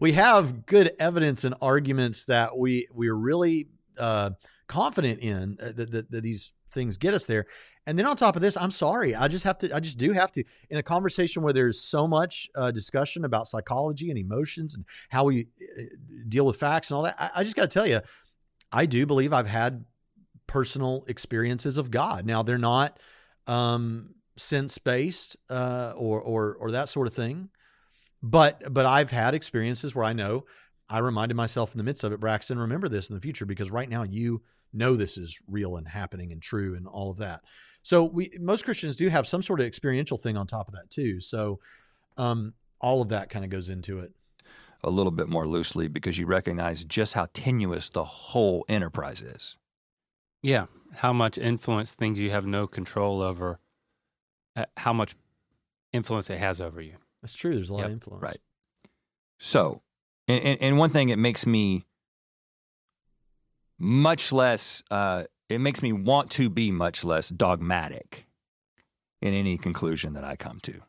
we 0.00 0.12
have 0.12 0.66
good 0.66 0.92
evidence 0.98 1.44
and 1.44 1.54
arguments 1.60 2.24
that 2.26 2.56
we 2.56 2.88
we're 2.92 3.14
really 3.14 3.68
uh, 3.98 4.30
confident 4.68 5.20
in 5.20 5.56
uh, 5.60 5.72
that, 5.76 5.90
that, 5.90 6.10
that 6.10 6.22
these 6.22 6.52
things 6.72 6.96
get 6.96 7.14
us 7.14 7.26
there. 7.26 7.46
And 7.88 7.96
then 7.96 8.06
on 8.06 8.16
top 8.16 8.34
of 8.34 8.42
this, 8.42 8.56
I'm 8.56 8.72
sorry, 8.72 9.14
I 9.14 9.28
just 9.28 9.44
have 9.44 9.58
to, 9.58 9.74
I 9.74 9.78
just 9.78 9.96
do 9.96 10.12
have 10.12 10.32
to, 10.32 10.42
in 10.70 10.78
a 10.78 10.82
conversation 10.82 11.42
where 11.42 11.52
there's 11.52 11.80
so 11.80 12.08
much 12.08 12.48
uh, 12.56 12.72
discussion 12.72 13.24
about 13.24 13.46
psychology 13.46 14.10
and 14.10 14.18
emotions 14.18 14.74
and 14.74 14.84
how 15.08 15.24
we 15.24 15.46
uh, 15.78 15.82
deal 16.28 16.44
with 16.44 16.56
facts 16.56 16.90
and 16.90 16.96
all 16.96 17.04
that, 17.04 17.14
I, 17.18 17.30
I 17.36 17.44
just 17.44 17.54
got 17.54 17.62
to 17.62 17.68
tell 17.68 17.86
you, 17.86 18.00
I 18.72 18.86
do 18.86 19.06
believe 19.06 19.32
I've 19.32 19.46
had 19.46 19.84
personal 20.48 21.04
experiences 21.06 21.76
of 21.76 21.90
God. 21.90 22.26
Now 22.26 22.42
they're 22.42 22.58
not 22.58 22.98
um, 23.46 24.14
sense 24.36 24.78
based 24.78 25.36
uh, 25.48 25.92
or 25.96 26.20
or 26.20 26.56
or 26.58 26.70
that 26.72 26.88
sort 26.88 27.06
of 27.06 27.14
thing. 27.14 27.50
But 28.26 28.74
but 28.74 28.86
I've 28.86 29.12
had 29.12 29.34
experiences 29.34 29.94
where 29.94 30.04
I 30.04 30.12
know 30.12 30.46
I 30.88 30.98
reminded 30.98 31.36
myself 31.36 31.72
in 31.72 31.78
the 31.78 31.84
midst 31.84 32.02
of 32.02 32.12
it, 32.12 32.18
Braxton, 32.18 32.58
remember 32.58 32.88
this 32.88 33.08
in 33.08 33.14
the 33.14 33.20
future 33.20 33.46
because 33.46 33.70
right 33.70 33.88
now 33.88 34.02
you 34.02 34.42
know 34.72 34.96
this 34.96 35.16
is 35.16 35.38
real 35.48 35.76
and 35.76 35.86
happening 35.86 36.32
and 36.32 36.42
true 36.42 36.74
and 36.74 36.88
all 36.88 37.10
of 37.10 37.18
that. 37.18 37.42
So 37.82 38.02
we 38.04 38.32
most 38.40 38.64
Christians 38.64 38.96
do 38.96 39.08
have 39.08 39.28
some 39.28 39.42
sort 39.42 39.60
of 39.60 39.66
experiential 39.66 40.18
thing 40.18 40.36
on 40.36 40.48
top 40.48 40.66
of 40.66 40.74
that 40.74 40.90
too. 40.90 41.20
So 41.20 41.60
um, 42.16 42.54
all 42.80 43.00
of 43.00 43.10
that 43.10 43.30
kind 43.30 43.44
of 43.44 43.50
goes 43.50 43.68
into 43.68 44.00
it 44.00 44.10
a 44.82 44.90
little 44.90 45.12
bit 45.12 45.28
more 45.28 45.46
loosely 45.46 45.86
because 45.86 46.18
you 46.18 46.26
recognize 46.26 46.82
just 46.82 47.12
how 47.14 47.28
tenuous 47.32 47.88
the 47.88 48.04
whole 48.04 48.64
enterprise 48.68 49.22
is. 49.22 49.56
Yeah, 50.42 50.66
how 50.96 51.12
much 51.12 51.38
influence 51.38 51.94
things 51.94 52.18
you 52.18 52.30
have 52.30 52.44
no 52.44 52.66
control 52.66 53.22
over, 53.22 53.60
uh, 54.56 54.66
how 54.76 54.92
much 54.92 55.14
influence 55.92 56.28
it 56.28 56.38
has 56.38 56.60
over 56.60 56.80
you. 56.80 56.96
That's 57.26 57.34
true. 57.34 57.56
There's 57.56 57.70
a 57.70 57.72
lot 57.74 57.80
Yep, 57.80 57.86
of 57.86 57.92
influence. 57.94 58.22
Right. 58.22 58.40
So, 59.40 59.82
and, 60.28 60.40
and, 60.44 60.62
and 60.62 60.78
one 60.78 60.90
thing 60.90 61.08
it 61.08 61.18
makes 61.18 61.44
me 61.44 61.84
much 63.80 64.30
less, 64.30 64.84
uh, 64.92 65.24
it 65.48 65.58
makes 65.60 65.82
me 65.82 65.92
want 65.92 66.30
to 66.32 66.48
be 66.48 66.70
much 66.70 67.02
less 67.02 67.28
dogmatic 67.28 68.28
in 69.20 69.34
any 69.34 69.58
conclusion 69.58 70.12
that 70.12 70.22
I 70.22 70.36
come 70.36 70.60
to. 70.60 70.82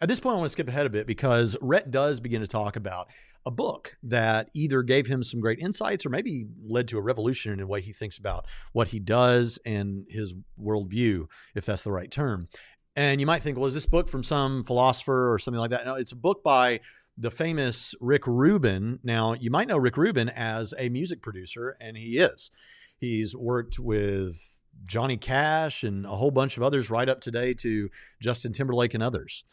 At 0.00 0.08
this 0.08 0.20
point, 0.20 0.36
I 0.36 0.38
want 0.38 0.46
to 0.46 0.52
skip 0.52 0.68
ahead 0.68 0.86
a 0.86 0.90
bit 0.90 1.06
because 1.06 1.54
Rhett 1.60 1.90
does 1.90 2.18
begin 2.18 2.40
to 2.40 2.48
talk 2.48 2.76
about 2.76 3.08
a 3.44 3.50
book 3.50 3.96
that 4.04 4.48
either 4.54 4.82
gave 4.82 5.06
him 5.06 5.22
some 5.22 5.40
great 5.40 5.58
insights 5.58 6.06
or 6.06 6.08
maybe 6.08 6.46
led 6.66 6.88
to 6.88 6.96
a 6.96 7.02
revolution 7.02 7.52
in 7.52 7.58
the 7.58 7.66
way 7.66 7.82
he 7.82 7.92
thinks 7.92 8.16
about 8.16 8.46
what 8.72 8.88
he 8.88 8.98
does 8.98 9.58
and 9.66 10.06
his 10.08 10.32
worldview, 10.58 11.26
if 11.54 11.66
that's 11.66 11.82
the 11.82 11.92
right 11.92 12.10
term. 12.10 12.48
And 12.94 13.20
you 13.20 13.26
might 13.26 13.42
think, 13.42 13.56
well, 13.56 13.66
is 13.66 13.74
this 13.74 13.86
book 13.86 14.08
from 14.08 14.22
some 14.22 14.64
philosopher 14.64 15.32
or 15.32 15.38
something 15.38 15.60
like 15.60 15.70
that? 15.70 15.86
No, 15.86 15.94
it's 15.94 16.12
a 16.12 16.16
book 16.16 16.42
by 16.42 16.80
the 17.16 17.30
famous 17.30 17.94
Rick 18.00 18.26
Rubin. 18.26 18.98
Now, 19.02 19.34
you 19.34 19.50
might 19.50 19.68
know 19.68 19.78
Rick 19.78 19.96
Rubin 19.96 20.28
as 20.28 20.74
a 20.78 20.88
music 20.88 21.22
producer, 21.22 21.76
and 21.80 21.96
he 21.96 22.18
is. 22.18 22.50
He's 22.98 23.34
worked 23.34 23.78
with 23.78 24.58
Johnny 24.84 25.16
Cash 25.16 25.84
and 25.84 26.04
a 26.04 26.10
whole 26.10 26.30
bunch 26.30 26.56
of 26.56 26.62
others, 26.62 26.90
right 26.90 27.08
up 27.08 27.20
today 27.20 27.54
to 27.54 27.90
Justin 28.20 28.52
Timberlake 28.52 28.94
and 28.94 29.02
others. 29.02 29.44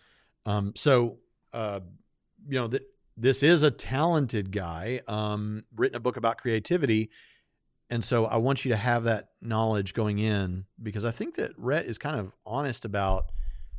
Um, 0.45 0.73
so, 0.75 1.17
uh, 1.53 1.79
you 2.47 2.59
know, 2.59 2.67
th- 2.67 2.83
this 3.17 3.43
is 3.43 3.61
a 3.61 3.71
talented 3.71 4.51
guy, 4.51 5.01
um, 5.07 5.63
written 5.75 5.97
a 5.97 5.99
book 5.99 6.15
about 6.17 6.37
creativity. 6.37 7.09
And 7.89 8.03
so 8.03 8.25
I 8.25 8.37
want 8.37 8.65
you 8.65 8.69
to 8.71 8.77
have 8.77 9.03
that 9.05 9.29
knowledge 9.41 9.93
going 9.93 10.19
in 10.19 10.65
because 10.81 11.05
I 11.05 11.11
think 11.11 11.35
that 11.35 11.51
Rhett 11.57 11.85
is 11.85 11.97
kind 11.97 12.19
of 12.19 12.31
honest 12.45 12.85
about 12.85 13.31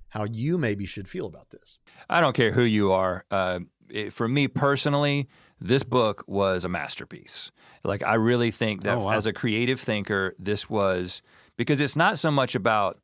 how 0.08 0.24
you 0.24 0.58
maybe 0.58 0.86
should 0.86 1.08
feel 1.08 1.26
about 1.26 1.50
this. 1.50 1.78
I 2.08 2.20
don't 2.20 2.34
care 2.34 2.50
who 2.52 2.64
you 2.64 2.90
are. 2.92 3.24
Uh, 3.30 3.60
it, 3.88 4.12
for 4.12 4.26
me 4.26 4.48
personally, 4.48 5.28
this 5.60 5.84
book 5.84 6.24
was 6.26 6.64
a 6.64 6.68
masterpiece. 6.68 7.52
Like, 7.84 8.02
I 8.02 8.14
really 8.14 8.50
think 8.50 8.82
that 8.82 8.96
Oh, 8.98 9.04
wow. 9.04 9.12
as 9.12 9.26
a 9.26 9.32
creative 9.32 9.78
thinker, 9.78 10.34
this 10.38 10.68
was 10.68 11.22
because 11.56 11.80
it's 11.80 11.94
not 11.94 12.18
so 12.18 12.30
much 12.32 12.54
about 12.56 12.98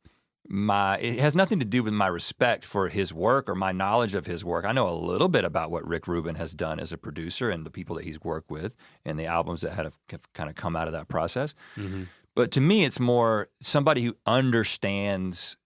my 0.49 0.97
it 0.99 1.19
has 1.19 1.35
nothing 1.35 1.59
to 1.59 1.65
do 1.65 1.83
with 1.83 1.93
my 1.93 2.07
respect 2.07 2.63
for 2.63 2.87
his 2.87 3.13
work 3.13 3.49
or 3.49 3.55
my 3.55 3.71
knowledge 3.71 4.15
of 4.15 4.25
his 4.25 4.45
work. 4.45 4.65
I 4.65 4.71
know 4.71 4.87
a 4.87 4.95
little 4.95 5.27
bit 5.27 5.43
about 5.43 5.71
what 5.71 5.87
Rick 5.87 6.07
Rubin 6.07 6.35
has 6.35 6.53
done 6.53 6.79
as 6.79 6.91
a 6.91 6.97
producer 6.97 7.49
and 7.49 7.65
the 7.65 7.69
people 7.69 7.95
that 7.97 8.05
he's 8.05 8.21
worked 8.21 8.49
with 8.49 8.75
and 9.05 9.19
the 9.19 9.25
albums 9.25 9.61
that 9.61 9.73
have, 9.73 9.97
have 10.09 10.31
kind 10.33 10.49
of 10.49 10.55
come 10.55 10.75
out 10.75 10.87
of 10.87 10.93
that 10.93 11.07
process. 11.07 11.53
Mm-hmm. 11.75 12.03
But 12.35 12.51
to 12.51 12.61
me, 12.61 12.85
it's 12.85 12.99
more 12.99 13.49
somebody 13.61 14.03
who 14.03 14.15
understands 14.25 15.57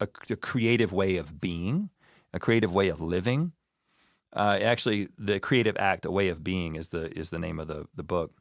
a, 0.00 0.08
a 0.30 0.36
creative 0.36 0.92
way 0.92 1.16
of 1.16 1.40
being, 1.40 1.90
a 2.32 2.38
creative 2.38 2.72
way 2.72 2.88
of 2.88 3.00
living. 3.00 3.52
Uh, 4.32 4.58
actually, 4.62 5.08
the 5.18 5.40
creative 5.40 5.76
act, 5.78 6.04
a 6.04 6.10
way 6.10 6.28
of 6.28 6.44
being, 6.44 6.76
is 6.76 6.90
the 6.90 7.10
is 7.18 7.30
the 7.30 7.38
name 7.38 7.58
of 7.58 7.66
the 7.66 7.86
the 7.94 8.02
book. 8.02 8.32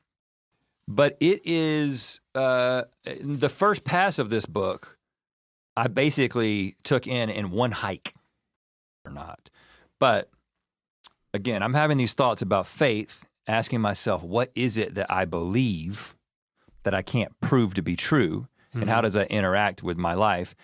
But 0.87 1.17
it 1.19 1.41
is 1.43 2.21
uh, 2.33 2.83
the 3.21 3.49
first 3.49 3.83
pass 3.83 4.19
of 4.19 4.29
this 4.29 4.45
book 4.45 4.96
I 5.77 5.87
basically 5.87 6.75
took 6.83 7.05
in 7.05 7.29
in 7.29 7.51
one 7.51 7.71
hike 7.71 8.15
or 9.05 9.11
not. 9.11 9.51
But 9.99 10.31
again, 11.35 11.61
I'm 11.61 11.75
having 11.75 11.97
these 11.97 12.13
thoughts 12.13 12.41
about 12.41 12.65
faith, 12.65 13.25
asking 13.47 13.81
myself, 13.81 14.23
what 14.23 14.51
is 14.55 14.75
it 14.77 14.95
that 14.95 15.09
I 15.11 15.25
believe 15.25 16.15
that 16.81 16.95
I 16.95 17.03
can't 17.03 17.39
prove 17.41 17.75
to 17.75 17.83
be 17.83 17.95
true? 17.95 18.47
Mm-hmm. 18.69 18.81
And 18.81 18.89
how 18.89 18.97
mm-hmm. 18.97 19.03
does 19.03 19.13
that 19.13 19.29
interact 19.29 19.83
with 19.83 19.97
my 19.97 20.15
life? 20.15 20.55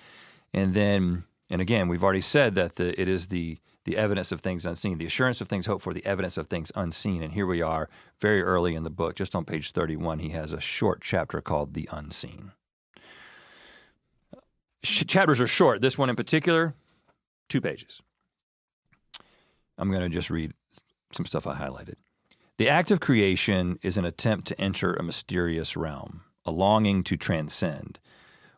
And 0.51 0.73
then, 0.73 1.25
and 1.51 1.61
again, 1.61 1.89
we've 1.89 2.03
already 2.03 2.21
said 2.21 2.55
that 2.55 2.75
the, 2.75 2.99
it 2.99 3.07
is 3.07 3.27
the 3.27 3.59
the 3.85 3.97
evidence 3.97 4.31
of 4.31 4.39
things 4.39 4.65
unseen, 4.65 4.97
the 4.97 5.05
assurance 5.05 5.41
of 5.41 5.49
things 5.49 5.65
hoped 5.65 5.83
for, 5.83 5.93
the 5.93 6.05
evidence 6.05 6.37
of 6.37 6.47
things 6.47 6.71
unseen. 6.73 7.21
And 7.21 7.33
here 7.33 7.45
we 7.45 7.61
are, 7.61 7.89
very 8.17 8.41
early 8.41 8.75
in 8.75 8.83
the 8.83 8.89
book, 8.89 9.13
just 9.13 9.35
on 9.35 9.43
page 9.43 9.71
31, 9.71 10.19
he 10.19 10.29
has 10.29 10.53
a 10.53 10.61
short 10.61 11.01
chapter 11.01 11.41
called 11.41 11.73
The 11.73 11.89
Unseen 11.91 12.53
chapters 14.83 15.41
are 15.41 15.47
short. 15.47 15.81
This 15.81 15.97
one 15.97 16.09
in 16.09 16.15
particular, 16.15 16.75
two 17.49 17.61
pages. 17.61 18.01
I'm 19.77 19.89
going 19.89 20.03
to 20.03 20.09
just 20.09 20.29
read 20.29 20.53
some 21.11 21.25
stuff 21.25 21.47
I 21.47 21.55
highlighted. 21.55 21.95
The 22.57 22.69
act 22.69 22.91
of 22.91 22.99
creation 22.99 23.79
is 23.81 23.97
an 23.97 24.05
attempt 24.05 24.47
to 24.47 24.61
enter 24.61 24.93
a 24.93 25.03
mysterious 25.03 25.75
realm, 25.75 26.21
a 26.45 26.51
longing 26.51 27.03
to 27.03 27.17
transcend. 27.17 27.99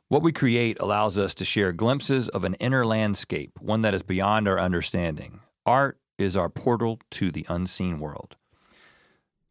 What 0.08 0.22
we 0.22 0.32
create 0.32 0.78
allows 0.80 1.18
us 1.18 1.34
to 1.36 1.46
share 1.46 1.72
glimpses 1.72 2.30
of 2.30 2.44
an 2.44 2.56
inner 2.56 2.86
landscape, 2.86 3.58
one 3.60 3.82
that 3.82 3.94
is 3.94 4.04
beyond 4.04 4.48
our 4.48 4.60
understanding. 4.60 5.40
Art 5.66 5.98
is 6.18 6.38
our 6.38 6.50
portal 6.50 7.00
to 7.12 7.32
the 7.32 7.46
unseen 7.50 8.00
world. 8.00 8.36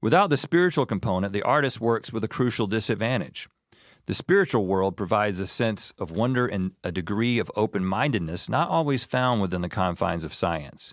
Without 0.00 0.28
the 0.28 0.36
spiritual 0.36 0.86
component, 0.86 1.32
the 1.32 1.42
artist 1.42 1.80
works 1.80 2.12
with 2.12 2.22
a 2.22 2.28
crucial 2.28 2.66
disadvantage. 2.66 3.48
The 4.06 4.14
spiritual 4.14 4.66
world 4.66 4.96
provides 4.96 5.40
a 5.40 5.46
sense 5.46 5.92
of 5.98 6.10
wonder 6.10 6.46
and 6.46 6.72
a 6.84 6.92
degree 6.92 7.38
of 7.38 7.50
open 7.56 7.84
mindedness 7.86 8.48
not 8.48 8.68
always 8.68 9.04
found 9.04 9.40
within 9.40 9.62
the 9.62 9.68
confines 9.68 10.24
of 10.24 10.34
science. 10.34 10.92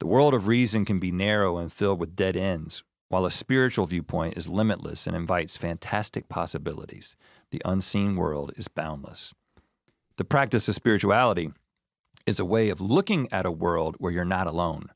The 0.00 0.06
world 0.06 0.34
of 0.34 0.48
reason 0.48 0.84
can 0.84 0.98
be 0.98 1.12
narrow 1.12 1.58
and 1.58 1.72
filled 1.72 2.00
with 2.00 2.16
dead 2.16 2.36
ends, 2.36 2.82
while 3.08 3.24
a 3.24 3.30
spiritual 3.30 3.86
viewpoint 3.86 4.36
is 4.36 4.48
limitless 4.48 5.06
and 5.06 5.14
invites 5.14 5.56
fantastic 5.56 6.28
possibilities. 6.28 7.14
The 7.50 7.62
unseen 7.64 8.16
world 8.16 8.52
is 8.56 8.68
boundless. 8.68 9.32
The 10.16 10.24
practice 10.24 10.68
of 10.68 10.74
spirituality 10.74 11.52
is 12.26 12.40
a 12.40 12.44
way 12.44 12.68
of 12.68 12.80
looking 12.80 13.32
at 13.32 13.46
a 13.46 13.52
world 13.52 13.94
where 13.98 14.12
you're 14.12 14.24
not 14.24 14.48
alone. 14.48 14.90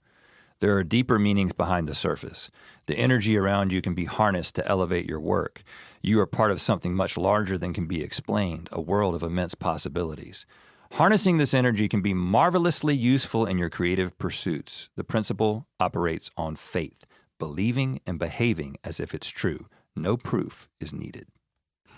There 0.63 0.77
are 0.77 0.85
deeper 0.85 1.19
meanings 1.19 1.53
behind 1.53 1.89
the 1.89 1.95
surface. 1.95 2.49
The 2.87 2.97
energy 2.97 3.37
around 3.37 3.73
you 3.73 3.83
can 3.83 3.95
be 3.95 4.05
harnessed 4.05 4.55
to 4.55 4.69
elevate 4.69 5.09
your 5.09 5.19
work. 5.19 5.65
You 6.03 6.21
are 6.21 6.27
part 6.27 6.53
of 6.53 6.61
something 6.61 6.95
much 6.95 7.19
larger 7.19 7.59
than 7.59 7.75
can 7.75 7.87
be 7.87 8.01
explained, 8.01 8.69
a 8.71 8.81
world 8.81 9.17
of 9.17 9.25
immense 9.25 9.57
possibilities. 9.57 10.47
Harnessing 10.93 11.39
this 11.39 11.53
energy 11.53 11.89
can 11.89 12.01
be 12.01 12.15
marvelously 12.15 12.95
useful 12.95 13.45
in 13.45 13.59
your 13.59 13.71
creative 13.71 14.17
pursuits. 14.19 14.89
The 14.95 15.03
principle 15.03 15.67
operates 15.81 16.31
on 16.37 16.55
faith, 16.55 17.07
believing 17.41 18.01
and 18.07 18.21
behaving 18.21 18.77
as 18.85 19.01
if 19.01 19.17
it's 19.17 19.31
true. 19.31 19.67
No 19.97 20.17
proof 20.17 20.69
is 20.79 20.93
needed. 20.93 21.27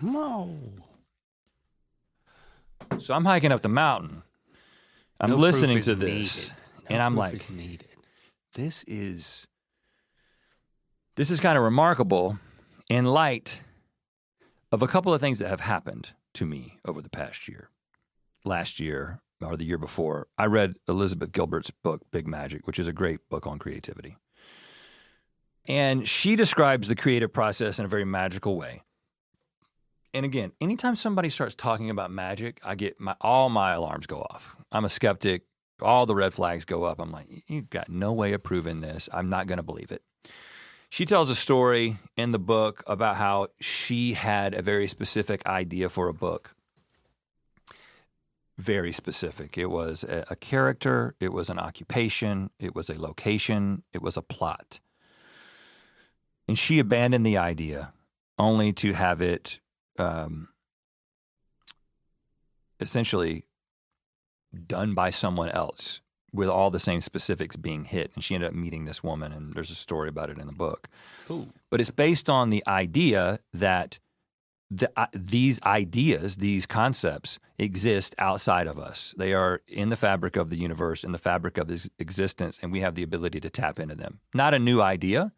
No. 0.01 0.57
So 2.99 3.13
I'm 3.13 3.27
hiking 3.27 3.53
up 3.53 3.61
the 3.61 3.69
mountain. 3.69 4.23
I'm 5.21 5.29
no 5.29 5.37
listening 5.37 5.83
to 5.83 5.95
this, 5.95 6.49
no 6.49 6.55
and 6.95 7.03
I'm 7.03 7.15
like, 7.15 7.47
this 8.55 8.85
is 8.87 9.47
this 11.17 11.31
is 11.31 11.41
kind 11.41 11.57
of 11.57 11.63
remarkable 11.63 12.39
in 12.89 13.05
light 13.05 13.63
of 14.73 14.83
a 14.83 14.89
couple 14.89 15.15
of 15.15 15.21
things 15.21 15.39
that 15.39 15.49
have 15.49 15.61
happened 15.61 16.11
to 16.35 16.47
me 16.47 16.79
over 16.85 17.01
the 17.01 17.09
past 17.09 17.47
year. 17.47 17.71
Last 18.45 18.81
year 18.81 19.21
or 19.41 19.57
the 19.57 19.65
year 19.65 19.79
before, 19.79 20.27
I 20.37 20.47
read 20.47 20.75
Elizabeth 20.89 21.33
Gilbert's 21.33 21.71
book 21.71 22.03
Big 22.11 22.27
Magic, 22.27 22.67
which 22.67 22.79
is 22.79 22.87
a 22.87 22.93
great 22.93 23.21
book 23.31 23.47
on 23.47 23.59
creativity. 23.59 24.17
And 25.67 26.07
she 26.07 26.37
describes 26.37 26.89
the 26.89 26.97
creative 26.97 27.33
process 27.33 27.79
in 27.79 27.85
a 27.85 27.89
very 27.89 28.05
magical 28.05 28.57
way. 28.57 28.83
And 30.13 30.25
again, 30.25 30.53
anytime 30.61 30.95
somebody 30.95 31.31
starts 31.31 31.55
talking 31.55 31.91
about 31.91 32.11
magic, 32.11 32.61
I 32.63 32.75
get 32.75 33.01
my 33.01 33.17
all 33.21 33.49
my 33.49 33.73
alarms 33.73 34.07
go 34.07 34.21
off. 34.31 34.55
I'm 34.71 34.85
a 34.85 34.89
skeptic 34.89 35.43
all 35.83 36.07
the 36.07 36.15
red 36.15 36.33
flags 36.33 36.65
go 36.65 36.85
up. 36.85 37.01
I'm 37.01 37.11
like, 37.11 37.45
you've 37.47 37.71
got 37.71 37.89
no 37.89 38.13
way 38.13 38.33
of 38.33 38.43
proving 38.43 38.81
this. 38.81 39.09
I'm 39.13 39.29
not 39.29 39.47
going 39.47 39.59
to 39.59 39.63
believe 39.63 39.91
it. 39.91 40.03
She 40.89 41.05
tells 41.05 41.29
a 41.29 41.35
story 41.35 41.99
in 42.17 42.31
the 42.31 42.39
book 42.39 42.85
about 42.87 43.17
how 43.17 43.49
she 43.61 44.13
had 44.13 44.55
a 44.55 44.63
very 44.63 44.87
specific 44.87 45.45
idea 45.45 45.89
for 45.89 46.09
a 46.09 46.15
book. 46.15 46.55
Very 48.57 48.93
specific. 48.93 49.59
It 49.59 49.67
was 49.67 50.05
a, 50.05 50.37
character, 50.37 51.17
it 51.19 51.33
was 51.33 51.51
an 51.51 51.59
occupation, 51.59 52.51
it 52.61 52.77
was 52.77 52.89
a 52.89 53.01
location, 53.01 53.83
it 53.93 54.03
was 54.03 54.17
a 54.17 54.23
plot. 54.23 54.79
And 56.47 56.57
she 56.57 56.79
abandoned 56.79 57.27
the 57.27 57.39
idea 57.39 57.93
only 58.39 58.73
to 58.75 58.93
have 58.93 59.21
it 59.21 59.59
um, 59.99 60.51
essentially 62.79 63.47
done 64.55 64.95
by 64.95 65.11
someone 65.11 65.51
else 65.51 66.01
with 66.33 66.49
all 66.49 66.71
the 66.71 66.81
same 66.81 67.01
specifics 67.01 67.57
being 67.57 67.85
hit. 67.85 68.11
And 68.15 68.25
she 68.25 68.35
ended 68.35 68.49
up 68.49 68.55
meeting 68.55 68.85
this 68.85 69.03
woman, 69.03 69.33
and 69.33 69.55
there's 69.55 69.71
a 69.71 69.77
story 69.77 70.09
about 70.09 70.31
it 70.31 70.39
in 70.39 70.47
the 70.47 70.53
book. 70.53 70.89
Ooh. 71.31 71.49
But 71.71 71.81
it's 71.81 71.91
based 71.91 72.29
on 72.29 72.51
the 72.51 72.65
idea 72.67 73.39
that 73.53 73.99
the, 74.71 74.91
uh, 74.97 75.07
these 75.13 75.63
ideas, 75.63 76.37
these 76.37 76.67
concepts 76.67 77.39
exist 77.59 78.15
outside 78.19 78.67
of 78.67 78.79
us. 78.79 79.15
They 79.17 79.33
are 79.33 79.61
in 79.69 79.91
the 79.91 79.97
fabric 79.97 80.37
of 80.37 80.51
the 80.51 80.57
universe, 80.57 81.05
in 81.05 81.13
the 81.13 81.19
fabric 81.19 81.59
of 81.59 81.69
this 81.69 81.89
existence, 81.99 82.59
and 82.61 82.73
we 82.73 82.81
have 82.81 82.97
the 82.97 83.03
ability 83.03 83.41
to 83.41 83.51
tap 83.51 83.79
into 83.79 83.95
them. 83.95 84.21
Not 84.35 84.55
a 84.55 84.59
new 84.59 84.81
idea. 84.81 85.33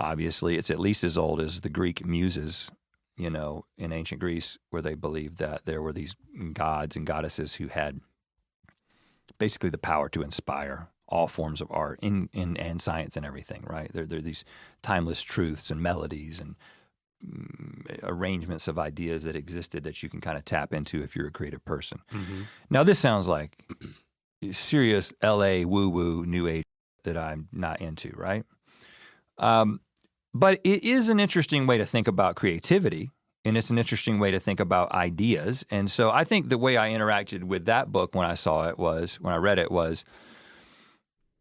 Obviously, 0.00 0.56
it's 0.56 0.70
at 0.70 0.80
least 0.80 1.04
as 1.04 1.18
old 1.18 1.40
as 1.40 1.60
the 1.60 1.68
Greek 1.68 2.04
muses 2.04 2.70
you 3.18 3.30
know, 3.30 3.64
in 3.76 3.92
ancient 3.92 4.20
Greece, 4.20 4.56
where 4.70 4.82
they 4.82 4.94
believed 4.94 5.38
that 5.38 5.64
there 5.64 5.82
were 5.82 5.92
these 5.92 6.14
gods 6.52 6.96
and 6.96 7.06
goddesses 7.06 7.54
who 7.54 7.68
had 7.68 8.00
basically 9.38 9.70
the 9.70 9.78
power 9.78 10.08
to 10.08 10.22
inspire 10.22 10.88
all 11.08 11.26
forms 11.26 11.60
of 11.60 11.68
art 11.70 11.98
in, 12.02 12.28
in 12.32 12.56
and 12.56 12.80
science 12.82 13.16
and 13.16 13.24
everything, 13.24 13.64
right? 13.66 13.90
There, 13.92 14.04
there 14.04 14.18
are 14.18 14.22
these 14.22 14.44
timeless 14.82 15.22
truths 15.22 15.70
and 15.70 15.80
melodies 15.80 16.38
and 16.38 16.54
mm, 17.26 17.98
arrangements 18.02 18.68
of 18.68 18.78
ideas 18.78 19.24
that 19.24 19.34
existed 19.34 19.84
that 19.84 20.02
you 20.02 20.08
can 20.08 20.20
kind 20.20 20.36
of 20.36 20.44
tap 20.44 20.72
into 20.72 21.02
if 21.02 21.16
you're 21.16 21.28
a 21.28 21.32
creative 21.32 21.64
person. 21.64 22.00
Mm-hmm. 22.12 22.42
Now, 22.68 22.84
this 22.84 22.98
sounds 22.98 23.26
like 23.26 23.64
serious 24.52 25.12
LA 25.22 25.62
woo 25.62 25.88
woo 25.88 26.26
new 26.26 26.46
age 26.46 26.64
that 27.04 27.16
I'm 27.16 27.48
not 27.52 27.80
into, 27.80 28.12
right? 28.14 28.44
Um, 29.38 29.80
but 30.34 30.60
it 30.64 30.84
is 30.84 31.08
an 31.08 31.20
interesting 31.20 31.66
way 31.66 31.78
to 31.78 31.86
think 31.86 32.08
about 32.08 32.36
creativity, 32.36 33.10
and 33.44 33.56
it's 33.56 33.70
an 33.70 33.78
interesting 33.78 34.18
way 34.18 34.30
to 34.30 34.40
think 34.40 34.60
about 34.60 34.92
ideas. 34.92 35.64
And 35.70 35.90
so 35.90 36.10
I 36.10 36.24
think 36.24 36.48
the 36.48 36.58
way 36.58 36.76
I 36.76 36.90
interacted 36.90 37.44
with 37.44 37.64
that 37.66 37.90
book 37.90 38.14
when 38.14 38.26
I 38.26 38.34
saw 38.34 38.68
it 38.68 38.78
was, 38.78 39.20
when 39.20 39.32
I 39.32 39.38
read 39.38 39.58
it, 39.58 39.70
was 39.70 40.04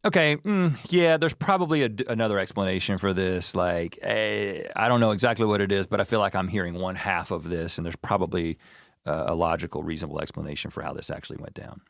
okay, 0.06 0.38
mm, 0.38 0.78
yeah, 0.90 1.18
there's 1.18 1.34
probably 1.34 1.84
a, 1.84 1.90
another 2.08 2.40
explanation 2.40 2.98
for 2.98 3.14
this. 3.14 3.56
Like, 3.56 4.00
eh, 4.02 4.64
I 4.76 4.88
don't 4.88 5.00
know 5.00 5.12
exactly 5.12 5.46
what 5.46 5.62
it 5.62 5.72
is, 5.72 5.86
but 5.86 6.00
I 6.00 6.06
feel 6.06 6.20
like 6.20 6.36
I'm 6.36 6.48
hearing 6.48 6.76
one 6.76 6.96
half 6.96 7.32
of 7.32 7.50
this, 7.50 7.78
and 7.78 7.86
there's 7.86 7.96
probably 7.98 8.58
uh, 9.06 9.26
a 9.28 9.36
logical, 9.36 9.84
reasonable 9.84 10.22
explanation 10.22 10.72
for 10.72 10.82
how 10.82 10.94
this 10.94 11.10
actually 11.10 11.38
went 11.38 11.54
down. 11.54 11.82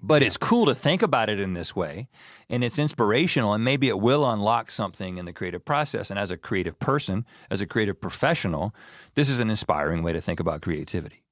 But 0.00 0.22
it's 0.22 0.36
cool 0.36 0.66
to 0.66 0.74
think 0.74 1.02
about 1.02 1.28
it 1.28 1.38
in 1.38 1.54
this 1.54 1.76
way, 1.76 2.08
and 2.48 2.64
it's 2.64 2.78
inspirational, 2.78 3.52
and 3.52 3.64
maybe 3.64 3.88
it 3.88 3.98
will 4.00 4.28
unlock 4.28 4.70
something 4.70 5.18
in 5.18 5.26
the 5.26 5.32
creative 5.32 5.64
process. 5.64 6.10
And 6.10 6.18
as 6.18 6.30
a 6.30 6.36
creative 6.36 6.78
person, 6.78 7.24
as 7.50 7.60
a 7.60 7.66
creative 7.66 8.00
professional, 8.00 8.74
this 9.14 9.28
is 9.28 9.40
an 9.40 9.50
inspiring 9.50 10.02
way 10.02 10.12
to 10.12 10.20
think 10.20 10.40
about 10.40 10.60
creativity. 10.60 11.22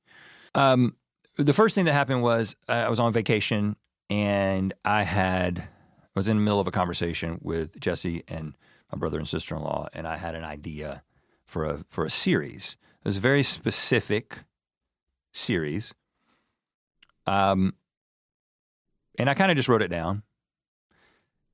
Um, 0.55 0.97
the 1.37 1.53
first 1.53 1.75
thing 1.75 1.85
that 1.87 1.93
happened 1.93 2.23
was 2.23 2.57
uh, 2.69 2.73
I 2.73 2.89
was 2.89 3.01
on 3.01 3.13
vacation, 3.13 3.77
and 4.09 4.75
I 4.85 5.03
had 5.03 5.69
I 6.15 6.19
was 6.19 6.29
in 6.29 6.37
the 6.37 6.43
middle 6.43 6.61
of 6.61 6.67
a 6.67 6.73
conversation 6.73 7.39
with 7.43 7.81
Jessie 7.81 8.25
and 8.29 8.57
my 8.93 8.99
brother 8.99 9.19
and 9.19 9.29
sister 9.29 9.57
in 9.57 9.63
law, 9.63 9.89
and 9.93 10.07
I 10.07 10.17
had 10.17 10.35
an 10.35 10.45
idea 10.45 11.03
for 11.45 11.65
a 11.65 11.85
for 11.89 12.05
a 12.05 12.11
series. 12.11 12.77
It 13.05 13.09
was 13.09 13.17
a 13.17 13.21
very 13.21 13.43
specific 13.43 14.45
series 15.33 15.95
Um, 17.27 17.75
and 19.21 19.29
I 19.29 19.35
kind 19.35 19.51
of 19.51 19.57
just 19.57 19.69
wrote 19.69 19.83
it 19.83 19.89
down. 19.89 20.23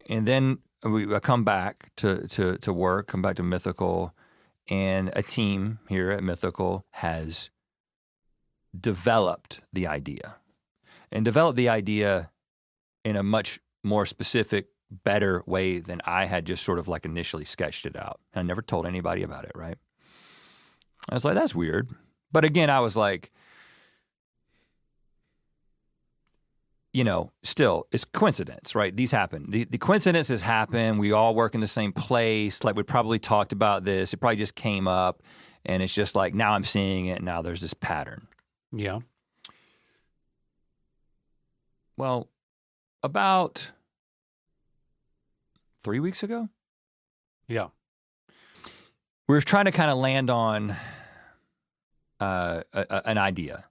And 0.09 0.27
then 0.27 0.59
we 0.85 1.13
I 1.13 1.19
come 1.19 1.43
back 1.43 1.91
to, 1.97 2.29
to, 2.29 2.59
to 2.59 2.73
work, 2.73 3.09
come 3.09 3.23
back 3.23 3.35
to 3.37 3.43
Mythical, 3.43 4.15
and 4.69 5.11
a 5.17 5.23
team 5.23 5.81
here 5.89 6.13
at 6.13 6.23
Mythical 6.23 6.87
has 6.91 7.51
developed 8.79 9.63
the 9.73 9.87
idea 9.87 10.37
and 11.11 11.25
developed 11.25 11.57
the 11.57 11.69
idea 11.69 12.31
in 13.05 13.17
a 13.17 13.23
much 13.23 13.59
more 13.83 14.07
specific, 14.07 14.67
better 14.91 15.43
way 15.47 15.81
than 15.81 16.01
I 16.05 16.27
had 16.27 16.45
just 16.45 16.63
sort 16.65 16.79
of 16.79 16.87
like 16.87 17.05
initially 17.05 17.45
sketched 17.45 17.85
it 17.85 17.97
out. 17.97 18.21
I 18.33 18.43
never 18.43 18.63
told 18.63 18.87
anybody 18.87 19.25
about 19.25 19.45
it, 19.45 19.53
right? 19.57 19.79
I 21.11 21.15
was 21.15 21.25
like, 21.25 21.35
that's 21.35 21.55
weird. 21.55 21.91
But 22.31 22.45
again, 22.45 22.71
I 22.71 22.79
was 22.79 22.97
like, 22.97 23.33
you 26.97 27.05
know, 27.05 27.31
still, 27.43 27.87
it's 27.93 28.05
coincidence, 28.05 28.75
right? 28.75 28.97
These 28.97 29.13
happen. 29.13 29.51
The, 29.51 29.65
the 29.65 29.77
coincidences 29.77 30.41
happen. 30.41 30.97
We 30.97 31.13
all 31.13 31.35
work 31.35 31.55
in 31.55 31.61
the 31.61 31.67
same 31.67 31.93
place. 31.93 32.65
Like 32.65 32.75
we 32.75 32.83
probably 32.85 33.19
talked 33.19 33.53
about 33.53 33.85
this. 33.85 34.15
It 34.15 34.17
probably 34.17 34.37
just 34.37 34.55
came 34.55 34.89
up, 34.89 35.23
and 35.67 35.83
it's 35.83 35.93
just 35.93 36.15
like 36.15 36.33
now 36.33 36.53
I'm 36.53 36.65
seeing 36.65 37.07
it. 37.07 37.23
Now 37.23 37.43
there's 37.43 37.61
this 37.61 37.75
pattern. 37.75 38.29
Yeah. 38.73 39.01
Well, 41.99 42.29
about 43.03 43.73
three 45.83 46.01
weeks 46.01 46.23
ago, 46.23 46.49
Yeah. 47.49 47.69
we 49.29 49.35
were 49.35 49.41
trying 49.41 49.67
to 49.67 49.71
kind 49.73 49.91
of 49.91 49.99
land 49.99 50.31
on 50.31 50.77
uh, 52.21 52.63
a, 52.73 52.87
a- 52.91 53.09
an 53.09 53.19
idea 53.19 53.67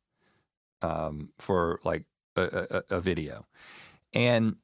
um, 0.81 1.29
for 1.39 1.79
like 1.83 2.03
a, 2.35 2.83
a, 2.91 2.97
a 2.97 3.01
video, 3.01 3.45
and 4.13 4.55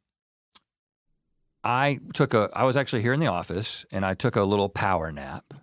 I 1.63 1.99
took 2.13 2.33
a. 2.33 2.49
I 2.53 2.63
was 2.63 2.77
actually 2.77 3.01
here 3.01 3.13
in 3.13 3.19
the 3.19 3.27
office, 3.27 3.85
and 3.91 4.05
I 4.05 4.13
took 4.13 4.35
a 4.35 4.43
little 4.43 4.69
power 4.69 5.11
nap, 5.11 5.53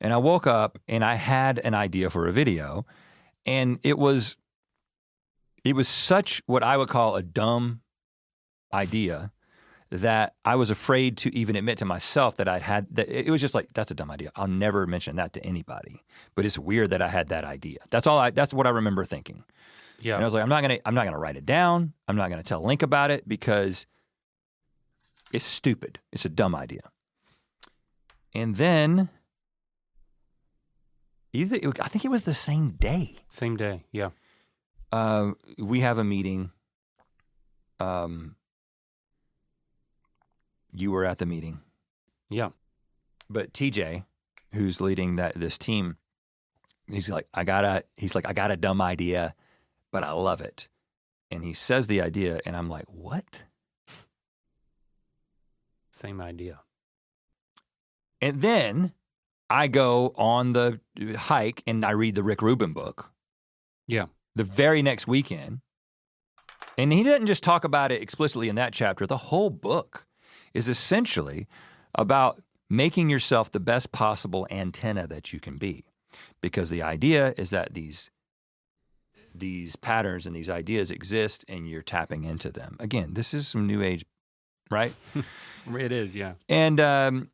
and 0.00 0.12
I 0.12 0.16
woke 0.18 0.46
up 0.46 0.78
and 0.88 1.04
I 1.04 1.16
had 1.16 1.58
an 1.60 1.74
idea 1.74 2.10
for 2.10 2.26
a 2.26 2.32
video, 2.32 2.86
and 3.46 3.78
it 3.82 3.98
was. 3.98 4.36
It 5.64 5.76
was 5.76 5.86
such 5.86 6.42
what 6.46 6.64
I 6.64 6.76
would 6.76 6.88
call 6.88 7.14
a 7.14 7.22
dumb 7.22 7.82
idea 8.74 9.30
that 9.92 10.34
I 10.42 10.56
was 10.56 10.70
afraid 10.70 11.18
to 11.18 11.36
even 11.36 11.54
admit 11.54 11.76
to 11.78 11.84
myself 11.84 12.36
that 12.36 12.48
I'd 12.48 12.62
had 12.62 12.86
that 12.94 13.08
it 13.08 13.30
was 13.30 13.42
just 13.42 13.54
like 13.54 13.68
that's 13.74 13.90
a 13.90 13.94
dumb 13.94 14.10
idea. 14.10 14.32
I'll 14.34 14.48
never 14.48 14.86
mention 14.86 15.16
that 15.16 15.34
to 15.34 15.44
anybody. 15.44 16.02
But 16.34 16.46
it's 16.46 16.58
weird 16.58 16.90
that 16.90 17.02
I 17.02 17.08
had 17.08 17.28
that 17.28 17.44
idea. 17.44 17.78
That's 17.90 18.06
all 18.06 18.18
I 18.18 18.30
that's 18.30 18.54
what 18.54 18.66
I 18.66 18.70
remember 18.70 19.04
thinking. 19.04 19.44
Yeah. 20.04 20.14
And 20.16 20.22
I 20.22 20.26
was 20.26 20.34
like 20.34 20.42
I'm 20.42 20.48
not 20.48 20.62
going 20.62 20.76
to 20.78 20.88
I'm 20.88 20.94
not 20.94 21.04
to 21.04 21.18
write 21.18 21.36
it 21.36 21.46
down. 21.46 21.92
I'm 22.08 22.16
not 22.16 22.28
going 22.30 22.42
to 22.42 22.48
tell 22.48 22.62
Link 22.64 22.82
about 22.82 23.10
it 23.10 23.28
because 23.28 23.86
it's 25.32 25.44
stupid. 25.44 25.98
It's 26.12 26.24
a 26.24 26.28
dumb 26.28 26.54
idea. 26.54 26.82
And 28.34 28.56
then 28.56 29.08
either 31.32 31.58
I 31.80 31.88
think 31.88 32.04
it 32.04 32.10
was 32.10 32.22
the 32.24 32.34
same 32.34 32.70
day 32.72 33.16
Same 33.30 33.56
day. 33.56 33.84
Yeah. 33.92 34.10
uh, 34.92 35.32
we 35.58 35.80
have 35.80 35.98
a 35.98 36.04
meeting. 36.04 36.50
Um, 37.80 38.36
you 40.72 40.90
were 40.90 41.04
at 41.04 41.18
the 41.18 41.26
meeting, 41.26 41.60
Yeah. 42.30 42.50
but 43.28 43.52
TJ, 43.52 44.04
who's 44.54 44.80
leading 44.80 45.16
that 45.16 45.34
this 45.34 45.58
team, 45.58 45.96
he's 46.86 47.08
like, 47.08 47.26
I 47.34 47.44
got 47.44 47.64
a, 47.64 47.84
he's 47.96 48.14
like, 48.14 48.26
I 48.26 48.32
got 48.32 48.50
a 48.50 48.56
dumb 48.56 48.80
idea, 48.80 49.34
but 49.92 50.02
I 50.02 50.12
love 50.12 50.40
it, 50.40 50.68
and 51.30 51.44
he 51.44 51.52
says 51.52 51.86
the 51.86 52.00
idea, 52.00 52.40
and 52.44 52.56
I'm 52.56 52.68
like, 52.68 52.86
what? 52.88 53.42
Same 55.92 56.20
idea. 56.20 56.60
And 58.20 58.40
then 58.40 58.92
I 59.50 59.68
go 59.68 60.14
on 60.16 60.52
the 60.52 60.80
hike 61.16 61.62
and 61.66 61.84
I 61.84 61.90
read 61.90 62.14
the 62.14 62.22
Rick 62.22 62.40
Rubin 62.42 62.72
book. 62.72 63.12
Yeah. 63.86 64.06
the 64.34 64.44
very 64.44 64.82
next 64.82 65.06
weekend. 65.06 65.60
And 66.78 66.92
he 66.92 67.02
didn't 67.02 67.26
just 67.26 67.42
talk 67.42 67.64
about 67.64 67.92
it 67.92 68.00
explicitly 68.00 68.48
in 68.48 68.54
that 68.54 68.72
chapter. 68.72 69.06
The 69.06 69.16
whole 69.16 69.50
book 69.50 70.06
is 70.54 70.68
essentially 70.68 71.48
about 71.94 72.40
making 72.70 73.10
yourself 73.10 73.50
the 73.50 73.60
best 73.60 73.92
possible 73.92 74.46
antenna 74.50 75.06
that 75.06 75.32
you 75.32 75.40
can 75.40 75.58
be. 75.58 75.84
Because 76.40 76.70
the 76.70 76.82
idea 76.82 77.34
is 77.36 77.50
that 77.50 77.74
these 77.74 78.10
these 79.34 79.76
patterns 79.76 80.26
and 80.26 80.34
these 80.36 80.50
ideas 80.50 80.90
exist 80.90 81.44
and 81.48 81.68
you're 81.68 81.82
tapping 81.82 82.24
into 82.24 82.50
them. 82.50 82.76
Again, 82.80 83.14
this 83.14 83.32
is 83.34 83.48
some 83.48 83.66
new 83.66 83.82
age, 83.82 84.04
right? 84.70 84.92
It 85.74 85.92
is. 85.92 86.12
Yeah. 86.14 86.32
and 86.48 86.80
um, 86.80 87.30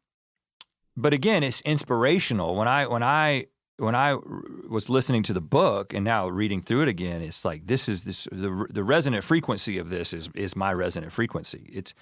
but 0.97 1.15
again, 1.15 1.43
it's 1.43 1.63
inspirational. 1.63 2.55
When 2.55 2.69
I 2.69 2.87
when 2.87 3.03
I 3.03 3.47
when 3.79 3.95
I 3.95 4.11
r- 4.13 4.21
was 4.69 4.91
listening 4.91 5.23
to 5.23 5.33
the 5.33 5.41
book 5.41 5.95
and 5.95 6.05
now 6.05 6.29
reading 6.29 6.61
through 6.61 6.83
it 6.83 6.89
again, 6.89 7.23
it's 7.23 7.45
like 7.45 7.67
this 7.67 7.89
is 7.89 8.03
this 8.03 8.29
the 8.31 8.67
the 8.69 8.85
resonant 8.85 9.25
frequency 9.25 9.79
of 9.79 9.89
this 9.89 10.13
is 10.13 10.29
is 10.35 10.55
my 10.57 10.75
resonant 10.75 11.11
frequency. 11.13 11.71
It's 11.73 11.95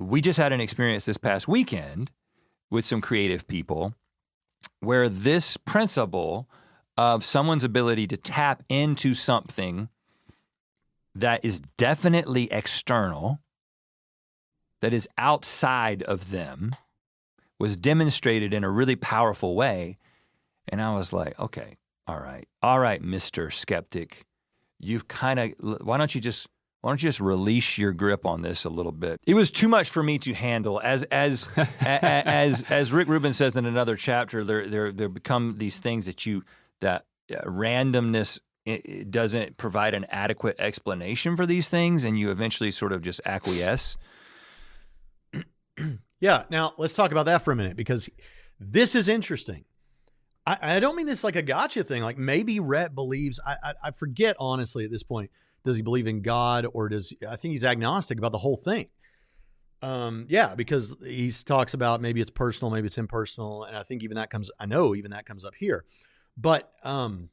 we 0.00 0.20
just 0.20 0.38
had 0.38 0.52
an 0.52 0.60
experience 0.60 1.04
this 1.04 1.18
past 1.18 1.46
weekend 1.46 2.10
with 2.68 2.84
some 2.84 3.00
creative 3.00 3.46
people 3.46 3.94
where 4.80 5.08
this 5.08 5.56
principle 5.56 6.48
of 6.96 7.24
someone's 7.24 7.64
ability 7.64 8.06
to 8.08 8.16
tap 8.16 8.62
into 8.68 9.14
something 9.14 9.88
that 11.14 11.44
is 11.44 11.60
definitely 11.76 12.50
external 12.52 13.40
that 14.80 14.92
is 14.92 15.08
outside 15.16 16.02
of 16.04 16.30
them 16.30 16.72
was 17.58 17.76
demonstrated 17.76 18.52
in 18.52 18.64
a 18.64 18.70
really 18.70 18.96
powerful 18.96 19.54
way. 19.54 19.98
And 20.68 20.80
I 20.82 20.94
was 20.96 21.12
like, 21.12 21.38
okay, 21.38 21.76
all 22.06 22.18
right, 22.18 22.48
all 22.62 22.78
right, 22.80 23.00
Mr. 23.02 23.52
Skeptic, 23.52 24.24
you've 24.80 25.06
kind 25.08 25.38
of, 25.38 25.52
why 25.82 25.98
don't 25.98 26.14
you 26.14 26.20
just, 26.20 26.48
why 26.80 26.90
don't 26.90 27.00
you 27.02 27.08
just 27.08 27.20
release 27.20 27.78
your 27.78 27.92
grip 27.92 28.26
on 28.26 28.42
this 28.42 28.64
a 28.64 28.68
little 28.68 28.90
bit? 28.90 29.20
It 29.24 29.34
was 29.34 29.52
too 29.52 29.68
much 29.68 29.88
for 29.88 30.02
me 30.02 30.18
to 30.18 30.34
handle. 30.34 30.80
As 30.82 31.04
as 31.04 31.48
a- 31.56 31.60
a- 31.80 32.26
as 32.26 32.64
as 32.68 32.92
Rick 32.92 33.06
Rubin 33.06 33.32
says 33.34 33.56
in 33.56 33.66
another 33.66 33.94
chapter, 33.94 34.42
there 34.42 34.66
there 34.66 34.90
there 34.90 35.08
become 35.08 35.58
these 35.58 35.78
things 35.78 36.06
that 36.06 36.26
you 36.26 36.42
that 36.82 37.06
uh, 37.30 37.40
randomness 37.44 38.38
it, 38.64 39.10
doesn't 39.10 39.56
provide 39.56 39.94
an 39.94 40.06
adequate 40.10 40.56
explanation 40.60 41.36
for 41.36 41.46
these 41.46 41.68
things, 41.68 42.04
and 42.04 42.18
you 42.18 42.30
eventually 42.30 42.70
sort 42.70 42.92
of 42.92 43.02
just 43.02 43.20
acquiesce. 43.24 43.96
Yeah. 46.22 46.44
Now 46.50 46.72
let's 46.78 46.94
talk 46.94 47.10
about 47.10 47.26
that 47.26 47.42
for 47.42 47.50
a 47.50 47.56
minute 47.56 47.76
because 47.76 48.08
this 48.60 48.94
is 48.94 49.08
interesting. 49.08 49.64
I, 50.46 50.76
I 50.76 50.80
don't 50.80 50.94
mean 50.94 51.06
this 51.06 51.24
like 51.24 51.34
a 51.34 51.42
gotcha 51.42 51.82
thing. 51.82 52.04
Like 52.04 52.16
maybe 52.16 52.60
Rhett 52.60 52.94
believes. 52.94 53.40
I, 53.44 53.56
I 53.60 53.74
I 53.82 53.90
forget 53.90 54.36
honestly 54.38 54.84
at 54.84 54.92
this 54.92 55.02
point. 55.02 55.32
Does 55.64 55.74
he 55.74 55.82
believe 55.82 56.06
in 56.06 56.22
God 56.22 56.64
or 56.72 56.88
does 56.88 57.12
I 57.28 57.34
think 57.34 57.52
he's 57.52 57.64
agnostic 57.64 58.18
about 58.18 58.30
the 58.30 58.38
whole 58.38 58.56
thing? 58.56 58.86
Um, 59.82 60.26
yeah, 60.28 60.54
because 60.54 60.96
he 61.04 61.32
talks 61.32 61.74
about 61.74 62.00
maybe 62.00 62.20
it's 62.20 62.30
personal, 62.30 62.70
maybe 62.70 62.86
it's 62.86 62.98
impersonal, 62.98 63.64
and 63.64 63.76
I 63.76 63.82
think 63.82 64.04
even 64.04 64.14
that 64.14 64.30
comes. 64.30 64.48
I 64.60 64.66
know 64.66 64.94
even 64.94 65.10
that 65.10 65.26
comes 65.26 65.44
up 65.44 65.54
here, 65.56 65.84
but 66.36 66.72
um, 66.82 67.30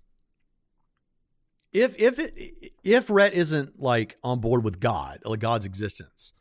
if 1.71 1.95
if 1.97 2.19
it 2.19 2.73
if 2.83 3.09
Rhett 3.09 3.33
isn't 3.33 3.79
like 3.79 4.17
on 4.23 4.39
board 4.39 4.63
with 4.63 4.79
God, 4.79 5.19
like 5.25 5.39
God's 5.39 5.65
existence, 5.65 6.33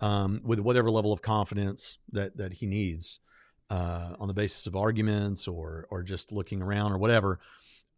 um, 0.00 0.40
with 0.44 0.58
whatever 0.60 0.90
level 0.90 1.12
of 1.12 1.22
confidence 1.22 1.98
that 2.12 2.36
that 2.36 2.54
he 2.54 2.66
needs 2.66 3.20
uh, 3.70 4.14
on 4.18 4.28
the 4.28 4.34
basis 4.34 4.66
of 4.66 4.76
arguments 4.76 5.48
or 5.48 5.86
or 5.90 6.02
just 6.02 6.32
looking 6.32 6.62
around 6.62 6.92
or 6.92 6.98
whatever. 6.98 7.40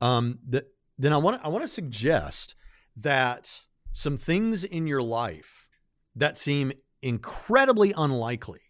Um, 0.00 0.38
that 0.48 0.68
then 0.98 1.12
I 1.12 1.16
want 1.16 1.44
I 1.44 1.48
want 1.48 1.62
to 1.62 1.68
suggest 1.68 2.54
that 2.96 3.60
some 3.92 4.16
things 4.18 4.62
in 4.64 4.86
your 4.86 5.02
life 5.02 5.66
that 6.14 6.38
seem 6.38 6.72
incredibly 7.02 7.92
unlikely 7.96 8.60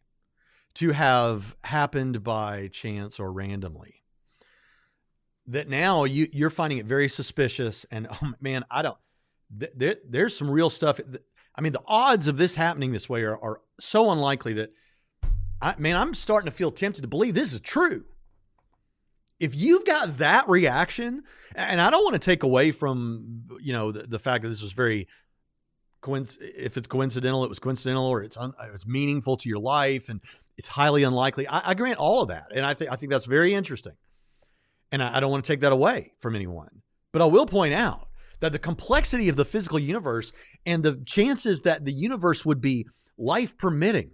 to 0.74 0.90
have 0.90 1.56
happened 1.64 2.22
by 2.22 2.68
chance 2.68 3.18
or 3.18 3.32
randomly 3.32 4.02
that 5.48 5.68
now 5.68 6.04
you 6.04 6.28
you're 6.32 6.50
finding 6.50 6.78
it 6.78 6.86
very 6.86 7.08
suspicious 7.08 7.86
and 7.90 8.06
oh 8.22 8.32
man 8.40 8.64
i 8.70 8.82
don't 8.82 8.96
th- 9.58 9.72
there, 9.76 9.96
there's 10.08 10.36
some 10.36 10.50
real 10.50 10.70
stuff 10.70 11.00
I 11.56 11.62
mean, 11.62 11.72
the 11.72 11.82
odds 11.86 12.26
of 12.26 12.36
this 12.36 12.54
happening 12.54 12.92
this 12.92 13.08
way 13.08 13.22
are, 13.22 13.36
are 13.42 13.60
so 13.80 14.10
unlikely 14.10 14.52
that, 14.54 14.72
I 15.60 15.74
man, 15.78 15.96
I'm 15.96 16.12
starting 16.12 16.50
to 16.50 16.56
feel 16.56 16.70
tempted 16.70 17.00
to 17.00 17.08
believe 17.08 17.34
this 17.34 17.54
is 17.54 17.60
true. 17.60 18.04
If 19.40 19.54
you've 19.54 19.86
got 19.86 20.18
that 20.18 20.48
reaction, 20.48 21.22
and 21.54 21.80
I 21.80 21.90
don't 21.90 22.04
want 22.04 22.14
to 22.14 22.18
take 22.18 22.42
away 22.42 22.72
from 22.72 23.44
you 23.60 23.72
know 23.72 23.90
the, 23.90 24.02
the 24.02 24.18
fact 24.18 24.42
that 24.42 24.48
this 24.48 24.62
was 24.62 24.72
very, 24.72 25.08
if 26.06 26.76
it's 26.76 26.86
coincidental, 26.86 27.42
it 27.42 27.48
was 27.48 27.58
coincidental, 27.58 28.04
or 28.04 28.22
it's 28.22 28.36
un- 28.36 28.54
it 28.62 28.72
was 28.72 28.86
meaningful 28.86 29.38
to 29.38 29.48
your 29.48 29.58
life, 29.58 30.10
and 30.10 30.20
it's 30.58 30.68
highly 30.68 31.04
unlikely. 31.04 31.48
I, 31.48 31.70
I 31.70 31.74
grant 31.74 31.98
all 31.98 32.22
of 32.22 32.28
that, 32.28 32.48
and 32.54 32.64
I 32.64 32.74
think 32.74 32.92
I 32.92 32.96
think 32.96 33.10
that's 33.10 33.24
very 33.24 33.54
interesting, 33.54 33.94
and 34.92 35.02
I, 35.02 35.20
don't 35.20 35.30
want 35.30 35.44
to 35.44 35.52
take 35.52 35.60
that 35.60 35.72
away 35.72 36.12
from 36.20 36.34
anyone. 36.34 36.82
But 37.12 37.22
I 37.22 37.26
will 37.26 37.46
point 37.46 37.74
out 37.74 38.08
that 38.40 38.52
the 38.52 38.58
complexity 38.58 39.28
of 39.28 39.36
the 39.36 39.44
physical 39.44 39.78
universe 39.78 40.32
and 40.64 40.82
the 40.82 41.00
chances 41.06 41.62
that 41.62 41.84
the 41.84 41.92
universe 41.92 42.44
would 42.44 42.60
be 42.60 42.86
life 43.18 43.56
permitting. 43.56 44.10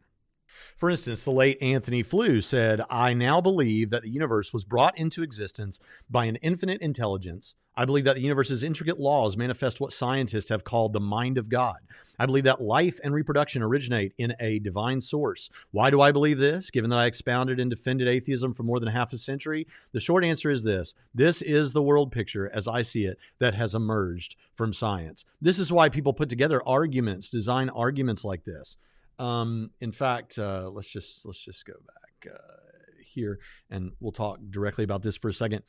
For 0.76 0.90
instance, 0.90 1.20
the 1.22 1.30
late 1.30 1.59
Antony 1.62 2.02
Flew 2.02 2.40
said, 2.40 2.82
I 2.90 3.14
now 3.14 3.40
believe 3.40 3.90
that 3.90 4.02
the 4.02 4.10
universe 4.10 4.52
was 4.52 4.64
brought 4.64 4.97
into 4.98 5.22
existence 5.22 5.78
by 6.10 6.26
an 6.26 6.36
infinite 6.36 6.80
intelligence. 6.80 7.55
I 7.74 7.86
believe 7.86 8.05
that 8.05 8.16
the 8.16 8.22
universe's 8.22 8.62
intricate 8.62 9.01
laws 9.01 9.36
manifest 9.36 9.80
what 9.80 9.94
scientists 9.94 10.51
have 10.51 10.64
called 10.64 10.93
the 10.93 11.01
mind 11.01 11.39
of 11.39 11.48
God. 11.48 11.78
I 12.18 12.26
believe 12.26 12.44
that 12.44 12.60
life 12.60 13.01
and 13.02 13.14
reproduction 13.14 13.62
originate 13.62 14.12
in 14.18 14.34
a 14.39 14.59
divine 14.59 15.01
source. 15.01 15.48
Why 15.70 15.89
do 15.89 16.01
I 16.01 16.12
believe 16.12 16.39
this? 16.39 16.70
Given 16.70 16.90
that 16.90 16.98
I 16.98 17.06
expounded 17.06 17.59
and 17.59 17.70
defended 17.70 18.09
atheism 18.09 18.52
for 18.52 18.62
more 18.62 18.78
than 18.78 18.90
half 18.90 19.12
a 19.14 19.18
century, 19.18 19.66
the 19.93 20.01
short 20.01 20.22
answer 20.22 20.51
is 20.51 20.64
this 20.64 20.94
this 21.14 21.40
is 21.40 21.72
the 21.72 21.82
world 21.82 22.12
picture 22.12 22.51
as 22.52 22.68
I 22.68 22.82
see 22.82 23.06
it 23.06 23.18
that 23.39 23.55
has 23.55 23.74
emerged 23.74 24.36
from 24.55 24.74
science. 24.74 25.24
This 25.40 25.59
is 25.59 25.72
why 25.72 25.89
people 25.89 26.12
put 26.12 26.28
together 26.28 26.62
arguments, 26.66 27.30
design 27.30 27.70
arguments 27.70 28.22
like 28.22 28.44
this. 28.44 28.76
Um, 29.18 29.70
in 29.80 29.93
fact, 29.93 30.39
uh, 30.39 30.70
let's 30.70 30.89
just 30.89 31.24
let's 31.26 31.44
just 31.44 31.64
go 31.66 31.74
back 31.74 32.32
uh, 32.34 32.62
here, 33.05 33.39
and 33.70 33.93
we'll 34.01 34.12
talk 34.12 34.39
directly 34.51 34.84
about 34.84 35.02
this 35.02 35.16
for 35.16 35.28
a 35.28 35.34
second. 35.34 35.62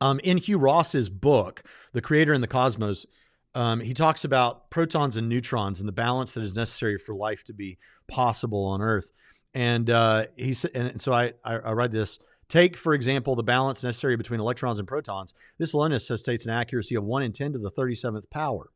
Um, 0.00 0.20
in 0.24 0.38
Hugh 0.38 0.58
Ross's 0.58 1.08
book, 1.08 1.62
The 1.92 2.00
Creator 2.00 2.32
and 2.32 2.42
the 2.42 2.48
Cosmos, 2.48 3.06
um, 3.54 3.80
he 3.80 3.94
talks 3.94 4.24
about 4.24 4.70
protons 4.70 5.16
and 5.16 5.28
neutrons 5.28 5.80
and 5.80 5.88
the 5.88 5.92
balance 5.92 6.32
that 6.32 6.42
is 6.42 6.56
necessary 6.56 6.98
for 6.98 7.14
life 7.14 7.44
to 7.44 7.52
be 7.52 7.78
possible 8.08 8.64
on 8.64 8.82
Earth. 8.82 9.12
And 9.54 9.88
uh, 9.88 10.26
he 10.36 10.52
said, 10.52 10.72
and 10.74 11.00
so 11.00 11.12
I, 11.12 11.34
I, 11.44 11.56
I 11.56 11.70
read 11.72 11.92
this. 11.92 12.18
Take, 12.48 12.76
for 12.76 12.92
example, 12.92 13.36
the 13.36 13.42
balance 13.42 13.82
necessary 13.82 14.16
between 14.16 14.40
electrons 14.40 14.78
and 14.78 14.86
protons. 14.86 15.32
This 15.58 15.72
alone 15.72 15.92
necessitates 15.92 16.44
an 16.44 16.52
accuracy 16.52 16.94
of 16.94 17.04
1 17.04 17.22
in 17.22 17.32
10 17.32 17.52
to 17.52 17.58
the 17.58 17.70
37th 17.70 18.28
power. 18.30 18.70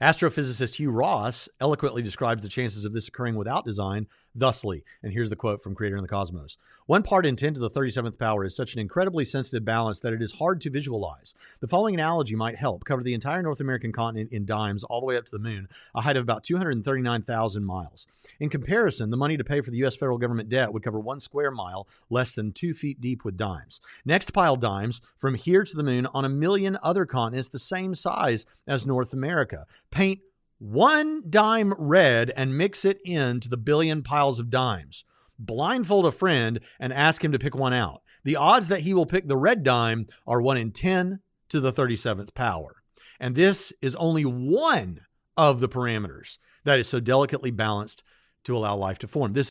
Astrophysicist 0.00 0.76
Hugh 0.76 0.90
Ross 0.90 1.48
eloquently 1.60 2.02
describes 2.02 2.42
the 2.42 2.48
chances 2.48 2.84
of 2.84 2.92
this 2.92 3.08
occurring 3.08 3.36
without 3.36 3.64
design 3.64 4.06
thusly, 4.34 4.84
and 5.02 5.12
here's 5.12 5.30
the 5.30 5.36
quote 5.36 5.62
from 5.62 5.74
Creator 5.74 5.96
in 5.96 6.02
the 6.02 6.08
Cosmos 6.08 6.56
One 6.90 7.04
part 7.04 7.24
in 7.24 7.36
10 7.36 7.54
to 7.54 7.60
the 7.60 7.70
37th 7.70 8.18
power 8.18 8.44
is 8.44 8.56
such 8.56 8.74
an 8.74 8.80
incredibly 8.80 9.24
sensitive 9.24 9.64
balance 9.64 10.00
that 10.00 10.12
it 10.12 10.20
is 10.20 10.32
hard 10.32 10.60
to 10.62 10.70
visualize. 10.70 11.36
The 11.60 11.68
following 11.68 11.94
analogy 11.94 12.34
might 12.34 12.56
help 12.56 12.84
cover 12.84 13.04
the 13.04 13.14
entire 13.14 13.42
North 13.42 13.60
American 13.60 13.92
continent 13.92 14.32
in 14.32 14.44
dimes 14.44 14.82
all 14.82 14.98
the 14.98 15.06
way 15.06 15.16
up 15.16 15.24
to 15.26 15.30
the 15.30 15.38
moon, 15.38 15.68
a 15.94 16.00
height 16.00 16.16
of 16.16 16.24
about 16.24 16.42
239,000 16.42 17.64
miles. 17.64 18.08
In 18.40 18.48
comparison, 18.48 19.10
the 19.10 19.16
money 19.16 19.36
to 19.36 19.44
pay 19.44 19.60
for 19.60 19.70
the 19.70 19.76
U.S. 19.76 19.94
federal 19.94 20.18
government 20.18 20.48
debt 20.48 20.72
would 20.72 20.82
cover 20.82 20.98
one 20.98 21.20
square 21.20 21.52
mile 21.52 21.86
less 22.10 22.32
than 22.32 22.50
two 22.50 22.74
feet 22.74 23.00
deep 23.00 23.24
with 23.24 23.36
dimes. 23.36 23.80
Next 24.04 24.32
pile 24.32 24.56
dimes 24.56 25.00
from 25.16 25.36
here 25.36 25.62
to 25.62 25.76
the 25.76 25.84
moon 25.84 26.06
on 26.06 26.24
a 26.24 26.28
million 26.28 26.76
other 26.82 27.06
continents 27.06 27.50
the 27.50 27.60
same 27.60 27.94
size 27.94 28.46
as 28.66 28.84
North 28.84 29.12
America. 29.12 29.64
Paint 29.92 30.22
one 30.58 31.22
dime 31.30 31.72
red 31.78 32.32
and 32.36 32.58
mix 32.58 32.84
it 32.84 33.00
into 33.04 33.48
the 33.48 33.56
billion 33.56 34.02
piles 34.02 34.40
of 34.40 34.50
dimes. 34.50 35.04
Blindfold 35.40 36.06
a 36.06 36.12
friend 36.12 36.60
and 36.78 36.92
ask 36.92 37.24
him 37.24 37.32
to 37.32 37.38
pick 37.38 37.54
one 37.54 37.72
out. 37.72 38.02
The 38.24 38.36
odds 38.36 38.68
that 38.68 38.80
he 38.80 38.94
will 38.94 39.06
pick 39.06 39.26
the 39.26 39.36
red 39.36 39.62
dime 39.62 40.06
are 40.26 40.40
1 40.42 40.56
in 40.56 40.72
10 40.72 41.20
to 41.48 41.60
the 41.60 41.72
37th 41.72 42.34
power. 42.34 42.76
And 43.18 43.34
this 43.34 43.72
is 43.80 43.94
only 43.96 44.24
one 44.24 45.00
of 45.36 45.60
the 45.60 45.68
parameters 45.68 46.38
that 46.64 46.78
is 46.78 46.88
so 46.88 47.00
delicately 47.00 47.50
balanced 47.50 48.02
to 48.44 48.56
allow 48.56 48.76
life 48.76 48.98
to 48.98 49.08
form. 49.08 49.32
This 49.32 49.50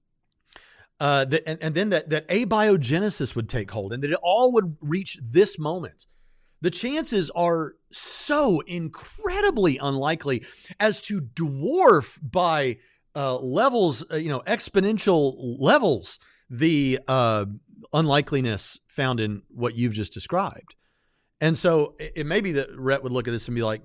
uh, 1.01 1.25
and, 1.47 1.57
and 1.61 1.75
then 1.75 1.89
that, 1.91 2.09
that 2.09 2.27
abiogenesis 2.27 3.33
would 3.33 3.47
take 3.47 3.71
hold 3.71 3.93
and 3.93 4.03
that 4.03 4.11
it 4.11 4.19
all 4.21 4.51
would 4.51 4.75
reach 4.81 5.17
this 5.23 5.57
moment 5.57 6.05
the 6.61 6.71
chances 6.71 7.29
are 7.31 7.75
so 7.91 8.59
incredibly 8.61 9.77
unlikely 9.77 10.45
as 10.79 11.01
to 11.01 11.21
dwarf 11.21 12.19
by 12.21 12.77
uh, 13.19 13.37
levels, 13.37 14.05
uh, 14.09 14.15
you 14.15 14.29
know, 14.29 14.41
exponential 14.47 15.35
levels, 15.37 16.19
the 16.49 16.99
uh, 17.09 17.45
unlikeliness 17.91 18.79
found 18.87 19.19
in 19.19 19.41
what 19.49 19.75
you've 19.75 19.91
just 19.91 20.13
described. 20.13 20.75
And 21.41 21.57
so 21.57 21.95
it, 21.99 22.13
it 22.15 22.25
may 22.25 22.39
be 22.39 22.53
that 22.53 22.69
Rhett 22.73 23.03
would 23.03 23.11
look 23.11 23.27
at 23.27 23.31
this 23.31 23.49
and 23.49 23.55
be 23.55 23.61
like, 23.61 23.81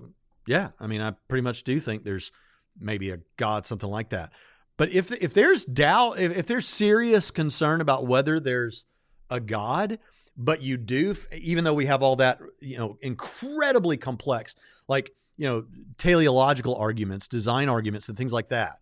yeah, 0.47 0.69
I 0.79 0.87
mean, 0.87 1.01
I 1.01 1.11
pretty 1.27 1.41
much 1.41 1.65
do 1.65 1.81
think 1.81 2.05
there's 2.05 2.31
maybe 2.79 3.09
a 3.09 3.19
God, 3.35 3.65
something 3.65 3.89
like 3.89 4.09
that. 4.11 4.31
But 4.77 4.93
if 4.93 5.11
if 5.11 5.33
there's 5.33 5.65
doubt, 5.65 6.17
if, 6.17 6.37
if 6.37 6.45
there's 6.45 6.65
serious 6.65 7.29
concern 7.29 7.81
about 7.81 8.07
whether 8.07 8.39
there's 8.39 8.85
a 9.29 9.41
God, 9.41 9.99
but 10.37 10.61
you 10.61 10.77
do 10.77 11.13
even 11.33 11.65
though 11.65 11.73
we 11.73 11.87
have 11.87 12.01
all 12.01 12.17
that 12.17 12.39
you 12.59 12.77
know 12.77 12.97
incredibly 13.01 13.97
complex 13.97 14.55
like 14.87 15.11
you 15.37 15.47
know 15.47 15.65
teleological 15.97 16.75
arguments 16.75 17.27
design 17.27 17.69
arguments 17.69 18.09
and 18.09 18.17
things 18.17 18.33
like 18.33 18.49
that 18.49 18.79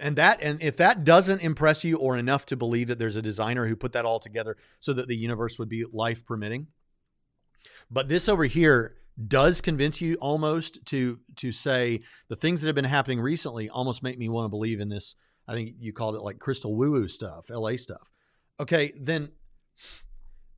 and 0.00 0.16
that 0.16 0.38
and 0.42 0.60
if 0.62 0.76
that 0.76 1.04
doesn't 1.04 1.40
impress 1.40 1.84
you 1.84 1.96
or 1.96 2.16
enough 2.16 2.46
to 2.46 2.56
believe 2.56 2.88
that 2.88 2.98
there's 2.98 3.16
a 3.16 3.22
designer 3.22 3.66
who 3.66 3.76
put 3.76 3.92
that 3.92 4.04
all 4.04 4.18
together 4.18 4.56
so 4.80 4.92
that 4.92 5.08
the 5.08 5.16
universe 5.16 5.58
would 5.58 5.68
be 5.68 5.84
life 5.92 6.26
permitting 6.26 6.66
but 7.90 8.08
this 8.08 8.28
over 8.28 8.44
here 8.44 8.96
does 9.28 9.60
convince 9.60 10.00
you 10.00 10.14
almost 10.16 10.84
to 10.84 11.20
to 11.36 11.52
say 11.52 12.00
the 12.28 12.36
things 12.36 12.60
that 12.60 12.66
have 12.66 12.74
been 12.74 12.84
happening 12.84 13.20
recently 13.20 13.68
almost 13.68 14.02
make 14.02 14.18
me 14.18 14.28
want 14.28 14.44
to 14.44 14.48
believe 14.48 14.80
in 14.80 14.88
this 14.88 15.14
i 15.46 15.52
think 15.54 15.74
you 15.78 15.92
called 15.92 16.16
it 16.16 16.22
like 16.22 16.40
crystal 16.40 16.74
woo 16.74 16.90
woo 16.90 17.06
stuff 17.06 17.48
la 17.50 17.76
stuff 17.76 18.10
okay 18.58 18.92
then 18.98 19.30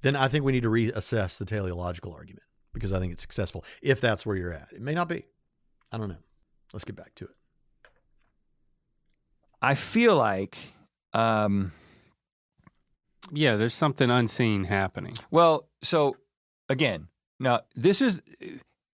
then 0.03 0.17
I 0.17 0.29
think 0.29 0.45
we 0.45 0.53
need 0.53 0.63
to 0.63 0.71
reassess 0.71 1.39
the 1.39 1.45
teleological 1.45 2.13
argument 2.13 2.45
because 2.73 2.93
I 2.93 3.01
think 3.01 3.13
it's 3.13 3.23
successful 3.23 3.65
if 3.83 4.01
that's 4.01 4.25
where 4.25 4.37
you're 4.37 4.53
at. 4.53 4.69
It 4.73 4.81
may 4.81 4.95
not 4.95 5.09
be. 5.09 5.27
I 5.91 5.99
don't 5.99 6.09
know. 6.09 6.23
Let's 6.73 6.85
get 6.85 6.97
back 6.97 7.15
to 7.17 7.25
it. 7.25 7.31
I 9.63 9.75
feel 9.75 10.17
like, 10.17 10.59
um, 11.13 11.73
yeah, 13.33 13.57
there's 13.57 13.75
something 13.75 14.11
unseen 14.11 14.65
happening. 14.65 15.19
Well, 15.31 15.69
so 15.83 16.17
again, 16.69 17.09
now 17.41 17.61
this 17.75 18.01
is 18.01 18.23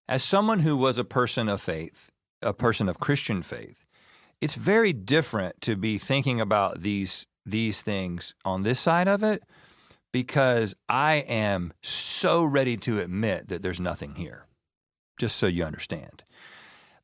as 0.08 0.22
someone 0.22 0.60
who 0.60 0.76
was 0.76 0.98
a 0.98 1.04
person 1.04 1.48
of 1.48 1.60
faith, 1.60 2.10
a 2.40 2.52
person 2.52 2.88
of 2.88 2.98
Christian 2.98 3.42
faith. 3.42 3.84
It's 4.40 4.54
very 4.54 4.92
different 4.92 5.60
to 5.62 5.76
be 5.76 5.98
thinking 5.98 6.40
about 6.40 6.80
these 6.82 7.26
these 7.44 7.82
things 7.82 8.34
on 8.44 8.62
this 8.62 8.78
side 8.78 9.08
of 9.08 9.22
it 9.22 9.42
because 10.12 10.74
I 10.88 11.14
am 11.14 11.72
so 11.82 12.44
ready 12.44 12.76
to 12.78 13.00
admit 13.00 13.48
that 13.48 13.62
there's 13.62 13.80
nothing 13.80 14.14
here, 14.14 14.46
just 15.18 15.36
so 15.36 15.46
you 15.46 15.64
understand. 15.64 16.22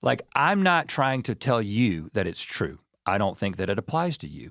Like, 0.00 0.22
I'm 0.36 0.62
not 0.62 0.86
trying 0.86 1.22
to 1.24 1.34
tell 1.34 1.60
you 1.60 2.10
that 2.12 2.26
it's 2.26 2.42
true. 2.42 2.78
I 3.08 3.18
don't 3.18 3.36
think 3.36 3.56
that 3.56 3.70
it 3.70 3.78
applies 3.78 4.18
to 4.18 4.28
you. 4.28 4.50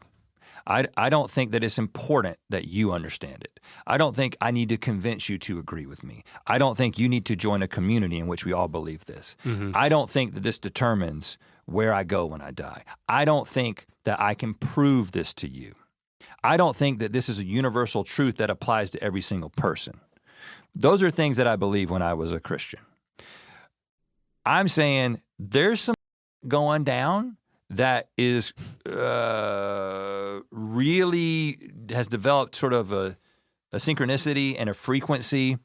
I, 0.65 0.87
I 0.97 1.09
don't 1.09 1.29
think 1.29 1.51
that 1.51 1.63
it's 1.63 1.77
important 1.77 2.37
that 2.49 2.67
you 2.67 2.91
understand 2.91 3.43
it. 3.43 3.59
I 3.85 3.97
don't 3.97 4.15
think 4.15 4.35
I 4.41 4.51
need 4.51 4.69
to 4.69 4.77
convince 4.77 5.29
you 5.29 5.37
to 5.39 5.59
agree 5.59 5.85
with 5.85 6.03
me. 6.03 6.23
I 6.45 6.57
don't 6.57 6.75
think 6.75 6.97
you 6.97 7.07
need 7.07 7.25
to 7.25 7.35
join 7.35 7.61
a 7.61 7.67
community 7.67 8.17
in 8.17 8.27
which 8.27 8.45
we 8.45 8.53
all 8.53 8.67
believe 8.67 9.05
this. 9.05 9.35
Mm-hmm. 9.45 9.71
I 9.75 9.87
don't 9.87 10.09
think 10.09 10.33
that 10.33 10.43
this 10.43 10.59
determines 10.59 11.37
where 11.65 11.93
I 11.93 12.03
go 12.03 12.25
when 12.25 12.41
I 12.41 12.51
die. 12.51 12.83
I 13.07 13.23
don't 13.25 13.47
think 13.47 13.85
that 14.03 14.19
I 14.19 14.33
can 14.33 14.53
prove 14.55 15.11
this 15.11 15.33
to 15.35 15.47
you. 15.47 15.75
I 16.43 16.57
don't 16.57 16.75
think 16.75 16.99
that 16.99 17.13
this 17.13 17.29
is 17.29 17.39
a 17.39 17.45
universal 17.45 18.03
truth 18.03 18.37
that 18.37 18.49
applies 18.49 18.89
to 18.91 19.03
every 19.03 19.21
single 19.21 19.49
person. 19.49 19.99
Those 20.73 21.03
are 21.03 21.11
things 21.11 21.37
that 21.37 21.47
I 21.47 21.55
believe 21.55 21.89
when 21.89 22.01
I 22.01 22.13
was 22.13 22.31
a 22.31 22.39
Christian. 22.39 22.79
I'm 24.45 24.67
saying 24.67 25.21
there's 25.37 25.81
some 25.81 25.95
going 26.47 26.83
down 26.83 27.37
that 27.69 28.09
is 28.17 28.53
uh, 28.89 30.39
really 30.51 31.71
has 31.89 32.07
developed 32.07 32.55
sort 32.55 32.73
of 32.73 32.91
a, 32.91 33.17
a 33.71 33.77
synchronicity 33.77 34.55
and 34.57 34.69
a 34.69 34.73
frequency 34.73 35.57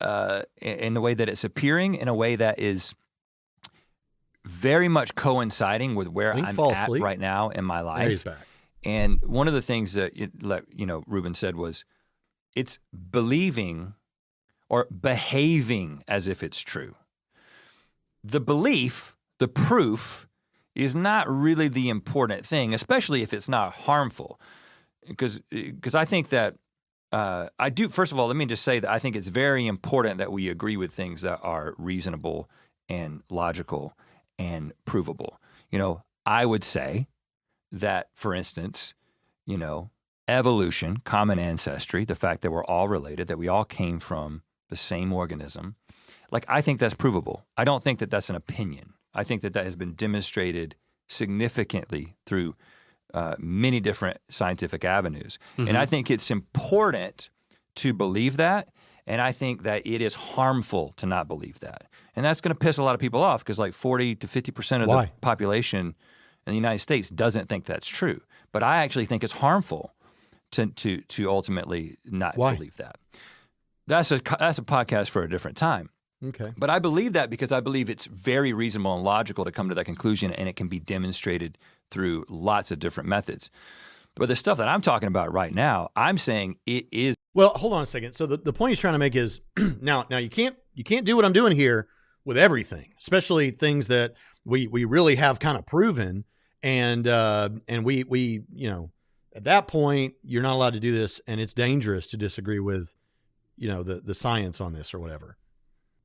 uh, 0.00 0.42
in 0.60 0.94
the 0.94 1.00
way 1.00 1.14
that 1.14 1.28
it's 1.28 1.44
appearing 1.44 1.94
in 1.94 2.08
a 2.08 2.14
way 2.14 2.36
that 2.36 2.58
is 2.58 2.94
very 4.44 4.88
much 4.88 5.14
coinciding 5.14 5.94
with 5.94 6.08
where 6.08 6.34
I'm 6.34 6.58
at 6.58 6.84
asleep. 6.84 7.02
right 7.02 7.18
now 7.20 7.50
in 7.50 7.64
my 7.64 7.82
life. 7.82 8.26
And 8.84 9.20
one 9.22 9.46
of 9.46 9.52
the 9.52 9.60
things 9.60 9.92
that 9.92 10.16
you 10.16 10.86
know 10.86 11.02
Rubin 11.06 11.34
said 11.34 11.56
was, 11.56 11.84
it's 12.56 12.78
believing 13.10 13.94
or 14.70 14.86
behaving 14.86 16.02
as 16.08 16.28
if 16.28 16.42
it's 16.42 16.62
true. 16.62 16.94
The 18.24 18.40
belief, 18.40 19.16
the 19.38 19.48
proof, 19.48 20.26
is 20.74 20.94
not 20.94 21.28
really 21.28 21.68
the 21.68 21.88
important 21.88 22.46
thing, 22.46 22.72
especially 22.72 23.22
if 23.22 23.34
it's 23.34 23.48
not 23.48 23.72
harmful. 23.72 24.40
Because 25.06 25.94
I 25.94 26.04
think 26.04 26.28
that 26.28 26.56
uh, 27.12 27.48
I 27.58 27.70
do. 27.70 27.88
First 27.88 28.12
of 28.12 28.18
all, 28.18 28.28
let 28.28 28.36
me 28.36 28.46
just 28.46 28.62
say 28.62 28.78
that 28.78 28.90
I 28.90 28.98
think 28.98 29.16
it's 29.16 29.28
very 29.28 29.66
important 29.66 30.18
that 30.18 30.30
we 30.30 30.48
agree 30.48 30.76
with 30.76 30.92
things 30.92 31.22
that 31.22 31.40
are 31.42 31.74
reasonable 31.76 32.48
and 32.88 33.22
logical 33.28 33.96
and 34.38 34.72
provable. 34.84 35.40
You 35.70 35.78
know, 35.78 36.02
I 36.24 36.46
would 36.46 36.62
say 36.62 37.08
that, 37.72 38.08
for 38.14 38.34
instance, 38.34 38.94
you 39.46 39.58
know, 39.58 39.90
evolution, 40.28 40.98
common 40.98 41.38
ancestry, 41.38 42.04
the 42.04 42.14
fact 42.14 42.42
that 42.42 42.52
we're 42.52 42.64
all 42.64 42.88
related, 42.88 43.26
that 43.28 43.38
we 43.38 43.48
all 43.48 43.64
came 43.64 43.98
from 43.98 44.42
the 44.68 44.76
same 44.76 45.12
organism, 45.12 45.74
like 46.30 46.44
I 46.48 46.60
think 46.60 46.78
that's 46.78 46.94
provable. 46.94 47.44
I 47.56 47.64
don't 47.64 47.82
think 47.82 47.98
that 47.98 48.10
that's 48.10 48.30
an 48.30 48.36
opinion. 48.36 48.94
I 49.14 49.24
think 49.24 49.42
that 49.42 49.52
that 49.54 49.64
has 49.64 49.76
been 49.76 49.94
demonstrated 49.94 50.76
significantly 51.08 52.16
through 52.26 52.54
uh, 53.12 53.34
many 53.38 53.80
different 53.80 54.18
scientific 54.28 54.84
avenues. 54.84 55.38
Mm-hmm. 55.58 55.68
And 55.68 55.78
I 55.78 55.86
think 55.86 56.10
it's 56.10 56.30
important 56.30 57.30
to 57.76 57.92
believe 57.92 58.36
that. 58.36 58.68
And 59.06 59.20
I 59.20 59.32
think 59.32 59.62
that 59.64 59.84
it 59.84 60.00
is 60.00 60.14
harmful 60.14 60.92
to 60.96 61.06
not 61.06 61.26
believe 61.26 61.58
that. 61.60 61.86
And 62.14 62.24
that's 62.24 62.40
going 62.40 62.54
to 62.54 62.58
piss 62.58 62.78
a 62.78 62.82
lot 62.82 62.94
of 62.94 63.00
people 63.00 63.22
off 63.22 63.42
because 63.42 63.58
like 63.58 63.74
40 63.74 64.16
to 64.16 64.26
50% 64.26 64.82
of 64.82 64.88
Why? 64.88 65.06
the 65.06 65.10
population 65.20 65.96
in 66.46 66.52
the 66.52 66.54
United 66.54 66.78
States 66.78 67.08
doesn't 67.10 67.48
think 67.48 67.64
that's 67.64 67.88
true. 67.88 68.20
But 68.52 68.62
I 68.62 68.78
actually 68.78 69.06
think 69.06 69.24
it's 69.24 69.34
harmful 69.34 69.94
to, 70.52 70.66
to, 70.66 71.00
to 71.00 71.28
ultimately 71.28 71.98
not 72.04 72.36
Why? 72.36 72.54
believe 72.54 72.76
that. 72.76 72.96
That's 73.86 74.12
a, 74.12 74.20
that's 74.38 74.58
a 74.58 74.62
podcast 74.62 75.10
for 75.10 75.22
a 75.22 75.28
different 75.28 75.56
time. 75.56 75.90
Okay. 76.24 76.52
But 76.56 76.68
I 76.68 76.78
believe 76.78 77.14
that 77.14 77.30
because 77.30 77.50
I 77.50 77.60
believe 77.60 77.88
it's 77.88 78.06
very 78.06 78.52
reasonable 78.52 78.94
and 78.94 79.04
logical 79.04 79.44
to 79.44 79.52
come 79.52 79.68
to 79.70 79.74
that 79.74 79.84
conclusion 79.84 80.32
and 80.32 80.48
it 80.48 80.56
can 80.56 80.68
be 80.68 80.78
demonstrated 80.78 81.56
through 81.90 82.24
lots 82.28 82.70
of 82.70 82.78
different 82.78 83.08
methods. 83.08 83.50
But 84.16 84.28
the 84.28 84.36
stuff 84.36 84.58
that 84.58 84.68
I'm 84.68 84.82
talking 84.82 85.06
about 85.06 85.32
right 85.32 85.54
now, 85.54 85.90
I'm 85.96 86.18
saying 86.18 86.56
it 86.66 86.86
is 86.92 87.16
Well, 87.32 87.50
hold 87.50 87.72
on 87.72 87.82
a 87.82 87.86
second. 87.86 88.12
So 88.12 88.26
the, 88.26 88.36
the 88.36 88.52
point 88.52 88.70
he's 88.70 88.80
trying 88.80 88.94
to 88.94 88.98
make 88.98 89.16
is 89.16 89.40
now 89.80 90.06
now 90.10 90.18
you 90.18 90.28
can't 90.28 90.56
you 90.74 90.84
can't 90.84 91.06
do 91.06 91.16
what 91.16 91.24
I'm 91.24 91.32
doing 91.32 91.56
here 91.56 91.88
with 92.24 92.36
everything, 92.36 92.92
especially 92.98 93.50
things 93.50 93.86
that 93.86 94.14
we 94.44 94.66
we 94.66 94.84
really 94.84 95.16
have 95.16 95.38
kind 95.38 95.56
of 95.56 95.64
proven 95.64 96.24
and 96.62 97.06
uh 97.08 97.48
and 97.66 97.84
we 97.84 98.04
we, 98.04 98.42
you 98.52 98.68
know, 98.68 98.90
at 99.34 99.44
that 99.44 99.68
point 99.68 100.14
you're 100.22 100.42
not 100.42 100.52
allowed 100.52 100.74
to 100.74 100.80
do 100.80 100.92
this 100.92 101.20
and 101.26 101.40
it's 101.40 101.54
dangerous 101.54 102.06
to 102.08 102.16
disagree 102.16 102.60
with 102.60 102.94
you 103.56 103.68
know 103.68 103.82
the 103.82 104.00
the 104.00 104.14
science 104.14 104.60
on 104.60 104.74
this 104.74 104.92
or 104.92 104.98
whatever. 104.98 105.38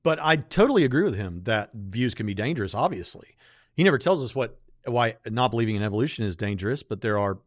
But 0.05 0.19
I 0.21 0.35
totally 0.35 0.83
agree 0.83 1.01
with 1.01 1.15
him 1.15 1.41
that 1.45 1.71
views 1.73 2.13
can 2.13 2.27
be 2.27 2.35
dangerous. 2.35 2.75
Obviously, 2.75 3.35
he 3.73 3.83
never 3.83 3.97
tells 3.97 4.23
us 4.23 4.35
what 4.35 4.59
why 4.85 5.15
not 5.25 5.49
believing 5.49 5.75
in 5.75 5.81
evolution 5.81 6.23
is 6.23 6.35
dangerous, 6.35 6.83
but 6.83 7.01
there 7.01 7.17
are 7.17 7.39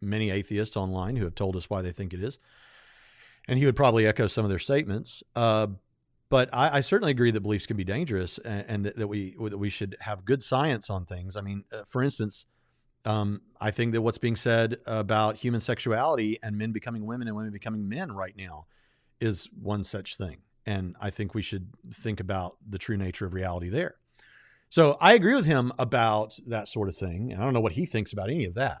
many 0.00 0.30
atheists 0.30 0.76
online 0.76 1.16
who 1.16 1.24
have 1.24 1.34
told 1.34 1.56
us 1.56 1.68
why 1.68 1.82
they 1.82 1.90
think 1.90 2.14
it 2.14 2.22
is, 2.22 2.38
and 3.48 3.58
he 3.58 3.66
would 3.66 3.74
probably 3.74 4.06
echo 4.06 4.28
some 4.28 4.44
of 4.44 4.48
their 4.48 4.60
statements. 4.60 5.24
Uh, 5.34 5.66
but 6.28 6.48
I, 6.52 6.76
I, 6.76 6.80
certainly 6.82 7.10
agree 7.10 7.32
that 7.32 7.40
beliefs 7.40 7.66
can 7.66 7.76
be 7.76 7.82
dangerous, 7.82 8.38
and, 8.38 8.64
and 8.68 8.86
that, 8.86 8.96
that, 8.96 9.08
we 9.08 9.34
that 9.36 9.58
we 9.58 9.68
should 9.68 9.96
have 9.98 10.24
good 10.24 10.44
science 10.44 10.90
on 10.90 11.06
things. 11.06 11.36
I 11.36 11.40
mean, 11.40 11.64
uh, 11.72 11.82
for 11.88 12.00
instance, 12.00 12.46
um, 13.04 13.40
I 13.60 13.72
think 13.72 13.92
that 13.92 14.02
what's 14.02 14.18
being 14.18 14.36
said 14.36 14.78
about 14.86 15.38
human 15.38 15.60
sexuality 15.60 16.38
and 16.44 16.56
men 16.56 16.70
becoming 16.70 17.06
women 17.06 17.26
and 17.26 17.36
women 17.36 17.50
becoming 17.50 17.88
men 17.88 18.12
right 18.12 18.36
now 18.36 18.66
is 19.18 19.48
one 19.60 19.82
such 19.82 20.16
thing. 20.16 20.42
And 20.66 20.96
I 21.00 21.10
think 21.10 21.34
we 21.34 21.42
should 21.42 21.68
think 21.92 22.20
about 22.20 22.56
the 22.68 22.78
true 22.78 22.96
nature 22.96 23.26
of 23.26 23.34
reality 23.34 23.68
there. 23.68 23.96
So 24.70 24.96
I 25.00 25.14
agree 25.14 25.34
with 25.34 25.46
him 25.46 25.72
about 25.78 26.38
that 26.46 26.68
sort 26.68 26.88
of 26.88 26.96
thing. 26.96 27.32
And 27.32 27.40
I 27.40 27.44
don't 27.44 27.54
know 27.54 27.60
what 27.60 27.72
he 27.72 27.86
thinks 27.86 28.12
about 28.12 28.30
any 28.30 28.44
of 28.44 28.54
that, 28.54 28.80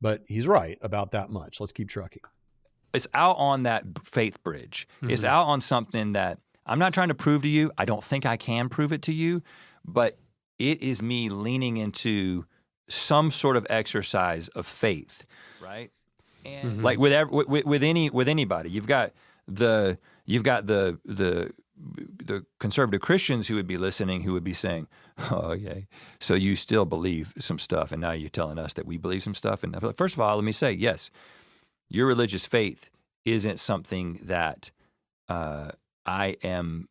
but 0.00 0.22
he's 0.28 0.46
right 0.46 0.78
about 0.80 1.10
that 1.12 1.30
much. 1.30 1.60
Let's 1.60 1.72
keep 1.72 1.88
trucking. 1.88 2.22
It's 2.92 3.08
out 3.14 3.36
on 3.38 3.64
that 3.64 3.84
faith 4.04 4.42
bridge. 4.44 4.86
Mm-hmm. 4.98 5.10
It's 5.10 5.24
out 5.24 5.46
on 5.46 5.60
something 5.60 6.12
that 6.12 6.38
I'm 6.66 6.78
not 6.78 6.94
trying 6.94 7.08
to 7.08 7.14
prove 7.14 7.42
to 7.42 7.48
you. 7.48 7.72
I 7.76 7.84
don't 7.84 8.04
think 8.04 8.24
I 8.24 8.36
can 8.36 8.68
prove 8.68 8.92
it 8.92 9.02
to 9.02 9.12
you, 9.12 9.42
but 9.84 10.18
it 10.58 10.80
is 10.80 11.02
me 11.02 11.28
leaning 11.28 11.76
into 11.78 12.46
some 12.88 13.30
sort 13.30 13.56
of 13.56 13.66
exercise 13.68 14.48
of 14.48 14.66
faith, 14.66 15.26
right? 15.60 15.90
And 16.44 16.74
mm-hmm. 16.74 16.84
like 16.84 16.98
with, 16.98 17.30
with 17.30 17.64
with 17.64 17.82
any 17.82 18.10
with 18.10 18.28
anybody, 18.28 18.70
you've 18.70 18.86
got 18.86 19.12
the 19.46 19.98
you've 20.24 20.42
got 20.42 20.66
the 20.66 20.98
the 21.04 21.52
the 21.76 22.44
conservative 22.60 23.00
Christians 23.00 23.48
who 23.48 23.56
would 23.56 23.66
be 23.66 23.76
listening 23.76 24.22
who 24.22 24.32
would 24.32 24.44
be 24.44 24.54
saying, 24.54 24.86
"Oh, 25.30 25.52
okay, 25.52 25.86
so 26.20 26.34
you 26.34 26.56
still 26.56 26.84
believe 26.84 27.34
some 27.38 27.58
stuff, 27.58 27.92
and 27.92 28.00
now 28.00 28.12
you're 28.12 28.30
telling 28.30 28.58
us 28.58 28.72
that 28.74 28.86
we 28.86 28.96
believe 28.96 29.22
some 29.22 29.34
stuff." 29.34 29.62
And 29.62 29.76
first 29.96 30.14
of 30.14 30.20
all, 30.20 30.36
let 30.36 30.44
me 30.44 30.52
say, 30.52 30.72
yes, 30.72 31.10
your 31.88 32.06
religious 32.06 32.46
faith 32.46 32.90
isn't 33.24 33.58
something 33.58 34.20
that 34.22 34.70
uh, 35.28 35.70
I 36.06 36.36
am 36.42 36.88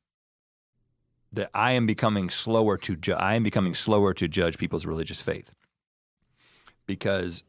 that 1.31 1.49
I 1.53 1.71
am 1.71 1.87
becoming 1.87 2.29
slower 2.29 2.77
to 2.77 2.95
ju- 2.95 3.13
I 3.13 3.35
am 3.35 3.43
becoming 3.43 3.73
slower 3.73 4.13
to 4.13 4.27
judge 4.27 4.57
people's 4.57 4.85
religious 4.85 5.21
faith 5.21 5.51
because 6.85 7.43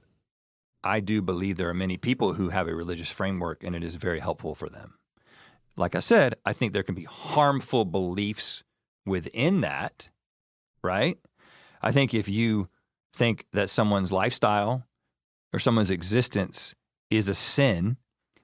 I 0.84 1.00
do 1.00 1.22
believe 1.22 1.56
there 1.56 1.70
are 1.70 1.74
many 1.74 1.96
people 1.96 2.34
who 2.34 2.50
have 2.50 2.68
a 2.68 2.74
religious 2.74 3.10
framework 3.10 3.64
and 3.64 3.74
it 3.74 3.82
is 3.82 3.96
very 3.96 4.20
helpful 4.20 4.54
for 4.54 4.68
them 4.68 4.94
like 5.76 5.94
I 5.94 6.00
said, 6.00 6.36
I 6.44 6.52
think 6.52 6.72
there 6.72 6.82
can 6.82 6.94
be 6.94 7.04
harmful 7.04 7.84
beliefs 7.84 8.62
within 9.04 9.60
that, 9.62 10.10
right? 10.82 11.18
I 11.82 11.92
think 11.92 12.14
if 12.14 12.28
you 12.28 12.68
think 13.12 13.46
that 13.52 13.70
someone's 13.70 14.12
lifestyle 14.12 14.86
or 15.52 15.58
someone's 15.58 15.90
existence 15.90 16.74
is 17.10 17.28
a 17.28 17.34
sin, 17.34 17.96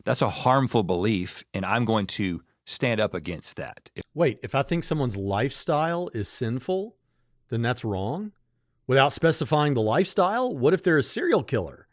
that's 0.05 0.23
a 0.23 0.31
harmful 0.31 0.83
belief, 0.83 1.45
and 1.53 1.65
I'm 1.65 1.85
going 1.85 2.07
to 2.09 2.43
stand 2.67 3.01
up 3.01 3.15
against 3.15 3.57
that. 3.57 3.91
Wait, 4.15 4.39
if 4.43 4.55
I 4.55 4.63
think 4.63 4.85
someone's 4.85 5.17
lifestyle 5.17 6.09
is 6.15 6.29
sinful, 6.29 6.97
then 7.49 7.63
that's 7.63 7.85
wrong? 7.85 8.33
Without 8.87 9.13
specifying 9.13 9.75
the 9.75 9.83
lifestyle? 9.83 10.57
What 10.57 10.75
if 10.75 10.83
they're 10.83 10.99
a 10.99 11.03
serial 11.03 11.43
killer? 11.43 11.87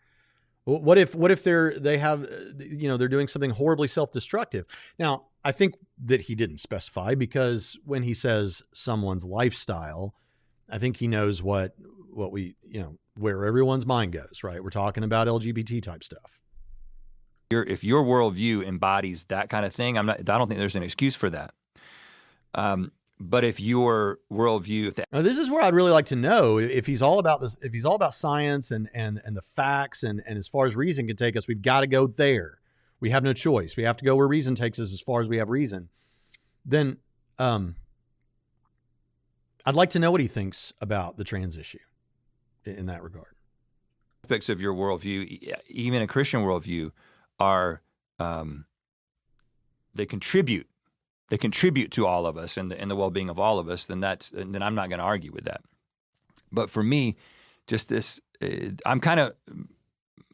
What 0.68 0.98
if 0.98 1.16
what 1.16 1.32
if 1.32 1.44
they're 1.44 1.80
they 1.80 1.98
have 1.98 2.24
uh, 2.24 2.28
you 2.60 2.90
know 2.90 2.98
they're 2.98 3.08
doing 3.08 3.30
something 3.30 3.52
horribly 3.52 3.88
self-destructive? 3.88 4.66
Now, 5.00 5.28
I 5.46 5.54
think 5.54 5.76
that 6.04 6.24
he 6.24 6.36
didn't 6.36 6.58
specify 6.58 7.16
because 7.16 7.80
when 7.86 8.04
he 8.04 8.14
says 8.14 8.62
someone's 8.74 9.24
lifestyle, 9.24 10.14
I 10.70 10.78
think 10.78 10.98
he 10.98 11.08
knows 11.08 11.42
what 11.42 11.76
what 12.12 12.34
we, 12.34 12.56
you 12.68 12.82
know, 12.82 12.98
where 13.16 13.46
everyone's 13.46 13.86
mind 13.86 14.12
goes, 14.12 14.42
right? 14.44 14.62
We're 14.62 14.70
talking 14.70 15.06
about 15.06 15.28
LGBT 15.28 15.82
type 15.82 16.04
stuff. 16.04 16.42
Your, 17.50 17.64
if 17.64 17.86
your 17.86 18.04
worldview 18.04 18.68
embodies 18.68 19.24
that 19.26 19.50
kind 19.50 19.66
of 19.66 19.74
thing, 19.74 19.98
I'm 19.98 20.08
not. 20.08 20.20
I 20.20 20.38
don't 20.38 20.50
think 20.50 20.60
there's 20.60 20.76
an 20.76 20.84
excuse 20.84 21.16
for 21.16 21.30
that. 21.30 21.54
Um, 22.56 22.92
but 23.20 23.44
if 23.44 23.60
your 23.60 24.20
worldview, 24.32 24.88
if 24.88 24.96
that, 24.96 25.08
now, 25.12 25.22
this 25.22 25.38
is 25.38 25.50
where 25.50 25.62
I'd 25.62 25.74
really 25.74 25.92
like 25.92 26.06
to 26.08 26.16
know 26.16 26.60
if 26.60 26.86
he's 26.86 27.02
all 27.02 27.20
about 27.20 27.42
this, 27.42 27.58
if 27.62 27.74
he's 27.74 27.86
all 27.86 27.96
about 27.96 28.14
science 28.14 28.70
and 28.72 28.90
and 28.94 29.22
and 29.26 29.36
the 29.36 29.42
facts, 29.42 30.04
and 30.04 30.22
and 30.26 30.38
as 30.38 30.48
far 30.48 30.66
as 30.66 30.76
reason 30.76 31.08
can 31.08 31.16
take 31.16 31.36
us, 31.36 31.48
we've 31.48 31.62
got 31.62 31.82
to 31.82 31.88
go 31.88 32.06
there. 32.06 32.60
We 33.00 33.10
have 33.10 33.24
no 33.24 33.34
choice. 33.34 33.76
We 33.76 33.84
have 33.84 33.98
to 33.98 34.06
go 34.06 34.16
where 34.16 34.28
reason 34.28 34.56
takes 34.56 34.80
us, 34.80 34.94
as 34.94 35.02
far 35.02 35.22
as 35.22 35.28
we 35.28 35.38
have 35.38 35.50
reason. 35.50 35.90
Then, 36.66 36.98
um, 37.40 37.76
I'd 39.66 39.76
like 39.76 39.92
to 39.92 40.00
know 40.00 40.12
what 40.12 40.22
he 40.22 40.28
thinks 40.28 40.74
about 40.82 41.18
the 41.18 41.24
trans 41.24 41.58
issue 41.58 41.80
in 42.66 42.88
that 42.88 43.04
regard. 43.04 43.36
Aspects 44.24 44.50
of 44.50 44.62
your 44.62 44.74
worldview, 44.74 45.54
even 45.68 46.02
a 46.02 46.08
Christian 46.08 46.42
worldview, 46.42 46.92
are 47.40 47.82
um, 48.20 48.66
they 49.94 50.06
contribute 50.06 50.68
they 51.30 51.38
contribute 51.38 51.92
to 51.92 52.06
all 52.06 52.26
of 52.26 52.38
us 52.38 52.58
and 52.58 52.72
the, 52.72 52.80
and 52.80 52.90
the 52.90 52.96
well-being 52.96 53.30
of 53.30 53.40
all 53.40 53.60
of 53.60 53.70
us, 53.70 53.86
then 53.86 54.00
that's 54.00 54.30
then 54.30 54.62
I'm 54.62 54.76
not 54.76 54.90
going 54.90 55.00
to 55.00 55.06
argue 55.06 55.32
with 55.32 55.46
that. 55.46 55.62
But 56.52 56.70
for 56.70 56.84
me, 56.84 57.18
just 57.68 57.90
this, 57.90 58.20
uh, 58.42 58.72
I'm 58.86 59.00
kind 59.00 59.20
of 59.20 59.34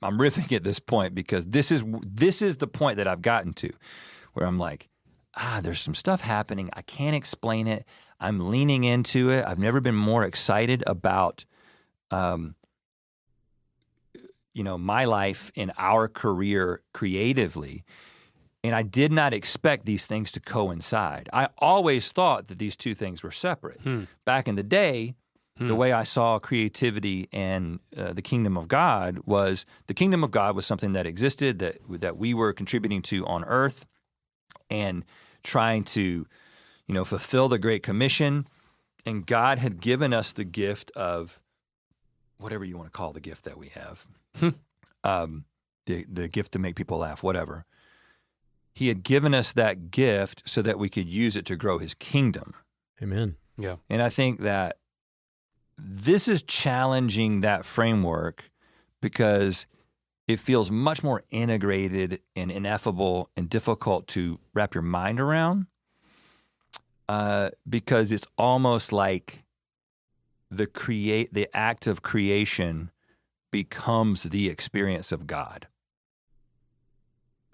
I'm 0.02 0.18
riffing 0.18 0.52
at 0.52 0.64
this 0.64 0.80
point 0.80 1.16
because 1.16 1.46
this 1.48 1.72
is 1.72 1.84
this 2.04 2.42
is 2.42 2.58
the 2.58 2.68
point 2.68 2.98
that 2.98 3.08
I've 3.08 3.22
gotten 3.22 3.54
to, 3.54 3.72
where 4.34 4.46
I'm 4.46 4.60
like, 4.60 4.90
ah, 5.36 5.60
there's 5.64 5.80
some 5.80 5.96
stuff 5.96 6.22
happening. 6.22 6.70
I 6.74 6.82
can't 6.82 7.16
explain 7.16 7.68
it. 7.68 7.86
I'm 8.20 8.50
leaning 8.50 8.84
into 8.84 9.30
it. 9.30 9.46
I've 9.46 9.60
never 9.60 9.82
been 9.82 9.96
more 9.96 10.24
excited 10.24 10.84
about, 10.88 11.46
um, 12.12 12.56
you 14.54 14.64
know, 14.64 14.78
my 14.78 15.06
life 15.06 15.52
and 15.56 15.72
our 15.78 16.08
career 16.08 16.82
creatively 16.94 17.84
and 18.64 18.74
I 18.74 18.82
did 18.82 19.12
not 19.12 19.34
expect 19.34 19.86
these 19.86 20.06
things 20.06 20.32
to 20.32 20.40
coincide. 20.40 21.30
I 21.34 21.50
always 21.58 22.12
thought 22.12 22.48
that 22.48 22.60
these 22.60 22.76
two 22.76 22.96
things 22.96 23.22
were 23.22 23.32
separate. 23.32 23.82
Hmm. 23.82 24.04
Back 24.26 24.48
in 24.48 24.56
the 24.56 24.64
day, 24.64 25.16
hmm. 25.58 25.68
the 25.68 25.76
way 25.76 25.92
I 25.92 26.04
saw 26.04 26.40
creativity 26.40 27.28
and 27.34 27.80
uh, 27.98 28.14
the 28.14 28.22
kingdom 28.22 28.58
of 28.58 28.68
God 28.68 29.20
was 29.26 29.66
the 29.88 29.94
kingdom 29.94 30.24
of 30.24 30.32
God 30.32 30.56
was 30.56 30.66
something 30.66 30.94
that 30.94 31.06
existed 31.06 31.60
that 31.60 31.78
that 31.90 32.18
we 32.18 32.34
were 32.34 32.54
contributing 32.54 33.02
to 33.04 33.26
on 33.26 33.44
earth 33.44 33.86
and 34.70 35.04
trying 35.44 35.84
to 35.84 36.26
you 36.88 36.94
know 36.94 37.04
fulfill 37.04 37.50
the 37.50 37.60
great 37.60 37.84
commission 37.84 38.48
and 39.06 39.26
God 39.26 39.60
had 39.60 39.82
given 39.82 40.14
us 40.14 40.32
the 40.32 40.46
gift 40.46 40.90
of 40.92 41.40
whatever 42.38 42.64
you 42.64 42.78
want 42.78 42.88
to 42.88 42.98
call 42.98 43.12
the 43.12 43.20
gift 43.20 43.44
that 43.44 43.58
we 43.58 43.70
have. 43.70 44.08
Hmm. 44.38 44.50
Um, 45.04 45.46
the 45.86 46.06
the 46.10 46.30
gift 46.30 46.54
to 46.54 46.60
make 46.60 46.78
people 46.78 47.00
laugh, 47.00 47.24
whatever. 47.24 47.66
He 48.74 48.88
had 48.88 49.04
given 49.04 49.34
us 49.34 49.54
that 49.54 49.92
gift 49.92 50.44
so 50.46 50.62
that 50.64 50.80
we 50.80 50.90
could 50.90 51.08
use 51.08 51.36
it 51.36 51.46
to 51.46 51.56
grow 51.56 51.78
his 51.78 51.94
kingdom. 51.94 52.56
Amen. 53.02 53.36
Yeah. 53.58 53.76
And 53.90 54.02
I 54.02 54.10
think 54.10 54.40
that 54.40 54.78
this 55.78 56.28
is 56.28 56.42
challenging 56.42 57.42
that 57.42 57.66
framework 57.66 58.50
because 59.02 59.66
it 60.28 60.40
feels 60.40 60.72
much 60.72 61.04
more 61.04 61.24
integrated 61.30 62.22
and 62.36 62.50
ineffable 62.50 63.30
and 63.36 63.50
difficult 63.50 64.08
to 64.08 64.40
wrap 64.54 64.74
your 64.74 64.82
mind 64.82 65.20
around. 65.20 65.68
uh, 67.10 67.50
because 67.70 68.12
it's 68.12 68.26
almost 68.38 68.92
like 68.94 69.44
the 70.50 70.66
create 70.66 71.34
the 71.34 71.50
act 71.54 71.86
of 71.86 72.02
creation 72.02 72.92
becomes 73.52 74.24
the 74.24 74.50
experience 74.50 75.12
of 75.12 75.28
God. 75.28 75.68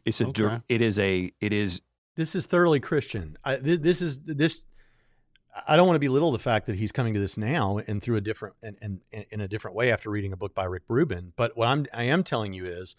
It's 0.10 0.22
a 0.22 0.26
dir- 0.26 0.48
Okay. 0.48 0.62
it 0.70 0.82
is 0.82 1.00
a 1.00 1.32
it 1.40 1.54
is 1.54 1.82
This 2.16 2.36
is 2.36 2.46
thoroughly 2.46 2.80
Christian. 2.80 3.38
I, 3.44 3.56
this, 3.58 3.80
this 3.80 4.02
is 4.02 4.20
this. 4.24 4.66
I 5.68 5.76
don't 5.78 5.88
want 5.88 5.96
to 5.96 6.00
belittle 6.00 6.32
the 6.32 6.40
fact 6.40 6.68
that 6.68 6.76
he's 6.76 6.92
coming 6.92 7.14
to 7.16 7.20
this 7.20 7.36
now 7.38 7.80
and 7.80 8.02
through 8.04 8.18
a 8.18 8.22
different 8.22 8.56
and, 8.62 8.78
and, 8.82 9.02
and 9.12 9.26
in 9.32 9.42
a 9.42 9.48
different 9.48 9.76
way 9.76 9.92
after 9.92 10.10
reading 10.10 10.32
a 10.32 10.38
book 10.38 10.54
by 10.54 10.66
Rick 10.66 10.84
Rubin. 10.88 11.34
But 11.36 11.58
what 11.58 11.68
I'm 11.68 11.86
I 11.94 12.04
am 12.04 12.24
telling 12.24 12.54
you 12.54 12.66
is 12.66 12.96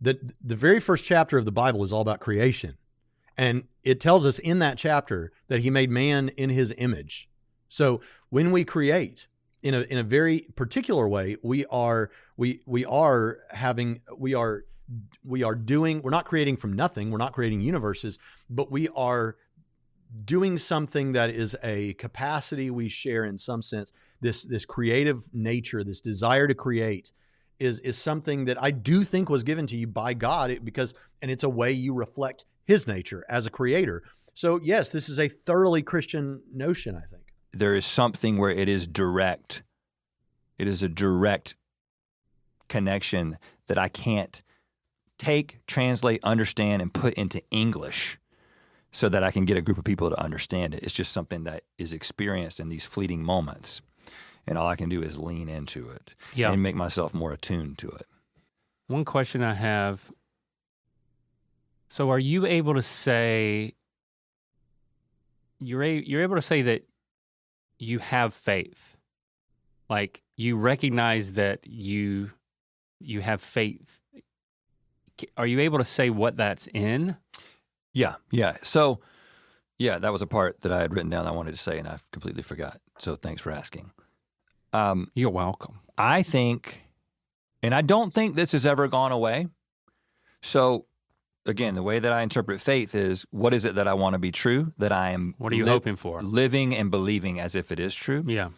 that 0.00 0.32
the 0.42 0.56
very 0.56 0.80
first 0.80 1.04
chapter 1.04 1.38
of 1.38 1.44
the 1.44 1.52
Bible 1.52 1.84
is 1.84 1.92
all 1.92 2.00
about 2.00 2.20
creation, 2.20 2.76
and 3.36 3.64
it 3.84 4.00
tells 4.00 4.24
us 4.26 4.38
in 4.38 4.58
that 4.60 4.78
chapter 4.78 5.32
that 5.48 5.60
he 5.60 5.70
made 5.70 5.90
man 5.90 6.28
in 6.30 6.50
his 6.50 6.72
image. 6.78 7.28
So 7.68 8.00
when 8.30 8.52
we 8.52 8.64
create 8.64 9.28
in 9.62 9.74
a 9.74 9.82
in 9.82 9.98
a 9.98 10.02
very 10.02 10.40
particular 10.56 11.06
way, 11.08 11.36
we 11.42 11.66
are 11.66 12.10
we 12.36 12.62
we 12.66 12.84
are 12.84 13.38
having 13.50 14.00
we 14.16 14.34
are 14.34 14.64
we 15.24 15.42
are 15.42 15.54
doing 15.54 16.02
we're 16.02 16.10
not 16.10 16.24
creating 16.24 16.56
from 16.56 16.72
nothing 16.72 17.10
we're 17.10 17.18
not 17.18 17.32
creating 17.32 17.60
universes 17.60 18.18
but 18.50 18.70
we 18.70 18.88
are 18.90 19.36
doing 20.24 20.58
something 20.58 21.12
that 21.12 21.30
is 21.30 21.56
a 21.62 21.94
capacity 21.94 22.70
we 22.70 22.88
share 22.88 23.24
in 23.24 23.38
some 23.38 23.62
sense 23.62 23.92
this 24.20 24.42
this 24.44 24.64
creative 24.64 25.24
nature 25.32 25.82
this 25.82 26.00
desire 26.00 26.46
to 26.46 26.54
create 26.54 27.12
is 27.58 27.78
is 27.80 27.96
something 27.96 28.44
that 28.44 28.60
I 28.60 28.72
do 28.72 29.04
think 29.04 29.30
was 29.30 29.42
given 29.42 29.66
to 29.68 29.76
you 29.76 29.86
by 29.86 30.14
God 30.14 30.58
because 30.64 30.94
and 31.22 31.30
it's 31.30 31.44
a 31.44 31.48
way 31.48 31.72
you 31.72 31.94
reflect 31.94 32.44
his 32.64 32.86
nature 32.86 33.24
as 33.28 33.46
a 33.46 33.50
creator 33.50 34.02
so 34.34 34.60
yes 34.62 34.90
this 34.90 35.08
is 35.08 35.18
a 35.18 35.28
thoroughly 35.28 35.82
christian 35.82 36.42
notion 36.52 36.94
i 36.96 37.06
think 37.10 37.22
there 37.52 37.74
is 37.74 37.84
something 37.84 38.38
where 38.38 38.50
it 38.50 38.68
is 38.68 38.86
direct. 38.86 39.62
It 40.58 40.66
is 40.66 40.82
a 40.82 40.88
direct 40.88 41.54
connection 42.68 43.38
that 43.68 43.78
I 43.78 43.88
can't 43.88 44.42
take, 45.22 45.58
translate, 45.66 46.20
understand, 46.24 46.82
and 46.82 46.92
put 46.92 47.14
into 47.14 47.40
English 47.50 48.18
so 48.90 49.08
that 49.08 49.22
I 49.22 49.30
can 49.30 49.44
get 49.44 49.56
a 49.56 49.60
group 49.62 49.78
of 49.78 49.84
people 49.84 50.10
to 50.10 50.20
understand 50.20 50.74
it. 50.74 50.82
It's 50.82 50.92
just 50.94 51.12
something 51.12 51.44
that 51.44 51.62
is 51.78 51.92
experienced 51.92 52.58
in 52.60 52.68
these 52.68 52.84
fleeting 52.84 53.22
moments. 53.22 53.80
And 54.46 54.58
all 54.58 54.66
I 54.66 54.76
can 54.76 54.88
do 54.88 55.00
is 55.02 55.18
lean 55.18 55.48
into 55.48 55.88
it 55.88 56.14
Yeah. 56.34 56.50
and 56.52 56.62
make 56.62 56.74
myself 56.74 57.14
more 57.14 57.32
attuned 57.32 57.78
to 57.78 57.88
it. 57.88 58.06
One 58.88 59.04
question 59.04 59.42
I 59.42 59.54
have. 59.54 60.10
So, 61.88 62.10
are 62.10 62.18
you 62.18 62.44
able 62.46 62.74
to 62.74 62.82
say 62.82 63.74
you're 65.60 65.82
a, 65.84 66.00
you're 66.00 66.22
able 66.22 66.36
to 66.36 66.42
say 66.42 66.62
that 66.62 66.82
you 67.78 67.98
have 68.00 68.34
faith, 68.34 68.96
like 69.88 70.22
you 70.36 70.56
recognize 70.56 71.34
that 71.34 71.60
you 71.66 72.32
you 72.98 73.20
have 73.20 73.40
faith? 73.40 74.00
Are 75.36 75.46
you 75.46 75.60
able 75.60 75.78
to 75.78 75.84
say 75.84 76.10
what 76.10 76.36
that's 76.36 76.66
in? 76.68 77.16
Yeah, 77.92 78.14
yeah. 78.30 78.56
So, 78.62 79.00
yeah, 79.78 79.98
that 79.98 80.12
was 80.12 80.22
a 80.22 80.26
part 80.26 80.60
that 80.62 80.72
I 80.72 80.80
had 80.80 80.94
written 80.94 81.10
down 81.10 81.26
I 81.26 81.30
wanted 81.32 81.52
to 81.52 81.60
say, 81.60 81.78
and 81.78 81.86
I 81.88 81.98
completely 82.12 82.42
forgot. 82.42 82.80
So, 82.98 83.16
thanks 83.16 83.42
for 83.42 83.50
asking. 83.50 83.90
Um, 84.72 85.10
You're 85.14 85.30
welcome. 85.30 85.80
I 85.98 86.22
think, 86.22 86.82
and 87.62 87.74
I 87.74 87.82
don't 87.82 88.14
think 88.14 88.34
this 88.34 88.52
has 88.52 88.64
ever 88.64 88.88
gone 88.88 89.12
away. 89.12 89.48
So, 90.40 90.86
again, 91.46 91.74
the 91.74 91.82
way 91.82 91.98
that 91.98 92.12
I 92.12 92.22
interpret 92.22 92.60
faith 92.60 92.94
is 92.94 93.26
what 93.30 93.52
is 93.52 93.64
it 93.64 93.74
that 93.74 93.86
I 93.86 93.94
want 93.94 94.14
to 94.14 94.18
be 94.18 94.32
true, 94.32 94.72
that 94.78 94.92
I 94.92 95.10
am 95.10 95.34
What 95.38 95.52
are 95.52 95.56
you 95.56 95.64
li- 95.64 95.70
hoping 95.70 95.96
for? 95.96 96.22
living 96.22 96.74
and 96.74 96.90
believing 96.90 97.38
as 97.40 97.54
if 97.54 97.70
it 97.70 97.78
is 97.78 97.94
true. 97.94 98.24
Yeah. 98.26 98.48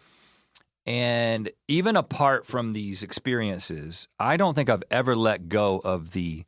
And 0.87 1.49
even 1.67 1.95
apart 1.95 2.45
from 2.45 2.73
these 2.73 3.01
experiences, 3.03 4.07
I 4.19 4.37
don't 4.37 4.53
think 4.53 4.69
I've 4.69 4.83
ever 4.91 5.15
let 5.15 5.49
go 5.49 5.79
of 5.79 6.11
the 6.11 6.45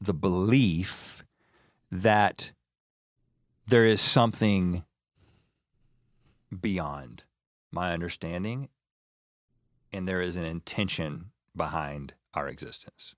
the 0.00 0.14
belief 0.14 1.24
that 1.90 2.52
there 3.66 3.84
is 3.84 4.00
something 4.00 4.84
beyond 6.60 7.22
my 7.70 7.92
understanding 7.92 8.68
and 9.92 10.08
there 10.08 10.20
is 10.20 10.36
an 10.36 10.44
intention 10.44 11.30
behind 11.54 12.14
our 12.34 12.48
existence. 12.48 13.14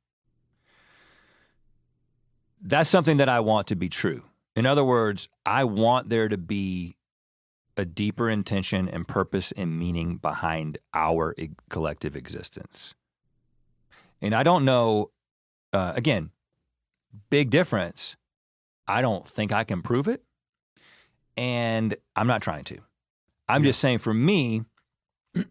That's 2.60 2.90
something 2.90 3.16
that 3.16 3.28
I 3.28 3.40
want 3.40 3.66
to 3.68 3.76
be 3.76 3.88
true. 3.88 4.24
In 4.54 4.66
other 4.66 4.84
words, 4.84 5.28
I 5.44 5.64
want 5.64 6.09
there 6.09 6.28
to 6.28 6.38
be 6.38 6.96
a 7.76 7.84
deeper 7.84 8.28
intention 8.28 8.88
and 8.88 9.09
purpose 9.09 9.52
and 9.52 9.78
meaning 9.78 10.16
behind 10.16 10.78
our 10.92 11.34
collective 11.70 12.14
existence. 12.14 12.94
And 14.20 14.34
I 14.34 14.42
don't 14.42 14.64
know, 14.64 15.10
uh, 15.72 15.92
again, 15.96 16.30
big 17.30 17.51
difference. 17.51 18.16
I 18.86 19.01
don't 19.02 19.26
think 19.26 19.52
I 19.52 19.64
can 19.64 19.82
prove 19.82 20.09
it. 20.09 20.22
And 21.36 21.97
I'm 22.16 22.26
not 22.26 22.43
trying 22.43 22.64
to. 22.64 22.78
I'm 23.48 23.62
Yeah. 23.64 23.68
just 23.70 23.80
saying 23.80 23.98
for 23.98 24.12
me, 24.14 24.62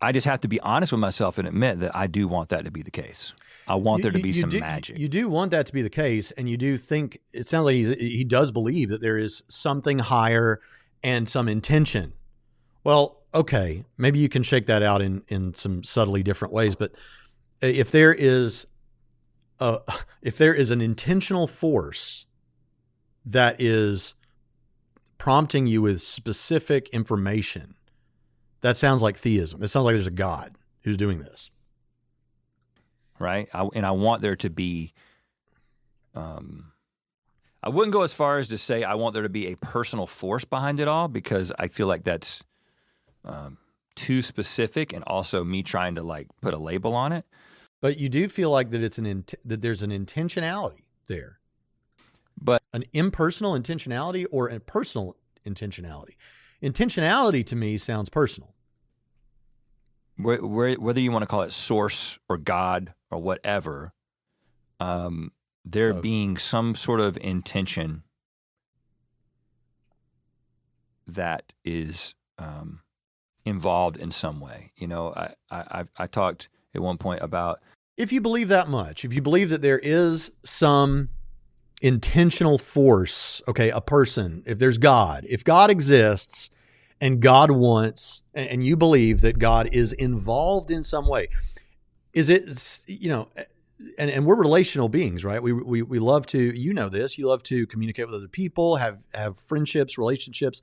I 0.00 0.12
just 0.12 0.26
have 0.26 0.40
to 0.42 0.48
be 0.48 0.60
honest 0.60 0.92
with 0.92 1.00
myself 1.00 1.38
and 1.38 1.48
admit 1.48 1.80
that 1.80 1.94
I 1.96 2.06
do 2.06 2.28
want 2.28 2.50
that 2.50 2.64
to 2.64 2.70
be 2.70 2.82
the 2.82 2.90
case. 2.90 3.32
I 3.66 3.74
want 3.74 3.98
You- 3.98 4.02
there 4.04 4.12
to 4.12 4.18
be 4.20 4.32
some 4.32 4.48
do- 4.50 4.60
magic. 4.60 4.96
You 4.98 5.08
do 5.08 5.28
want 5.28 5.50
that 5.50 5.66
to 5.66 5.72
be 5.72 5.82
the 5.82 5.90
case, 5.90 6.30
and 6.32 6.48
you 6.48 6.56
do 6.56 6.78
think 6.78 7.18
it 7.32 7.46
sounds 7.46 7.64
like 7.66 7.74
he's, 7.74 7.88
he 7.96 8.24
does 8.24 8.52
believe 8.52 8.88
that 8.90 9.00
there 9.00 9.18
is 9.18 9.42
something 9.48 9.98
higher 9.98 10.60
and 11.02 11.28
some 11.28 11.48
intention. 11.48 12.12
Well, 12.84 13.18
okay, 13.34 13.84
maybe 13.98 14.18
you 14.20 14.28
can 14.28 14.42
shake 14.42 14.66
that 14.66 14.82
out 14.82 15.02
in 15.02 15.22
in 15.28 15.54
some 15.54 15.82
subtly 15.82 16.22
different 16.22 16.54
ways, 16.54 16.74
but 16.76 16.92
uh, 17.62 17.66
if 17.66 17.90
there 17.90 18.14
is 18.14 18.66
if 20.22 20.38
there 20.38 20.54
is 20.54 20.70
an 20.70 20.80
intentional 20.80 21.46
force 21.46 22.26
that 23.24 23.60
is 23.60 24.14
prompting 25.18 25.66
you 25.66 25.82
with 25.82 26.00
specific 26.00 26.88
information, 26.90 27.74
that 28.60 28.76
sounds 28.76 29.02
like 29.02 29.16
theism. 29.18 29.62
It 29.62 29.68
sounds 29.68 29.84
like 29.84 29.94
there's 29.94 30.06
a 30.06 30.10
God 30.10 30.56
who's 30.82 30.96
doing 30.96 31.18
this. 31.20 31.50
right? 33.18 33.48
I, 33.52 33.68
and 33.74 33.84
I 33.86 33.90
want 33.92 34.22
there 34.22 34.36
to 34.36 34.50
be. 34.50 34.92
Um, 36.14 36.72
I 37.62 37.68
wouldn't 37.68 37.92
go 37.92 38.02
as 38.02 38.14
far 38.14 38.38
as 38.38 38.48
to 38.48 38.58
say 38.58 38.84
I 38.84 38.94
want 38.94 39.14
there 39.14 39.22
to 39.22 39.28
be 39.28 39.48
a 39.48 39.56
personal 39.56 40.06
force 40.06 40.44
behind 40.44 40.80
it 40.80 40.88
all 40.88 41.08
because 41.08 41.52
I 41.58 41.68
feel 41.68 41.86
like 41.86 42.04
that's 42.04 42.42
um, 43.24 43.58
too 43.94 44.22
specific, 44.22 44.92
and 44.92 45.04
also 45.06 45.44
me 45.44 45.62
trying 45.62 45.96
to 45.96 46.02
like 46.02 46.28
put 46.40 46.54
a 46.54 46.58
label 46.58 46.94
on 46.94 47.12
it. 47.12 47.24
But 47.80 47.98
you 47.98 48.08
do 48.08 48.28
feel 48.28 48.50
like 48.50 48.70
that 48.70 48.82
it's 48.82 48.98
an 48.98 49.06
int- 49.06 49.34
that 49.44 49.60
there's 49.60 49.82
an 49.82 49.90
intentionality 49.90 50.82
there, 51.06 51.38
But 52.40 52.62
an 52.72 52.84
impersonal 52.92 53.52
intentionality 53.52 54.26
or 54.30 54.48
a 54.48 54.58
personal 54.60 55.16
intentionality. 55.46 56.14
Intentionality 56.62 57.46
to 57.46 57.54
me 57.56 57.78
sounds 57.78 58.08
personal. 58.08 58.54
where, 60.16 60.44
where, 60.44 60.74
whether 60.74 61.00
you 61.00 61.12
want 61.12 61.22
to 61.22 61.26
call 61.26 61.42
it 61.42 61.52
source 61.52 62.18
or 62.28 62.36
God 62.36 62.94
or 63.10 63.20
whatever, 63.22 63.92
um, 64.80 65.30
there 65.64 65.92
Both. 65.94 66.02
being 66.02 66.36
some 66.36 66.74
sort 66.74 66.98
of 67.00 67.16
intention 67.18 68.02
that 71.06 71.52
is 71.64 72.14
um, 72.38 72.80
involved 73.44 73.96
in 73.96 74.10
some 74.10 74.40
way. 74.40 74.72
You 74.76 74.88
know, 74.88 75.14
I, 75.16 75.34
I- 75.50 75.84
I 75.96 76.06
talked 76.06 76.48
at 76.74 76.82
one 76.82 76.98
point 76.98 77.22
about 77.22 77.60
If 77.98 78.12
you 78.12 78.20
believe 78.20 78.48
that 78.48 78.68
much, 78.68 79.04
if 79.04 79.12
you 79.12 79.20
believe 79.20 79.50
that 79.50 79.60
there 79.60 79.80
is 79.80 80.30
some 80.44 81.08
intentional 81.82 82.56
force, 82.56 83.42
okay, 83.48 83.70
a 83.70 83.80
person, 83.80 84.44
if 84.46 84.58
there's 84.58 84.78
God, 84.78 85.26
if 85.28 85.42
God 85.42 85.68
exists 85.68 86.48
and 87.00 87.20
God 87.20 87.50
wants, 87.50 88.22
and 88.34 88.64
you 88.64 88.76
believe 88.76 89.20
that 89.22 89.40
God 89.40 89.68
is 89.72 89.92
involved 89.92 90.70
in 90.70 90.84
some 90.84 91.08
way, 91.08 91.28
is 92.12 92.28
it, 92.28 92.84
you 92.86 93.08
know, 93.08 93.28
and, 93.98 94.10
and 94.10 94.24
we're 94.24 94.36
relational 94.36 94.88
beings, 94.88 95.24
right? 95.24 95.42
We, 95.42 95.52
we, 95.52 95.82
we 95.82 95.98
love 95.98 96.24
to, 96.28 96.38
you 96.38 96.72
know 96.74 96.88
this, 96.88 97.18
you 97.18 97.26
love 97.26 97.42
to 97.44 97.66
communicate 97.66 98.06
with 98.06 98.14
other 98.14 98.28
people, 98.28 98.76
have, 98.76 98.98
have 99.12 99.38
friendships, 99.38 99.98
relationships. 99.98 100.62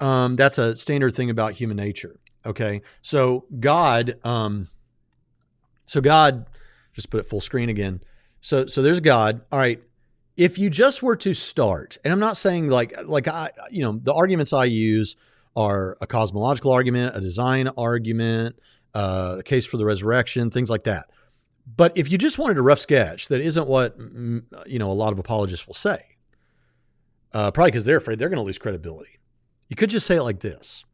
Um, 0.00 0.34
that's 0.36 0.56
a 0.56 0.76
standard 0.76 1.14
thing 1.14 1.28
about 1.28 1.52
human 1.52 1.76
nature. 1.76 2.20
Okay. 2.46 2.80
So 3.02 3.44
God, 3.60 4.18
um, 4.24 4.68
so 5.86 6.00
God, 6.00 6.46
just 6.92 7.10
put 7.10 7.20
it 7.20 7.28
full 7.28 7.40
screen 7.40 7.68
again. 7.68 8.00
So 8.40 8.66
so 8.66 8.82
there's 8.82 9.00
God. 9.00 9.42
All 9.50 9.58
right. 9.58 9.82
If 10.36 10.58
you 10.58 10.68
just 10.68 11.02
were 11.02 11.16
to 11.16 11.32
start, 11.32 11.96
and 12.04 12.12
I'm 12.12 12.18
not 12.18 12.36
saying 12.36 12.68
like 12.68 12.94
like 13.04 13.28
I 13.28 13.50
you 13.70 13.82
know 13.82 13.98
the 14.02 14.12
arguments 14.12 14.52
I 14.52 14.64
use 14.64 15.16
are 15.56 15.96
a 16.00 16.06
cosmological 16.06 16.72
argument, 16.72 17.16
a 17.16 17.20
design 17.20 17.68
argument, 17.76 18.56
uh, 18.94 19.36
a 19.38 19.42
case 19.42 19.66
for 19.66 19.76
the 19.76 19.84
resurrection, 19.84 20.50
things 20.50 20.68
like 20.68 20.84
that. 20.84 21.10
But 21.66 21.92
if 21.96 22.10
you 22.10 22.18
just 22.18 22.38
wanted 22.38 22.58
a 22.58 22.62
rough 22.62 22.80
sketch 22.80 23.28
that 23.28 23.40
isn't 23.40 23.68
what 23.68 23.98
mm, 23.98 24.42
you 24.66 24.78
know 24.78 24.90
a 24.90 24.92
lot 24.92 25.12
of 25.12 25.18
apologists 25.18 25.66
will 25.66 25.74
say, 25.74 26.16
uh, 27.32 27.50
probably 27.50 27.70
because 27.70 27.84
they're 27.84 27.98
afraid 27.98 28.18
they're 28.18 28.28
going 28.28 28.36
to 28.36 28.44
lose 28.44 28.58
credibility. 28.58 29.18
You 29.68 29.76
could 29.76 29.90
just 29.90 30.06
say 30.06 30.16
it 30.16 30.22
like 30.22 30.40
this, 30.40 30.84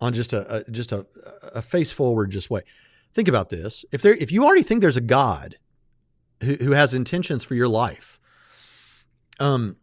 on 0.00 0.12
just 0.12 0.32
a, 0.32 0.56
a 0.56 0.70
just 0.70 0.92
a, 0.92 1.06
a 1.54 1.62
face 1.62 1.90
forward 1.90 2.30
just 2.30 2.50
way. 2.50 2.62
Think 3.14 3.28
about 3.28 3.50
this: 3.50 3.84
if 3.92 4.02
there, 4.02 4.14
if 4.14 4.32
you 4.32 4.44
already 4.44 4.62
think 4.62 4.80
there's 4.80 4.96
a 4.96 5.00
God 5.00 5.56
who, 6.42 6.54
who 6.54 6.72
has 6.72 6.94
intentions 6.94 7.44
for 7.44 7.54
your 7.54 7.68
life, 7.68 8.18
um, 9.38 9.76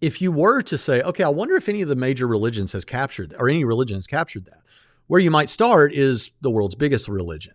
if 0.00 0.20
you 0.20 0.30
were 0.30 0.62
to 0.62 0.76
say, 0.76 1.02
okay, 1.02 1.24
I 1.24 1.28
wonder 1.28 1.56
if 1.56 1.68
any 1.68 1.82
of 1.82 1.88
the 1.88 1.96
major 1.96 2.26
religions 2.26 2.72
has 2.72 2.84
captured 2.84 3.34
or 3.38 3.48
any 3.48 3.64
religion 3.64 3.96
has 3.96 4.06
captured 4.06 4.44
that, 4.46 4.60
where 5.06 5.20
you 5.20 5.30
might 5.30 5.48
start 5.48 5.92
is 5.94 6.30
the 6.40 6.50
world's 6.50 6.74
biggest 6.74 7.08
religion, 7.08 7.54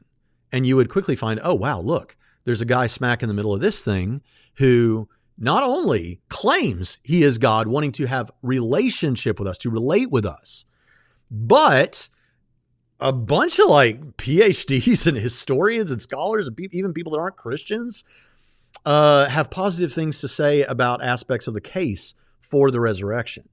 and 0.52 0.66
you 0.66 0.76
would 0.76 0.90
quickly 0.90 1.16
find, 1.16 1.40
oh 1.44 1.54
wow, 1.54 1.80
look, 1.80 2.16
there's 2.44 2.62
a 2.62 2.66
guy 2.66 2.88
smack 2.88 3.22
in 3.22 3.30
the 3.30 3.36
middle 3.36 3.54
of 3.54 3.62
this 3.62 3.84
thing 3.84 4.22
who 4.56 5.08
not 5.38 5.64
only 5.64 6.20
claims 6.30 6.98
he 7.04 7.24
is 7.24 7.38
God, 7.38 7.68
wanting 7.68 7.92
to 7.94 8.06
have 8.06 8.32
relationship 8.42 9.40
with 9.40 9.48
us, 9.48 9.58
to 9.60 9.70
relate 9.70 10.12
with 10.12 10.26
us, 10.26 10.66
but 11.30 12.10
a 13.02 13.12
bunch 13.12 13.60
of 13.60 13.68
like 13.68 14.18
PhDs 14.18 15.08
and 15.08 15.18
historians 15.18 15.92
and 15.92 16.02
scholars 16.02 16.48
and 16.48 16.58
even 16.72 16.94
people 16.94 17.14
that 17.14 17.20
aren't 17.20 17.36
Christians 17.36 18.04
uh, 18.86 19.28
have 19.28 19.50
positive 19.50 19.92
things 19.92 20.22
to 20.22 20.28
say 20.28 20.64
about 20.64 21.04
aspects 21.04 21.48
of 21.48 21.54
the 21.54 21.62
case 21.62 22.14
for 22.42 22.72
the 22.72 22.80
resurrection. 22.80 23.50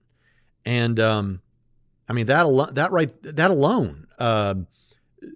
And 0.65 1.01
um, 1.01 1.41
I 2.09 2.13
mean 2.13 2.27
that 2.27 2.45
alone, 2.47 2.75
that 2.75 2.93
right, 2.93 3.11
that 3.23 3.51
alone 3.51 4.07
uh, 4.19 4.55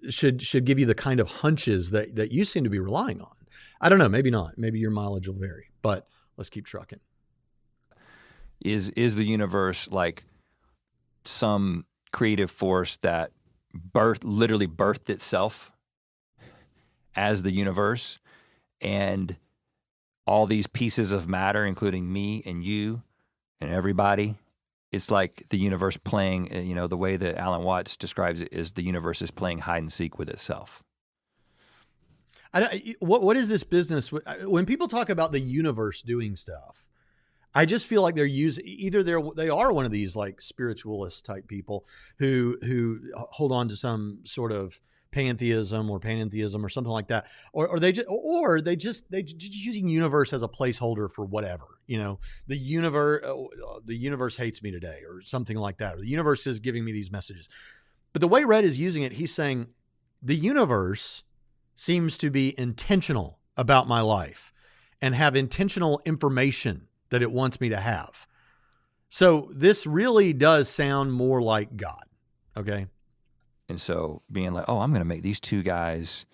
should 0.09 0.41
should 0.41 0.65
give 0.65 0.79
you 0.79 0.85
the 0.85 0.95
kind 0.95 1.19
of 1.19 1.27
hunches 1.27 1.89
that 1.89 2.15
that 2.15 2.31
you 2.31 2.45
seem 2.45 2.63
to 2.63 2.69
be 2.69 2.79
relying 2.79 3.19
on. 3.19 3.31
I 3.81 3.89
don't 3.89 3.99
know, 3.99 4.09
maybe 4.09 4.31
not. 4.31 4.57
Maybe 4.57 4.79
your 4.79 4.91
mileage 4.91 5.27
will 5.27 5.35
vary, 5.35 5.71
but 5.81 6.07
let's 6.37 6.49
keep 6.49 6.65
trucking. 6.65 6.99
Is 8.63 8.89
is 8.89 9.15
the 9.15 9.25
universe 9.25 9.89
like 9.89 10.23
some 11.25 11.85
creative 12.11 12.51
force 12.51 12.97
that 12.97 13.31
birth 13.73 14.23
literally 14.23 14.67
birthed 14.67 15.09
itself 15.09 15.71
as 17.15 17.43
the 17.43 17.51
universe. 17.51 18.19
And 18.81 19.37
all 20.25 20.45
these 20.45 20.67
pieces 20.67 21.11
of 21.11 21.27
matter 21.27 21.65
including 21.65 22.11
me 22.11 22.41
and 22.45 22.63
you 22.63 23.01
and 23.59 23.69
everybody 23.71 24.35
it's 24.91 25.09
like 25.09 25.45
the 25.49 25.57
universe 25.57 25.97
playing 25.97 26.55
uh, 26.55 26.59
you 26.59 26.75
know 26.75 26.87
the 26.87 26.97
way 26.97 27.17
that 27.17 27.37
alan 27.37 27.63
watts 27.63 27.97
describes 27.97 28.41
it 28.41 28.49
is 28.51 28.73
the 28.73 28.83
universe 28.83 29.21
is 29.21 29.31
playing 29.31 29.59
hide 29.59 29.81
and 29.81 29.91
seek 29.91 30.17
with 30.17 30.29
itself. 30.29 30.83
I, 32.55 32.59
don't, 32.59 32.95
what 32.99 33.23
what 33.23 33.35
is 33.35 33.47
this 33.49 33.63
business 33.63 34.11
when 34.11 34.65
people 34.65 34.87
talk 34.87 35.09
about 35.09 35.31
the 35.31 35.39
universe 35.39 36.03
doing 36.03 36.35
stuff 36.35 36.85
I 37.55 37.65
just 37.65 37.85
feel 37.85 38.01
like 38.01 38.15
they're 38.15 38.25
using 38.25 38.63
either 38.65 39.03
they're 39.03 39.21
they 39.35 39.49
are 39.49 39.71
one 39.71 39.85
of 39.85 39.91
these 39.91 40.15
like 40.15 40.41
spiritualist 40.41 41.25
type 41.25 41.47
people 41.47 41.85
who 42.17 42.57
who 42.61 42.99
hold 43.15 43.51
on 43.51 43.67
to 43.69 43.75
some 43.75 44.19
sort 44.23 44.51
of 44.51 44.79
pantheism 45.11 45.91
or 45.91 45.99
panentheism 45.99 46.63
or 46.63 46.69
something 46.69 46.91
like 46.91 47.07
that, 47.07 47.27
or, 47.53 47.67
or 47.67 47.79
they 47.79 47.91
just 47.91 48.07
or 48.09 48.59
they 48.61 48.75
just 48.75 49.09
they 49.11 49.21
just 49.21 49.53
using 49.53 49.87
universe 49.87 50.33
as 50.33 50.41
a 50.41 50.47
placeholder 50.47 51.11
for 51.11 51.23
whatever 51.25 51.65
you 51.85 51.97
know? 51.97 52.19
The 52.47 52.57
universe 52.57 53.23
uh, 53.25 53.79
the 53.85 53.95
universe 53.95 54.35
hates 54.35 54.61
me 54.61 54.71
today 54.71 55.01
or 55.07 55.21
something 55.21 55.57
like 55.57 55.77
that 55.77 55.95
or 55.95 56.01
the 56.01 56.07
universe 56.07 56.47
is 56.47 56.59
giving 56.59 56.83
me 56.83 56.91
these 56.91 57.11
messages, 57.11 57.49
but 58.11 58.19
the 58.21 58.27
way 58.27 58.43
Rhett 58.43 58.63
is 58.63 58.79
using 58.79 59.03
it, 59.03 59.13
he's 59.13 59.33
saying 59.33 59.67
the 60.21 60.35
universe 60.35 61.23
seems 61.75 62.17
to 62.19 62.29
be 62.29 62.57
intentional 62.57 63.39
about 63.57 63.87
my 63.87 64.01
life 64.01 64.53
and 65.01 65.15
have 65.15 65.35
intentional 65.35 66.01
information 66.05 66.87
that 67.13 67.21
it 67.21 67.31
wants 67.31 67.61
me 67.61 67.69
to 67.69 67.77
have. 67.77 68.27
So 69.09 69.51
this 69.53 69.85
really 69.85 70.33
does 70.33 70.67
sound 70.67 71.13
more 71.13 71.43
like 71.43 71.77
God. 71.77 72.03
Okay. 72.57 72.87
And 73.69 73.79
so 73.79 74.23
being 74.31 74.53
like, 74.53 74.65
oh, 74.67 74.79
I'm 74.79 74.89
going 74.89 75.01
to 75.01 75.05
make 75.05 75.21
these 75.21 75.39
two 75.39 75.61
guys 75.61 76.25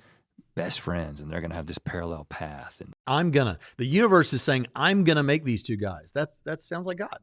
best 0.56 0.80
friends 0.80 1.20
and 1.20 1.30
they're 1.30 1.42
going 1.42 1.52
to 1.52 1.58
have 1.58 1.66
this 1.66 1.78
parallel 1.78 2.24
path. 2.24 2.78
And 2.80 2.94
I'm 3.06 3.32
going 3.32 3.48
to, 3.48 3.60
the 3.76 3.86
universe 3.86 4.32
is 4.32 4.42
saying, 4.42 4.68
I'm 4.78 5.04
going 5.04 5.18
to 5.18 5.24
make 5.24 5.44
these 5.44 5.62
two 5.62 5.76
guys. 5.76 6.14
That, 6.14 6.30
that 6.46 6.62
sounds 6.62 6.88
like 6.88 6.98
God. 6.98 7.20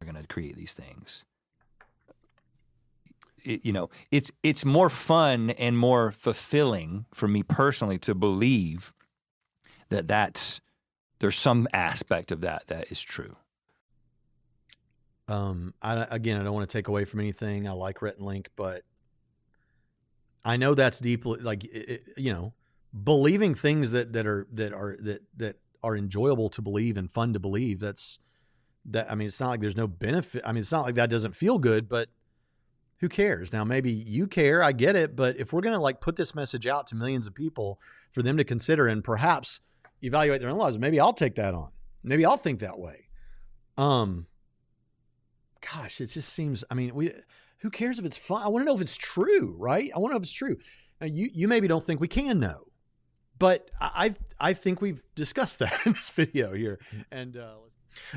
We're 0.00 0.10
going 0.10 0.22
to 0.22 0.26
create 0.26 0.56
these 0.56 0.72
things. 0.72 1.24
It, 3.44 3.64
you 3.64 3.72
know, 3.72 3.90
it's, 4.10 4.30
it's 4.42 4.64
more 4.64 4.88
fun 4.88 5.50
and 5.50 5.76
more 5.76 6.10
fulfilling 6.10 7.04
for 7.12 7.28
me 7.28 7.42
personally 7.42 7.98
to 7.98 8.14
believe 8.14 8.94
that 9.90 10.08
that's 10.08 10.62
there's 11.18 11.36
some 11.36 11.66
aspect 11.72 12.30
of 12.30 12.40
that 12.42 12.64
that 12.68 12.90
is 12.90 13.00
true. 13.00 13.36
Um, 15.28 15.74
I 15.82 16.06
again, 16.10 16.40
I 16.40 16.44
don't 16.44 16.54
want 16.54 16.68
to 16.68 16.72
take 16.72 16.88
away 16.88 17.04
from 17.04 17.20
anything. 17.20 17.66
I 17.66 17.72
like 17.72 18.00
Rhett 18.00 18.16
and 18.16 18.26
Link, 18.26 18.50
but 18.54 18.82
I 20.44 20.56
know 20.56 20.74
that's 20.74 21.00
deeply 21.00 21.40
like 21.40 21.64
it, 21.64 22.04
you 22.16 22.32
know, 22.32 22.54
believing 23.04 23.54
things 23.54 23.90
that 23.90 24.12
that 24.12 24.26
are 24.26 24.46
that 24.52 24.72
are 24.72 24.96
that 25.00 25.22
that 25.36 25.56
are 25.82 25.96
enjoyable 25.96 26.48
to 26.50 26.62
believe 26.62 26.96
and 26.96 27.10
fun 27.10 27.32
to 27.32 27.40
believe. 27.40 27.80
That's 27.80 28.20
that. 28.86 29.10
I 29.10 29.16
mean, 29.16 29.28
it's 29.28 29.40
not 29.40 29.48
like 29.48 29.60
there's 29.60 29.76
no 29.76 29.88
benefit. 29.88 30.42
I 30.44 30.52
mean, 30.52 30.60
it's 30.60 30.72
not 30.72 30.84
like 30.84 30.94
that 30.94 31.10
doesn't 31.10 31.34
feel 31.34 31.58
good, 31.58 31.88
but 31.88 32.08
who 33.00 33.08
cares? 33.08 33.52
Now, 33.52 33.64
maybe 33.64 33.90
you 33.90 34.28
care. 34.28 34.62
I 34.62 34.70
get 34.72 34.94
it, 34.94 35.16
but 35.16 35.36
if 35.38 35.52
we're 35.52 35.60
gonna 35.60 35.80
like 35.80 36.00
put 36.00 36.14
this 36.14 36.34
message 36.34 36.66
out 36.68 36.86
to 36.88 36.94
millions 36.94 37.26
of 37.26 37.34
people 37.34 37.80
for 38.12 38.22
them 38.22 38.36
to 38.36 38.44
consider 38.44 38.86
and 38.86 39.02
perhaps 39.02 39.60
evaluate 40.06 40.40
their 40.40 40.50
own 40.50 40.58
lives. 40.58 40.78
Maybe 40.78 41.00
I'll 41.00 41.12
take 41.12 41.34
that 41.36 41.54
on. 41.54 41.70
Maybe 42.02 42.24
I'll 42.24 42.36
think 42.36 42.60
that 42.60 42.78
way. 42.78 43.08
Um, 43.76 44.26
gosh, 45.60 46.00
it 46.00 46.06
just 46.06 46.32
seems. 46.32 46.64
I 46.70 46.74
mean, 46.74 46.94
we. 46.94 47.12
Who 47.60 47.70
cares 47.70 47.98
if 47.98 48.04
it's 48.04 48.16
fun? 48.16 48.42
I 48.42 48.48
want 48.48 48.62
to 48.62 48.66
know 48.66 48.76
if 48.76 48.82
it's 48.82 48.96
true, 48.96 49.56
right? 49.58 49.90
I 49.94 49.98
want 49.98 50.10
to 50.10 50.14
know 50.14 50.18
if 50.18 50.24
it's 50.24 50.32
true. 50.32 50.56
Now, 51.00 51.06
you 51.06 51.30
you 51.32 51.48
maybe 51.48 51.68
don't 51.68 51.84
think 51.84 52.00
we 52.00 52.08
can 52.08 52.38
know, 52.38 52.66
but 53.38 53.70
I 53.80 54.14
I 54.38 54.52
think 54.52 54.80
we've 54.80 55.02
discussed 55.14 55.58
that 55.60 55.86
in 55.86 55.92
this 55.92 56.08
video 56.10 56.52
here. 56.54 56.78
And 57.10 57.36
uh, 57.36 57.54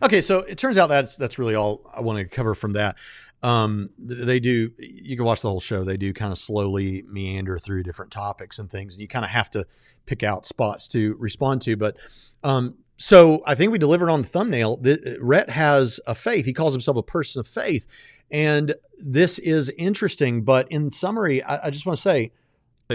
okay, 0.04 0.22
so 0.22 0.40
it 0.40 0.58
turns 0.58 0.78
out 0.78 0.88
that's 0.88 1.16
that's 1.16 1.40
really 1.40 1.56
all 1.56 1.90
I 1.94 2.02
want 2.02 2.20
to 2.20 2.26
cover 2.26 2.56
from 2.56 2.74
that. 2.74 2.96
Um, 3.42 3.92
they 3.98 4.40
do. 4.40 4.72
You 4.78 5.16
can 5.16 5.26
watch 5.26 5.42
the 5.42 5.50
whole 5.50 5.62
show. 5.62 5.84
They 5.84 5.98
do 5.98 6.14
kind 6.14 6.32
of 6.32 6.38
slowly 6.38 7.04
meander 7.08 7.58
through 7.58 7.84
different 7.84 8.12
topics 8.12 8.60
and 8.60 8.70
things, 8.70 8.94
and 8.94 9.02
you 9.02 9.08
kind 9.08 9.24
of 9.24 9.32
have 9.32 9.50
to 9.52 9.66
pick 10.06 10.24
out 10.24 10.46
spots 10.46 10.88
to 10.90 11.16
respond 11.20 11.62
to. 11.62 11.78
But 11.78 11.96
um, 12.44 12.76
so 12.98 13.42
I 13.46 13.56
think 13.56 13.72
we 13.72 13.78
delivered 13.78 14.10
on 14.10 14.24
the 14.24 14.28
thumbnail. 14.28 14.78
The, 14.78 15.18
Rhett 15.22 15.50
has 15.50 16.02
a 16.06 16.14
faith. 16.14 16.46
He 16.46 16.54
calls 16.54 16.74
himself 16.74 16.98
a 16.98 17.04
person 17.04 17.40
of 17.40 17.48
faith. 17.48 17.88
And 18.30 18.76
this 19.00 19.40
is 19.40 19.70
interesting. 19.78 20.44
But 20.44 20.70
in 20.70 20.92
summary, 20.92 21.42
I, 21.42 21.68
I 21.68 21.70
just 21.70 21.86
want 21.86 21.98
to 21.98 22.02
say, 22.02 22.34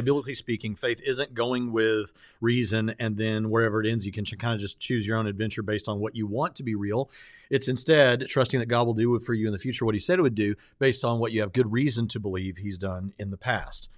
biblically 0.03 0.35
speaking, 0.35 0.75
faith 0.75 1.01
isn't 1.07 1.35
going 1.35 1.71
with 1.71 2.13
reason 2.41 2.95
and 2.99 3.17
then 3.17 3.49
wherever 3.49 3.81
it 3.81 3.89
ends, 3.89 4.05
you 4.05 4.11
can 4.11 4.25
kind 4.25 4.55
of 4.55 4.61
just 4.61 4.81
choose 4.81 5.07
your 5.07 5.17
own 5.17 5.27
adventure 5.27 5.63
based 5.63 5.89
on 5.89 6.01
what 6.01 6.17
you 6.17 6.27
want 6.27 6.57
to 6.57 6.65
be 6.65 6.75
real. 6.75 7.09
It's 7.49 7.69
instead 7.69 8.27
trusting 8.29 8.59
that 8.59 8.67
God 8.67 8.87
will 8.87 8.95
do 8.95 9.19
for 9.21 9.35
you 9.35 9.47
in 9.47 9.53
the 9.53 9.59
future 9.59 9.85
what 9.85 9.95
he 9.95 10.01
said 10.01 10.19
it 10.19 10.23
would 10.23 10.35
do 10.35 10.57
based 10.81 11.05
on 11.05 11.21
what 11.21 11.31
you 11.31 11.41
have 11.43 11.53
good 11.53 11.71
reason 11.71 12.09
to 12.09 12.19
believe 12.19 12.57
he's 12.57 12.79
done 12.79 13.13
in 13.19 13.31
the 13.31 13.37
past. 13.37 13.89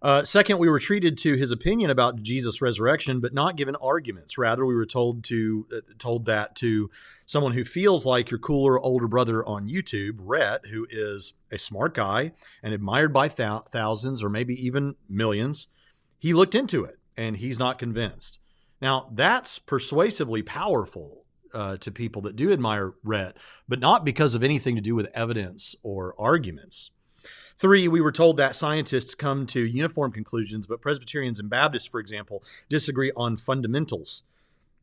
Uh, 0.00 0.22
second, 0.22 0.58
we 0.58 0.68
were 0.68 0.78
treated 0.78 1.18
to 1.18 1.34
his 1.34 1.50
opinion 1.50 1.90
about 1.90 2.22
Jesus' 2.22 2.60
resurrection, 2.62 3.20
but 3.20 3.34
not 3.34 3.56
given 3.56 3.74
arguments. 3.76 4.38
Rather, 4.38 4.64
we 4.64 4.74
were 4.74 4.86
told 4.86 5.24
to 5.24 5.66
uh, 5.74 5.80
told 5.98 6.26
that 6.26 6.54
to 6.56 6.90
someone 7.28 7.52
who 7.52 7.62
feels 7.62 8.06
like 8.06 8.30
your 8.30 8.40
cooler 8.40 8.80
older 8.80 9.06
brother 9.06 9.44
on 9.44 9.68
YouTube, 9.68 10.16
Rhett, 10.18 10.66
who 10.68 10.86
is 10.90 11.34
a 11.52 11.58
smart 11.58 11.92
guy 11.92 12.32
and 12.62 12.72
admired 12.72 13.12
by 13.12 13.28
th- 13.28 13.64
thousands 13.70 14.22
or 14.22 14.30
maybe 14.30 14.54
even 14.54 14.96
millions. 15.10 15.66
He 16.18 16.32
looked 16.32 16.54
into 16.54 16.84
it 16.84 16.98
and 17.18 17.36
he's 17.36 17.58
not 17.58 17.78
convinced. 17.78 18.38
Now, 18.80 19.10
that's 19.12 19.58
persuasively 19.58 20.42
powerful 20.42 21.26
uh, 21.52 21.76
to 21.76 21.90
people 21.90 22.22
that 22.22 22.34
do 22.34 22.50
admire 22.50 22.94
Rhett, 23.04 23.36
but 23.68 23.78
not 23.78 24.06
because 24.06 24.34
of 24.34 24.42
anything 24.42 24.74
to 24.76 24.80
do 24.80 24.94
with 24.94 25.08
evidence 25.12 25.76
or 25.82 26.14
arguments. 26.18 26.90
Three, 27.58 27.88
we 27.88 28.00
were 28.00 28.12
told 28.12 28.38
that 28.38 28.56
scientists 28.56 29.14
come 29.14 29.44
to 29.48 29.60
uniform 29.60 30.12
conclusions, 30.12 30.66
but 30.66 30.80
Presbyterians 30.80 31.38
and 31.38 31.50
Baptists, 31.50 31.88
for 31.88 32.00
example, 32.00 32.42
disagree 32.70 33.12
on 33.16 33.36
fundamentals. 33.36 34.22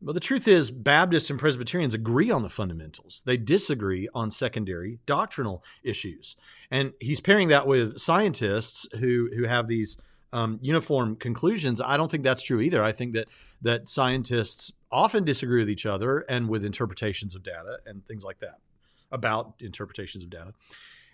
Well, 0.06 0.14
the 0.14 0.20
truth 0.20 0.48
is, 0.48 0.70
Baptists 0.70 1.32
and 1.32 1.40
Presbyterians 1.40 1.96
agree 1.96 2.30
on 2.30 2.44
the 2.44 2.50
fundamentals. 2.50 3.24
They 3.26 3.38
disagree 3.38 4.08
on 4.14 4.30
secondary 4.30 5.00
doctrinal 5.08 5.64
issues. 5.82 6.36
And 6.70 6.94
he's 7.00 7.20
pairing 7.20 7.48
that 7.48 7.66
with 7.66 7.98
scientists 7.98 8.88
who, 9.00 9.32
who 9.36 9.46
have 9.46 9.68
these 9.68 9.98
um, 10.32 10.60
uniform 10.62 11.16
conclusions. 11.16 11.82
I 11.82 11.98
don't 11.98 12.12
think 12.12 12.24
that's 12.24 12.44
true 12.44 12.62
either. 12.62 12.84
I 12.84 12.92
think 12.92 13.14
that, 13.14 13.30
that 13.64 13.90
scientists 13.90 14.72
often 14.92 15.24
disagree 15.24 15.62
with 15.62 15.72
each 15.72 15.88
other 15.88 16.20
and 16.30 16.50
with 16.50 16.64
interpretations 16.64 17.34
of 17.34 17.42
data 17.42 17.80
and 17.88 18.06
things 18.06 18.24
like 18.24 18.40
that 18.42 18.60
about 19.12 19.56
interpretations 19.60 20.24
of 20.24 20.30
data. 20.30 20.54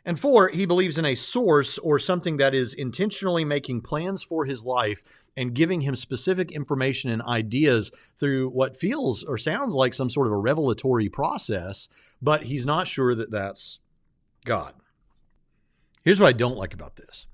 And 0.06 0.20
four, 0.20 0.50
he 0.50 0.66
believes 0.66 0.98
in 0.98 1.06
a 1.06 1.16
source 1.16 1.78
or 1.78 2.00
something 2.00 2.38
that 2.38 2.56
is 2.56 2.74
intentionally 2.74 3.46
making 3.46 3.82
plans 3.82 4.24
for 4.24 4.46
his 4.46 4.64
life 4.64 5.04
and 5.38 5.54
giving 5.54 5.82
him 5.82 5.96
specific 5.96 6.52
information 6.52 7.10
and 7.10 7.22
ideas 7.22 7.92
through 8.18 8.50
what 8.50 8.76
feels 8.76 9.24
or 9.24 9.38
sounds 9.38 9.76
like 9.76 9.94
some 9.94 10.10
sort 10.10 10.28
of 10.28 10.34
a 10.34 10.38
revelatory 10.38 11.08
process, 11.08 11.88
but 12.22 12.44
he's 12.44 12.66
not 12.66 12.88
sure 12.88 13.16
that 13.16 13.32
that's 13.32 13.80
God. 14.44 14.74
Here's 16.04 16.20
what 16.20 16.28
I 16.28 16.34
don't 16.34 16.58
like 16.58 16.74
about 16.74 16.96
this. 16.96 17.28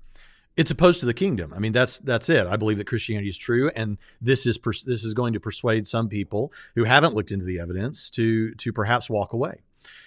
It's 0.56 0.70
opposed 0.70 1.00
to 1.00 1.06
the 1.06 1.14
kingdom. 1.14 1.52
I 1.54 1.60
mean, 1.60 1.72
that's 1.72 1.98
that's 1.98 2.28
it. 2.28 2.46
I 2.46 2.56
believe 2.56 2.78
that 2.78 2.88
Christianity 2.88 3.28
is 3.28 3.38
true, 3.38 3.70
and 3.76 3.96
this 4.20 4.44
is 4.44 4.58
pers- 4.58 4.82
this 4.82 5.04
is 5.04 5.14
going 5.14 5.32
to 5.32 5.40
persuade 5.40 5.86
some 5.86 6.08
people 6.08 6.52
who 6.74 6.82
haven't 6.82 7.14
looked 7.14 7.30
into 7.30 7.44
the 7.44 7.60
evidence 7.60 8.10
to 8.10 8.54
to 8.56 8.72
perhaps 8.72 9.08
walk 9.08 9.32
away. 9.32 9.62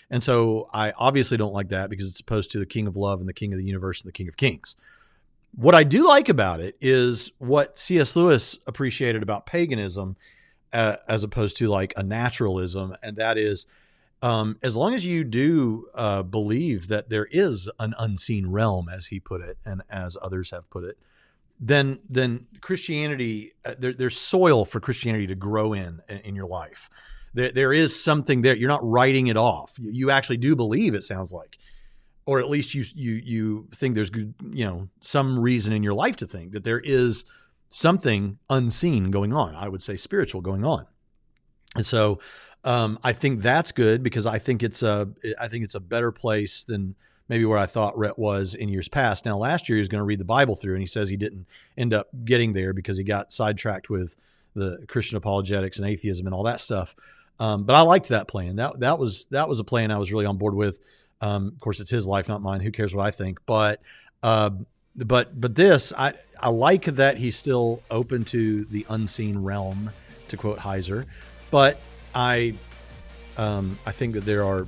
And 0.09 0.23
so 0.23 0.67
I 0.73 0.91
obviously 0.91 1.37
don't 1.37 1.53
like 1.53 1.69
that 1.69 1.89
because 1.89 2.07
it's 2.07 2.19
opposed 2.19 2.51
to 2.51 2.59
the 2.59 2.65
King 2.65 2.87
of 2.87 2.95
Love 2.97 3.19
and 3.19 3.29
the 3.29 3.33
King 3.33 3.53
of 3.53 3.59
the 3.59 3.65
Universe 3.65 4.01
and 4.01 4.07
the 4.09 4.13
King 4.13 4.27
of 4.27 4.37
Kings. 4.37 4.75
What 5.55 5.75
I 5.75 5.83
do 5.83 6.07
like 6.07 6.29
about 6.29 6.59
it 6.59 6.77
is 6.81 7.31
what 7.37 7.77
C.S. 7.77 8.15
Lewis 8.15 8.57
appreciated 8.67 9.23
about 9.23 9.45
paganism 9.45 10.15
uh, 10.73 10.97
as 11.07 11.23
opposed 11.23 11.57
to 11.57 11.67
like 11.67 11.93
a 11.97 12.03
naturalism, 12.03 12.95
and 13.03 13.17
that 13.17 13.37
is 13.37 13.65
um, 14.21 14.57
as 14.61 14.75
long 14.75 14.93
as 14.93 15.05
you 15.05 15.23
do 15.23 15.87
uh, 15.95 16.23
believe 16.23 16.87
that 16.89 17.09
there 17.09 17.27
is 17.31 17.69
an 17.79 17.95
unseen 17.97 18.47
realm, 18.47 18.87
as 18.87 19.07
he 19.07 19.19
put 19.19 19.41
it, 19.41 19.57
and 19.65 19.81
as 19.89 20.15
others 20.21 20.51
have 20.51 20.69
put 20.69 20.83
it, 20.83 20.97
then 21.59 21.99
then 22.09 22.47
Christianity 22.61 23.53
uh, 23.65 23.75
there, 23.77 23.93
there's 23.93 24.17
soil 24.17 24.65
for 24.65 24.79
Christianity 24.79 25.27
to 25.27 25.35
grow 25.35 25.73
in 25.73 26.01
in 26.23 26.35
your 26.35 26.47
life. 26.47 26.89
There, 27.33 27.51
there 27.51 27.73
is 27.73 28.01
something 28.01 28.41
there. 28.41 28.55
You're 28.55 28.69
not 28.69 28.87
writing 28.87 29.27
it 29.27 29.37
off. 29.37 29.73
You, 29.79 29.91
you 29.91 30.11
actually 30.11 30.37
do 30.37 30.55
believe. 30.55 30.93
It 30.93 31.03
sounds 31.03 31.31
like, 31.31 31.57
or 32.25 32.39
at 32.39 32.49
least 32.49 32.73
you 32.73 32.83
you 32.93 33.13
you 33.23 33.67
think 33.75 33.95
there's 33.95 34.09
good, 34.09 34.33
you 34.51 34.65
know 34.65 34.89
some 35.01 35.39
reason 35.39 35.73
in 35.73 35.83
your 35.83 35.93
life 35.93 36.15
to 36.17 36.27
think 36.27 36.51
that 36.51 36.63
there 36.63 36.79
is 36.79 37.23
something 37.69 38.37
unseen 38.49 39.11
going 39.11 39.33
on. 39.33 39.55
I 39.55 39.69
would 39.69 39.81
say 39.81 39.97
spiritual 39.97 40.41
going 40.41 40.65
on, 40.65 40.85
and 41.75 41.85
so 41.85 42.19
um, 42.63 42.99
I 43.03 43.13
think 43.13 43.41
that's 43.41 43.71
good 43.71 44.03
because 44.03 44.25
I 44.25 44.39
think 44.39 44.61
it's 44.61 44.83
a 44.83 45.09
I 45.39 45.47
think 45.47 45.63
it's 45.63 45.75
a 45.75 45.79
better 45.79 46.11
place 46.11 46.63
than 46.63 46.95
maybe 47.27 47.45
where 47.45 47.57
I 47.57 47.65
thought 47.65 47.97
Rhett 47.97 48.19
was 48.19 48.53
in 48.53 48.67
years 48.67 48.89
past. 48.89 49.25
Now, 49.25 49.37
last 49.37 49.69
year 49.69 49.77
he 49.77 49.81
was 49.81 49.87
going 49.87 50.01
to 50.01 50.05
read 50.05 50.19
the 50.19 50.25
Bible 50.25 50.57
through, 50.57 50.73
and 50.73 50.81
he 50.81 50.87
says 50.87 51.07
he 51.07 51.15
didn't 51.15 51.47
end 51.77 51.93
up 51.93 52.09
getting 52.25 52.51
there 52.53 52.73
because 52.73 52.97
he 52.97 53.05
got 53.05 53.31
sidetracked 53.31 53.89
with 53.89 54.17
the 54.53 54.83
Christian 54.87 55.17
apologetics 55.17 55.77
and 55.77 55.87
atheism 55.87 56.27
and 56.27 56.35
all 56.35 56.43
that 56.43 56.59
stuff. 56.59 56.93
Um, 57.41 57.63
but 57.63 57.75
I 57.75 57.81
liked 57.81 58.09
that 58.09 58.27
plan. 58.27 58.57
That 58.57 58.81
that 58.81 58.99
was 58.99 59.25
that 59.31 59.49
was 59.49 59.59
a 59.59 59.63
plan 59.63 59.89
I 59.89 59.97
was 59.97 60.11
really 60.11 60.27
on 60.27 60.37
board 60.37 60.53
with. 60.53 60.77
Um, 61.21 61.47
of 61.47 61.59
course, 61.59 61.79
it's 61.79 61.89
his 61.89 62.05
life, 62.05 62.27
not 62.27 62.43
mine. 62.43 62.59
Who 62.59 62.71
cares 62.71 62.93
what 62.93 63.03
I 63.03 63.09
think? 63.09 63.39
But 63.47 63.81
uh, 64.21 64.51
but 64.95 65.41
but 65.41 65.55
this 65.55 65.91
I 65.97 66.13
I 66.39 66.49
like 66.49 66.85
that 66.85 67.17
he's 67.17 67.35
still 67.35 67.81
open 67.89 68.25
to 68.25 68.65
the 68.65 68.85
unseen 68.89 69.39
realm, 69.39 69.89
to 70.27 70.37
quote 70.37 70.59
Heiser. 70.59 71.07
But 71.49 71.81
I 72.13 72.53
um, 73.37 73.79
I 73.87 73.91
think 73.91 74.13
that 74.13 74.25
there 74.25 74.43
are 74.43 74.67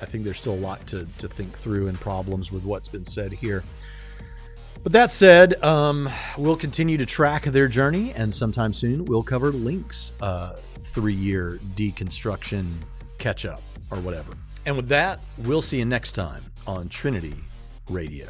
I 0.00 0.06
think 0.06 0.22
there's 0.22 0.38
still 0.38 0.54
a 0.54 0.62
lot 0.62 0.86
to 0.86 1.08
to 1.18 1.26
think 1.26 1.58
through 1.58 1.88
and 1.88 2.00
problems 2.00 2.52
with 2.52 2.62
what's 2.62 2.88
been 2.88 3.06
said 3.06 3.32
here. 3.32 3.64
But 4.84 4.92
that 4.92 5.10
said, 5.10 5.60
um, 5.64 6.08
we'll 6.38 6.56
continue 6.56 6.96
to 6.96 7.06
track 7.06 7.44
their 7.46 7.66
journey, 7.66 8.12
and 8.12 8.32
sometime 8.32 8.72
soon 8.72 9.04
we'll 9.04 9.24
cover 9.24 9.50
Link's 9.50 10.12
uh, 10.20 10.56
three 10.94 11.12
year 11.12 11.58
deconstruction 11.74 12.72
catch 13.18 13.44
up 13.44 13.62
or 13.90 13.98
whatever. 13.98 14.32
And 14.64 14.76
with 14.76 14.88
that, 14.88 15.20
we'll 15.38 15.62
see 15.62 15.78
you 15.78 15.84
next 15.84 16.12
time 16.12 16.42
on 16.66 16.88
Trinity 16.88 17.34
Radio. 17.90 18.28